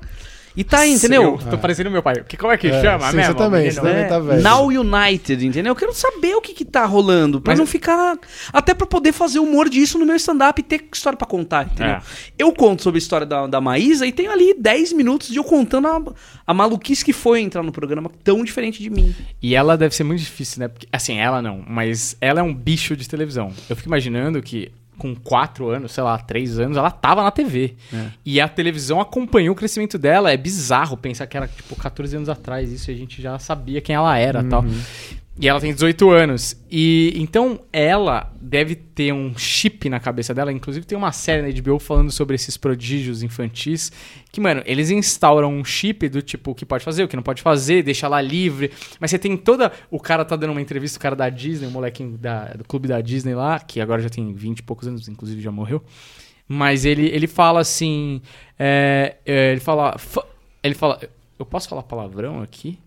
E 0.59 0.64
tá 0.64 0.80
aí, 0.80 0.92
entendeu? 0.92 1.38
Eu 1.40 1.50
tô 1.50 1.56
parecendo 1.56 1.88
meu 1.88 2.02
pai. 2.02 2.24
Que, 2.28 2.36
como 2.36 2.52
é 2.52 2.59
que 2.59 2.66
É, 2.66 2.82
chama 2.82 3.11
sim, 3.11 3.16
mesmo? 3.16 3.32
você 3.32 3.38
também, 3.38 3.70
você 3.70 3.80
também 3.80 3.94
É, 3.94 4.04
tá 4.06 4.18
velho. 4.18 4.42
Now 4.42 4.66
United, 4.66 5.46
entendeu? 5.46 5.70
Eu 5.70 5.76
quero 5.76 5.92
saber 5.94 6.34
o 6.34 6.40
que, 6.40 6.52
que 6.52 6.64
tá 6.64 6.84
rolando. 6.84 7.40
Pra 7.40 7.52
Mas- 7.52 7.61
não 7.61 7.66
ficar. 7.66 8.18
Até 8.52 8.74
pra 8.74 8.84
poder 8.86 9.12
fazer 9.12 9.38
humor 9.38 9.68
disso 9.68 9.98
no 10.00 10.04
meu 10.04 10.16
stand-up 10.16 10.61
e 10.61 10.64
ter 10.64 10.84
história 10.92 11.16
pra 11.16 11.28
contar, 11.28 11.66
entendeu? 11.66 11.94
É. 11.94 12.02
Eu 12.36 12.52
conto 12.52 12.82
sobre 12.82 12.98
a 12.98 13.00
história 13.02 13.24
da, 13.26 13.46
da 13.46 13.61
Maísa 13.61 14.04
e 14.04 14.11
tenho 14.11 14.32
ali 14.32 14.52
10 14.59 14.92
minutos 14.94 15.28
de 15.28 15.36
eu 15.36 15.44
contando 15.44 15.86
a, 15.86 16.02
a 16.46 16.52
maluquice 16.52 17.04
que 17.04 17.12
foi 17.12 17.40
entrar 17.40 17.62
no 17.62 17.70
programa 17.70 18.11
tão 18.24 18.42
diferente 18.42 18.82
de 18.82 18.90
mim. 18.90 19.14
E 19.40 19.54
ela 19.54 19.76
deve 19.78 19.94
ser 19.94 20.02
muito 20.02 20.20
difícil, 20.20 20.59
né? 20.59 20.66
Porque, 20.66 20.88
assim, 20.92 21.18
ela 21.18 21.40
não, 21.40 21.62
mas 21.68 22.16
ela 22.20 22.40
é 22.40 22.42
um 22.42 22.52
bicho 22.52 22.96
de 22.96 23.09
televisão. 23.09 23.52
Eu 23.70 23.76
fico 23.76 23.88
imaginando 23.88 24.42
que 24.42 24.72
com 24.99 25.14
quatro 25.14 25.68
anos, 25.70 25.92
sei 25.92 26.03
lá, 26.03 26.18
três 26.18 26.59
anos, 26.59 26.76
ela 26.76 26.90
tava 26.90 27.22
na 27.22 27.30
TV. 27.30 27.76
E 28.26 28.40
a 28.40 28.49
televisão 28.49 29.01
acompanhou 29.01 29.55
o 29.55 29.57
crescimento 29.57 29.96
dela. 29.96 30.32
É 30.32 30.36
bizarro 30.36 30.96
pensar 30.96 31.26
que 31.26 31.36
era, 31.36 31.46
tipo, 31.49 31.76
14 31.76 32.16
anos 32.16 32.28
atrás. 32.28 32.70
Isso 32.72 32.90
a 32.90 32.94
gente 32.94 33.22
já 33.22 33.38
sabia 33.38 33.80
quem 33.80 33.94
ela 33.94 34.16
era 34.18 34.42
tal. 34.44 34.62
E 35.41 35.47
ela 35.47 35.61
tem 35.61 35.72
18 35.72 36.11
anos. 36.11 36.57
E 36.68 37.12
então 37.14 37.61
ela 37.72 38.32
deve 38.41 38.74
ter 38.74 39.12
um 39.12 39.39
chip 39.39 39.89
na 39.89 40.01
cabeça 40.01 40.34
dela. 40.34 40.53
Inclusive 40.53 40.84
tem 40.84 40.99
uma 40.99 41.12
série 41.12 41.43
na 41.43 41.61
HBO 41.62 41.78
falando 41.78 42.11
sobre 42.11 42.34
esses 42.34 42.57
prodígios 42.57 43.22
infantis. 43.22 43.93
Que, 44.32 44.41
mano, 44.41 44.62
eles 44.66 44.91
instauram 44.91 45.53
um 45.55 45.64
chip 45.64 46.09
do 46.09 46.20
tipo 46.22 46.51
o 46.51 46.55
que 46.57 46.66
pode 46.66 46.82
fazer, 46.84 47.05
o 47.05 47.09
que 47.09 47.14
não 47.14 47.22
pode 47.22 47.41
fazer, 47.41 47.84
deixa 47.84 48.07
ela 48.07 48.20
livre. 48.20 48.72
Mas 48.99 49.12
você 49.12 49.18
tem 49.18 49.36
toda. 49.36 49.70
O 49.91 50.01
cara 50.01 50.24
tá 50.24 50.34
dando 50.34 50.51
uma 50.51 50.61
entrevista, 50.61 50.99
o 50.99 51.01
cara 51.01 51.14
da 51.14 51.28
Disney, 51.28 51.68
o 51.68 51.70
molequinho 51.70 52.18
da- 52.18 52.55
do 52.55 52.64
clube 52.64 52.89
da 52.89 53.01
Disney 53.01 53.34
lá, 53.36 53.61
que 53.61 53.80
agora 53.80 54.03
já 54.03 54.09
tem 54.09 54.32
20 54.32 54.59
e 54.59 54.62
poucos 54.64 54.89
anos, 54.89 55.09
inclusive 55.09 55.41
já 55.41 55.53
morreu. 55.53 55.80
Mas 56.49 56.84
ele, 56.84 57.07
ele 57.07 57.28
fala 57.28 57.61
assim. 57.61 58.20
é, 58.59 59.16
é, 59.24 59.53
ele 59.53 59.61
fala. 59.61 59.95
Ele 60.64 60.74
fala. 60.74 60.99
Eu 61.39 61.47
posso 61.47 61.68
falar 61.68 61.84
palavrão 61.84 62.43
aqui? 62.43 62.78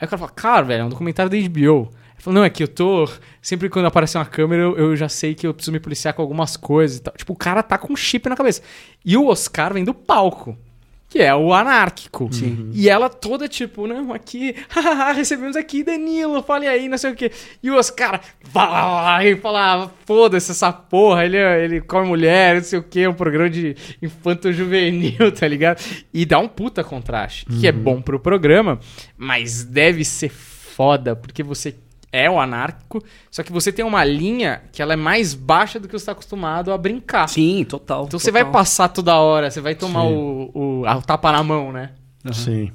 Aí 0.00 0.06
o 0.06 0.08
cara 0.08 0.18
fala, 0.18 0.30
cara, 0.30 0.62
velho, 0.62 0.80
é 0.80 0.84
um 0.84 0.88
documentário 0.88 1.30
da 1.30 1.36
HBO. 1.36 1.90
Ele 1.90 2.24
falou, 2.24 2.40
não, 2.40 2.44
é 2.44 2.50
que 2.50 2.62
eu 2.62 2.68
tô. 2.68 3.06
Sempre 3.42 3.68
quando 3.68 3.86
aparece 3.86 4.16
uma 4.16 4.24
câmera, 4.24 4.62
eu, 4.62 4.76
eu 4.76 4.96
já 4.96 5.08
sei 5.08 5.34
que 5.34 5.46
eu 5.46 5.52
preciso 5.52 5.72
me 5.72 5.80
policiar 5.80 6.14
com 6.14 6.22
algumas 6.22 6.56
coisas 6.56 6.98
e 6.98 7.02
tal. 7.02 7.14
Tipo, 7.14 7.34
o 7.34 7.36
cara 7.36 7.62
tá 7.62 7.76
com 7.76 7.92
um 7.92 7.96
chip 7.96 8.28
na 8.28 8.36
cabeça. 8.36 8.62
E 9.04 9.16
o 9.16 9.26
Oscar 9.26 9.74
vem 9.74 9.84
do 9.84 9.92
palco. 9.92 10.56
Que 11.10 11.18
é 11.18 11.34
o 11.34 11.52
anárquico. 11.52 12.32
Sim. 12.32 12.70
E 12.72 12.88
ela 12.88 13.10
toda 13.10 13.48
tipo, 13.48 13.84
não, 13.84 14.12
aqui, 14.12 14.54
recebemos 15.14 15.56
aqui 15.56 15.82
Danilo, 15.82 16.40
fale 16.40 16.68
aí, 16.68 16.88
não 16.88 16.96
sei 16.96 17.10
o 17.10 17.16
quê. 17.16 17.32
E 17.60 17.68
o 17.68 17.76
Oscar 17.76 18.20
vai 18.44 19.34
falar, 19.34 19.90
foda-se 20.06 20.52
essa 20.52 20.72
porra, 20.72 21.24
ele, 21.24 21.36
ele 21.36 21.80
come 21.80 22.06
mulher, 22.06 22.54
não 22.54 22.62
sei 22.62 22.78
o 22.78 22.82
quê, 22.84 23.00
é 23.00 23.08
um 23.08 23.14
programa 23.14 23.50
de 23.50 23.76
infanto 24.00 24.52
juvenil, 24.52 25.32
tá 25.36 25.48
ligado? 25.48 25.82
E 26.14 26.24
dá 26.24 26.38
um 26.38 26.46
puta 26.46 26.84
contraste, 26.84 27.44
que 27.44 27.66
é 27.66 27.72
bom 27.72 28.00
pro 28.00 28.20
programa, 28.20 28.78
mas 29.18 29.64
deve 29.64 30.04
ser 30.04 30.28
foda, 30.28 31.16
porque 31.16 31.42
você 31.42 31.74
é 32.12 32.28
o 32.30 32.40
anárquico, 32.40 33.02
só 33.30 33.42
que 33.42 33.52
você 33.52 33.70
tem 33.72 33.84
uma 33.84 34.04
linha 34.04 34.62
que 34.72 34.82
ela 34.82 34.92
é 34.94 34.96
mais 34.96 35.32
baixa 35.34 35.78
do 35.78 35.86
que 35.86 35.98
você 35.98 36.06
tá 36.06 36.12
acostumado 36.12 36.72
a 36.72 36.78
brincar. 36.78 37.28
Sim, 37.28 37.64
total. 37.64 38.04
Então 38.06 38.18
você 38.18 38.30
vai 38.32 38.42
total. 38.42 38.52
passar 38.52 38.88
toda 38.88 39.16
hora, 39.16 39.50
você 39.50 39.60
vai 39.60 39.74
tomar 39.74 40.04
o, 40.04 40.50
o, 40.54 40.86
a- 40.86 40.96
o 40.96 41.02
tapa 41.02 41.30
na 41.32 41.42
mão, 41.42 41.70
né? 41.72 41.90
Sim. 42.32 42.72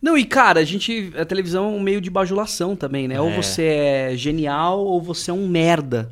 Não, 0.00 0.16
e 0.16 0.24
cara, 0.24 0.60
a 0.60 0.64
gente. 0.64 1.12
A 1.18 1.24
televisão 1.26 1.64
é 1.66 1.68
um 1.68 1.80
meio 1.80 2.00
de 2.00 2.08
bajulação 2.08 2.74
também, 2.74 3.06
né? 3.06 3.20
Ou 3.20 3.28
É. 3.30 3.36
você 3.42 3.62
é 3.64 4.12
genial 4.16 4.78
ou 4.80 5.02
você 5.02 5.30
é 5.30 5.34
um 5.34 5.46
merda. 5.46 6.10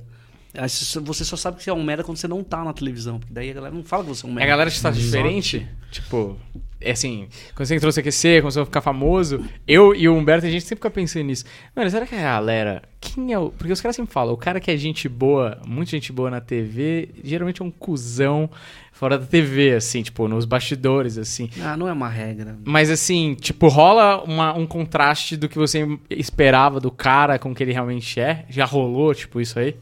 Você 1.04 1.24
só 1.24 1.36
sabe 1.36 1.58
que 1.58 1.62
você 1.64 1.70
é 1.70 1.74
um 1.74 1.82
merda 1.84 2.02
quando 2.02 2.16
você 2.16 2.26
não 2.28 2.42
tá 2.42 2.64
na 2.64 2.72
televisão. 2.72 3.18
Porque 3.18 3.32
daí 3.32 3.50
a 3.50 3.54
galera 3.54 3.74
não 3.74 3.84
fala 3.84 4.02
que 4.04 4.08
você 4.08 4.24
é 4.26 4.28
um 4.28 4.30
É 4.30 4.32
a 4.32 4.36
merda. 4.36 4.50
galera 4.50 4.70
que 4.70 4.76
está 4.76 4.90
diferente, 4.90 5.66
tipo, 5.90 6.36
é 6.80 6.92
assim, 6.92 7.28
quando 7.54 7.66
você 7.68 7.74
entrou 7.74 7.88
no 7.90 7.92
CQC, 8.02 8.40
quando 8.40 8.52
você 8.52 8.58
vai 8.60 8.66
ficar 8.66 8.80
famoso, 8.80 9.44
eu 9.66 9.94
e 9.94 10.08
o 10.08 10.14
Humberto, 10.16 10.46
a 10.46 10.50
gente 10.50 10.62
sempre 10.62 10.76
fica 10.76 10.90
pensando 10.90 11.24
nisso. 11.24 11.44
Mano, 11.76 11.90
será 11.90 12.06
que 12.06 12.14
a 12.14 12.20
galera, 12.22 12.82
quem 13.00 13.32
é 13.32 13.38
o... 13.38 13.50
Porque 13.50 13.72
os 13.72 13.80
caras 13.80 13.94
sempre 13.96 14.12
falam, 14.12 14.32
o 14.32 14.36
cara 14.38 14.58
que 14.58 14.70
é 14.70 14.76
gente 14.76 15.08
boa, 15.08 15.60
muita 15.66 15.90
gente 15.90 16.12
boa 16.12 16.30
na 16.30 16.40
TV, 16.40 17.10
geralmente 17.22 17.60
é 17.60 17.64
um 17.64 17.70
cuzão 17.70 18.48
fora 18.92 19.16
da 19.18 19.26
TV, 19.26 19.74
assim, 19.74 20.02
tipo, 20.02 20.26
nos 20.26 20.44
bastidores, 20.44 21.18
assim. 21.18 21.50
Ah, 21.60 21.76
não 21.76 21.86
é 21.88 21.92
uma 21.92 22.08
regra. 22.08 22.56
Mas 22.64 22.90
assim, 22.90 23.34
tipo, 23.34 23.68
rola 23.68 24.22
uma- 24.24 24.56
um 24.56 24.66
contraste 24.66 25.36
do 25.36 25.48
que 25.48 25.56
você 25.58 25.86
esperava 26.10 26.80
do 26.80 26.90
cara 26.90 27.38
com 27.38 27.52
o 27.52 27.54
que 27.54 27.62
ele 27.62 27.72
realmente 27.72 28.18
é. 28.18 28.44
Já 28.48 28.64
rolou, 28.64 29.14
tipo, 29.14 29.40
isso 29.40 29.56
aí? 29.58 29.76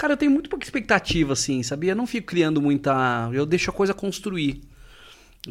Cara, 0.00 0.14
eu 0.14 0.16
tenho 0.16 0.32
muito 0.32 0.48
pouca 0.48 0.64
expectativa, 0.64 1.34
assim, 1.34 1.62
sabia? 1.62 1.92
Eu 1.92 1.96
não 1.96 2.06
fico 2.06 2.28
criando 2.28 2.58
muita. 2.58 3.28
Eu 3.34 3.44
deixo 3.44 3.68
a 3.68 3.74
coisa 3.74 3.92
construir. 3.92 4.62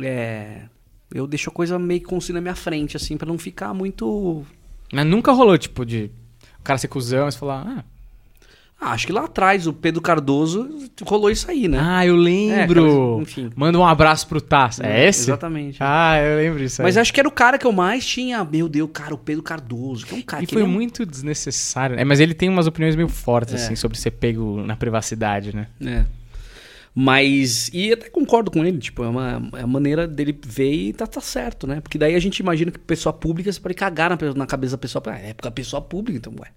É. 0.01 0.63
Eu 1.13 1.27
deixo 1.27 1.51
a 1.51 1.53
coisa 1.53 1.77
meio 1.77 1.99
que 1.99 2.07
construir 2.07 2.33
na 2.33 2.41
minha 2.41 2.55
frente, 2.55 2.97
assim, 2.97 3.15
pra 3.15 3.27
não 3.27 3.37
ficar 3.37 3.75
muito. 3.75 4.43
Mas 4.91 5.05
nunca 5.05 5.31
rolou, 5.33 5.55
tipo, 5.55 5.85
de 5.85 6.09
o 6.59 6.63
cara 6.63 6.79
ser 6.79 6.87
cuzão 6.87 7.29
e 7.29 7.31
falar, 7.31 7.63
Ah, 7.67 7.83
acho 8.81 9.05
que 9.07 9.13
lá 9.13 9.25
atrás, 9.25 9.67
o 9.67 9.73
Pedro 9.73 10.01
Cardoso 10.01 10.69
rolou 11.03 11.29
isso 11.29 11.49
aí, 11.49 11.67
né? 11.67 11.77
Ah, 11.81 12.05
eu 12.05 12.15
lembro. 12.15 13.17
É, 13.19 13.21
enfim. 13.21 13.49
Manda 13.55 13.77
um 13.77 13.85
abraço 13.85 14.27
pro 14.27 14.39
Taça. 14.41 14.85
É 14.85 15.07
esse? 15.07 15.21
Exatamente. 15.29 15.77
Ah, 15.81 16.17
eu 16.21 16.37
lembro 16.37 16.59
disso 16.59 16.81
aí. 16.81 16.85
Mas 16.85 16.97
acho 16.97 17.13
que 17.13 17.19
era 17.19 17.27
o 17.27 17.31
cara 17.31 17.57
que 17.57 17.65
eu 17.67 17.71
mais 17.71 18.05
tinha. 18.05 18.43
Meu 18.43 18.69
Deus, 18.69 18.89
cara, 18.93 19.13
o 19.13 19.17
Pedro 19.17 19.43
Cardoso, 19.43 20.05
que 20.05 20.15
é 20.15 20.17
um 20.17 20.21
cara 20.21 20.43
E 20.43 20.47
que 20.47 20.53
foi 20.53 20.61
ele 20.63 20.69
é 20.69 20.73
muito 20.73 21.05
desnecessário. 21.05 21.99
É, 21.99 22.03
mas 22.05 22.19
ele 22.19 22.33
tem 22.33 22.47
umas 22.49 22.67
opiniões 22.67 22.95
meio 22.95 23.09
fortes, 23.09 23.53
É. 23.53 23.57
assim, 23.57 23.75
sobre 23.75 23.97
ser 23.97 24.11
pego 24.11 24.61
na 24.63 24.75
privacidade, 24.75 25.55
né? 25.55 25.67
É. 25.85 26.05
Mas. 26.93 27.69
E 27.73 27.93
até 27.93 28.09
concordo 28.09 28.49
com 28.51 28.65
ele, 28.65 28.77
tipo, 28.77 29.03
é 29.03 29.07
uma, 29.07 29.49
é 29.57 29.61
a 29.61 29.67
maneira 29.67 30.07
dele 30.07 30.37
ver 30.45 30.73
e 30.73 30.93
tá, 30.93 31.05
tá 31.05 31.21
certo, 31.21 31.67
né? 31.67 31.79
Porque 31.81 31.97
daí 31.97 32.15
a 32.15 32.19
gente 32.19 32.39
imagina 32.39 32.71
que 32.71 32.79
pessoa 32.79 33.13
pública 33.13 33.51
você 33.51 33.59
pode 33.59 33.75
cagar 33.75 34.09
na, 34.09 34.17
na 34.33 34.45
cabeça 34.45 34.71
da 34.71 34.77
pessoa. 34.79 35.03
Ah, 35.07 35.17
é 35.19 35.33
porque 35.33 35.47
a 35.47 35.51
pessoa 35.51 35.81
pública, 35.81 36.17
então, 36.17 36.33
ué. 36.39 36.47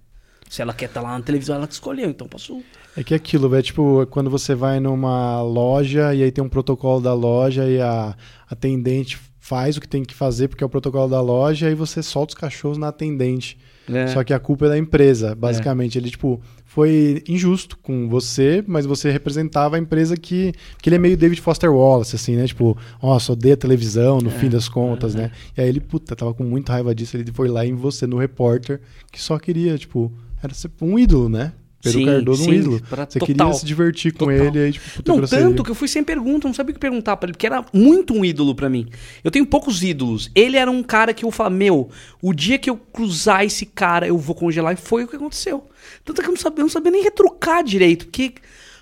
Se 0.53 0.61
ela 0.61 0.75
quer 0.75 0.85
estar 0.85 1.01
lá 1.01 1.17
na 1.17 1.25
televisão, 1.25 1.57
ela 1.57 1.67
que 1.67 1.73
escolheu, 1.73 2.11
então 2.11 2.29
posso. 2.29 2.63
É 2.95 3.03
que 3.03 3.15
é 3.15 3.17
aquilo, 3.17 3.49
velho, 3.49 3.63
tipo, 3.63 4.07
quando 4.09 4.29
você 4.29 4.55
vai 4.55 4.81
numa 4.81 5.41
loja 5.41 6.15
e 6.15 6.23
aí 6.23 6.31
tem 6.31 6.45
um 6.45 6.49
protocolo 6.49 7.01
da 7.01 7.15
loja 7.15 7.65
e 7.65 7.81
a 7.81 8.15
atendente 8.51 9.19
faz 9.41 9.79
o 9.79 9.81
que 9.81 9.89
tem 9.89 10.05
que 10.05 10.13
fazer 10.13 10.49
porque 10.49 10.63
é 10.63 10.67
o 10.67 10.69
protocolo 10.69 11.09
da 11.09 11.23
loja 11.23 11.65
e 11.65 11.69
aí 11.71 11.75
você 11.75 12.03
solta 12.03 12.35
os 12.35 12.39
cachorros 12.39 12.77
na 12.77 12.89
atendente. 12.89 13.57
É. 13.91 14.09
Só 14.09 14.23
que 14.23 14.35
a 14.35 14.39
culpa 14.39 14.67
é 14.67 14.69
da 14.69 14.79
empresa, 14.79 15.35
basicamente. 15.35 15.97
Ele, 15.97 16.11
tipo, 16.11 16.39
foi 16.67 17.25
injusto 17.27 17.79
com 17.79 18.07
você, 18.11 18.63
mas 18.67 18.85
você 18.85 19.11
representava 19.11 19.77
a 19.77 19.79
empresa 19.79 20.19
que. 20.19 20.53
que 20.83 20.91
ele 20.91 20.97
é 20.97 20.99
meio 20.99 21.17
David 21.17 21.41
Foster 21.41 21.73
Wallace, 21.73 22.15
assim, 22.15 22.37
né? 22.37 22.47
Tipo, 22.47 22.77
ó, 23.01 23.19
só 23.19 23.33
odeia 23.33 23.57
televisão, 23.57 24.19
no 24.19 24.29
fim 24.31 24.51
das 24.51 24.69
contas, 24.69 25.15
né? 25.15 25.31
E 25.57 25.63
aí 25.63 25.69
ele, 25.71 25.81
puta, 25.81 26.15
tava 26.15 26.35
com 26.35 26.45
muita 26.45 26.75
raiva 26.75 26.95
disso. 26.95 27.17
Ele 27.17 27.33
foi 27.33 27.49
lá 27.49 27.65
em 27.65 27.75
você, 27.75 28.07
no 28.07 28.19
repórter, 28.19 28.83
que 29.11 29.21
só 29.21 29.39
queria, 29.39 29.79
tipo, 29.79 30.13
era 30.43 30.53
ser 30.55 30.71
um 30.81 30.99
ídolo, 30.99 31.29
né? 31.29 31.53
Pedro 31.83 31.99
Sim, 31.99 32.07
Cardoso, 32.07 32.43
um 32.43 32.45
sim, 32.45 32.53
ídolo. 32.53 32.81
pra- 32.89 33.07
Você 33.11 33.19
total. 33.19 33.35
queria 33.35 33.53
se 33.55 33.67
divertir 33.67 34.13
com 34.13 34.27
Total. 34.27 34.35
ele, 34.37 34.59
aí, 34.61 34.73
tipo, 34.73 34.89
puta 34.95 35.11
Não, 35.11 35.17
grosseria. 35.19 35.45
tanto 35.49 35.65
que 35.65 35.71
eu 35.73 35.75
fui 35.75 35.89
sem 35.89 36.05
pergunta, 36.05 36.47
não 36.47 36.55
sabia 36.55 36.71
o 36.71 36.75
que 36.75 36.79
perguntar 36.81 37.17
pra 37.17 37.27
ele, 37.27 37.33
porque 37.33 37.45
era 37.47 37.65
muito 37.73 38.15
um 38.15 38.25
ídolo 38.25 38.55
pra 38.55 38.69
mim. 38.71 38.89
Eu 39.25 39.33
tenho 39.33 39.45
poucos 39.45 39.83
ídolos. 39.83 40.31
Ele 40.33 40.57
era 40.57 40.71
um 40.71 40.81
cara 40.81 41.13
que 41.13 41.25
eu 41.25 41.31
falava, 41.33 41.57
meu, 41.57 41.91
o 42.23 42.33
dia 42.33 42.57
que 42.57 42.71
eu 42.71 42.77
cruzar 42.77 43.45
esse 43.45 43.67
cara, 43.67 44.07
eu 44.07 44.17
vou 44.17 44.33
congelar. 44.37 44.73
E 44.75 44.77
foi 44.77 45.03
o 45.03 45.09
que 45.09 45.17
aconteceu. 45.17 45.67
Tanto 46.05 46.23
que 46.23 46.29
eu 46.29 46.33
não 46.33 46.39
sabia, 46.41 46.61
eu 46.61 46.67
não 46.67 46.71
sabia 46.71 46.93
nem 46.93 47.03
retrucar 47.03 47.65
direito, 47.65 48.05
porque 48.07 48.35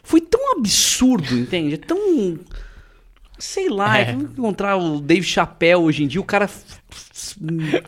foi 0.02 0.20
tão 0.20 0.52
absurdo, 0.58 1.34
entende? 1.38 1.76
É 1.76 1.78
tão. 1.78 2.38
Sei 3.38 3.70
lá, 3.70 3.98
É. 3.98 4.02
é. 4.02 4.12
como 4.12 4.24
encontrar 4.24 4.76
o 4.76 5.00
Dave 5.00 5.22
Chappelle 5.22 5.76
hoje 5.82 6.04
em 6.04 6.06
dia, 6.06 6.20
o 6.20 6.24
cara. 6.24 6.50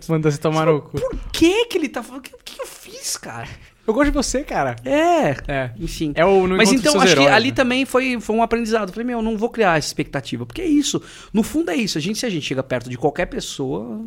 Manda 0.09 0.31
você 0.31 0.39
tomar 0.39 0.67
no 0.67 0.81
cu. 0.81 0.99
Por 0.99 1.19
que 1.33 1.67
que 1.67 1.77
ele 1.77 1.89
tá 1.91 2.03
falando? 2.03 2.21
O 2.21 2.23
que, 2.23 2.35
o 2.35 2.39
que 2.43 2.61
eu 2.63 2.67
cara? 3.21 3.49
Eu 3.87 3.93
gosto 3.93 4.11
de 4.11 4.15
você, 4.15 4.45
cara. 4.45 4.77
É. 4.85 5.31
É. 5.49 5.71
Enfim. 5.79 6.13
É 6.15 6.25
o 6.25 6.47
no 6.47 6.57
Mas 6.57 6.71
então, 6.73 6.93
acho 6.93 7.01
Seus 7.01 7.15
que 7.15 7.21
Heróis, 7.21 7.35
ali 7.35 7.49
né? 7.49 7.55
também 7.55 7.85
foi, 7.85 8.21
foi 8.21 8.37
um 8.37 8.43
aprendizado. 8.43 8.89
Eu 8.89 8.93
Falei, 8.93 9.07
meu, 9.07 9.19
eu 9.19 9.23
não 9.23 9.37
vou 9.37 9.51
criar 9.51 9.77
essa 9.77 9.89
expectativa. 9.89 10.47
Porque 10.47 10.63
é 10.63 10.67
isso. 10.67 11.03
No 11.33 11.43
fundo 11.43 11.71
é 11.71 11.75
isso. 11.77 11.99
A 11.99 12.01
gente, 12.01 12.19
se 12.19 12.25
a 12.27 12.31
gente 12.31 12.47
chega 12.47 12.63
perto 12.63 12.89
de 12.89 12.97
qualquer 12.97 13.27
pessoa, 13.27 14.07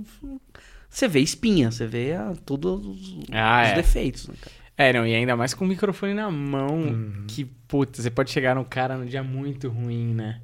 você 0.90 1.08
vê 1.10 1.20
espinha, 1.20 1.72
você 1.72 1.86
vê 1.86 2.14
ah, 2.14 2.34
todos 2.46 2.86
os, 2.86 3.18
Ah, 3.34 3.64
os 3.66 3.70
é. 3.72 3.76
defeitos. 3.76 4.28
Né, 4.30 4.36
cara? 4.40 4.56
É, 4.78 4.94
não, 4.94 5.06
e 5.08 5.14
ainda 5.14 5.36
mais 5.36 5.54
com 5.54 5.64
o 5.66 5.68
microfone 5.68 6.14
na 6.14 6.30
mão, 6.32 6.68
Uhum. 6.82 7.24
que, 7.28 7.46
puta, 7.46 8.02
você 8.02 8.10
pode 8.10 8.30
chegar 8.32 8.56
num 8.56 8.64
cara 8.64 8.98
num 8.98 9.06
dia 9.06 9.24
muito 9.24 9.70
ruim, 9.70 10.14
né? 10.14 10.40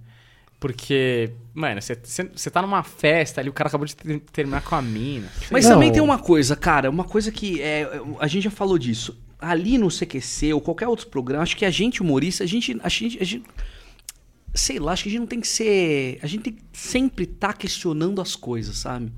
Porque, 0.62 1.32
mano, 1.56 1.82
você- 1.82 2.50
tá 2.52 2.62
numa 2.62 2.84
festa 2.84 3.42
ali, 3.42 3.50
o 3.50 3.54
cara 3.54 3.68
acabou 3.68 3.88
de 3.88 3.96
ter- 3.96 4.20
terminar 4.32 4.62
com 4.62 4.76
a 4.76 4.82
mina. 4.82 5.28
Mas 5.50 5.66
Não. 5.66 5.72
também 5.72 5.92
tem 5.92 6.04
uma 6.04 6.20
coisa, 6.20 6.56
cara, 6.56 6.88
uma 6.88 7.04
coisa 7.04 7.32
que 7.32 7.60
é, 7.60 7.90
a 8.20 8.28
gente 8.28 8.44
já 8.44 8.52
falou 8.52 8.78
disso. 8.78 9.18
Ali 9.40 9.80
no 9.80 9.90
CQC 9.90 10.54
ou 10.54 10.62
qualquer 10.62 10.88
outro 10.88 11.08
programa, 11.08 11.42
acho 11.42 11.58
que 11.58 11.66
a 11.66 11.72
gente 11.72 12.00
humorista, 12.00 12.44
a 12.44 12.48
gente, 12.48 12.80
a 12.84 12.90
gente, 12.90 13.18
a 13.20 13.24
gente 13.26 13.44
sei 14.54 14.78
lá, 14.78 14.92
acho 14.92 15.02
que 15.02 15.10
a 15.10 15.12
gente 15.14 15.22
não 15.22 15.28
tem 15.28 15.40
que 15.42 15.48
ser, 15.48 16.20
a 16.22 16.28
gente 16.28 16.44
tem 16.44 16.54
que 16.54 16.62
sempre 16.74 17.24
estar 17.24 17.54
questionando 17.54 18.22
as 18.22 18.36
coisas, 18.36 18.78
sabe? 18.78 19.12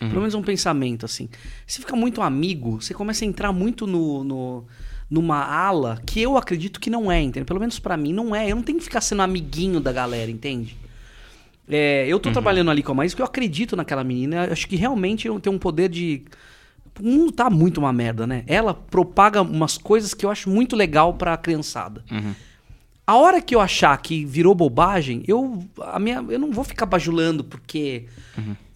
Pelo 0.00 0.16
menos 0.20 0.34
um 0.34 0.42
pensamento 0.42 1.06
assim. 1.06 1.30
Você 1.66 1.80
fica 1.80 1.96
muito 1.96 2.20
amigo, 2.20 2.80
você 2.80 2.92
começa 2.92 3.24
a 3.24 3.28
entrar 3.28 3.52
muito 3.52 3.86
no, 3.86 4.22
no 4.22 4.66
numa 5.10 5.42
ala 5.44 6.00
que 6.06 6.20
eu 6.20 6.36
acredito 6.36 6.78
que 6.78 6.88
não 6.90 7.10
é, 7.10 7.20
entende? 7.22 7.44
Pelo 7.46 7.58
menos 7.58 7.78
pra 7.78 7.96
mim 7.96 8.12
não 8.12 8.34
é. 8.36 8.50
Eu 8.50 8.56
não 8.56 8.62
tenho 8.62 8.78
que 8.78 8.84
ficar 8.84 9.00
sendo 9.00 9.22
amiguinho 9.22 9.80
da 9.80 9.92
galera, 9.92 10.30
entende? 10.30 10.76
É, 11.70 12.06
eu 12.06 12.18
tô 12.18 12.30
trabalhando 12.32 12.70
ali 12.70 12.82
com 12.82 12.92
a 12.92 12.94
Maísa 12.94 13.12
porque 13.14 13.22
eu 13.22 13.26
acredito 13.26 13.76
naquela 13.76 14.02
menina. 14.04 14.48
Acho 14.50 14.66
que 14.66 14.76
realmente 14.76 15.28
tenho 15.40 15.56
um 15.56 15.58
poder 15.58 15.88
de. 15.88 16.22
O 17.00 17.04
mundo 17.06 17.32
tá 17.32 17.48
muito 17.48 17.78
uma 17.78 17.92
merda, 17.92 18.26
né? 18.26 18.44
Ela 18.46 18.74
propaga 18.74 19.40
umas 19.42 19.78
coisas 19.78 20.12
que 20.12 20.26
eu 20.26 20.30
acho 20.30 20.50
muito 20.50 20.74
legal 20.76 21.14
pra 21.14 21.36
criançada. 21.36 22.04
A 23.10 23.14
hora 23.16 23.42
que 23.42 23.52
eu 23.56 23.60
achar 23.60 23.96
que 24.00 24.24
virou 24.24 24.54
bobagem, 24.54 25.24
eu, 25.26 25.64
a 25.80 25.98
minha, 25.98 26.24
eu 26.28 26.38
não 26.38 26.52
vou 26.52 26.62
ficar 26.62 26.86
bajulando, 26.86 27.42
porque. 27.42 28.04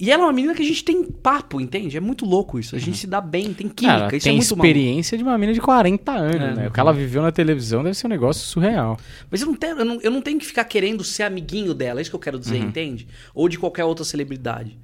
E 0.01 0.11
ela 0.11 0.25
é 0.25 0.27
uma 0.27 0.33
menina 0.33 0.55
que 0.55 0.63
a 0.63 0.65
gente 0.65 0.83
tem 0.83 1.05
papo, 1.05 1.61
entende? 1.61 1.97
É 1.97 2.01
muito 2.01 2.27
louco 2.27 2.59
isso. 2.59 2.75
A 2.75 2.79
gente 2.81 2.99
se 2.99 3.07
dá 3.07 3.21
bem, 3.21 3.55
tem 3.55 3.69
química. 3.69 3.99
Cara, 4.01 4.17
isso 4.17 4.25
tem 4.25 4.33
é 4.33 4.37
muito 4.37 4.57
maluco. 4.57 4.67
experiência 4.67 5.17
de 5.17 5.23
uma 5.23 5.39
mina 5.39 5.53
de 5.53 5.61
40 5.61 6.11
anos, 6.13 6.35
É. 6.35 6.55
né? 6.55 6.67
O 6.67 6.73
que 6.73 6.81
ela 6.81 6.93
viveu 6.93 7.23
na 7.23 7.31
televisão 7.31 7.85
deve 7.85 7.95
ser 7.97 8.09
um 8.09 8.11
negócio 8.11 8.45
surreal. 8.45 8.99
Mas 9.31 9.41
eu 9.41 9.47
não, 9.47 9.55
tenho, 9.55 9.79
eu, 9.79 9.85
não, 9.85 10.01
eu 10.01 10.11
não 10.11 10.21
tenho 10.21 10.41
que 10.41 10.47
ficar 10.47 10.65
querendo 10.65 11.05
ser 11.05 11.23
amiguinho 11.23 11.73
dela, 11.73 12.01
é 12.01 12.03
isso 12.03 12.11
que 12.11 12.17
eu 12.17 12.21
quero 12.21 12.39
dizer, 12.41 12.59
entende? 12.59 13.07
Ou 13.33 13.49
de 13.49 13.57
qualquer 13.57 13.85
outra 13.85 14.05
celebridade. 14.05 14.77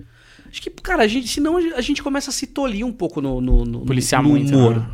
Acho 0.48 0.62
que, 0.62 0.70
cara, 0.70 1.02
a 1.02 1.08
gente, 1.08 1.26
senão 1.26 1.56
a 1.56 1.80
gente 1.80 2.04
começa 2.04 2.30
a 2.30 2.32
se 2.32 2.46
tolir 2.46 2.86
um 2.86 2.92
pouco 2.92 3.20
no, 3.20 3.40
no, 3.40 3.64
no, 3.64 3.80
Policiar 3.84 4.22
no 4.22 4.28
muito, 4.28 4.56
humor. 4.56 4.76
né? 4.76 4.86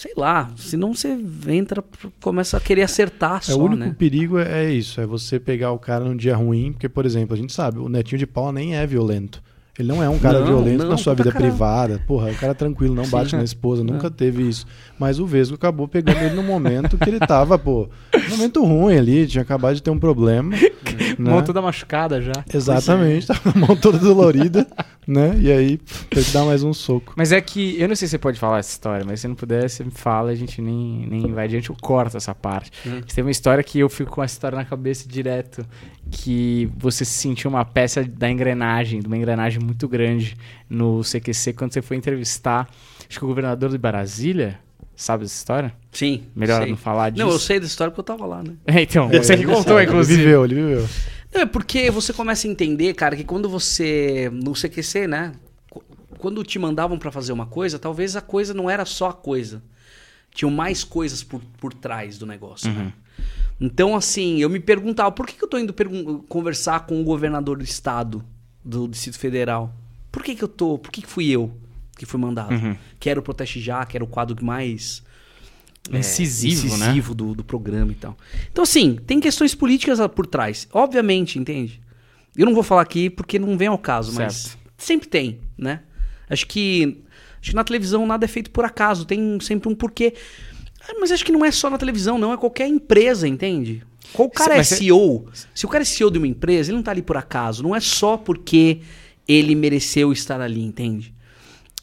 Sei 0.00 0.14
lá, 0.16 0.50
senão 0.56 0.94
você 0.94 1.14
entra, 1.46 1.84
começa 2.22 2.56
a 2.56 2.60
querer 2.60 2.80
acertar 2.80 3.36
É, 3.36 3.42
só, 3.42 3.58
o 3.58 3.64
único 3.64 3.80
né? 3.80 3.94
perigo 3.98 4.38
é, 4.38 4.64
é 4.64 4.72
isso, 4.72 4.98
é 4.98 5.04
você 5.04 5.38
pegar 5.38 5.72
o 5.72 5.78
cara 5.78 6.06
num 6.06 6.16
dia 6.16 6.34
ruim, 6.34 6.72
porque, 6.72 6.88
por 6.88 7.04
exemplo, 7.04 7.34
a 7.34 7.36
gente 7.36 7.52
sabe, 7.52 7.78
o 7.78 7.86
Netinho 7.86 8.18
de 8.18 8.26
Paula 8.26 8.50
nem 8.50 8.74
é 8.74 8.86
violento. 8.86 9.42
Ele 9.78 9.88
não 9.88 10.02
é 10.02 10.08
um 10.08 10.18
cara 10.18 10.40
Não, 10.40 10.46
violento 10.46 10.84
não, 10.84 10.90
na 10.90 10.96
sua 10.96 11.14
vida 11.14 11.32
cara. 11.32 11.44
privada. 11.44 12.02
Porra, 12.06 12.30
o 12.30 12.34
cara 12.34 12.52
é 12.52 12.54
tranquilo, 12.54 12.94
não 12.94 13.06
bate 13.08 13.34
na 13.34 13.44
esposa, 13.44 13.82
nunca 13.82 14.10
teve 14.10 14.48
isso. 14.48 14.66
Mas 14.98 15.18
o 15.18 15.26
Vesgo 15.26 15.54
acabou 15.54 15.88
pegando 15.88 16.18
ele 16.18 16.34
no 16.34 16.42
momento 16.42 16.98
que 16.98 17.08
ele 17.08 17.18
tava, 17.18 17.58
pô, 17.58 17.88
momento 18.28 18.64
ruim 18.64 18.96
ali, 18.96 19.26
tinha 19.26 19.42
acabado 19.42 19.74
de 19.74 19.82
ter 19.82 19.90
um 19.90 19.98
problema. 19.98 20.54
né? 21.18 21.30
Mão 21.30 21.42
toda 21.42 21.60
machucada 21.62 22.20
já. 22.20 22.32
Exatamente, 22.52 23.26
tava 23.28 23.40
com 23.40 23.50
a 23.50 23.66
mão 23.66 23.76
toda 23.76 23.98
dolorida, 23.98 24.66
né? 25.06 25.36
E 25.40 25.50
aí, 25.50 25.78
teve 26.08 26.26
que 26.26 26.32
dar 26.32 26.44
mais 26.44 26.62
um 26.62 26.72
soco. 26.72 27.14
Mas 27.16 27.32
é 27.32 27.40
que, 27.40 27.80
eu 27.80 27.88
não 27.88 27.96
sei 27.96 28.06
se 28.08 28.12
você 28.12 28.18
pode 28.18 28.38
falar 28.38 28.58
essa 28.58 28.70
história, 28.70 29.04
mas 29.06 29.20
se 29.20 29.28
não 29.28 29.34
puder, 29.34 29.68
você 29.68 29.84
me 29.84 29.90
fala, 29.90 30.30
a 30.30 30.34
gente 30.34 30.60
nem, 30.60 31.06
nem 31.08 31.32
vai 31.32 31.44
adiante, 31.44 31.70
eu 31.70 31.76
corto 31.80 32.16
essa 32.16 32.34
parte. 32.34 32.70
Hum. 32.86 33.00
Tem 33.12 33.24
uma 33.24 33.30
história 33.30 33.62
que 33.62 33.78
eu 33.78 33.88
fico 33.88 34.10
com 34.10 34.22
essa 34.22 34.34
história 34.34 34.56
na 34.56 34.64
cabeça 34.64 35.08
direto, 35.08 35.64
que 36.10 36.68
você 36.76 37.04
sentiu 37.04 37.48
uma 37.50 37.64
peça 37.64 38.02
da 38.04 38.30
engrenagem, 38.30 39.00
de 39.00 39.06
uma 39.06 39.16
engrenagem 39.16 39.60
muito 39.60 39.86
grande 39.88 40.36
no 40.68 41.02
CQC, 41.02 41.52
quando 41.52 41.72
você 41.72 41.80
foi 41.82 41.96
entrevistar, 41.96 42.68
acho 43.08 43.18
que 43.18 43.24
o 43.24 43.28
governador 43.28 43.70
de 43.70 43.78
Brasília, 43.78 44.58
sabe 44.96 45.24
essa 45.24 45.34
história? 45.34 45.72
Sim. 45.92 46.24
Melhor 46.34 46.62
sei. 46.62 46.70
não 46.70 46.76
falar 46.76 47.10
disso. 47.10 47.24
Não, 47.24 47.32
eu 47.32 47.38
sei 47.38 47.58
dessa 47.60 47.70
história 47.70 47.90
porque 47.90 48.00
eu 48.00 48.16
tava 48.16 48.26
lá, 48.26 48.42
né? 48.42 48.54
É, 48.66 48.82
então, 48.82 49.08
você 49.08 49.36
que 49.36 49.44
contou, 49.46 49.80
inclusive. 49.80 50.14
Ele 50.20 50.24
viveu, 50.24 50.44
ele 50.44 50.54
viveu. 50.54 50.88
Não, 51.32 51.42
é 51.42 51.46
porque 51.46 51.90
você 51.90 52.12
começa 52.12 52.46
a 52.48 52.50
entender, 52.50 52.92
cara, 52.94 53.14
que 53.14 53.22
quando 53.24 53.48
você. 53.48 54.28
No 54.32 54.52
CQC, 54.52 55.06
né? 55.06 55.32
qu- 55.70 55.82
Quando 56.18 56.42
te 56.42 56.58
mandavam 56.58 56.98
pra 56.98 57.12
fazer 57.12 57.32
uma 57.32 57.46
coisa, 57.46 57.78
talvez 57.78 58.16
a 58.16 58.20
coisa 58.20 58.52
não 58.52 58.68
era 58.68 58.84
só 58.84 59.10
a 59.10 59.12
coisa. 59.12 59.62
Tinham 60.34 60.50
mais 60.50 60.82
coisas 60.84 61.22
por, 61.22 61.40
por 61.58 61.72
trás 61.72 62.18
do 62.18 62.26
negócio, 62.26 62.70
né? 62.72 62.92
Então, 63.60 63.94
assim, 63.94 64.38
eu 64.38 64.48
me 64.48 64.58
perguntava, 64.58 65.12
por 65.12 65.26
que, 65.26 65.34
que 65.34 65.44
eu 65.44 65.48
tô 65.48 65.58
indo 65.58 65.74
conversar 66.28 66.86
com 66.86 67.00
o 67.00 67.04
governador 67.04 67.58
do 67.58 67.64
estado, 67.64 68.24
do 68.64 68.88
Distrito 68.88 69.18
Federal? 69.18 69.74
Por 70.10 70.22
que, 70.22 70.34
que 70.34 70.42
eu 70.42 70.48
tô. 70.48 70.78
Por 70.78 70.90
que, 70.90 71.02
que 71.02 71.08
fui 71.08 71.28
eu 71.28 71.52
que 71.96 72.06
fui 72.06 72.18
mandado? 72.18 72.54
Que 72.98 73.10
era 73.10 73.20
o 73.20 73.22
Proteste 73.22 73.60
Já, 73.60 73.84
que 73.84 73.96
era 73.96 74.02
o 74.02 74.06
quadro 74.06 74.42
mais 74.42 75.02
é, 75.92 75.98
Incisivo, 75.98 76.68
né? 76.76 76.86
incisivo 76.86 77.14
do, 77.14 77.34
do 77.34 77.44
programa 77.44 77.92
e 77.92 77.94
tal. 77.94 78.16
Então, 78.50 78.62
assim, 78.62 78.96
tem 79.06 79.20
questões 79.20 79.54
políticas 79.54 79.98
por 80.14 80.26
trás. 80.26 80.68
Obviamente, 80.72 81.38
entende? 81.38 81.80
Eu 82.36 82.46
não 82.46 82.54
vou 82.54 82.62
falar 82.62 82.82
aqui 82.82 83.10
porque 83.10 83.38
não 83.38 83.56
vem 83.56 83.68
ao 83.68 83.78
caso, 83.78 84.12
mas 84.12 84.34
Certo. 84.34 84.58
sempre 84.78 85.08
tem, 85.08 85.40
né? 85.58 85.80
Acho 86.28 86.46
que, 86.46 87.02
acho 87.40 87.50
que 87.50 87.56
na 87.56 87.64
televisão 87.64 88.06
nada 88.06 88.24
é 88.24 88.28
feito 88.28 88.50
por 88.50 88.64
acaso, 88.64 89.04
tem 89.04 89.38
sempre 89.40 89.68
um 89.68 89.74
porquê. 89.74 90.14
Mas 90.98 91.12
acho 91.12 91.24
que 91.24 91.32
não 91.32 91.44
é 91.44 91.50
só 91.50 91.68
na 91.68 91.78
televisão, 91.78 92.18
não, 92.18 92.32
é 92.32 92.36
qualquer 92.36 92.66
empresa, 92.66 93.28
entende? 93.28 93.82
Qual 94.12 94.28
cara 94.28 94.54
é 94.54 94.58
Mas 94.58 94.68
CEO? 94.68 95.28
Se 95.54 95.64
o 95.64 95.68
cara 95.68 95.82
é 95.82 95.84
CEO 95.84 96.10
de 96.10 96.18
uma 96.18 96.26
empresa, 96.26 96.70
ele 96.70 96.76
não 96.76 96.82
tá 96.82 96.90
ali 96.90 97.02
por 97.02 97.16
acaso. 97.16 97.62
Não 97.62 97.74
é 97.74 97.80
só 97.80 98.16
porque 98.16 98.80
ele 99.28 99.54
mereceu 99.54 100.12
estar 100.12 100.40
ali, 100.40 100.62
entende? 100.62 101.14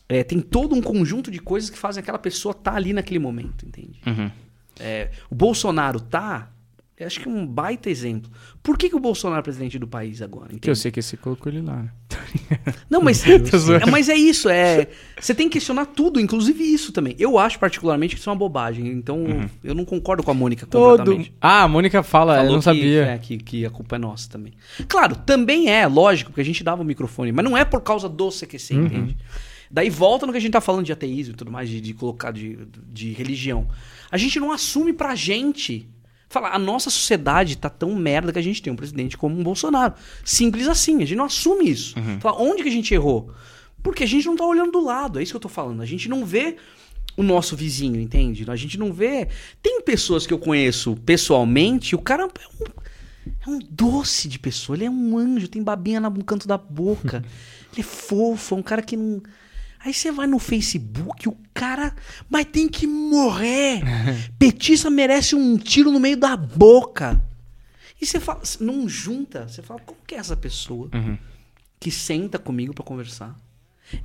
É, 0.10 0.24
tem 0.24 0.39
todo 0.39 0.76
um 0.76 0.82
conjunto 0.82 1.30
de 1.30 1.39
coisas 1.39 1.70
que 1.70 1.78
fazem 1.78 2.01
aquela 2.01 2.18
pessoa 2.18 2.51
estar 2.51 2.76
ali 2.76 2.93
naquele 2.93 3.20
momento, 3.20 3.66
entende? 3.66 4.01
Uhum. 4.05 4.32
É, 4.80 5.12
o 5.30 5.36
Bolsonaro 5.36 5.99
tá. 5.99 6.51
Eu 7.00 7.06
acho 7.06 7.20
que 7.20 7.28
é 7.28 7.32
um 7.32 7.45
baita 7.45 7.91
exemplo. 7.91 8.32
Por 8.64 8.76
que, 8.76 8.89
que 8.89 8.95
o 8.95 9.00
Bolsonaro 9.00 9.39
é 9.39 9.43
presidente 9.43 9.78
do 9.78 9.88
país 9.88 10.20
agora? 10.20 10.48
Que 10.48 10.54
eu 10.54 10.58
entende? 10.58 10.80
sei 10.80 10.91
que 10.91 11.00
você 11.00 11.16
colocou 11.16 11.52
ele 11.52 11.62
lá, 11.62 11.84
né? 11.84 11.91
Não, 12.89 13.02
mas, 13.02 13.22
é, 13.30 13.38
mas 13.91 14.10
é 14.10 14.16
isso. 14.16 14.50
É, 14.50 14.88
você 15.20 15.36
tem 15.36 15.48
que 15.48 15.54
questionar 15.54 15.86
tudo, 15.86 16.20
inclusive 16.20 16.64
isso 16.64 16.91
também. 16.91 17.16
Eu 17.20 17.38
acho 17.38 17.60
particularmente 17.60 18.16
que 18.16 18.20
isso 18.20 18.30
é 18.30 18.34
uma 18.34 18.39
bobagem. 18.39 18.88
Então 18.88 19.26
eu 19.64 19.76
não 19.76 19.86
concordo 19.86 20.24
com 20.24 20.32
a 20.32 20.34
Mônica 20.34 20.66
Todo. 20.66 20.98
completamente. 20.98 21.34
Ah, 21.39 21.64
a 21.64 21.68
Mônica 21.68 22.02
fala, 22.02 22.34
eu 22.34 22.38
Falou 22.38 22.52
não 22.54 22.60
que, 22.60 22.64
sabia. 22.66 23.06
é, 23.06 23.18
que, 23.20 23.38
que 23.38 23.64
a 23.66 23.70
culpa 23.70 23.95
é 23.95 24.00
nossa 24.00 24.28
também. 24.28 24.54
Claro, 24.88 25.16
também 25.18 25.70
é, 25.70 25.86
lógico, 25.86 26.32
porque 26.32 26.41
a 26.41 26.45
gente 26.45 26.64
dava 26.64 26.82
o 26.82 26.86
microfone, 26.86 27.32
mas 27.32 27.45
não 27.45 27.56
é 27.56 27.64
por 27.64 27.82
causa 27.82 28.10
do 28.10 28.30
CQC, 28.32 28.74
Uhum. 28.74 28.86
entende? 28.88 29.18
Daí 29.70 29.89
volta 29.91 30.26
no 30.26 30.32
que 30.32 30.38
a 30.39 30.41
gente 30.41 30.52
tá 30.54 30.62
falando 30.62 30.86
de 30.86 30.93
ateísmo 30.93 31.34
e 31.34 31.38
tudo 31.38 31.52
mais, 31.52 31.70
de, 31.70 31.80
de 31.80 31.93
colocar 31.93 32.32
de, 32.32 32.58
de 32.91 33.12
religião. 33.12 33.68
A 34.10 34.18
gente 34.18 34.39
não 34.39 34.52
assume 34.52 34.93
pra 34.93 35.14
gente. 35.14 35.88
Falar, 36.30 36.53
a 36.53 36.59
nossa 36.59 36.89
sociedade 36.89 37.57
tá 37.57 37.69
tão 37.69 37.95
merda 37.95 38.34
que 38.34 38.39
a 38.39 38.41
gente 38.41 38.61
tem 38.61 38.71
um 38.71 38.75
presidente 38.75 39.17
como 39.17 39.39
um 39.39 39.43
Bolsonaro. 39.43 39.93
Simples 40.25 40.67
assim, 40.67 40.97
a 40.97 41.05
gente 41.05 41.15
não 41.15 41.25
assume 41.25 41.69
isso. 41.69 41.97
Uhum. 41.97 42.19
Falar, 42.19 42.41
onde 42.41 42.63
que 42.63 42.69
a 42.69 42.71
gente 42.71 42.93
errou? 42.93 43.32
Porque 43.82 44.03
a 44.03 44.07
gente 44.07 44.25
não 44.25 44.36
tá 44.36 44.45
olhando 44.45 44.71
do 44.71 44.84
lado, 44.84 45.19
é 45.19 45.23
isso 45.23 45.32
que 45.32 45.38
eu 45.38 45.41
tô 45.41 45.49
falando. 45.49 45.82
A 45.82 45.86
gente 45.86 46.09
não 46.09 46.25
vê 46.25 46.57
o 47.15 47.23
nosso 47.23 47.55
vizinho, 47.55 47.99
entende? 47.99 48.45
A 48.49 48.55
gente 48.55 48.78
não 48.78 48.91
vê. 48.91 49.28
Tem 49.61 49.82
pessoas 49.82 50.28
que 50.28 50.34
eu 50.34 50.39
conheço 50.39 50.95
pessoalmente, 50.97 51.95
o 51.95 51.99
cara 51.99 52.23
é 52.23 52.25
um, 52.25 52.30
é 53.30 53.49
um 53.49 53.59
doce 53.69 54.28
de 54.28 54.38
pessoa, 54.38 54.75
ele 54.75 54.86
é 54.86 54.89
um 54.89 55.17
anjo, 55.17 55.47
tem 55.47 55.63
babinha 55.63 55.99
no 55.99 56.23
canto 56.23 56.47
da 56.47 56.57
boca. 56.57 57.23
ele 57.71 57.82
é 57.82 57.84
fofo, 57.84 58.55
é 58.55 58.57
um 58.57 58.63
cara 58.63 58.82
que 58.82 58.97
não. 58.97 59.21
Aí 59.88 59.93
você 59.93 60.11
vai 60.11 60.27
no 60.27 60.38
Facebook, 60.38 61.29
o 61.29 61.38
cara. 61.53 61.95
Mas 62.29 62.45
tem 62.51 62.67
que 62.67 62.85
morrer! 62.85 63.81
Petista 64.38 64.89
merece 64.89 65.33
um 65.33 65.57
tiro 65.57 65.91
no 65.91 65.97
meio 65.97 66.17
da 66.17 66.35
boca. 66.35 67.23
E 68.01 68.05
você 68.05 68.19
fala, 68.19 68.41
não 68.59 68.89
junta, 68.89 69.47
você 69.47 69.61
fala, 69.61 69.79
como 69.79 69.97
que 70.05 70.13
é 70.13 70.17
essa 70.17 70.35
pessoa 70.35 70.89
que 71.79 71.89
senta 71.89 72.38
comigo 72.38 72.73
pra 72.73 72.83
conversar? 72.83 73.33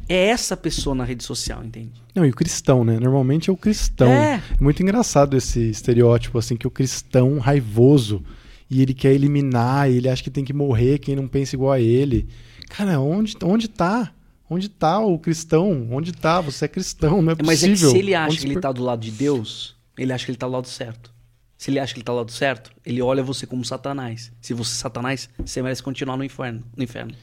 É 0.08 0.26
essa 0.26 0.56
pessoa 0.56 0.94
na 0.94 1.02
rede 1.02 1.24
social, 1.24 1.64
entende? 1.64 2.00
Não, 2.14 2.24
e 2.24 2.30
o 2.30 2.34
cristão, 2.34 2.84
né? 2.84 3.00
Normalmente 3.00 3.50
é 3.50 3.52
o 3.52 3.56
cristão. 3.56 4.06
É. 4.06 4.40
É 4.56 4.62
muito 4.62 4.80
engraçado 4.84 5.36
esse 5.36 5.68
estereótipo, 5.68 6.38
assim, 6.38 6.56
que 6.56 6.66
o 6.66 6.70
cristão 6.70 7.40
raivoso 7.40 8.24
e 8.70 8.80
ele 8.80 8.94
quer 8.94 9.12
eliminar, 9.12 9.90
e 9.90 9.96
ele 9.96 10.08
acha 10.08 10.22
que 10.22 10.30
tem 10.30 10.44
que 10.44 10.52
morrer 10.52 11.00
quem 11.00 11.16
não 11.16 11.26
pensa 11.26 11.56
igual 11.56 11.72
a 11.72 11.80
ele. 11.80 12.28
Cara, 12.68 13.00
onde, 13.00 13.36
onde 13.42 13.66
tá? 13.68 14.14
Onde 14.52 14.68
tá 14.68 14.98
o 15.00 15.18
cristão? 15.18 15.88
Onde 15.90 16.12
tá? 16.12 16.40
Você 16.40 16.64
é 16.64 16.68
cristão, 16.68 17.22
não 17.22 17.32
é 17.32 17.34
possível. 17.34 17.46
Mas 17.46 17.62
é 17.64 17.68
que 17.68 17.76
se 17.92 17.98
ele 17.98 18.14
acha 18.14 18.28
Onde 18.30 18.38
que 18.40 18.46
ele 18.46 18.54
per- 18.54 18.62
tá 18.62 18.72
do 18.72 18.82
lado 18.84 19.00
de 19.00 19.10
Deus, 19.10 19.74
ele 19.98 20.12
acha 20.12 20.24
que 20.24 20.30
ele 20.30 20.38
tá 20.38 20.46
do 20.46 20.52
lado 20.52 20.68
certo. 20.68 21.10
Se 21.58 21.70
ele 21.70 21.78
acha 21.78 21.94
que 21.94 22.00
ele 22.00 22.04
tá 22.04 22.12
do 22.12 22.16
lado 22.18 22.32
certo, 22.32 22.72
ele 22.84 23.00
olha 23.00 23.22
você 23.22 23.46
como 23.46 23.64
Satanás. 23.64 24.32
Se 24.40 24.52
você 24.52 24.72
é 24.72 24.80
Satanás, 24.80 25.28
você 25.44 25.62
merece 25.62 25.80
continuar 25.82 26.16
no 26.16 26.24
inferno. 26.24 26.62
No 26.76 26.82
inferno. 26.82 27.14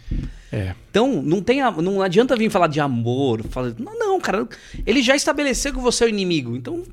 É. 0.51 0.73
Então, 0.89 1.21
não, 1.21 1.41
tem 1.41 1.61
a- 1.61 1.71
não 1.71 2.01
adianta 2.01 2.37
vir 2.37 2.49
falar 2.49 2.67
de 2.67 2.79
amor. 2.79 3.43
Falar, 3.49 3.73
não, 3.77 3.99
não, 3.99 4.19
cara. 4.21 4.47
Ele 4.85 5.01
já 5.01 5.13
estabeleceu 5.15 5.73
que 5.73 5.79
você 5.79 6.05
é 6.05 6.07
o 6.07 6.09
inimigo. 6.09 6.55
Então, 6.55 6.83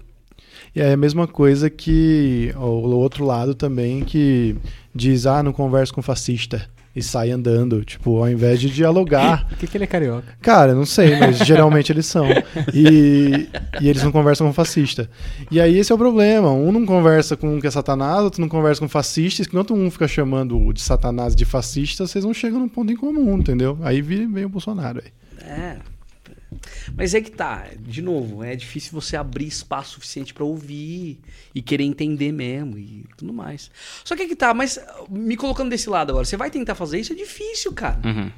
E 0.74 0.80
é 0.80 0.92
a 0.92 0.96
mesma 0.96 1.26
coisa 1.28 1.70
que 1.70 2.52
o 2.56 2.60
outro 2.96 3.24
lado 3.24 3.54
também 3.54 4.04
que 4.04 4.56
diz, 4.94 5.24
ah, 5.24 5.40
não 5.42 5.52
converso 5.52 5.94
com 5.94 6.02
fascista. 6.02 6.68
E 6.96 7.02
sai 7.02 7.30
andando, 7.30 7.84
tipo, 7.84 8.16
ao 8.16 8.28
invés 8.28 8.58
de 8.58 8.70
dialogar. 8.70 9.46
Por 9.50 9.58
que, 9.58 9.66
que 9.66 9.76
ele 9.76 9.84
é 9.84 9.86
carioca? 9.86 10.28
Cara, 10.40 10.74
não 10.74 10.86
sei, 10.86 11.14
mas 11.20 11.36
geralmente 11.38 11.92
eles 11.92 12.06
são. 12.06 12.26
E, 12.72 13.48
e 13.80 13.88
eles 13.88 14.02
não 14.02 14.10
conversam 14.10 14.46
com 14.46 14.52
fascista. 14.54 15.10
E 15.50 15.60
aí 15.60 15.78
esse 15.78 15.92
é 15.92 15.94
o 15.94 15.98
problema. 15.98 16.50
Um 16.50 16.72
não 16.72 16.86
conversa 16.86 17.36
com 17.36 17.54
um 17.54 17.60
que 17.60 17.66
é 17.66 17.70
satanás, 17.70 18.24
outro 18.24 18.40
não 18.40 18.48
conversa 18.48 18.80
com 18.80 18.88
fascistas. 18.88 19.46
Enquanto 19.46 19.74
um 19.74 19.90
fica 19.90 20.08
chamando 20.08 20.72
de 20.72 20.80
satanás 20.80 21.36
de 21.36 21.44
fascista, 21.44 22.06
vocês 22.06 22.24
não 22.24 22.32
chegam 22.32 22.58
num 22.58 22.68
ponto 22.68 22.90
em 22.90 22.96
comum, 22.96 23.36
entendeu? 23.36 23.78
Aí 23.82 24.00
vem, 24.00 24.26
vem 24.32 24.46
o 24.46 24.48
Bolsonaro 24.48 25.02
aí. 25.04 25.46
É. 25.46 25.95
Mas 26.96 27.14
é 27.14 27.20
que 27.20 27.30
tá, 27.30 27.66
de 27.78 28.02
novo, 28.02 28.42
é 28.42 28.54
difícil 28.56 28.92
você 28.92 29.16
abrir 29.16 29.46
espaço 29.46 29.92
suficiente 29.92 30.32
pra 30.34 30.44
ouvir 30.44 31.18
e 31.54 31.62
querer 31.62 31.84
entender 31.84 32.32
mesmo 32.32 32.78
e 32.78 33.04
tudo 33.16 33.32
mais. 33.32 33.70
Só 34.04 34.14
que 34.16 34.22
é 34.22 34.26
que 34.28 34.36
tá, 34.36 34.52
mas 34.54 34.78
me 35.10 35.36
colocando 35.36 35.70
desse 35.70 35.88
lado 35.88 36.10
agora, 36.10 36.24
você 36.24 36.36
vai 36.36 36.50
tentar 36.50 36.74
fazer 36.74 37.00
isso, 37.00 37.12
é 37.12 37.16
difícil, 37.16 37.72
cara. 37.72 38.00
Uhum. 38.04 38.30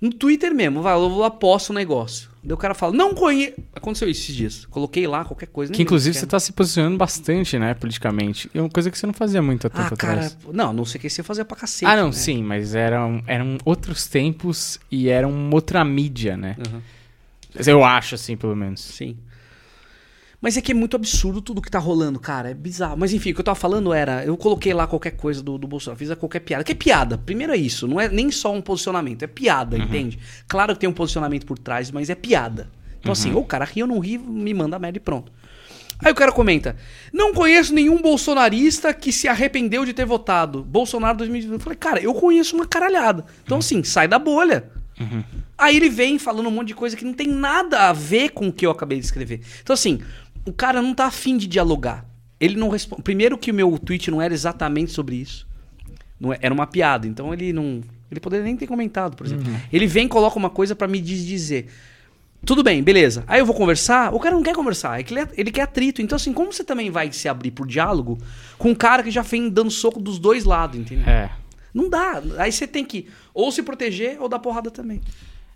No 0.00 0.12
Twitter 0.12 0.54
mesmo, 0.54 0.80
vai, 0.80 0.94
eu 0.94 1.24
aposto 1.24 1.70
um 1.70 1.74
negócio. 1.74 2.30
Daí 2.40 2.54
o 2.54 2.56
cara 2.56 2.72
fala, 2.72 2.92
não 2.92 3.12
conheço. 3.14 3.54
Aconteceu 3.74 4.08
isso 4.08 4.22
esses 4.22 4.36
dias. 4.36 4.64
Coloquei 4.66 5.08
lá 5.08 5.24
qualquer 5.24 5.46
coisa. 5.46 5.72
Que 5.72 5.82
inclusive 5.82 6.16
você 6.16 6.24
o 6.24 6.28
tá 6.28 6.38
se 6.38 6.52
posicionando 6.52 6.96
bastante, 6.96 7.58
né, 7.58 7.74
politicamente. 7.74 8.48
É 8.54 8.60
uma 8.60 8.70
coisa 8.70 8.92
que 8.92 8.98
você 8.98 9.06
não 9.06 9.12
fazia 9.12 9.42
muito 9.42 9.66
há 9.66 9.70
tempo 9.70 9.94
Ah, 9.94 9.96
cara, 9.96 10.26
atrás. 10.26 10.38
não, 10.52 10.72
não 10.72 10.84
sei 10.84 10.98
o 10.98 11.02
que 11.02 11.10
você 11.10 11.24
fazia 11.24 11.44
pra 11.44 11.56
cacete. 11.56 11.84
Ah, 11.90 11.96
não, 11.96 12.06
né? 12.06 12.12
sim, 12.12 12.44
mas 12.44 12.76
eram, 12.76 13.20
eram 13.26 13.58
outros 13.64 14.06
tempos 14.06 14.78
e 14.88 15.08
era 15.08 15.26
uma 15.26 15.52
outra 15.52 15.84
mídia, 15.84 16.36
né? 16.36 16.56
Aham. 16.64 16.80
Eu 17.66 17.84
acho, 17.84 18.14
assim, 18.14 18.36
pelo 18.36 18.54
menos. 18.54 18.80
Sim. 18.80 19.16
Mas 20.40 20.56
é 20.56 20.60
que 20.60 20.70
é 20.70 20.74
muito 20.74 20.94
absurdo 20.94 21.42
tudo 21.42 21.60
que 21.60 21.70
tá 21.70 21.78
rolando, 21.78 22.20
cara. 22.20 22.50
É 22.50 22.54
bizarro. 22.54 22.96
Mas 22.96 23.12
enfim, 23.12 23.32
o 23.32 23.34
que 23.34 23.40
eu 23.40 23.44
tava 23.44 23.58
falando 23.58 23.92
era. 23.92 24.24
Eu 24.24 24.36
coloquei 24.36 24.72
lá 24.72 24.86
qualquer 24.86 25.12
coisa 25.12 25.42
do, 25.42 25.58
do 25.58 25.66
Bolsonaro, 25.66 25.98
fiz 25.98 26.10
a 26.10 26.16
qualquer 26.16 26.40
piada. 26.40 26.62
Que 26.62 26.72
é 26.72 26.74
piada? 26.74 27.18
Primeiro 27.18 27.52
é 27.52 27.56
isso. 27.56 27.88
Não 27.88 28.00
é 28.00 28.08
nem 28.08 28.30
só 28.30 28.52
um 28.52 28.60
posicionamento, 28.60 29.24
é 29.24 29.26
piada, 29.26 29.76
entende? 29.76 30.18
Claro 30.46 30.74
que 30.74 30.80
tem 30.80 30.88
um 30.88 30.92
posicionamento 30.92 31.44
por 31.44 31.58
trás, 31.58 31.90
mas 31.90 32.08
é 32.08 32.14
piada. 32.14 32.70
Então, 33.00 33.12
assim, 33.12 33.32
ou 33.32 33.42
o 33.42 33.44
cara 33.44 33.64
ri 33.64 33.82
ou 33.82 33.88
não 33.88 33.98
ri, 33.98 34.18
me 34.18 34.52
manda 34.52 34.78
merda 34.78 34.98
e 34.98 35.00
pronto. 35.00 35.32
Aí 36.04 36.12
o 36.12 36.14
cara 36.14 36.30
comenta: 36.30 36.76
Não 37.12 37.34
conheço 37.34 37.74
nenhum 37.74 38.00
bolsonarista 38.00 38.94
que 38.94 39.12
se 39.12 39.26
arrependeu 39.26 39.84
de 39.84 39.92
ter 39.92 40.04
votado. 40.04 40.62
Bolsonaro 40.62 41.18
2018. 41.18 41.60
Eu 41.60 41.64
falei, 41.64 41.76
cara, 41.76 42.00
eu 42.00 42.14
conheço 42.14 42.54
uma 42.54 42.66
caralhada. 42.66 43.24
Então, 43.44 43.58
assim, 43.58 43.82
sai 43.82 44.06
da 44.06 44.18
bolha. 44.18 44.70
Aí 45.56 45.76
ele 45.76 45.88
vem 45.88 46.18
falando 46.18 46.46
um 46.48 46.50
monte 46.50 46.68
de 46.68 46.74
coisa 46.74 46.96
que 46.96 47.04
não 47.04 47.12
tem 47.12 47.26
nada 47.28 47.88
a 47.88 47.92
ver 47.92 48.30
com 48.30 48.48
o 48.48 48.52
que 48.52 48.66
eu 48.66 48.70
acabei 48.70 48.98
de 48.98 49.04
escrever. 49.04 49.40
Então, 49.62 49.74
assim, 49.74 50.00
o 50.46 50.52
cara 50.52 50.80
não 50.82 50.94
tá 50.94 51.06
afim 51.06 51.36
de 51.36 51.46
dialogar. 51.46 52.04
Ele 52.40 52.56
não 52.56 52.68
responde. 52.68 53.02
Primeiro 53.02 53.36
que 53.36 53.50
o 53.50 53.54
meu 53.54 53.78
tweet 53.78 54.10
não 54.10 54.22
era 54.22 54.32
exatamente 54.32 54.92
sobre 54.92 55.16
isso. 55.16 55.46
Não 56.20 56.32
é- 56.32 56.38
era 56.40 56.52
uma 56.54 56.66
piada. 56.66 57.06
Então 57.06 57.32
ele 57.32 57.52
não. 57.52 57.80
Ele 58.10 58.20
poderia 58.20 58.44
nem 58.44 58.56
ter 58.56 58.66
comentado, 58.66 59.16
por 59.16 59.26
exemplo. 59.26 59.52
Ele 59.72 59.86
vem 59.86 60.06
e 60.06 60.08
coloca 60.08 60.38
uma 60.38 60.48
coisa 60.50 60.74
pra 60.74 60.88
me 60.88 61.00
dizer. 61.00 61.66
Tudo 62.46 62.62
bem, 62.62 62.82
beleza. 62.82 63.24
Aí 63.26 63.40
eu 63.40 63.44
vou 63.46 63.54
conversar. 63.54 64.14
O 64.14 64.20
cara 64.20 64.34
não 64.34 64.42
quer 64.44 64.54
conversar. 64.54 64.98
É 65.00 65.02
que 65.02 65.12
ele, 65.12 65.20
é- 65.22 65.28
ele 65.36 65.50
quer 65.50 65.62
atrito. 65.62 66.00
Então, 66.00 66.14
assim, 66.16 66.32
como 66.32 66.52
você 66.52 66.62
também 66.62 66.88
vai 66.90 67.12
se 67.12 67.28
abrir 67.28 67.50
pro 67.50 67.66
diálogo 67.66 68.16
com 68.56 68.70
um 68.70 68.74
cara 68.74 69.02
que 69.02 69.10
já 69.10 69.22
vem 69.22 69.48
dando 69.50 69.70
soco 69.70 70.00
dos 70.00 70.18
dois 70.20 70.44
lados, 70.44 70.78
entendeu? 70.78 71.06
É. 71.08 71.30
Não 71.72 71.88
dá. 71.88 72.22
Aí 72.38 72.50
você 72.52 72.66
tem 72.66 72.84
que 72.84 73.06
ou 73.34 73.50
se 73.52 73.62
proteger 73.62 74.16
ou 74.20 74.28
dar 74.28 74.38
porrada 74.38 74.70
também. 74.70 75.00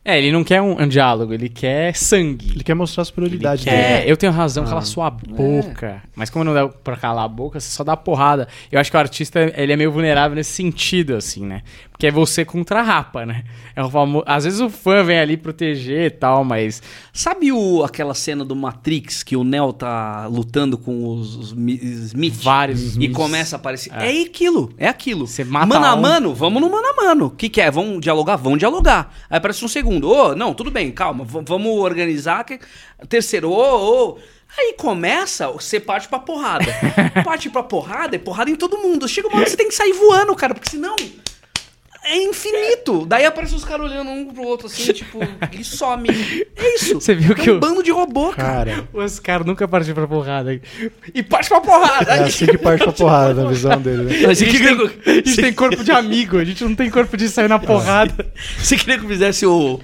É, 0.05 0.19
ele 0.19 0.33
não 0.33 0.43
quer 0.43 0.61
um, 0.61 0.83
um 0.83 0.89
diálogo, 0.89 1.33
ele 1.33 1.49
quer 1.49 1.95
sangue. 1.95 2.51
Ele 2.51 2.65
quer 2.65 2.75
mostrar 2.75 3.03
a 3.03 3.05
superioridade 3.05 3.69
Ele 3.69 3.77
dele. 3.77 3.83
quer, 4.03 4.09
eu 4.09 4.17
tenho 4.17 4.33
razão, 4.33 4.65
cala 4.65 4.81
sua 4.81 5.09
boca. 5.09 6.03
Mas 6.17 6.29
como 6.29 6.45
não 6.45 6.53
dá 6.53 6.67
pra 6.69 6.97
calar 6.97 7.25
a 7.25 7.29
boca, 7.29 7.61
você 7.61 7.71
só 7.71 7.85
dá 7.85 7.97
porrada. 7.97 8.49
Eu 8.73 8.81
acho 8.81 8.91
que 8.91 8.97
o 8.97 9.01
artista, 9.01 9.53
ele 9.57 9.73
é 9.73 9.77
meio 9.77 9.93
vulnerável 9.93 10.35
nesse 10.35 10.51
sentido, 10.51 11.15
assim, 11.15 11.47
né? 11.47 11.63
Porque 12.03 12.09
é 12.09 12.11
você 12.11 12.45
contra 12.45 12.81
a 12.81 12.83
rapa, 12.83 13.25
né? 13.25 13.45
É. 13.77 13.81
Às 14.27 14.43
vezes 14.43 14.59
o 14.59 14.69
fã 14.69 15.05
vem 15.05 15.21
ali 15.21 15.37
proteger 15.37 16.07
e 16.07 16.11
tal, 16.11 16.43
mas... 16.43 16.83
Sabe 17.13 17.53
o, 17.53 17.85
aquela 17.85 18.13
cena 18.13 18.45
do 18.45 18.57
Matrix 18.57 19.23
que 19.23 19.37
o 19.37 19.45
Neo 19.45 19.73
tá 19.73 20.27
lutando 20.27 20.77
com 20.77 21.05
os, 21.05 21.37
os 21.37 21.53
Mi- 21.53 21.79
Smith? 21.81 22.43
Vários 22.43 22.97
E 22.97 23.09
começa 23.11 23.55
a 23.55 23.59
aparecer. 23.59 23.93
É, 23.93 24.21
aquilo, 24.21 24.75
é 24.77 24.89
aquilo. 24.89 25.29
Você 25.29 25.45
mata 25.45 25.67
mano 25.67 25.87
a 25.87 25.95
um. 25.95 26.01
mano, 26.01 26.35
vamos 26.35 26.61
no 26.61 26.69
mano 26.69 26.89
a 26.89 26.93
mano. 27.05 27.27
O 27.27 27.31
que, 27.31 27.49
que 27.49 27.61
é? 27.61 27.71
Vamos 27.71 28.01
dialogar? 28.01 28.35
Vamos 28.35 28.59
dialogar. 28.59 29.15
Aí 29.31 29.39
aparece 29.39 29.65
um 29.65 29.69
segundo. 29.69 30.11
Ô, 30.11 30.35
não, 30.35 30.55
tudo 30.55 30.73
bem, 30.73 30.91
calma. 30.91 31.25
vamos 31.25 31.79
organizar. 31.79 32.43
Que... 32.43 32.59
Terceiro, 33.09 33.49
ô, 33.49 34.09
ô. 34.09 34.19
Aí 34.59 34.75
começa, 34.77 35.49
você 35.53 35.79
parte 35.79 36.09
pra 36.09 36.19
porrada. 36.19 36.67
parte 37.25 37.49
pra 37.49 37.63
porrada, 37.63 38.17
é 38.17 38.19
porrada 38.19 38.51
em 38.51 38.57
todo 38.57 38.77
mundo. 38.79 39.07
Chega 39.07 39.29
uma 39.29 39.37
hora 39.37 39.45
que 39.45 39.53
você 39.53 39.57
tem 39.57 39.69
que 39.69 39.75
sair 39.75 39.93
voando, 39.93 40.35
cara, 40.35 40.53
porque 40.53 40.69
senão. 40.69 40.97
É 42.05 42.17
infinito. 42.17 43.07
Daí 43.07 43.25
aparecem 43.25 43.57
os 43.57 43.65
caras 43.65 43.87
olhando 43.91 44.11
um 44.11 44.27
pro 44.27 44.43
outro 44.43 44.67
assim, 44.67 44.91
tipo, 44.93 45.21
e 45.53 45.63
some. 45.65 46.09
É 46.57 46.75
isso. 46.75 46.95
Você 47.01 47.15
viu 47.15 47.33
é 47.33 47.35
que 47.35 47.51
um 47.51 47.57
o- 47.57 47.61
bando 47.61 47.83
de 47.83 47.91
robô, 47.93 48.31
cara. 48.33 48.73
Cara, 48.73 48.89
Os 48.93 49.21
caras 49.21 49.47
nunca 49.47 49.69
partem 49.69 49.95
pra 49.95 50.07
porrada. 50.09 50.61
E 51.15 51.23
parte 51.23 51.49
pra 51.49 51.61
porrada! 51.61 52.13
é 52.13 52.25
assim 52.25 52.47
que 52.47 52.59
parte 52.59 52.83
pra 52.83 52.93
porrada 52.93 53.43
na 53.43 53.49
visão 53.49 53.81
dele, 53.81 54.03
né? 54.05 54.27
A 54.27 54.35
gente, 54.35 54.59
tem, 54.59 54.69
a 55.07 55.15
gente 55.17 55.37
tem 55.37 55.53
corpo 55.53 55.85
de 55.85 55.93
amigo, 55.93 56.39
a 56.39 56.45
gente 56.45 56.65
não 56.65 56.75
tem 56.75 56.91
corpo 56.91 57.17
de 57.17 57.29
sair 57.29 57.49
na 57.49 57.59
porrada. 57.59 58.33
você 58.59 58.77
queria 58.77 58.99
que 58.99 59.05
eu 59.05 59.09
fizesse 59.09 59.47
o, 59.47 59.79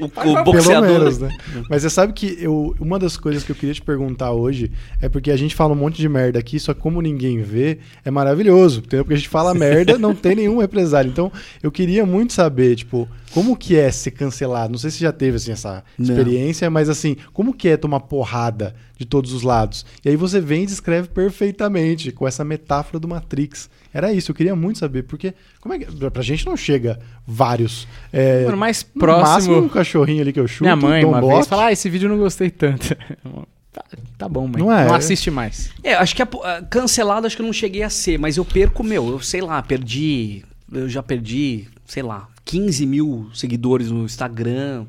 o, 0.00 0.04
o 0.04 0.08
Pelo 0.08 0.44
boxeador? 0.44 0.88
menos, 0.88 1.18
né? 1.18 1.30
Mas 1.68 1.82
você 1.82 1.90
sabe 1.90 2.12
que 2.12 2.36
eu, 2.40 2.74
uma 2.78 2.98
das 2.98 3.16
coisas 3.16 3.42
que 3.42 3.52
eu 3.52 3.56
queria 3.56 3.74
te 3.74 3.82
perguntar 3.82 4.32
hoje 4.32 4.70
é 5.00 5.08
porque 5.08 5.30
a 5.30 5.36
gente 5.36 5.54
fala 5.54 5.72
um 5.72 5.76
monte 5.76 5.96
de 5.96 6.08
merda 6.08 6.38
aqui, 6.38 6.58
só 6.60 6.74
que 6.74 6.80
como 6.80 7.00
ninguém 7.00 7.40
vê, 7.42 7.78
é 8.04 8.10
maravilhoso, 8.10 8.80
entendeu? 8.80 9.04
Porque 9.04 9.14
a 9.14 9.18
gente 9.18 9.28
fala 9.28 9.54
merda, 9.54 9.98
não 9.98 10.14
tem 10.14 10.34
nenhum 10.36 10.58
represário. 10.58 11.10
Então, 11.10 11.30
eu 11.62 11.70
queria 11.70 12.04
muito 12.06 12.32
saber, 12.32 12.76
tipo, 12.76 13.08
como 13.32 13.56
que 13.56 13.76
é 13.76 13.90
ser 13.90 14.12
cancelado? 14.12 14.70
Não 14.72 14.78
sei 14.78 14.90
se 14.90 15.00
já 15.00 15.12
teve, 15.12 15.36
assim, 15.36 15.52
essa 15.52 15.82
Não. 15.98 16.06
experiência, 16.08 16.70
mas, 16.70 16.88
assim, 16.88 17.16
como 17.32 17.52
que 17.52 17.68
é 17.68 17.76
tomar 17.76 18.00
porrada 18.00 18.74
de 18.98 19.04
todos 19.04 19.32
os 19.32 19.42
lados? 19.42 19.84
E 20.04 20.08
aí 20.08 20.16
você 20.16 20.40
vem 20.40 20.62
e 20.62 20.66
descreve 20.66 21.08
perfeitamente, 21.08 22.12
com 22.12 22.26
essa 22.26 22.44
metáfora 22.44 22.98
do 22.98 23.08
Matrix. 23.08 23.68
Era 23.92 24.12
isso, 24.12 24.30
eu 24.30 24.34
queria 24.34 24.56
muito 24.56 24.78
saber, 24.78 25.04
porque 25.04 25.34
como 25.60 25.74
é 25.74 25.78
que, 25.78 26.10
pra- 26.10 26.22
gente 26.22 26.44
não 26.46 26.56
chega 26.56 26.98
vários... 27.26 27.86
É, 28.12 28.44
Mano, 28.44 28.56
mais 28.56 28.78
máximo 28.94 28.98
próximo. 29.00 29.56
um 29.58 29.68
cachorrinho 29.68 30.20
ali 30.22 30.32
que 30.32 30.40
eu 30.40 30.48
chuto, 30.48 30.64
Minha 30.64 30.76
mãe, 30.76 31.04
um 31.04 31.08
uma 31.10 31.20
bloco. 31.20 31.34
vez, 31.36 31.46
fala: 31.46 31.66
Ah, 31.66 31.72
esse 31.72 31.88
vídeo 31.88 32.06
eu 32.06 32.10
não 32.10 32.18
gostei 32.18 32.50
tanto. 32.50 32.96
Tá, 33.74 33.84
tá 34.16 34.28
bom, 34.28 34.46
mãe. 34.46 34.62
Não 34.62 34.70
é? 34.70 34.86
Não 34.86 34.94
assiste 34.94 35.32
mais. 35.32 35.68
É, 35.82 35.94
acho 35.94 36.14
que 36.14 36.22
a, 36.22 36.28
a- 36.44 36.62
cancelado 36.62 37.26
acho 37.26 37.34
que 37.34 37.42
eu 37.42 37.46
não 37.46 37.52
cheguei 37.52 37.82
a 37.82 37.90
ser, 37.90 38.16
mas 38.20 38.36
eu 38.36 38.44
perco, 38.44 38.84
meu, 38.84 39.08
eu 39.08 39.18
sei 39.18 39.40
lá, 39.40 39.60
perdi. 39.60 40.44
Eu 40.72 40.88
já 40.88 41.02
perdi, 41.02 41.66
sei 41.84 42.00
lá, 42.04 42.28
15 42.44 42.86
mil 42.86 43.28
seguidores 43.34 43.90
no 43.90 44.04
Instagram, 44.04 44.86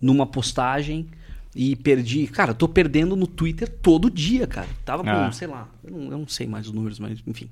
numa 0.00 0.24
postagem. 0.24 1.08
E 1.54 1.76
perdi. 1.76 2.26
Cara, 2.28 2.52
eu 2.52 2.54
tô 2.54 2.66
perdendo 2.66 3.14
no 3.14 3.26
Twitter 3.26 3.68
todo 3.68 4.10
dia, 4.10 4.46
cara. 4.46 4.68
Tava 4.84 5.02
com, 5.04 5.10
Ah. 5.10 5.30
sei 5.32 5.46
lá, 5.48 5.68
eu 5.84 5.90
não, 5.90 6.02
eu 6.12 6.18
não 6.18 6.28
sei 6.28 6.46
mais 6.46 6.66
os 6.66 6.72
números, 6.72 6.98
mas 6.98 7.18
enfim. 7.26 7.48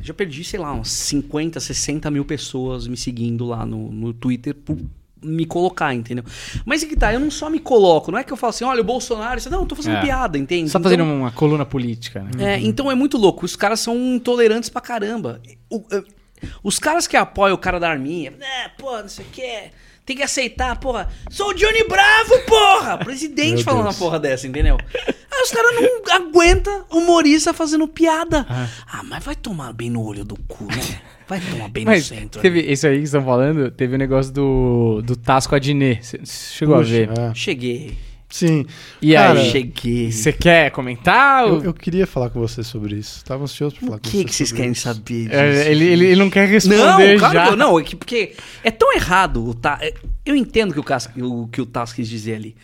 Já 0.00 0.12
perdi, 0.14 0.44
sei 0.44 0.60
lá, 0.60 0.72
uns 0.72 0.90
50, 0.90 1.58
60 1.58 2.10
mil 2.10 2.24
pessoas 2.24 2.86
me 2.86 2.96
seguindo 2.96 3.46
lá 3.46 3.64
no, 3.66 3.90
no 3.90 4.12
Twitter 4.12 4.54
por 4.54 4.76
me 5.22 5.46
colocar, 5.46 5.92
entendeu? 5.94 6.22
Mas 6.64 6.82
é 6.82 6.86
que 6.86 6.94
tá, 6.94 7.12
eu 7.12 7.18
não 7.18 7.30
só 7.30 7.48
me 7.48 7.58
coloco, 7.58 8.12
não 8.12 8.18
é 8.18 8.22
que 8.22 8.30
eu 8.32 8.36
falo 8.36 8.50
assim, 8.50 8.64
olha, 8.64 8.82
o 8.82 8.84
Bolsonaro, 8.84 9.40
não, 9.50 9.60
eu 9.60 9.66
tô 9.66 9.74
fazendo 9.74 9.96
É. 9.96 10.02
piada, 10.02 10.36
entende? 10.38 10.68
Só 10.70 10.78
Então- 10.78 10.90
fazendo 10.90 11.04
uma 11.10 11.32
coluna 11.32 11.64
política, 11.64 12.22
né? 12.22 12.54
é, 12.54 12.60
então 12.60 12.90
é 12.90 12.94
muito 12.94 13.16
louco. 13.16 13.44
Os 13.46 13.56
caras 13.56 13.80
são 13.80 13.96
intolerantes 13.96 14.68
pra 14.68 14.82
caramba. 14.82 15.40
O- 15.70 15.82
eh, 15.90 16.04
os 16.62 16.78
caras 16.78 17.06
que 17.06 17.16
apoiam 17.16 17.54
o 17.54 17.58
cara 17.58 17.80
da 17.80 17.88
arminha, 17.90 18.34
é, 18.38 18.68
pô, 18.68 19.00
não 19.00 19.08
sei 19.08 19.24
o 19.24 19.28
que, 19.30 19.70
tem 20.06 20.16
que 20.16 20.22
aceitar, 20.22 20.78
porra. 20.78 21.08
Sou 21.28 21.50
o 21.50 21.54
Johnny 21.54 21.82
Bravo, 21.88 22.38
porra! 22.46 22.96
Presidente 23.04 23.56
Meu 23.56 23.64
falando 23.64 23.82
Deus. 23.84 23.96
uma 23.96 24.06
porra 24.06 24.20
dessa, 24.20 24.46
entendeu? 24.46 24.78
Aí 25.06 25.42
os 25.42 25.50
caras 25.50 25.72
não 25.74 26.14
aguentam 26.14 26.86
humorista 26.90 27.52
fazendo 27.52 27.86
piada. 27.88 28.46
Ah, 28.48 29.02
mas 29.04 29.22
vai 29.24 29.34
tomar 29.34 29.72
bem 29.72 29.90
no 29.90 30.02
olho 30.02 30.24
do 30.24 30.36
cu, 30.48 30.64
né? 30.64 31.00
Vai 31.28 31.40
tomar 31.40 31.68
bem 31.68 31.84
Mas 31.84 32.08
no 32.08 32.16
centro. 32.16 32.40
teve 32.40 32.60
isso 32.60 32.86
aí 32.86 32.98
que 32.98 33.04
estão 33.04 33.24
falando, 33.24 33.68
teve 33.72 33.96
o 33.96 33.98
negócio 33.98 34.32
do, 34.32 35.02
do 35.02 35.16
Tasco 35.16 35.56
Adnet. 35.56 36.00
Chegou 36.24 36.76
Puxa, 36.78 36.88
a 36.88 36.92
ver? 36.92 37.10
é. 37.18 37.34
Cheguei. 37.34 37.98
Sim. 38.28 38.66
E 39.00 39.12
Cara, 39.14 39.38
aí? 39.38 39.50
Cheguei. 39.50 40.10
Você 40.12 40.32
quer 40.32 40.70
comentar? 40.72 41.46
Eu, 41.46 41.62
eu 41.64 41.72
queria 41.74 42.06
falar 42.06 42.28
com 42.30 42.40
você 42.40 42.62
sobre 42.62 42.96
isso. 42.96 43.24
Tava 43.24 43.44
ansioso 43.44 43.76
pra 43.76 43.86
falar 43.86 43.96
O 43.96 44.00
com 44.00 44.08
que, 44.10 44.16
você. 44.18 44.24
que 44.24 44.34
vocês 44.34 44.48
sobre 44.48 44.60
querem 44.62 44.72
isso. 44.72 44.82
saber 44.82 45.24
disso? 45.24 45.34
É, 45.34 45.70
ele, 45.70 45.84
ele, 45.84 46.04
ele 46.06 46.16
não 46.16 46.28
quer 46.28 46.44
Não, 46.46 46.52
responder 46.52 47.18
claro 47.18 47.34
já. 47.34 47.46
que 47.46 47.52
eu- 47.52 47.56
não, 47.56 47.78
é 47.78 47.82
que, 47.84 47.94
porque 47.96 48.34
é 48.64 48.70
tão 48.70 48.92
errado 48.94 49.42
o 49.50 49.54
é, 49.80 49.94
Eu 50.24 50.34
entendo 50.34 50.74
que 50.74 50.80
o, 50.80 50.84
Cas- 50.84 51.08
o 51.16 51.46
que 51.48 51.60
o 51.60 51.66
Tass 51.66 51.92
quis 51.92 52.08
dizer 52.08 52.34
ali. 52.34 52.56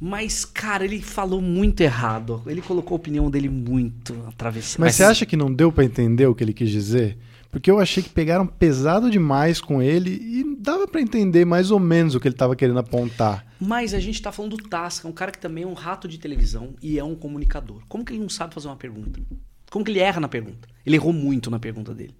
Mas, 0.00 0.44
cara, 0.44 0.84
ele 0.84 1.02
falou 1.02 1.40
muito 1.42 1.80
errado. 1.80 2.40
Ele 2.46 2.62
colocou 2.62 2.94
a 2.94 2.96
opinião 2.96 3.28
dele 3.28 3.48
muito 3.48 4.14
atravessada. 4.28 4.84
Mas 4.84 4.94
você 4.94 5.02
acha 5.02 5.26
que 5.26 5.36
não 5.36 5.52
deu 5.52 5.72
pra 5.72 5.84
entender 5.84 6.26
o 6.26 6.34
que 6.34 6.44
ele 6.44 6.52
quis 6.52 6.70
dizer? 6.70 7.18
Porque 7.50 7.70
eu 7.70 7.80
achei 7.80 8.02
que 8.02 8.08
pegaram 8.08 8.46
pesado 8.46 9.10
demais 9.10 9.60
com 9.60 9.82
ele 9.82 10.10
e 10.10 10.56
dava 10.56 10.86
pra 10.86 11.00
entender 11.00 11.44
mais 11.44 11.70
ou 11.70 11.80
menos 11.80 12.14
o 12.14 12.20
que 12.20 12.28
ele 12.28 12.36
tava 12.36 12.54
querendo 12.54 12.78
apontar. 12.78 13.44
Mas 13.60 13.92
a 13.92 13.98
gente 13.98 14.22
tá 14.22 14.30
falando 14.30 14.56
do 14.56 14.68
é 14.72 15.06
um 15.06 15.12
cara 15.12 15.32
que 15.32 15.38
também 15.38 15.64
é 15.64 15.66
um 15.66 15.74
rato 15.74 16.06
de 16.06 16.18
televisão 16.18 16.74
e 16.80 16.98
é 16.98 17.02
um 17.04 17.16
comunicador. 17.16 17.82
Como 17.88 18.04
que 18.04 18.12
ele 18.12 18.20
não 18.20 18.28
sabe 18.28 18.54
fazer 18.54 18.68
uma 18.68 18.76
pergunta? 18.76 19.20
Como 19.68 19.84
que 19.84 19.90
ele 19.90 19.98
erra 19.98 20.20
na 20.20 20.28
pergunta? 20.28 20.68
Ele 20.86 20.96
errou 20.96 21.12
muito 21.12 21.50
na 21.50 21.58
pergunta 21.58 21.92
dele. 21.92 22.14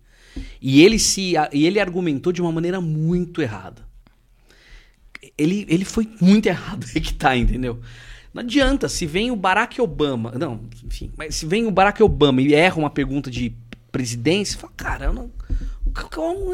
E 0.61 0.83
ele 0.83 0.99
se 0.99 1.35
e 1.53 1.67
ele 1.67 1.81
argumentou 1.81 2.33
de 2.33 2.43
uma 2.43 2.53
maneira 2.53 2.81
muito 2.81 3.41
errada. 3.41 3.83
Ele, 5.37 5.65
ele 5.69 5.85
foi 5.85 6.09
muito 6.21 6.47
errado 6.47 6.87
aí 6.95 7.01
que 7.01 7.15
tá, 7.15 7.37
entendeu? 7.37 7.81
Não 8.33 8.43
adianta, 8.43 8.89
se 8.89 9.07
vem 9.07 9.31
o 9.31 9.37
Barack 9.37 9.81
Obama. 9.81 10.33
Não, 10.39 10.61
enfim, 10.85 11.11
mas 11.17 11.35
se 11.35 11.47
vem 11.47 11.67
o 11.67 11.71
Barack 11.71 12.03
Obama 12.03 12.41
e 12.41 12.55
erra 12.55 12.77
uma 12.77 12.91
pergunta 12.91 13.31
de 13.31 13.57
presidência, 13.91 14.59
fala, 14.59 14.73
cara, 14.77 15.05
eu 15.07 15.13
não, 15.13 15.31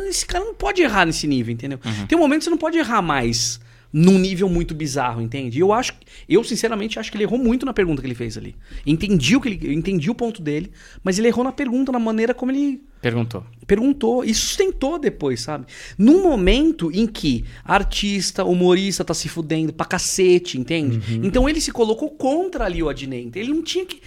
esse 0.09 0.25
cara 0.27 0.45
não 0.45 0.55
pode 0.55 0.83
errar 0.83 1.07
nesse 1.07 1.27
nível, 1.27 1.53
entendeu? 1.53 1.79
Tem 2.09 2.17
um 2.17 2.21
momento 2.21 2.41
que 2.41 2.45
você 2.45 2.51
não 2.51 2.59
pode 2.59 2.79
errar 2.79 3.03
mais 3.03 3.61
num 3.93 4.19
nível 4.19 4.49
muito 4.49 4.75
bizarro, 4.75 5.23
entende? 5.23 5.59
E 5.59 5.61
eu 5.61 5.73
acho, 5.73 5.95
eu 6.29 6.43
sinceramente 6.45 6.99
acho 6.99 7.11
que 7.11 7.17
ele 7.17 7.25
errou 7.25 7.39
muito 7.39 7.65
na 7.65 7.73
pergunta 7.73 8.03
que 8.03 8.07
ele 8.07 8.15
fez 8.15 8.37
ali. 8.37 8.55
Entendi 8.85 9.37
o 9.37 9.41
que 9.41 9.49
ele, 9.49 9.75
entendi 9.75 10.11
o 10.11 10.15
ponto 10.15 10.43
dele, 10.43 10.71
mas 11.03 11.19
ele 11.19 11.29
errou 11.29 11.45
na 11.45 11.53
pergunta, 11.53 11.93
na 11.93 11.99
maneira 11.99 12.35
como 12.35 12.53
ele 12.53 12.83
Perguntou. 13.07 13.45
perguntou 13.67 14.25
e 14.25 14.35
sustentou 14.35 14.99
depois, 14.99 15.41
sabe? 15.41 15.67
Num 15.97 16.23
momento 16.23 16.91
em 16.93 17.07
que 17.07 17.45
artista, 17.65 18.45
humorista 18.45 19.05
tá 19.05 19.15
se 19.15 19.29
fudendo 19.29 19.73
pra 19.73 19.87
cacete, 19.87 20.59
entende? 20.59 21.01
Então 21.27 21.49
ele 21.49 21.61
se 21.61 21.71
colocou 21.71 22.11
contra 22.11 22.65
ali 22.65 22.83
o 22.83 22.89
Adnet. 22.89 23.39
Ele 23.39 23.53
não 23.53 23.63
tinha 23.63 23.87
que. 23.87 24.01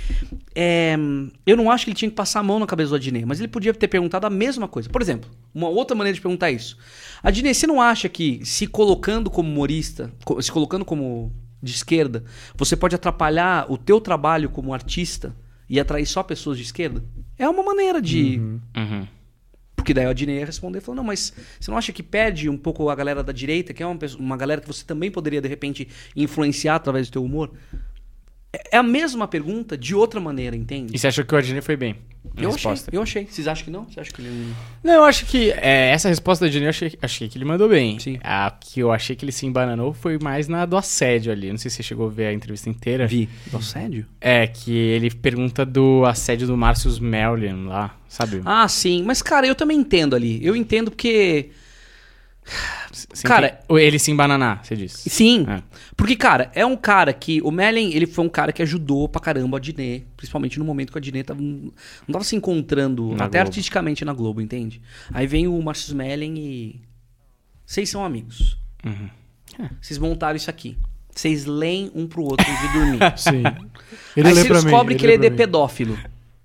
é, 0.53 0.97
eu 1.45 1.55
não 1.55 1.71
acho 1.71 1.85
que 1.85 1.91
ele 1.91 1.97
tinha 1.97 2.09
que 2.09 2.15
passar 2.15 2.41
a 2.41 2.43
mão 2.43 2.59
na 2.59 2.67
cabeça 2.67 2.89
do 2.89 2.95
Adnet, 2.95 3.25
mas 3.25 3.39
ele 3.39 3.47
podia 3.47 3.73
ter 3.73 3.87
perguntado 3.87 4.27
a 4.27 4.29
mesma 4.29 4.67
coisa. 4.67 4.89
Por 4.89 5.01
exemplo, 5.01 5.29
uma 5.53 5.69
outra 5.69 5.95
maneira 5.95 6.15
de 6.15 6.21
perguntar 6.21 6.51
isso. 6.51 6.77
Adnet, 7.23 7.55
você 7.55 7.67
não 7.67 7.81
acha 7.81 8.09
que 8.09 8.41
se 8.43 8.67
colocando 8.67 9.29
como 9.29 9.49
humorista, 9.49 10.11
se 10.41 10.51
colocando 10.51 10.83
como 10.83 11.31
de 11.61 11.71
esquerda, 11.71 12.23
você 12.55 12.75
pode 12.75 12.95
atrapalhar 12.95 13.65
o 13.71 13.77
teu 13.77 13.99
trabalho 13.99 14.49
como 14.49 14.73
artista 14.73 15.35
e 15.69 15.79
atrair 15.79 16.05
só 16.05 16.23
pessoas 16.23 16.57
de 16.57 16.63
esquerda? 16.63 17.03
É 17.37 17.47
uma 17.47 17.63
maneira 17.63 18.01
de. 18.01 18.39
Uhum. 18.75 19.07
Porque 19.75 19.93
daí 19.93 20.05
o 20.05 20.09
Adnei 20.09 20.39
ia 20.39 20.45
responder 20.45 20.79
e 20.79 20.81
falou: 20.81 20.97
Não, 20.97 21.03
mas 21.03 21.33
você 21.59 21.71
não 21.71 21.77
acha 21.77 21.93
que 21.93 22.03
perde 22.03 22.49
um 22.49 22.57
pouco 22.57 22.89
a 22.89 22.95
galera 22.95 23.23
da 23.23 23.31
direita, 23.31 23.73
que 23.73 23.81
é 23.81 23.85
uma, 23.85 23.95
pessoa- 23.97 24.21
uma 24.21 24.35
galera 24.35 24.59
que 24.59 24.67
você 24.67 24.83
também 24.83 25.09
poderia, 25.09 25.41
de 25.41 25.47
repente, 25.47 25.87
influenciar 26.15 26.75
através 26.75 27.07
do 27.09 27.13
teu 27.13 27.23
humor? 27.23 27.51
É 28.51 28.59
é 28.71 28.77
a 28.77 28.83
mesma 28.83 29.27
pergunta 29.27 29.77
de 29.77 29.93
outra 29.95 30.19
maneira, 30.19 30.55
entende? 30.55 30.95
E 30.95 30.99
você 30.99 31.07
achou 31.07 31.23
que 31.23 31.33
o 31.33 31.37
Adnei 31.37 31.61
foi 31.61 31.75
bem? 31.77 31.95
Eu 32.37 32.49
achei, 32.49 32.71
eu 32.91 33.01
achei. 33.01 33.25
Vocês 33.25 33.47
acham 33.47 33.65
que 33.65 33.71
não? 33.71 33.85
Você 33.85 33.99
acha 33.99 34.11
que 34.11 34.21
ele. 34.21 34.53
Não, 34.83 34.93
eu 34.93 35.03
acho 35.03 35.25
que 35.25 35.51
é, 35.51 35.91
essa 35.91 36.09
resposta 36.09 36.45
do 36.45 36.49
Adnei 36.49 36.65
eu 36.65 36.69
achei, 36.69 36.97
achei 37.01 37.27
que 37.27 37.37
ele 37.37 37.45
mandou 37.45 37.69
bem. 37.69 37.99
Sim. 37.99 38.19
A 38.23 38.51
que 38.51 38.79
eu 38.79 38.91
achei 38.91 39.15
que 39.15 39.25
ele 39.25 39.31
se 39.31 39.45
embananou 39.45 39.93
foi 39.93 40.17
mais 40.21 40.47
na 40.47 40.65
do 40.65 40.77
assédio 40.77 41.31
ali. 41.31 41.49
Não 41.49 41.57
sei 41.57 41.69
se 41.69 41.77
você 41.77 41.83
chegou 41.83 42.07
a 42.07 42.09
ver 42.09 42.27
a 42.27 42.33
entrevista 42.33 42.69
inteira. 42.69 43.07
Vi. 43.07 43.29
Do 43.51 43.57
assédio? 43.57 44.05
É, 44.19 44.47
que 44.47 44.71
ele 44.71 45.09
pergunta 45.09 45.65
do 45.65 46.05
assédio 46.05 46.47
do 46.47 46.57
Márcio 46.57 46.89
Melian 47.01 47.67
lá, 47.67 47.95
sabe? 48.07 48.41
Ah, 48.45 48.67
sim. 48.67 49.03
Mas, 49.03 49.21
cara, 49.21 49.47
eu 49.47 49.55
também 49.55 49.77
entendo 49.77 50.15
ali. 50.15 50.43
Eu 50.45 50.55
entendo 50.55 50.91
porque. 50.91 51.49
Você 52.91 53.27
cara-? 53.27 53.59
Ou 53.67 53.77
ele 53.79 53.99
se 53.99 54.11
embananar, 54.11 54.63
você 54.63 54.75
disse. 54.75 55.09
Sim. 55.09 55.45
É. 55.47 55.61
Porque, 55.95 56.15
cara, 56.15 56.51
é 56.53 56.65
um 56.65 56.75
cara 56.75 57.13
que. 57.13 57.41
O 57.41 57.51
Mellen, 57.51 57.93
ele 57.93 58.05
foi 58.07 58.25
um 58.25 58.29
cara 58.29 58.51
que 58.51 58.61
ajudou 58.61 59.07
pra 59.07 59.21
caramba 59.21 59.57
a 59.57 59.59
Diné. 59.59 60.01
Principalmente 60.17 60.57
no 60.59 60.65
momento 60.65 60.91
que 60.91 60.97
a 60.97 61.01
Diné 61.01 61.23
tava, 61.23 61.41
não 61.41 61.71
tava 62.11 62.23
se 62.23 62.35
encontrando, 62.35 63.09
Na 63.15 63.25
até 63.25 63.37
Globo. 63.37 63.49
artisticamente 63.49 64.03
na 64.03 64.13
Globo, 64.13 64.41
entende? 64.41 64.81
Aí 65.13 65.27
vem 65.27 65.47
o 65.47 65.61
Marcus 65.61 65.93
Mellen 65.93 66.37
e. 66.37 66.81
Vocês 67.65 67.89
são 67.89 68.03
amigos. 68.03 68.57
Uhum. 68.83 69.09
Vocês 69.81 69.97
montaram 69.97 70.35
isso 70.35 70.49
aqui. 70.49 70.77
Vocês 71.13 71.45
leem 71.45 71.91
um 71.93 72.07
pro 72.07 72.23
outro 72.23 72.45
antes 72.49 72.61
de 72.67 72.73
dormir. 72.73 72.99
Sim. 73.17 73.43
Ele 74.15 74.27
Aí 74.29 74.33
você 74.33 74.47
descobre 74.49 74.95
que 74.95 75.05
ele 75.05 75.13
é 75.13 75.17
de 75.17 75.29
mim. 75.29 75.35
pedófilo. 75.35 75.97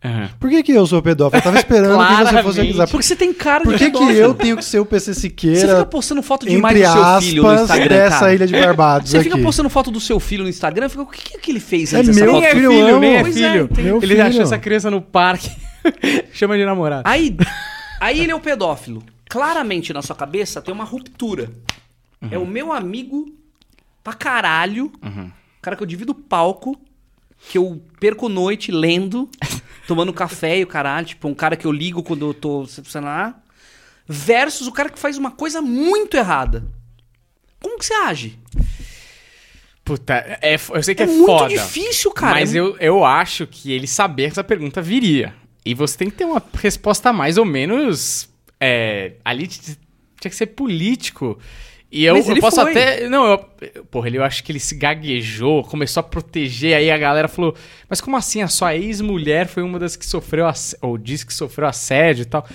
Aham. 0.05 0.29
Por 0.39 0.51
que, 0.51 0.63
que 0.63 0.73
eu 0.73 0.87
sou 0.87 1.01
pedófilo? 1.01 1.39
Eu 1.39 1.43
tava 1.43 1.57
esperando 1.57 1.99
que 1.99 2.25
você 2.25 2.43
fosse 2.43 2.61
acusar. 2.61 2.89
Porque 2.89 3.03
você 3.07 3.17
tem 3.17 3.33
cara 3.33 3.65
Por 3.65 3.73
de 3.73 3.79
que, 3.79 3.85
que 3.87 3.91
pedófilo. 3.93 4.19
eu 4.19 4.35
tenho 4.35 4.57
que 4.59 4.65
ser 4.65 4.79
o 4.79 4.85
PC 4.85 5.15
Você 5.15 5.21
fica 5.31 5.31
Siqueira, 5.31 5.87
postando 5.87 6.23
foto 6.23 6.47
demais 6.47 6.77
entre 6.77 6.89
do 6.89 6.93
seu 6.93 7.21
filho 7.23 7.43
no 7.43 7.55
Instagram, 7.55 7.89
dessa 7.89 8.19
cara. 8.19 8.35
ilha 8.35 8.47
de 8.47 8.53
Barbados 8.53 9.11
Você 9.11 9.23
fica 9.23 9.35
aqui? 9.37 9.45
postando 9.45 9.71
foto 9.71 9.91
do 9.91 9.99
seu 10.01 10.21
filho 10.21 10.43
no 10.43 10.51
Instagram, 10.51 10.91
fica, 10.91 11.03
o 11.03 11.07
que, 11.07 11.23
que, 11.31 11.39
que 11.39 11.51
ele 11.51 11.61
fez 11.61 11.95
É 11.95 11.97
antes 11.99 12.09
dessa 12.15 12.21
meu 12.25 12.35
foto? 12.35 12.41
Nem 12.43 12.51
é 12.51 12.55
filho, 12.55 12.71
filho, 12.71 12.99
nem 13.01 13.15
é 13.15 13.21
é, 13.21 13.25
filho. 13.25 13.69
ele 13.97 14.07
filho. 14.07 14.23
achou 14.27 14.43
essa 14.43 14.59
criança 14.59 14.91
no 14.91 15.01
parque. 15.01 15.51
Chama 16.35 16.59
de 16.59 16.65
namorado. 16.67 17.03
Aí, 17.07 17.35
aí 17.99 18.21
ele 18.21 18.31
é 18.31 18.35
o 18.35 18.41
pedófilo. 18.41 19.03
Claramente 19.31 19.93
na 19.95 20.03
sua 20.03 20.15
cabeça 20.15 20.61
tem 20.61 20.73
uma 20.75 20.85
ruptura. 20.85 21.51
É 22.31 22.39
o 22.39 22.47
meu 22.47 22.73
amigo 22.73 23.27
pra 24.03 24.13
caralho, 24.13 24.93
cara 25.63 25.77
que 25.77 25.83
eu 25.83 25.87
divido 25.87 26.15
palco, 26.15 26.79
que 27.51 27.57
eu 27.59 27.81
perco 28.01 28.29
noite 28.29 28.71
lendo, 28.73 29.29
tomando 29.87 30.13
café 30.13 30.59
e 30.59 30.65
o 30.65 30.67
caralho, 30.67 31.07
tipo, 31.07 31.29
um 31.29 31.35
cara 31.35 31.57
que 31.57 31.67
eu 31.67 31.73
ligo 31.73 32.03
quando 32.03 32.27
eu 32.27 32.35
tô, 32.35 32.67
sei 32.67 33.01
lá, 33.01 33.35
versus 34.07 34.67
o 34.67 34.73
cara 34.73 34.89
que 34.91 34.99
faz 34.99 35.17
uma 35.19 35.31
coisa 35.31 35.61
muito 35.63 36.17
errada. 36.17 36.65
Como 37.61 37.79
que 37.79 37.87
você 37.87 37.95
age? 37.95 38.39
Puta, 39.85 40.15
é, 40.41 40.55
eu 40.55 40.83
sei 40.83 40.95
que 40.95 41.03
É, 41.03 41.07
é, 41.07 41.09
muito 41.09 41.27
foda. 41.27 41.49
difícil, 41.49 42.11
cara. 42.11 42.35
Mas 42.35 42.55
É 42.55 42.59
eu, 42.59 42.77
eu 42.79 43.05
acho 43.05 43.47
que 43.47 43.71
ele 43.71 43.87
sabia 43.87 44.27
que 44.27 44.33
essa 44.33 44.45
pergunta 44.45 44.81
viria. 44.81 45.35
E 45.65 45.75
você 45.75 45.97
tem 45.97 46.11
que 46.11 46.17
ter 46.17 46.25
uma 46.25 46.43
resposta 46.55 47.13
mais 47.13 47.37
ou 47.37 47.45
menos. 47.45 48.29
É, 48.61 49.13
ali 49.25 49.47
tinha 49.47 49.77
que 50.21 50.37
ser 50.37 50.47
político. 50.49 51.39
E 51.93 52.05
eu, 52.05 52.17
eu 52.17 52.41
posso 52.41 52.61
foi. 52.61 52.71
até. 52.71 53.09
Não, 53.09 53.27
eu. 53.27 53.45
Porra, 53.91 54.09
ele, 54.09 54.19
eu 54.19 54.25
acho 54.25 54.43
que 54.45 54.53
ele 54.53 54.61
se 54.61 54.75
gaguejou, 54.75 55.65
começou 55.65 56.01
a 56.01 56.05
proteger. 56.05 56.77
Aí 56.77 56.91
a 56.91 56.99
galera 56.99 57.29
falou: 57.29 57.55
Mas 57.89 58.01
como 58.01 58.17
assim? 58.17 58.43
A 58.43 58.49
sua 58.49 58.75
ex-mulher 58.75 59.47
foi 59.47 59.63
uma 59.63 59.79
das 59.79 59.97
que 59.97 60.07
sofreu 60.07 60.47
ou 60.81 60.99
disse 60.99 61.27
que 61.27 61.35
sofreu 61.35 61.67
assédio 61.67 62.23
e 62.23 62.27
tal. 62.27 62.47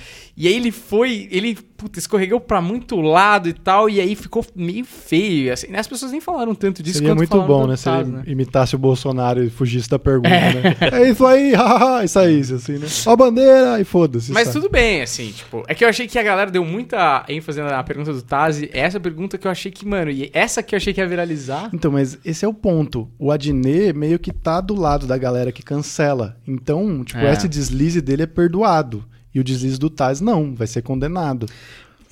E 0.41 0.47
aí 0.47 0.55
ele 0.55 0.71
foi. 0.71 1.27
Ele, 1.31 1.53
puta, 1.75 1.99
escorregou 1.99 2.39
pra 2.39 2.61
muito 2.61 3.01
lado 3.01 3.49
e 3.49 3.53
tal. 3.53 3.89
E 3.89 3.99
aí 3.99 4.15
ficou 4.15 4.45
meio 4.55 4.85
feio. 4.85 5.51
Assim, 5.51 5.67
as 5.75 5.85
pessoas 5.85 6.13
nem 6.13 6.21
falaram 6.21 6.55
tanto 6.55 6.81
disso 6.81 6.99
Seria 6.99 7.13
muito 7.13 7.41
bom, 7.41 7.67
né? 7.67 7.75
Se 7.75 7.83
Taz, 7.83 8.07
ele 8.07 8.31
imitasse 8.31 8.73
o 8.73 8.79
Bolsonaro 8.79 9.43
e 9.43 9.49
fugisse 9.49 9.89
da 9.89 9.99
pergunta, 9.99 10.29
né? 10.29 10.77
É 10.93 11.09
isso 11.09 11.25
aí, 11.25 11.53
haha, 11.53 12.05
e 12.05 12.07
saísse 12.07 12.53
assim, 12.53 12.77
né? 12.77 12.87
Ó 13.05 13.11
a 13.11 13.15
bandeira 13.17 13.81
e 13.81 13.83
foda-se. 13.83 14.31
Mas 14.31 14.47
sabe? 14.47 14.61
tudo 14.61 14.71
bem, 14.71 15.01
assim, 15.01 15.29
tipo. 15.31 15.65
É 15.67 15.75
que 15.75 15.83
eu 15.83 15.89
achei 15.89 16.07
que 16.07 16.17
a 16.17 16.23
galera 16.23 16.49
deu 16.49 16.63
muita 16.63 17.25
ênfase 17.27 17.61
na 17.61 17.83
pergunta 17.83 18.13
do 18.13 18.21
Tazi. 18.21 18.69
Essa 18.71 18.97
pergunta 18.97 19.37
que 19.37 19.45
eu 19.45 19.51
achei 19.51 19.69
que, 19.71 19.85
mano, 19.85 20.09
e 20.09 20.29
essa 20.33 20.63
que 20.63 20.73
eu 20.73 20.77
achei 20.77 20.93
que 20.93 20.98
ia 20.99 21.07
viralizar. 21.07 21.69
Então, 21.73 21.91
mas 21.91 22.17
esse 22.23 22.43
é 22.45 22.47
o 22.47 22.53
ponto. 22.53 23.09
O 23.17 23.31
Adnet 23.31 23.93
meio 23.93 24.19
que 24.19 24.31
tá 24.31 24.61
do 24.61 24.75
lado 24.75 25.07
da 25.07 25.17
galera 25.17 25.51
que 25.51 25.63
cancela. 25.63 26.37
Então, 26.47 27.03
tipo, 27.03 27.19
É. 27.19 27.31
esse 27.33 27.47
deslize 27.47 28.01
dele 28.01 28.23
é 28.23 28.27
perdoado. 28.27 29.03
E 29.33 29.39
o 29.39 29.43
deslize 29.43 29.77
do 29.77 29.89
Taz 29.89 30.19
não, 30.21 30.55
vai 30.55 30.65
ser 30.67 30.81
condenado. 30.81 31.47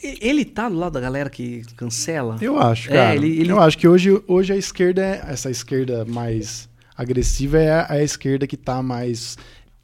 E- 0.04 0.18
Ele 0.22 0.46
tá 0.46 0.70
do 0.70 0.76
lado 0.76 0.94
da 0.94 1.00
galera 1.00 1.30
que 1.30 1.64
cancela? 1.76 2.36
Eu 2.40 2.60
acho, 2.60 2.92
É, 2.92 2.94
cara. 2.96 3.16
ele- 3.16 3.40
ele- 3.40 3.52
Eu 3.52 3.60
acho 3.60 3.78
que 3.78 3.88
hoje, 3.88 4.22
hoje 4.28 4.54
a 4.54 4.56
esquerda, 4.56 5.02
é- 5.04 5.24
essa 5.28 5.50
esquerda 5.50 6.06
mais 6.06 6.70
agressiva 6.96 7.58
é 7.58 7.72
a, 7.72 7.88
é 7.90 8.00
a 8.00 8.04
esquerda 8.04 8.46
que 8.48 8.56
tá 8.58 8.82
mais 8.84 9.38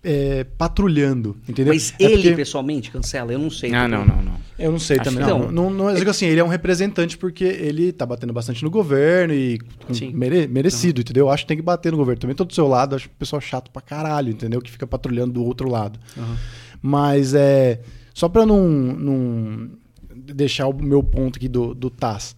é, 0.03 0.43
patrulhando, 0.43 1.37
entendeu? 1.47 1.73
Mas 1.73 1.93
É 1.99 2.03
ele 2.03 2.15
porque- 2.23 2.35
pessoalmente 2.35 2.91
cancela? 2.91 3.31
Eu 3.31 3.39
não 3.39 3.49
sei. 3.49 3.73
Ah, 3.73 3.87
não, 3.87 4.05
não, 4.05 4.21
não. 4.21 4.43
Eu 4.59 4.71
não 4.71 4.79
sei 4.79 4.97
Acho 4.99 5.09
também. 5.09 5.25
Não, 5.27 5.39
não. 5.39 5.51
não, 5.51 5.69
não, 5.69 5.89
eu 5.89 5.95
digo 5.95 6.09
assim, 6.11 6.25
ele 6.27 6.39
é 6.39 6.43
um 6.43 6.47
representante 6.47 7.17
porque 7.17 7.43
ele 7.43 7.91
tá 7.91 8.05
batendo 8.05 8.31
bastante 8.33 8.63
no 8.63 8.69
governo 8.69 9.33
e 9.33 9.59
mere- 10.13 10.47
merecido, 10.47 11.01
entendeu? 11.01 11.25
Eu 11.25 11.31
acho 11.31 11.43
que 11.43 11.47
tem 11.47 11.57
que 11.57 11.63
bater 11.63 11.91
no 11.91 11.97
governo. 11.97 12.19
Também 12.21 12.35
tô 12.35 12.43
do 12.45 12.53
seu 12.53 12.67
lado, 12.67 12.95
acho 12.95 13.07
o 13.07 13.11
pessoal 13.11 13.41
chato 13.41 13.71
pra 13.71 13.81
caralho, 13.81 14.29
entendeu? 14.29 14.61
Que 14.61 14.69
fica 14.69 14.85
patrulhando 14.85 15.33
do 15.33 15.43
outro 15.43 15.69
lado. 15.69 15.99
Mas 16.81 17.33
é. 17.33 17.79
Só 18.13 18.29
pra 18.29 18.45
não, 18.45 18.67
não 18.67 19.69
deixar 20.15 20.67
o 20.67 20.73
meu 20.73 21.01
ponto 21.01 21.37
aqui 21.37 21.47
do, 21.47 21.73
do 21.73 21.89
Taz. 21.89 22.35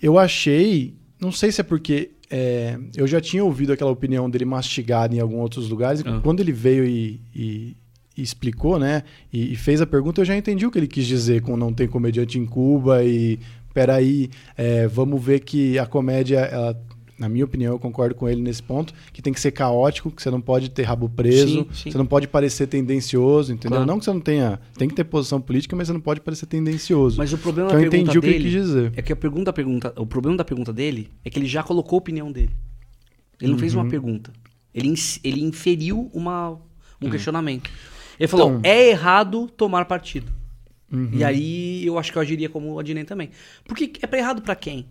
Eu 0.00 0.18
achei. 0.18 0.94
Não 1.20 1.32
sei 1.32 1.50
se 1.50 1.60
é 1.60 1.64
porque. 1.64 2.10
É, 2.30 2.78
eu 2.96 3.06
já 3.06 3.20
tinha 3.20 3.44
ouvido 3.44 3.72
aquela 3.72 3.90
opinião 3.90 4.28
dele 4.28 4.44
mastigada 4.44 5.14
em 5.14 5.20
alguns 5.20 5.40
outros 5.40 5.68
lugares. 5.68 6.00
E 6.00 6.04
Ah. 6.08 6.20
quando 6.22 6.40
ele 6.40 6.52
veio 6.52 6.84
e, 6.84 7.20
e- 7.34 7.76
e 8.16 8.22
explicou, 8.22 8.78
né? 8.78 9.02
E, 9.32 9.52
e 9.52 9.56
fez 9.56 9.80
a 9.80 9.86
pergunta, 9.86 10.20
eu 10.20 10.24
já 10.24 10.36
entendi 10.36 10.64
o 10.66 10.70
que 10.70 10.78
ele 10.78 10.86
quis 10.88 11.06
dizer 11.06 11.42
com 11.42 11.56
não 11.56 11.72
tem 11.72 11.86
comediante 11.86 12.38
em 12.38 12.46
Cuba 12.46 13.04
e. 13.04 13.38
Peraí, 13.74 14.30
é, 14.56 14.86
vamos 14.88 15.22
ver 15.22 15.40
que 15.40 15.78
a 15.78 15.84
comédia, 15.84 16.38
ela, 16.38 16.80
na 17.18 17.28
minha 17.28 17.44
opinião, 17.44 17.72
eu 17.72 17.78
concordo 17.78 18.14
com 18.14 18.28
ele 18.28 18.42
nesse 18.42 18.62
ponto, 18.62 18.92
que 19.12 19.22
tem 19.22 19.32
que 19.32 19.40
ser 19.40 19.50
caótico, 19.50 20.10
que 20.10 20.22
você 20.22 20.30
não 20.30 20.40
pode 20.40 20.68
ter 20.70 20.82
rabo 20.82 21.08
preso, 21.08 21.48
Sim, 21.48 21.68
sim. 21.72 21.90
você 21.90 21.96
não 21.98 22.04
pode 22.06 22.28
parecer 22.28 22.66
tendencioso, 22.66 23.52
entendeu? 23.52 23.78
Claro. 23.78 23.86
Não 23.90 23.98
que 23.98 24.04
você 24.04 24.12
não 24.12 24.20
tenha. 24.20 24.60
Tem 24.76 24.86
que 24.88 24.94
ter 24.94 25.04
posição 25.04 25.40
política, 25.40 25.74
mas 25.74 25.86
você 25.86 25.92
não 25.94 26.00
pode 26.00 26.20
parecer 26.20 26.46
tendencioso. 26.46 27.16
Mas 27.18 27.32
o 27.32 27.38
problema 27.38 27.70
Então 27.70 27.80
da 27.80 27.86
eu 27.86 27.90
pergunta 27.90 28.10
entendi 28.10 28.18
o 28.18 28.20
que 28.20 28.26
ele 28.28 28.38
dele 28.38 28.50
quis 28.56 28.66
dizer. 28.66 28.92
é 28.96 29.02
que 29.02 29.12
a 29.12 29.16
pergunta, 29.16 29.50
a 29.50 29.52
pergunta, 29.52 29.92
o 29.96 30.06
problema 30.06 30.36
da 30.36 30.44
pergunta 30.44 30.72
dele 30.72 31.10
é 31.24 31.30
que 31.30 31.38
ele 31.38 31.46
já 31.46 31.62
colocou 31.62 31.96
a 31.96 32.00
opinião 32.00 32.30
dele. 32.30 32.50
Ele 33.40 33.52
não 33.52 33.58
fez 33.58 33.74
Uhum. 33.74 33.82
uma 33.82 33.88
pergunta. 33.90 34.32
Ele, 34.74 34.92
ele 35.24 35.42
inferiu 35.42 36.10
uma, 36.12 36.58
um 37.00 37.08
questionamento. 37.10 37.70
Ele 38.20 38.28
falou: 38.28 38.48
Então- 38.50 38.60
é 38.70 38.88
errado 38.90 39.48
tomar 39.56 39.84
partido. 39.86 40.30
Uhum. 40.92 41.10
E 41.14 41.24
aí 41.24 41.84
eu 41.86 41.98
acho 41.98 42.12
que 42.12 42.18
eu 42.18 42.22
agiria 42.22 42.48
como 42.48 42.72
o 42.74 42.78
Adnet 42.78 43.06
também. 43.06 43.30
Porque 43.66 43.92
é 44.00 44.06
pra 44.06 44.18
errado 44.18 44.40
pra 44.42 44.54
quem? 44.54 44.86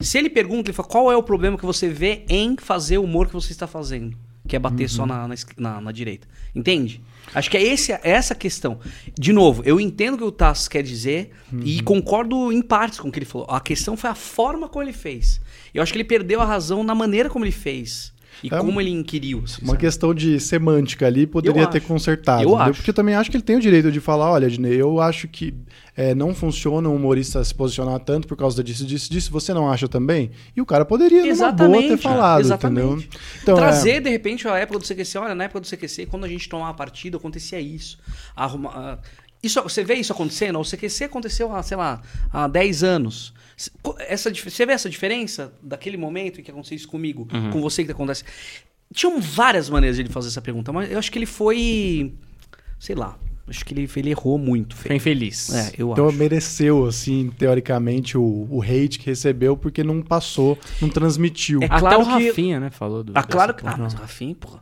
Se 0.00 0.16
ele 0.18 0.30
pergunta, 0.30 0.70
ele 0.70 0.76
fala: 0.76 0.88
qual 0.88 1.10
é 1.12 1.16
o 1.16 1.22
problema 1.22 1.56
que 1.58 1.66
você 1.66 1.88
vê 1.88 2.24
em 2.28 2.56
fazer 2.56 2.98
o 2.98 3.04
humor 3.04 3.26
que 3.26 3.34
você 3.34 3.52
está 3.52 3.66
fazendo? 3.66 4.16
que 4.46 4.56
é 4.56 4.58
bater 4.58 4.88
só 4.88 5.04
na, 5.04 5.28
na, 5.58 5.78
na- 5.82 5.92
direita. 5.92 6.26
Entende? 6.54 7.02
Acho 7.34 7.50
que 7.50 7.56
é 7.58 7.62
esse, 7.62 7.92
é 7.92 8.00
essa 8.02 8.32
a 8.32 8.36
questão. 8.36 8.80
De 9.14 9.30
novo, 9.30 9.62
eu 9.66 9.78
entendo 9.78 10.14
o 10.14 10.16
que 10.16 10.24
o 10.24 10.32
Tass 10.32 10.66
quer 10.68 10.82
dizer 10.82 11.32
e 11.62 11.82
concordo 11.82 12.50
em 12.50 12.62
partes 12.62 12.98
com 12.98 13.08
o 13.08 13.12
que 13.12 13.18
ele 13.18 13.26
falou. 13.26 13.46
A 13.50 13.60
questão 13.60 13.94
foi 13.94 14.08
a 14.08 14.14
forma 14.14 14.66
como 14.66 14.82
ele 14.82 14.94
fez. 14.94 15.38
Eu 15.74 15.82
acho 15.82 15.92
que 15.92 15.98
ele 15.98 16.04
perdeu 16.08 16.40
a 16.40 16.46
razão 16.46 16.82
na 16.82 16.94
maneira 16.94 17.28
como 17.28 17.44
ele 17.44 17.52
fez. 17.52 18.10
E 18.42 18.46
É 18.52 18.58
como 18.58 18.80
ele 18.80 18.90
inquiriu. 18.90 19.42
assim, 19.44 19.62
Uma 19.62 19.68
sabe? 19.72 19.80
questão 19.80 20.14
de 20.14 20.38
semântica 20.38 21.06
ali 21.06 21.26
poderia 21.26 21.62
Eu 21.62 21.66
ter 21.66 21.78
acho. 21.78 21.86
consertado. 21.86 22.42
Eu 22.42 22.56
acho. 22.56 22.74
Porque 22.74 22.90
eu 22.90 22.94
também 22.94 23.14
acho 23.14 23.30
que 23.30 23.36
ele 23.36 23.42
tem 23.44 23.56
o 23.56 23.60
direito 23.60 23.90
de 23.90 24.00
falar, 24.00 24.30
olha, 24.30 24.48
Dinei, 24.48 24.80
eu 24.80 25.00
acho 25.00 25.26
que 25.28 25.54
é, 25.96 26.14
não 26.14 26.34
funciona 26.34 26.88
um 26.88 26.94
humorista 26.94 27.42
se 27.42 27.52
posicionar 27.54 27.98
tanto 28.00 28.28
por 28.28 28.36
causa 28.36 28.62
disso, 28.62 28.84
disso, 28.86 29.10
disso. 29.10 29.30
Você 29.32 29.52
não 29.52 29.68
acha 29.70 29.88
também? 29.88 30.30
E 30.56 30.60
o 30.60 30.66
cara 30.66 30.84
poderia, 30.84 31.22
numa 31.22 31.26
boa, 31.34 31.52
ter 31.52 31.64
Exatamente, 31.64 32.02
falado, 32.02 32.40
exatamente. 32.40 32.86
entendeu? 32.86 33.08
Então, 33.42 33.54
é, 33.56 33.60
Trazer, 33.60 34.00
de 34.00 34.10
repente, 34.10 34.46
a 34.46 34.56
época 34.56 34.78
do 34.78 34.84
CQC. 34.84 35.18
Olha, 35.18 35.34
na 35.34 35.44
época 35.44 35.60
do 35.60 35.66
CQC, 35.66 36.06
quando 36.06 36.24
a 36.24 36.28
gente 36.28 36.48
tomava 36.48 36.72
partido, 36.74 37.16
acontecia 37.16 37.60
isso. 37.60 37.98
Arruma- 38.36 38.70
ah, 38.74 38.98
isso 39.42 39.60
você 39.62 39.82
vê 39.82 39.94
isso 39.94 40.12
acontecendo? 40.12 40.58
O 40.60 40.64
CQC 40.64 41.04
aconteceu 41.04 41.52
há, 41.54 41.62
sei 41.62 41.76
lá, 41.76 42.00
há 42.32 42.46
10 42.46 42.82
anos. 42.84 43.32
Essa, 43.98 44.32
você 44.32 44.64
vê 44.64 44.72
essa 44.72 44.88
diferença 44.88 45.52
daquele 45.62 45.96
momento 45.96 46.40
em 46.40 46.44
que 46.44 46.50
aconteceu 46.50 46.76
isso 46.76 46.88
comigo, 46.88 47.26
com 47.52 47.60
você 47.60 47.84
que 47.84 47.90
acontece? 47.90 48.24
Tinham 48.94 49.20
várias 49.20 49.68
maneiras 49.68 49.96
de 49.96 50.02
ele 50.02 50.08
fazer 50.08 50.28
essa 50.28 50.40
pergunta, 50.40 50.72
mas 50.72 50.90
eu 50.90 50.98
acho 50.98 51.10
que 51.12 51.18
ele 51.18 51.26
foi. 51.26 52.14
Sei 52.78 52.94
lá. 52.94 53.18
Acho 53.48 53.64
que 53.64 53.72
ele, 53.72 53.88
ele 53.96 54.10
errou 54.10 54.38
muito. 54.38 54.76
Foi 54.76 54.94
infeliz. 54.94 55.50
É, 55.54 55.72
eu 55.78 55.92
então 55.92 56.08
acho. 56.08 56.16
mereceu, 56.18 56.84
assim, 56.86 57.30
teoricamente, 57.38 58.16
o, 58.18 58.46
o 58.50 58.62
hate 58.62 58.98
que 58.98 59.06
recebeu 59.06 59.56
porque 59.56 59.82
não 59.82 60.02
passou, 60.02 60.58
não 60.82 60.88
transmitiu. 60.90 61.60
É 61.62 61.66
Até 61.66 61.78
claro 61.78 62.02
o 62.02 62.04
que- 62.18 62.28
Rafinha, 62.28 62.60
né, 62.60 62.70
falou 62.70 63.02
do. 63.02 63.12
Ah, 63.14 63.22
claro 63.22 63.54
que. 63.54 63.66
Ah, 63.66 63.74
mas 63.78 63.94
o 63.94 63.96
Rafinha, 63.96 64.34
porra. 64.34 64.60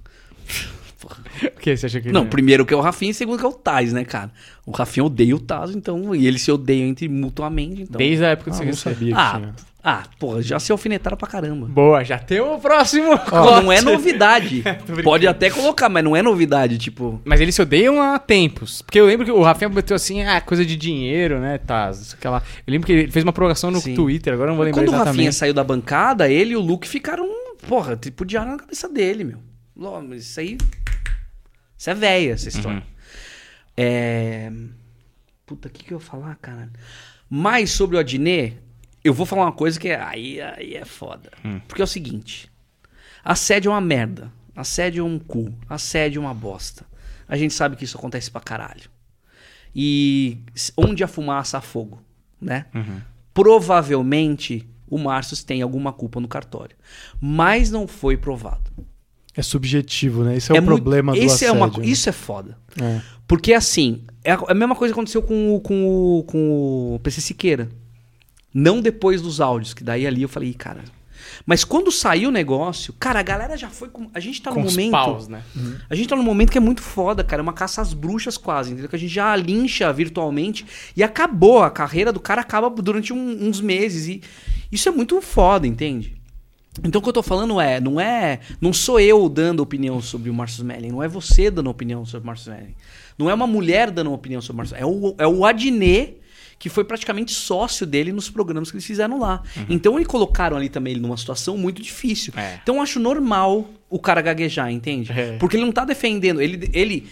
Porra. 1.09 1.17
O 1.57 1.61
que 1.61 1.77
você 1.77 1.87
acha 1.87 2.01
que 2.01 2.11
Não, 2.11 2.23
ele... 2.23 2.31
primeiro 2.31 2.65
que 2.67 2.75
é 2.75 2.77
o 2.77 2.81
Rafinha 2.81 3.11
e 3.11 3.15
segundo 3.15 3.39
que 3.39 3.45
é 3.45 3.49
o 3.49 3.53
Taz, 3.53 3.93
né, 3.93 4.05
cara? 4.05 4.31
O 4.65 4.71
Rafinha 4.73 5.05
odeia 5.05 5.35
o 5.37 5.41
Taz, 5.41 5.71
então. 5.75 6.15
E 6.15 6.27
eles 6.27 6.43
se 6.43 6.51
odeiam 6.51 6.89
entre 6.89 7.09
mutuamente, 7.09 7.83
então. 7.83 7.99
Desde 7.99 8.25
a 8.25 8.29
época 8.29 8.51
do 8.51 8.55
Ah, 8.55 8.59
CQC. 8.61 8.77
sabia 8.77 9.13
que 9.15 9.19
Ah, 9.21 9.33
tinha. 9.37 9.55
ah, 9.85 10.03
porra, 10.19 10.43
já 10.43 10.59
se 10.59 10.73
alfinetaram 10.73 11.17
pra 11.17 11.29
caramba. 11.29 11.67
Boa, 11.67 12.03
já 12.05 12.19
tem 12.19 12.41
o 12.41 12.59
próximo. 12.59 13.17
Pô, 13.31 13.61
não 13.63 13.71
é 13.71 13.81
novidade. 13.81 14.63
brincando. 14.85 15.03
Pode 15.05 15.27
até 15.27 15.49
colocar, 15.51 15.89
mas 15.89 16.03
não 16.03 16.17
é 16.17 16.23
novidade, 16.23 16.79
tipo. 16.79 17.21
Mas 17.25 17.41
eles 17.41 17.55
se 17.55 17.63
odeiam 17.63 18.01
há 18.03 18.19
tempos. 18.19 18.83
Porque 18.83 18.99
eu 18.99 19.07
lembro 19.07 19.25
que 19.25 19.31
o 19.33 19.43
Rafinha 19.43 19.69
meteu 19.69 19.95
assim, 19.95 20.23
ah, 20.23 20.41
coisa 20.41 20.65
de 20.65 20.75
dinheiro, 20.77 21.39
né, 21.39 21.59
tá? 21.59 21.91
Aquela... 22.15 22.43
Eu 22.67 22.73
lembro 22.73 22.87
que 22.87 22.93
ele 22.93 23.11
fez 23.11 23.23
uma 23.23 23.33
provocação 23.33 23.71
no 23.71 23.81
Sim. 23.81 23.95
Twitter, 23.95 24.33
agora 24.33 24.49
eu 24.49 24.53
não 24.53 24.57
vou 24.57 24.65
lembrar 24.65 24.81
Quando 24.83 24.89
o 24.89 24.93
Rafinha 24.93 25.11
exatamente. 25.13 25.35
saiu 25.37 25.55
da 25.55 25.63
bancada, 25.63 26.29
ele 26.29 26.53
e 26.53 26.57
o 26.57 26.61
Luke 26.61 26.89
ficaram, 26.89 27.29
porra, 27.69 27.97
tipo 27.97 28.25
de 28.25 28.37
ar 28.37 28.47
na 28.47 28.57
cabeça 28.57 28.89
dele, 28.89 29.23
meu. 29.25 29.39
Isso 30.17 30.41
aí. 30.41 30.57
Isso 31.79 31.91
é 31.91 31.95
velha, 31.95 32.33
essa 32.33 32.49
história. 32.49 32.83
É. 33.77 34.51
Puta, 35.45 35.69
o 35.69 35.71
que, 35.71 35.85
que 35.85 35.93
eu 35.95 35.99
ia 35.99 36.05
falar, 36.05 36.35
cara? 36.37 36.71
Mais 37.29 37.71
sobre 37.71 37.97
o 37.97 38.01
Adnet, 38.01 38.57
eu 39.05 39.13
vou 39.15 39.27
falar 39.27 39.43
uma 39.43 39.53
coisa 39.53 39.79
que 39.79 39.89
é- 39.89 40.01
aí, 40.01 40.41
aí 40.41 40.75
é 40.75 40.85
foda. 40.85 41.31
Porque 41.69 41.81
é 41.83 41.85
o 41.85 41.89
seguinte: 41.89 42.51
assédio 43.25 43.69
é 43.71 43.73
uma 43.73 43.81
merda. 43.81 44.33
Assédio 44.55 45.03
é 45.03 45.05
um 45.05 45.19
cu. 45.19 45.53
Assédio 45.69 46.21
é 46.21 46.25
uma 46.25 46.35
bosta. 46.35 46.87
A 47.29 47.37
gente 47.37 47.53
sabe 47.53 47.77
que 47.77 47.85
isso 47.85 47.99
acontece 47.99 48.31
pra 48.31 48.41
caralho. 48.41 48.89
E 49.75 50.39
onde 50.77 51.05
a 51.05 51.09
fumaça 51.09 51.59
há 51.59 51.61
fogo, 51.61 52.03
né? 52.41 52.67
Provavelmente 53.35 54.67
o 54.89 54.97
Márcio 54.99 55.37
tem 55.45 55.61
alguma 55.61 55.93
culpa 55.93 56.21
no 56.21 56.29
cartório. 56.29 56.75
Mas 57.21 57.71
não 57.71 57.87
foi 57.87 58.17
provado. 58.17 58.71
É 59.37 59.43
subjetivo, 59.43 60.25
né? 60.25 60.37
Esse 60.37 60.51
é, 60.51 60.55
o 60.55 60.63
muito- 60.63 60.67
problema 60.83 61.13
do 61.13 61.19
esse 61.19 61.27
assédio. 61.45 61.49
é 61.49 61.53
uma, 61.53 61.67
né? 61.67 61.85
Isso 61.87 62.09
é 62.09 62.13
foda. 62.13 62.57
É. 62.81 63.01
Porque 63.29 63.53
assim, 63.53 64.03
é 64.25 64.33
a, 64.33 64.39
é 64.49 64.53
a 64.53 64.55
mesma 64.55 64.75
coisa 64.75 64.93
que 64.95 64.99
aconteceu 64.99 65.23
com 65.23 65.55
o, 65.55 65.61
com 65.61 65.87
o, 66.19 66.23
com 66.25 66.95
o 66.95 67.01
PC 67.03 67.21
Siqueira. 67.21 67.69
Não 68.55 68.81
depois 68.81 69.21
dos 69.21 69.41
áudios, 69.41 69.75
que 69.75 69.85
daí 69.85 70.07
ali 70.07 70.23
eu 70.23 70.29
falei, 70.29 70.51
"Ih, 70.51 70.55
cara. 70.55 70.83
Mas 71.45 71.65
quando 71.65 71.93
saiu 71.93 72.31
o 72.31 72.33
negócio, 72.33 72.95
cara, 72.99 73.21
a 73.21 73.23
galera 73.23 73.57
já 73.57 73.69
foi 73.69 73.89
com. 73.89 74.09
A 74.15 74.21
gente 74.21 74.41
tá 74.41 74.51
Com 74.53 74.61
no 74.61 74.67
os 74.67 74.73
momento. 74.77 74.91
paus, 74.93 75.29
né? 75.29 75.43
A 75.91 75.95
gente 75.95 76.09
tá 76.09 76.17
num 76.17 76.23
momento 76.23 76.51
que 76.51 76.57
é 76.57 76.61
muito 76.61 76.81
foda, 76.81 77.23
cara. 77.23 77.41
É 77.41 77.45
uma 77.45 77.53
caça 77.53 77.83
às 77.83 77.93
bruxas 77.93 78.39
quase, 78.39 78.71
entendeu? 78.73 78.89
Que 78.89 78.97
a 78.97 78.99
gente 78.99 79.13
já 79.13 79.35
lincha 79.37 79.93
virtualmente 79.93 80.65
e 80.97 81.03
acabou. 81.03 81.63
A 81.63 81.71
carreira 81.71 82.11
do 82.13 82.21
cara 82.21 82.41
acaba 82.41 82.71
durante 82.71 83.13
um- 83.13 83.47
uns 83.49 83.61
meses. 83.61 84.07
E 84.09 84.23
isso 84.73 84.89
é 84.89 84.93
muito 84.93 85.21
foda, 85.21 85.67
entende? 85.67 86.16
Então 86.85 87.01
o 87.01 87.03
que 87.03 87.09
eu 87.09 87.13
tô 87.13 87.23
falando 87.23 87.61
é, 87.61 87.81
não 87.81 88.01
é. 88.01 88.41
Não 88.61 88.73
sou 88.73 89.01
eu 89.01 89.29
dando 89.29 89.61
opinião 89.61 90.01
sobre 90.01 90.31
o 90.31 90.35
Marcus 90.35 90.61
Melling, 90.61 90.91
não 90.91 91.03
é 91.03 91.09
você 91.09 91.51
dando 91.51 91.71
opinião 91.71 92.05
sobre 92.05 92.25
o 92.25 92.27
Marcus 92.27 92.49
Melling. 92.49 92.75
Não 93.19 93.31
é 93.31 93.35
uma 93.35 93.47
mulher 93.47 93.91
dando 93.91 94.13
opinião 94.13 94.41
sobre 94.41 94.55
o 94.55 94.57
Marcus 94.59 94.79
É 94.79 94.85
o, 94.85 95.15
é 95.19 95.27
o 95.27 95.45
Adnet, 95.45 96.19
que 96.59 96.69
foi 96.69 96.85
praticamente 96.85 97.33
sócio 97.33 97.87
dele 97.87 98.13
nos 98.13 98.31
programas 98.31 98.71
que 98.71 98.77
eles 98.77 98.87
fizeram 98.87 99.19
lá. 99.19 99.43
Então 99.69 99.97
eles 99.97 100.07
colocaram 100.07 100.57
ali 100.57 100.69
também 100.69 100.93
ele 100.93 101.01
numa 101.01 101.17
situação 101.17 101.57
muito 101.57 101.83
difícil. 101.83 102.33
É. 102.37 102.59
Então 102.63 102.77
eu 102.77 102.83
acho 102.83 102.99
normal 102.99 103.69
o 103.89 103.99
cara 103.99 104.21
gaguejar, 104.21 104.71
entende? 104.71 105.13
É. 105.13 105.37
Porque 105.39 105.57
ele 105.57 105.65
não 105.65 105.73
tá 105.73 105.85
defendendo. 105.85 106.41
Ele, 106.41 106.69
ele 106.73 107.09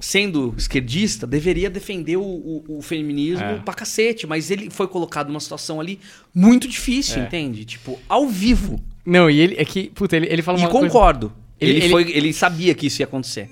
sendo 0.00 0.54
esquerdista, 0.56 1.26
deveria 1.26 1.68
defender 1.70 2.16
o, 2.16 2.22
o- 2.22 2.64
o 2.78 2.82
feminismo 2.82 3.44
É. 3.44 3.54
pra 3.64 3.74
cacete. 3.74 4.26
Mas 4.26 4.50
ele 4.50 4.70
foi 4.70 4.86
colocado 4.88 5.28
numa 5.28 5.40
situação 5.40 5.80
ali 5.80 5.98
muito 6.34 6.68
difícil, 6.68 7.22
É. 7.22 7.24
entende? 7.26 7.64
Tipo, 7.64 7.98
ao 8.08 8.26
vivo. 8.28 8.80
Não, 9.04 9.28
e 9.30 9.40
ele 9.40 9.56
é 9.58 9.64
que, 9.64 9.90
puta, 9.90 10.16
ele, 10.16 10.26
ele 10.30 10.42
fala 10.42 10.58
E 10.58 10.62
uma 10.62 10.68
coisa... 10.70 10.86
concordo. 10.86 11.32
Ele- 11.60 11.70
Ele, 11.72 11.80
ele- 11.80 11.88
foi, 11.90 12.10
ele 12.12 12.32
sabia 12.32 12.74
que 12.74 12.86
isso 12.86 13.02
ia 13.02 13.06
acontecer. 13.06 13.48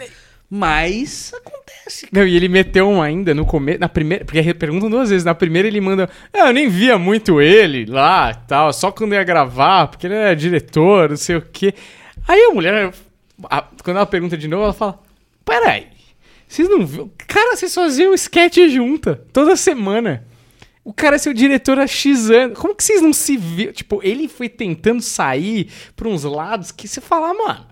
Mas 0.49 1.33
acontece. 1.35 2.07
Não, 2.13 2.25
e 2.25 2.37
ele 2.37 2.49
meteu 2.49 2.89
um 2.89 3.03
ainda 3.03 3.35
no 3.35 3.45
começo, 3.45 3.81
na 3.81 3.89
primeira, 3.89 4.25
porque 4.25 4.55
perguntam 4.55 4.89
duas 4.89 5.11
vezes. 5.11 5.25
Na 5.25 5.35
primeira 5.35 5.67
ele 5.67 5.81
manda, 5.81 6.09
ah, 6.33 6.49
eu 6.49 6.53
nem 6.53 6.69
via 6.69 6.97
muito 6.99 7.41
ele 7.41 7.85
lá, 7.87 8.33
tal, 8.33 8.73
só 8.73 8.93
quando 8.93 9.15
ia 9.15 9.25
gravar, 9.25 9.89
porque 9.89 10.07
ele 10.07 10.15
era 10.15 10.37
diretor, 10.37 11.11
não 11.11 11.17
sei 11.17 11.37
o 11.37 11.43
quê. 11.43 11.75
Aí 12.29 12.41
a 12.45 12.55
mulher, 12.55 12.93
a- 13.51 13.63
quando 13.83 13.97
ela 13.97 14.07
pergunta 14.07 14.37
de 14.37 14.47
novo, 14.47 14.63
ela 14.65 14.73
fala, 14.73 15.01
peraí, 15.45 15.87
vocês 16.57 16.69
não 16.71 16.87
viram? 16.87 17.11
Cara, 17.27 17.55
vocês 17.55 17.75
faziam 17.75 18.15
sketch 18.15 18.57
junta, 18.71 19.23
toda 19.33 19.57
semana. 19.57 20.27
O 20.83 20.93
cara 20.93 21.17
é 21.17 21.19
seu 21.19 21.35
diretor 21.35 21.79
há 21.79 21.87
X 21.87 22.31
anos. 22.31 22.59
Como 22.59 22.75
que 22.75 22.83
vocês 22.83 23.03
não 23.03 23.13
se 23.13 23.37
viram? 23.37 23.73
Tipo, 23.73 24.01
ele 24.03 24.27
foi 24.27 24.49
tentando 24.49 25.03
sair 25.03 25.69
pra 25.95 26.09
uns 26.09 26.25
lados 26.25 26.73
que 26.73 26.89
você 26.89 27.01
fala, 27.01 27.35
mano, 27.35 27.67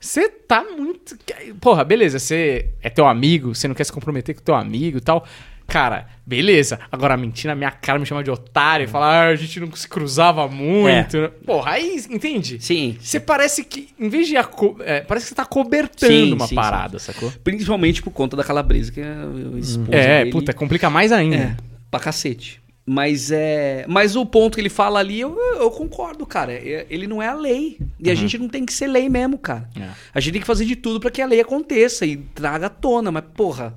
você 0.00 0.28
tá 0.28 0.64
muito. 0.64 1.16
Porra, 1.60 1.84
beleza, 1.84 2.18
você 2.18 2.70
é 2.82 2.90
teu 2.90 3.06
amigo, 3.06 3.54
você 3.54 3.68
não 3.68 3.74
quer 3.74 3.84
se 3.84 3.92
comprometer 3.92 4.34
com 4.34 4.42
teu 4.42 4.54
amigo 4.54 4.98
e 4.98 5.00
tal. 5.00 5.24
Cara, 5.66 6.06
beleza. 6.24 6.78
Agora 6.92 7.16
mentir 7.16 7.48
na 7.48 7.54
minha 7.54 7.70
cara, 7.70 7.98
me 7.98 8.06
chamar 8.06 8.22
de 8.22 8.30
otário 8.30 8.84
e 8.84 8.86
falar, 8.86 9.26
ah, 9.26 9.28
a 9.30 9.34
gente 9.36 9.58
não 9.58 9.70
se 9.72 9.88
cruzava 9.88 10.46
muito. 10.48 11.18
né? 11.18 11.28
Porra, 11.44 11.72
aí, 11.72 11.96
entende? 12.08 12.58
Sim. 12.60 12.96
Você 13.00 13.18
parece 13.18 13.64
que, 13.64 13.88
em 13.98 14.08
vez 14.08 14.28
de. 14.28 14.36
aco- 14.36 14.76
é, 14.80 15.00
parece 15.00 15.26
que 15.26 15.28
você 15.30 15.34
tá 15.34 15.44
cobertando 15.44 16.12
Sim, 16.12 16.32
uma 16.34 16.46
sim, 16.46 16.54
parada, 16.54 16.98
sacou? 16.98 17.32
Principalmente 17.42 18.00
por 18.00 18.12
conta 18.12 18.36
da 18.36 18.44
calabresa, 18.44 18.92
que 18.92 19.00
é 19.00 19.04
a 19.04 19.58
esposa 19.58 19.90
É, 19.96 20.18
dele. 20.20 20.30
puta, 20.30 20.52
complica 20.52 20.88
mais 20.88 21.10
ainda. 21.10 21.36
É, 21.36 21.56
pra 21.90 21.98
cacete. 22.00 22.60
Mas 22.88 23.32
é. 23.32 23.84
Mas 23.88 24.14
o 24.14 24.24
ponto 24.24 24.54
que 24.54 24.60
ele 24.60 24.68
fala 24.68 25.00
ali, 25.00 25.18
eu, 25.18 25.36
eu 25.58 25.68
concordo, 25.72 26.24
cara. 26.24 26.52
É- 26.52 26.86
Ele 26.88 27.08
não 27.08 27.20
é 27.20 27.26
a 27.26 27.34
lei. 27.34 27.78
E 27.98 28.08
a 28.08 28.14
gente 28.14 28.38
não 28.38 28.48
tem 28.48 28.64
que 28.64 28.72
ser 28.72 28.86
lei 28.86 29.08
mesmo, 29.08 29.36
cara. 29.36 29.68
É. 29.76 29.88
A 30.14 30.20
gente 30.20 30.34
tem 30.34 30.40
que 30.40 30.46
fazer 30.46 30.64
de 30.64 30.76
tudo 30.76 31.00
pra 31.00 31.10
que 31.10 31.20
a 31.20 31.26
lei 31.26 31.40
aconteça 31.40 32.06
e 32.06 32.16
traga 32.16 32.66
à 32.66 32.70
tona, 32.70 33.10
mas 33.10 33.24
porra. 33.34 33.76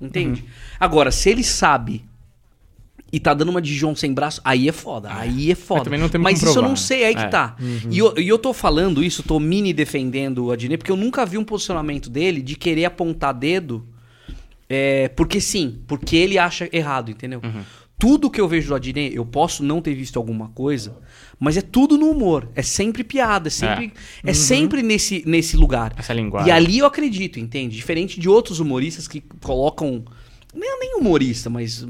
Entende? 0.00 0.44
Agora, 0.78 1.10
se 1.10 1.28
ele 1.28 1.44
sabe 1.44 2.04
e 3.12 3.18
tá 3.18 3.34
dando 3.34 3.48
uma 3.48 3.60
de 3.60 3.74
João 3.74 3.94
sem 3.96 4.14
braço, 4.14 4.40
aí 4.44 4.68
é 4.68 4.72
foda. 4.72 5.08
Aí 5.12 5.50
é 5.50 5.54
foda. 5.54 5.82
também 5.84 5.98
não 5.98 6.08
temos 6.08 6.22
Mas 6.24 6.40
isso 6.42 6.56
eu 6.58 6.62
não 6.62 6.76
sei, 6.76 7.04
aí 7.04 7.14
né? 7.14 7.20
que 7.22 7.26
É. 7.26 7.28
tá. 7.28 7.56
E, 7.90 7.98
eu, 7.98 8.14
e 8.16 8.28
eu 8.28 8.38
tô 8.38 8.52
falando 8.52 9.02
isso, 9.02 9.22
tô 9.22 9.40
mini 9.40 9.72
defendendo 9.72 10.44
o 10.46 10.52
Adnet, 10.52 10.78
porque 10.78 10.92
eu 10.92 10.96
nunca 10.96 11.26
vi 11.26 11.36
um 11.36 11.44
posicionamento 11.44 12.08
dele 12.08 12.40
de 12.40 12.54
querer 12.56 12.84
apontar 12.84 13.34
dedo. 13.34 13.84
é, 14.68 15.08
porque 15.08 15.40
sim, 15.40 15.80
porque 15.88 16.14
ele 16.16 16.38
acha 16.38 16.68
errado, 16.72 17.10
entendeu? 17.10 17.40
Uhum. 17.42 17.62
Tudo 17.98 18.30
que 18.30 18.40
eu 18.40 18.46
vejo 18.48 18.68
do 18.68 18.74
Adnet, 18.76 19.14
eu 19.14 19.26
posso 19.26 19.62
não 19.64 19.82
ter 19.82 19.92
visto 19.94 20.16
alguma 20.16 20.48
coisa, 20.50 20.96
mas 21.40 21.56
é 21.56 21.62
tudo 21.62 21.96
no 21.96 22.10
humor. 22.10 22.48
É 22.54 22.60
sempre 22.62 23.02
piada, 23.02 23.48
é 23.48 23.50
sempre, 23.50 23.92
é. 24.22 24.34
sempre 24.34 24.82
nesse, 24.82 25.24
nesse 25.26 25.56
lugar. 25.56 25.94
Essa 25.96 26.12
linguagem. 26.12 26.48
E 26.48 26.52
ali 26.52 26.78
eu 26.78 26.86
acredito, 26.86 27.40
entende? 27.40 27.74
Diferente 27.74 28.20
de 28.20 28.28
outros 28.28 28.60
humoristas 28.60 29.08
que 29.08 29.22
colocam. 29.42 30.04
Nem, 30.54 30.78
nem 30.78 30.96
humorista, 30.96 31.48
mas. 31.48 31.86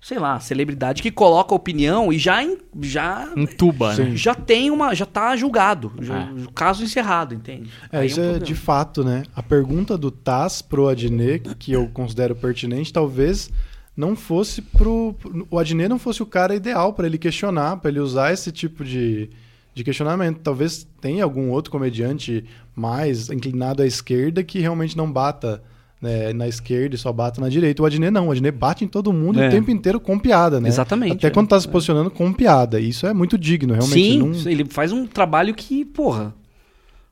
Sei 0.00 0.18
lá, 0.18 0.40
celebridade 0.40 1.00
que 1.00 1.12
coloca 1.12 1.54
opinião 1.54 2.12
e 2.12 2.18
já. 2.18 2.42
em- 2.42 2.58
já 2.80 3.32
Entuba, 3.36 3.94
né? 3.94 4.16
já 4.16 4.34
tem 4.34 4.68
uma. 4.68 4.94
Já 4.96 5.06
tá 5.06 5.36
julgado. 5.36 5.92
Já, 6.00 6.22
É. 6.22 6.28
caso 6.52 6.82
encerrado, 6.82 7.34
entende? 7.36 7.70
É, 7.92 7.98
Aí 7.98 8.06
isso 8.08 8.20
um 8.20 8.34
é 8.34 8.38
de 8.40 8.54
fato, 8.56 9.04
né? 9.04 9.22
A 9.36 9.42
pergunta 9.44 9.96
do 9.96 10.10
Taz 10.10 10.60
pro 10.60 10.88
Adnet, 10.88 11.54
que 11.56 11.70
eu 11.70 11.88
considero 11.88 12.34
pertinente, 12.34 12.92
talvez 12.92 13.48
não 13.96 14.16
fosse 14.16 14.62
pro. 14.62 15.14
pro- 15.18 15.46
O 15.50 15.58
Adnet 15.58 15.88
não 15.88 15.98
fosse 15.98 16.22
o 16.22 16.26
cara 16.26 16.54
ideal 16.54 16.92
para 16.92 17.06
ele 17.06 17.18
questionar, 17.18 17.76
para 17.76 17.90
ele 17.90 18.00
usar 18.00 18.32
esse 18.32 18.50
tipo 18.50 18.84
de, 18.84 19.28
de 19.74 19.84
questionamento. 19.84 20.40
Talvez 20.40 20.86
tenha 21.00 21.24
algum 21.24 21.50
outro 21.50 21.70
comediante 21.70 22.44
mais 22.74 23.28
inclinado 23.30 23.82
à 23.82 23.86
esquerda 23.86 24.42
que 24.42 24.58
realmente 24.60 24.96
não 24.96 25.10
bata 25.12 25.62
né, 26.00 26.32
na 26.32 26.48
esquerda 26.48 26.94
e 26.96 26.98
só 26.98 27.12
bata 27.12 27.40
na 27.40 27.48
direita. 27.48 27.82
O 27.82 27.86
Adnet 27.86 28.10
não, 28.10 28.28
o 28.28 28.32
Adnet 28.32 28.56
bate 28.56 28.84
em 28.84 28.88
todo 28.88 29.12
mundo 29.12 29.40
É. 29.40 29.46
o 29.46 29.50
tempo 29.50 29.70
inteiro 29.70 30.00
com 30.00 30.18
piada, 30.18 30.60
né? 30.60 30.68
Exatamente, 30.68 31.12
Até 31.18 31.26
é. 31.28 31.30
quando 31.30 31.48
tá 31.48 31.60
se 31.60 31.68
posicionando 31.68 32.10
com 32.10 32.32
piada. 32.32 32.80
Isso 32.80 33.06
é 33.06 33.12
muito 33.14 33.36
digno, 33.38 33.72
realmente. 33.74 33.94
Sim, 33.94 34.18
não- 34.18 34.50
ele 34.50 34.64
faz 34.64 34.90
um 34.90 35.06
trabalho 35.06 35.54
que, 35.54 35.84
porra, 35.84 36.34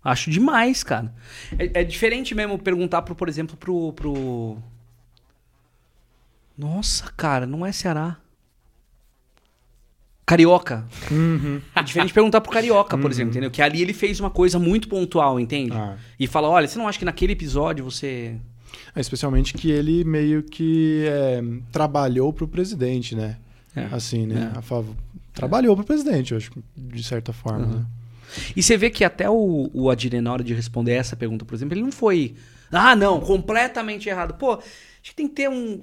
acho 0.02 0.30
demais, 0.30 0.82
cara. 0.82 1.14
É, 1.58 1.82
é 1.82 1.84
diferente 1.84 2.34
mesmo 2.34 2.58
perguntar 2.58 3.02
pro, 3.02 3.14
por 3.14 3.28
exemplo, 3.28 3.56
pro, 3.56 3.92
pro. 3.92 4.56
Nossa, 6.60 7.10
cara, 7.16 7.46
não 7.46 7.64
é 7.64 7.72
Ceará. 7.72 8.18
Carioca. 10.26 10.86
Uhum. 11.10 11.58
É 11.74 11.82
diferente 11.82 12.12
perguntar 12.12 12.42
pro 12.42 12.52
Carioca, 12.52 12.98
por 12.98 13.10
exemplo, 13.10 13.30
entendeu? 13.30 13.50
Que 13.50 13.62
ali 13.62 13.80
ele 13.80 13.94
fez 13.94 14.20
uma 14.20 14.30
coisa 14.30 14.58
muito 14.58 14.86
pontual, 14.86 15.40
entende? 15.40 15.72
Ah. 15.72 15.96
E 16.18 16.26
fala, 16.26 16.48
olha, 16.48 16.68
você 16.68 16.78
não 16.78 16.86
acha 16.86 16.98
que 16.98 17.04
naquele 17.04 17.32
episódio 17.32 17.82
você... 17.82 18.36
É, 18.94 19.00
especialmente 19.00 19.54
que 19.54 19.70
ele 19.70 20.04
meio 20.04 20.42
que 20.42 21.04
é, 21.08 21.42
trabalhou 21.72 22.30
pro 22.30 22.46
presidente, 22.46 23.16
né? 23.16 23.38
É. 23.74 23.88
Assim, 23.90 24.26
né? 24.26 24.52
É. 24.54 24.58
A 24.58 24.62
favor... 24.62 24.94
Trabalhou 25.32 25.74
pro 25.74 25.84
presidente, 25.84 26.32
eu 26.32 26.38
acho, 26.38 26.52
de 26.76 27.02
certa 27.02 27.32
forma. 27.32 27.66
Uhum. 27.66 27.78
né? 27.78 27.86
E 28.54 28.62
você 28.62 28.76
vê 28.76 28.90
que 28.90 29.02
até 29.02 29.28
o, 29.30 29.70
o 29.72 29.88
na 30.22 30.32
hora 30.32 30.44
de 30.44 30.52
responder 30.52 30.92
essa 30.92 31.16
pergunta, 31.16 31.44
por 31.44 31.54
exemplo, 31.54 31.74
ele 31.74 31.82
não 31.82 31.90
foi... 31.90 32.34
Ah, 32.70 32.94
não, 32.94 33.18
completamente 33.18 34.08
errado. 34.08 34.34
Pô, 34.34 34.52
acho 34.52 35.10
que 35.10 35.14
tem 35.14 35.26
que 35.26 35.34
ter 35.34 35.48
um... 35.48 35.80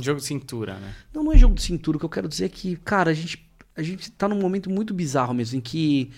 Jogo 0.00 0.20
de 0.20 0.26
cintura, 0.26 0.74
né? 0.78 0.94
Não, 1.12 1.22
não 1.24 1.32
é 1.32 1.36
jogo 1.38 1.54
de 1.54 1.62
cintura. 1.62 1.96
O 1.96 2.00
que 2.00 2.04
eu 2.06 2.10
quero 2.10 2.28
dizer 2.28 2.46
é 2.46 2.48
que, 2.48 2.76
cara, 2.76 3.10
a 3.10 3.14
gente, 3.14 3.44
a 3.76 3.82
gente 3.82 4.10
tá 4.12 4.28
num 4.28 4.40
momento 4.40 4.70
muito 4.70 4.94
bizarro 4.94 5.34
mesmo, 5.34 5.58
em 5.58 5.60
que 5.60 6.10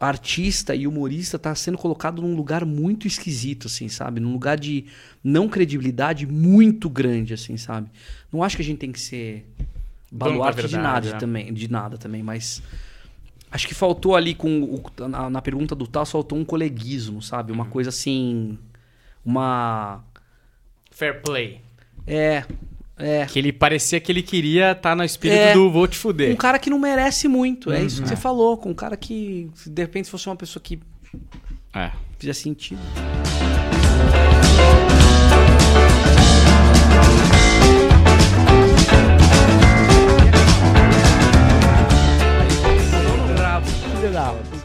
artista 0.00 0.74
e 0.74 0.86
humorista 0.86 1.38
tá 1.38 1.54
sendo 1.54 1.78
colocado 1.78 2.20
num 2.20 2.34
lugar 2.34 2.64
muito 2.64 3.06
esquisito, 3.06 3.68
assim, 3.68 3.88
sabe? 3.88 4.20
Num 4.20 4.32
lugar 4.32 4.58
de 4.58 4.86
não 5.22 5.48
credibilidade 5.48 6.26
muito 6.26 6.90
grande, 6.90 7.32
assim, 7.32 7.56
sabe? 7.56 7.88
Não 8.32 8.42
acho 8.42 8.56
que 8.56 8.62
a 8.62 8.64
gente 8.64 8.78
tem 8.78 8.92
que 8.92 9.00
ser 9.00 9.46
baluarte 10.10 10.56
de 10.56 10.62
verdade, 10.62 10.82
nada 10.82 11.12
né? 11.12 11.18
também, 11.18 11.54
de 11.54 11.70
nada 11.70 11.96
também, 11.96 12.22
mas 12.22 12.62
acho 13.50 13.68
que 13.68 13.74
faltou 13.74 14.16
ali 14.16 14.34
com 14.34 14.62
o- 14.64 15.08
na, 15.08 15.30
na 15.30 15.40
pergunta 15.42 15.74
do 15.74 15.86
Tasso 15.86 16.12
faltou 16.12 16.38
um 16.38 16.44
coleguismo, 16.44 17.22
sabe? 17.22 17.52
Uhum. 17.52 17.58
Uma 17.58 17.66
coisa 17.66 17.90
assim, 17.90 18.58
uma 19.24 20.02
Fair 20.90 21.22
play. 21.22 21.60
É 22.06 22.44
é 22.96 23.26
Que 23.26 23.40
ele 23.40 23.52
parecia 23.52 23.98
que 24.00 24.12
ele 24.12 24.22
queria 24.22 24.70
estar 24.70 24.94
no 24.94 25.02
espírito 25.02 25.36
É. 25.40 25.52
do 25.52 25.68
vou 25.70 25.86
te 25.88 25.96
fuder. 25.96 26.32
Um 26.32 26.36
cara 26.36 26.58
que 26.60 26.70
não 26.70 26.78
merece 26.78 27.26
muito. 27.26 27.72
É 27.72 27.82
isso 27.82 27.96
que 27.96 28.02
Uhum. 28.02 28.08
você 28.08 28.16
falou. 28.16 28.56
Com 28.56 28.70
um 28.70 28.74
cara 28.74 28.96
que, 28.96 29.50
se 29.54 29.68
de 29.68 29.82
repente, 29.82 30.08
fosse 30.08 30.28
uma 30.28 30.36
pessoa 30.36 30.62
que 30.62 30.78
É. 31.74 31.90
fizesse 32.18 32.42
sentido. 32.42 32.80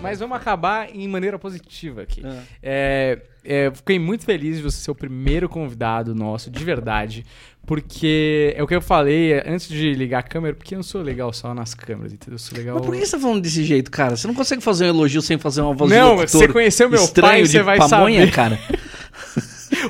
Mas 0.01 0.19
vamos 0.19 0.37
acabar 0.37 0.89
em 0.93 1.07
maneira 1.07 1.37
positiva 1.39 2.01
aqui. 2.01 2.21
É, 2.61 3.19
é, 3.43 3.67
eu 3.67 3.75
fiquei 3.75 3.97
muito 3.97 4.25
feliz 4.25 4.57
de 4.57 4.63
você 4.63 4.77
ser 4.77 4.91
o 4.91 4.95
primeiro 4.95 5.49
convidado 5.49 6.13
nosso, 6.13 6.49
de 6.49 6.63
verdade. 6.63 7.25
Porque 7.65 8.53
é 8.57 8.63
o 8.63 8.67
que 8.67 8.75
eu 8.75 8.81
falei 8.81 9.33
é, 9.33 9.43
antes 9.47 9.67
de 9.67 9.93
ligar 9.93 10.19
a 10.19 10.23
câmera, 10.23 10.55
porque 10.55 10.73
eu 10.73 10.77
não 10.77 10.83
sou 10.83 11.01
legal 11.01 11.31
só 11.31 11.53
nas 11.53 11.73
câmeras, 11.73 12.13
entendeu? 12.13 12.35
Eu 12.35 12.39
sou 12.39 12.57
legal. 12.57 12.75
Mas 12.77 12.85
por 12.85 12.95
que 12.95 13.05
você 13.05 13.11
tá 13.11 13.19
falando 13.19 13.41
desse 13.41 13.63
jeito, 13.63 13.91
cara? 13.91 14.15
Você 14.15 14.27
não 14.27 14.33
consegue 14.33 14.61
fazer 14.61 14.85
um 14.85 14.89
elogio 14.89 15.21
sem 15.21 15.37
fazer 15.37 15.61
uma 15.61 15.73
voz 15.73 15.91
de 15.91 15.97
Não, 15.97 16.17
você 16.17 16.47
conheceu 16.47 16.89
meu 16.89 17.07
pai, 17.09 17.45
você 17.45 17.61
vai 17.61 17.77
pamonha, 17.77 18.21
saber. 18.21 18.31
cara? 18.31 18.59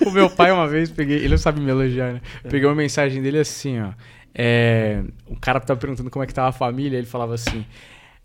O 0.05 0.11
meu 0.11 0.29
pai, 0.29 0.51
uma 0.51 0.67
vez, 0.67 0.91
peguei. 0.91 1.17
Ele 1.17 1.29
não 1.29 1.37
sabe 1.37 1.61
me 1.61 1.69
elogiar, 1.71 2.13
né? 2.13 2.21
Peguei 2.43 2.67
uma 2.67 2.75
mensagem 2.75 3.21
dele 3.21 3.39
assim, 3.39 3.79
ó. 3.79 3.91
É, 4.35 5.01
o 5.25 5.37
cara 5.39 5.59
tava 5.59 5.79
perguntando 5.79 6.09
como 6.09 6.21
é 6.21 6.27
que 6.27 6.33
tava 6.33 6.49
a 6.49 6.51
família, 6.51 6.97
ele 6.97 7.07
falava 7.07 7.33
assim. 7.33 7.65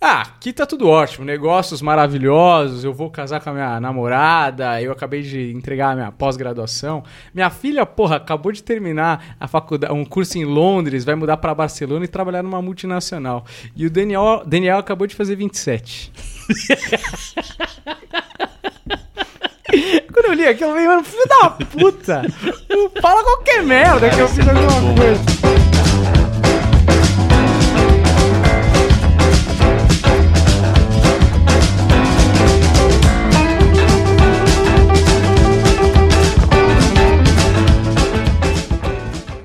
Ah, 0.06 0.20
aqui 0.20 0.52
tá 0.52 0.66
tudo 0.66 0.86
ótimo, 0.86 1.24
negócios 1.24 1.80
maravilhosos. 1.80 2.84
Eu 2.84 2.92
vou 2.92 3.10
casar 3.10 3.40
com 3.40 3.48
a 3.48 3.54
minha 3.54 3.80
namorada. 3.80 4.78
Eu 4.82 4.92
acabei 4.92 5.22
de 5.22 5.50
entregar 5.50 5.92
a 5.92 5.94
minha 5.94 6.12
pós-graduação. 6.12 7.02
Minha 7.32 7.48
filha, 7.48 7.86
porra, 7.86 8.16
acabou 8.16 8.52
de 8.52 8.62
terminar 8.62 9.34
a 9.40 9.48
faculdade, 9.48 9.94
um 9.94 10.04
curso 10.04 10.36
em 10.36 10.44
Londres, 10.44 11.06
vai 11.06 11.14
mudar 11.14 11.38
pra 11.38 11.54
Barcelona 11.54 12.04
e 12.04 12.08
trabalhar 12.08 12.42
numa 12.42 12.60
multinacional. 12.60 13.46
E 13.74 13.86
o 13.86 13.90
Daniel, 13.90 14.42
Daniel 14.44 14.76
acabou 14.76 15.06
de 15.06 15.14
fazer 15.14 15.36
27. 15.36 16.12
Quando 20.12 20.26
eu 20.26 20.34
li 20.34 20.46
aquilo, 20.46 20.68
eu 20.68 20.74
falei, 20.74 20.86
mano, 20.86 21.02
filho 21.02 21.26
da 21.26 21.48
puta! 21.48 22.24
Fala 23.00 23.24
qualquer 23.24 23.62
merda 23.62 24.10
que 24.10 24.20
eu 24.20 24.28
fiz 24.28 24.46
alguma 24.46 24.94
coisa. 24.96 25.73